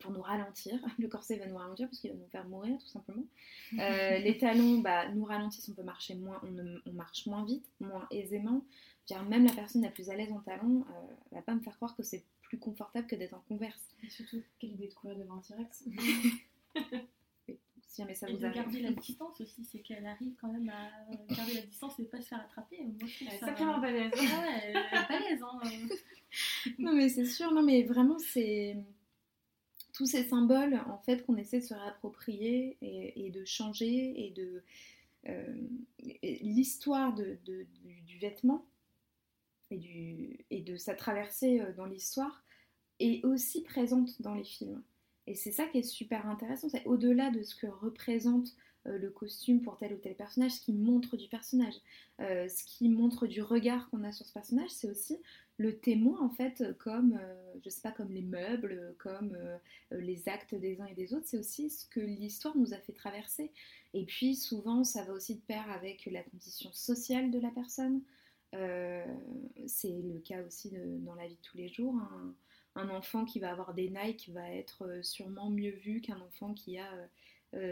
pour 0.00 0.10
nous 0.12 0.22
ralentir. 0.22 0.74
Le 0.98 1.08
corset 1.08 1.36
va 1.36 1.46
nous 1.46 1.56
ralentir 1.56 1.86
parce 1.88 1.98
qu'il 2.00 2.10
va 2.10 2.16
nous 2.16 2.28
faire 2.28 2.46
mourir 2.48 2.78
tout 2.78 2.88
simplement. 2.88 3.24
Euh, 3.80 4.18
les 4.18 4.38
talons 4.38 4.78
bah, 4.78 5.08
nous 5.08 5.24
ralentissent, 5.24 5.68
on 5.68 5.72
peut 5.74 5.82
marcher 5.82 6.14
moins, 6.14 6.38
on, 6.44 6.50
ne- 6.52 6.78
on 6.86 6.92
marche 6.92 7.26
moins 7.26 7.44
vite, 7.44 7.66
moins 7.80 8.06
aisément. 8.12 8.62
Dire, 9.06 9.22
même 9.24 9.44
la 9.44 9.52
personne 9.52 9.82
la 9.82 9.90
plus 9.90 10.10
à 10.10 10.14
l'aise 10.16 10.30
en 10.30 10.38
talons 10.40 10.84
euh, 10.90 11.14
va 11.32 11.42
pas 11.42 11.54
me 11.54 11.60
faire 11.60 11.74
croire 11.76 11.96
que 11.96 12.02
c'est 12.04 12.22
plus 12.42 12.58
confortable 12.58 13.06
que 13.08 13.16
d'être 13.16 13.34
en 13.34 13.40
converse. 13.48 13.82
Et 14.04 14.10
surtout, 14.10 14.40
quelle 14.60 14.70
idée 14.72 14.86
de 14.88 14.94
courir 14.94 15.16
devant 15.18 15.34
un 15.34 15.40
T-Rex 15.40 15.84
Si 17.86 18.02
jamais 18.02 18.14
ça 18.14 18.28
Et 18.28 18.32
vous 18.32 18.38
de 18.38 18.44
arrive. 18.46 18.62
garder 18.62 18.80
la 18.82 18.90
distance 18.92 19.40
aussi, 19.40 19.64
c'est 19.64 19.78
qu'elle 19.80 20.04
arrive 20.06 20.34
quand 20.40 20.48
même 20.52 20.68
à 20.68 21.34
garder 21.34 21.54
la 21.54 21.60
distance 21.62 21.98
et 22.00 22.04
pas 22.04 22.20
se 22.20 22.26
faire 22.28 22.40
attraper. 22.40 22.78
Moi, 22.82 22.92
je 23.06 23.24
Elle 23.24 23.34
est 23.34 23.38
ça- 23.38 23.46
sacrément 23.46 23.78
balèze. 23.78 24.12
Ouais, 24.12 24.60
elle 24.64 24.76
est 24.76 25.08
balèze, 25.08 25.42
hein. 25.42 25.60
Non 26.80 26.92
mais 26.92 27.08
c'est 27.08 27.24
sûr, 27.26 27.52
non 27.52 27.62
mais 27.62 27.82
vraiment 27.84 28.18
c'est 28.18 28.76
tous 29.94 30.06
ces 30.06 30.24
symboles 30.24 30.80
en 30.88 30.98
fait 30.98 31.24
qu'on 31.24 31.36
essaie 31.36 31.60
de 31.60 31.64
se 31.64 31.72
réapproprier 31.72 32.76
et, 32.82 33.30
de 33.30 33.44
changer 33.44 34.26
et 34.26 34.30
de 34.32 34.62
euh, 35.28 35.56
l'histoire 36.22 37.14
du, 37.14 38.18
vêtement 38.20 38.66
et, 39.70 40.44
et 40.50 40.60
de 40.60 40.76
sa 40.76 40.94
traversée 40.94 41.60
euh, 41.60 41.72
dans 41.72 41.86
l'histoire 41.86 42.44
est 43.00 43.24
aussi 43.24 43.62
présente 43.62 44.20
dans 44.20 44.34
les 44.34 44.44
films. 44.44 44.82
Et 45.26 45.34
c'est 45.34 45.52
ça 45.52 45.66
qui 45.66 45.78
est 45.78 45.82
super 45.82 46.26
intéressant, 46.28 46.68
c'est 46.68 46.84
au-delà 46.84 47.30
de 47.30 47.42
ce 47.42 47.54
que 47.54 47.66
représente 47.66 48.54
le 48.84 49.10
costume 49.10 49.62
pour 49.62 49.76
tel 49.76 49.94
ou 49.94 49.96
tel 49.96 50.14
personnage, 50.14 50.52
ce 50.52 50.60
qui 50.60 50.72
montre 50.72 51.16
du 51.16 51.28
personnage, 51.28 51.74
euh, 52.20 52.48
ce 52.48 52.64
qui 52.64 52.88
montre 52.88 53.26
du 53.26 53.42
regard 53.42 53.88
qu'on 53.90 54.04
a 54.04 54.12
sur 54.12 54.26
ce 54.26 54.32
personnage, 54.32 54.70
c'est 54.70 54.90
aussi 54.90 55.18
le 55.56 55.78
témoin 55.78 56.20
en 56.20 56.30
fait 56.30 56.76
comme 56.78 57.18
euh, 57.20 57.54
je 57.64 57.70
sais 57.70 57.80
pas 57.80 57.92
comme 57.92 58.10
les 58.10 58.22
meubles 58.22 58.94
comme 58.98 59.36
euh, 59.36 59.56
euh, 59.92 60.00
les 60.00 60.28
actes 60.28 60.54
des 60.54 60.80
uns 60.80 60.86
et 60.86 60.94
des 60.94 61.14
autres 61.14 61.26
c'est 61.26 61.38
aussi 61.38 61.70
ce 61.70 61.86
que 61.86 62.00
l'histoire 62.00 62.56
nous 62.56 62.74
a 62.74 62.78
fait 62.78 62.92
traverser. 62.92 63.52
Et 63.92 64.04
puis 64.04 64.34
souvent 64.34 64.84
ça 64.84 65.04
va 65.04 65.12
aussi 65.12 65.36
de 65.36 65.40
pair 65.40 65.70
avec 65.70 66.06
la 66.10 66.22
condition 66.22 66.72
sociale 66.72 67.30
de 67.30 67.38
la 67.38 67.50
personne. 67.50 68.02
Euh, 68.54 69.04
c'est 69.66 70.00
le 70.02 70.20
cas 70.20 70.42
aussi 70.44 70.72
dans 71.00 71.14
la 71.14 71.26
vie 71.26 71.34
de 71.34 71.40
tous 71.42 71.56
les 71.56 71.68
jours 71.68 71.96
un, 72.76 72.88
enfant 72.88 73.24
qui 73.24 73.40
va 73.40 73.50
avoir 73.50 73.74
des 73.74 73.88
Nike 73.88 74.30
va 74.32 74.50
être 74.50 74.84
euh, 74.84 75.02
sûrement 75.02 75.50
mieux 75.50 75.70
vu 75.70 76.00
qu'un 76.00 76.20
enfant 76.20 76.54
qui 76.54 76.78
a 76.78 76.92
euh, 76.92 76.96
euh, 76.96 77.06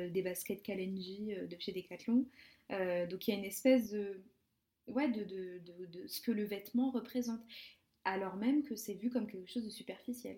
des 0.08 0.22
baskets 0.22 0.62
Kalenji 0.62 1.34
euh, 1.34 1.46
de 1.46 1.56
chez 1.58 1.72
Decathlon. 1.72 2.26
Euh, 2.70 3.06
donc 3.06 3.26
il 3.26 3.32
y 3.32 3.34
a 3.34 3.38
une 3.38 3.44
espèce 3.44 3.90
de 3.90 4.22
ouais, 4.88 5.08
de, 5.08 5.24
de, 5.24 5.58
de- 5.58 5.86
de 5.86 6.06
ce 6.06 6.20
que 6.20 6.32
le 6.32 6.44
vêtement 6.44 6.90
représente, 6.90 7.40
alors 8.04 8.36
même 8.36 8.62
que 8.62 8.74
c'est 8.76 8.94
vu 8.94 9.10
comme 9.10 9.26
quelque 9.26 9.50
chose 9.50 9.64
de 9.64 9.70
superficiel. 9.70 10.36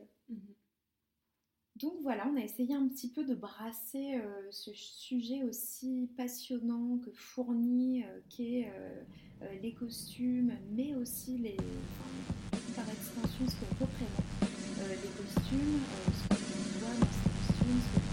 Donc 1.76 1.94
voilà, 2.02 2.28
on 2.28 2.36
a 2.36 2.40
essayé 2.40 2.72
un 2.74 2.86
petit 2.88 3.10
peu 3.10 3.24
de 3.24 3.34
brasser 3.34 4.14
euh, 4.14 4.50
ce 4.52 4.72
sujet 4.74 5.42
aussi 5.42 6.08
passionnant 6.16 6.98
que 6.98 7.10
fourni 7.10 8.04
euh, 8.04 8.20
qu'est 8.30 8.68
euh, 8.68 9.02
euh, 9.42 9.54
les 9.60 9.72
costumes, 9.72 10.56
mais 10.76 10.94
aussi 10.94 11.36
les, 11.38 11.56
enfin, 11.56 12.60
par 12.76 12.88
extension 12.88 13.48
ce 13.48 13.54
que 13.56 13.66
représentent 13.80 14.44
euh, 14.80 14.94
les 15.02 15.10
costumes, 15.24 15.80
euh, 15.80 16.10
ce 16.12 16.28
qu'on 16.28 16.78
voit 16.78 16.94
dans 17.00 17.12
ces 17.12 17.28
costumes, 17.30 17.80
ce 17.94 18.03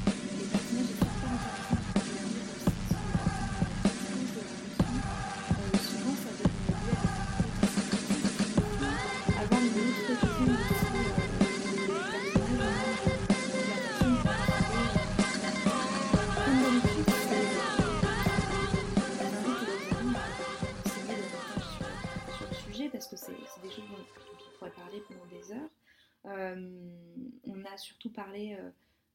surtout 28.02 28.14
parlé 28.14 28.58
euh, 28.60 28.70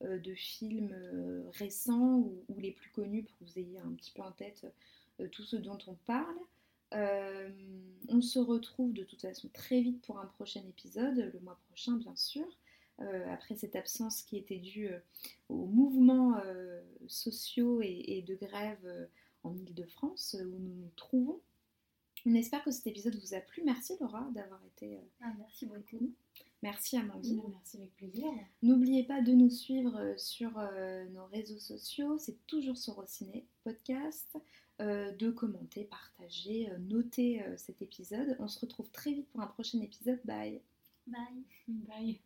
euh, 0.05 0.19
de 0.19 0.35
films 0.35 0.93
euh, 0.93 1.43
récents 1.55 2.19
ou, 2.19 2.45
ou 2.49 2.59
les 2.61 2.71
plus 2.73 2.91
connus 2.91 3.25
pour 3.25 3.39
que 3.39 3.45
vous 3.45 3.59
ayez 3.59 3.79
un 3.79 3.93
petit 3.93 4.13
peu 4.13 4.23
en 4.23 4.33
tête 4.33 4.67
tout 5.33 5.45
ce 5.45 5.57
dont 5.57 5.79
on 5.87 5.95
parle. 6.07 6.37
Euh, 6.95 7.49
on 8.09 8.21
se 8.21 8.39
retrouve 8.39 8.93
de 8.93 9.03
toute 9.03 9.23
façon 9.23 9.49
très 9.49 9.81
vite 9.81 10.03
pour 10.03 10.19
un 10.19 10.27
prochain 10.27 10.61
épisode, 10.69 11.31
le 11.33 11.41
mois 11.41 11.59
prochain 11.69 11.93
bien 11.97 12.15
sûr, 12.15 12.47
euh, 13.01 13.33
après 13.33 13.57
cette 13.57 13.77
absence 13.77 14.23
qui 14.23 14.37
était 14.37 14.59
due 14.59 14.89
euh, 14.89 14.99
aux 15.49 15.65
mouvements 15.65 16.39
sociaux 17.07 17.81
et, 17.81 18.05
et 18.09 18.23
de 18.23 18.35
grève 18.35 19.09
en 19.43 19.57
Ile-de-France 19.57 20.37
où 20.39 20.59
nous 20.59 20.75
nous 20.75 20.91
trouvons. 20.97 21.41
On 22.27 22.35
espère 22.35 22.63
que 22.63 22.71
cet 22.71 22.87
épisode 22.87 23.17
vous 23.17 23.33
a 23.33 23.41
plu. 23.41 23.63
Merci 23.65 23.95
Laura 23.99 24.29
d'avoir 24.35 24.61
été. 24.67 24.99
Ah, 25.23 25.33
merci 25.39 25.65
beaucoup. 25.65 26.13
Merci 26.67 26.97
Amandine. 26.97 27.43
Merci 27.49 27.77
avec 27.77 27.95
plaisir. 27.95 28.27
N'oubliez 28.61 29.05
pas 29.05 29.21
de 29.21 29.31
nous 29.31 29.51
suivre 29.51 29.97
euh, 29.97 30.15
sur 30.17 30.59
euh, 30.59 31.05
nos 31.11 31.27
réseaux 31.27 31.61
sociaux, 31.61 32.19
c'est 32.19 32.45
toujours 32.49 32.77
Sorociné 32.77 33.47
Podcast, 33.63 34.37
euh, 34.81 35.13
de 35.13 35.31
commenter, 35.31 35.85
partager, 35.85 36.69
noter 36.81 37.41
cet 37.57 37.83
épisode. 37.83 38.37
On 38.41 38.49
se 38.49 38.59
retrouve 38.59 38.91
très 38.91 39.13
vite 39.13 39.29
pour 39.29 39.43
un 39.43 39.47
prochain 39.47 39.81
épisode. 39.81 40.19
Bye 40.25 40.61
Bye. 41.07 41.45
Bye. 41.69 42.21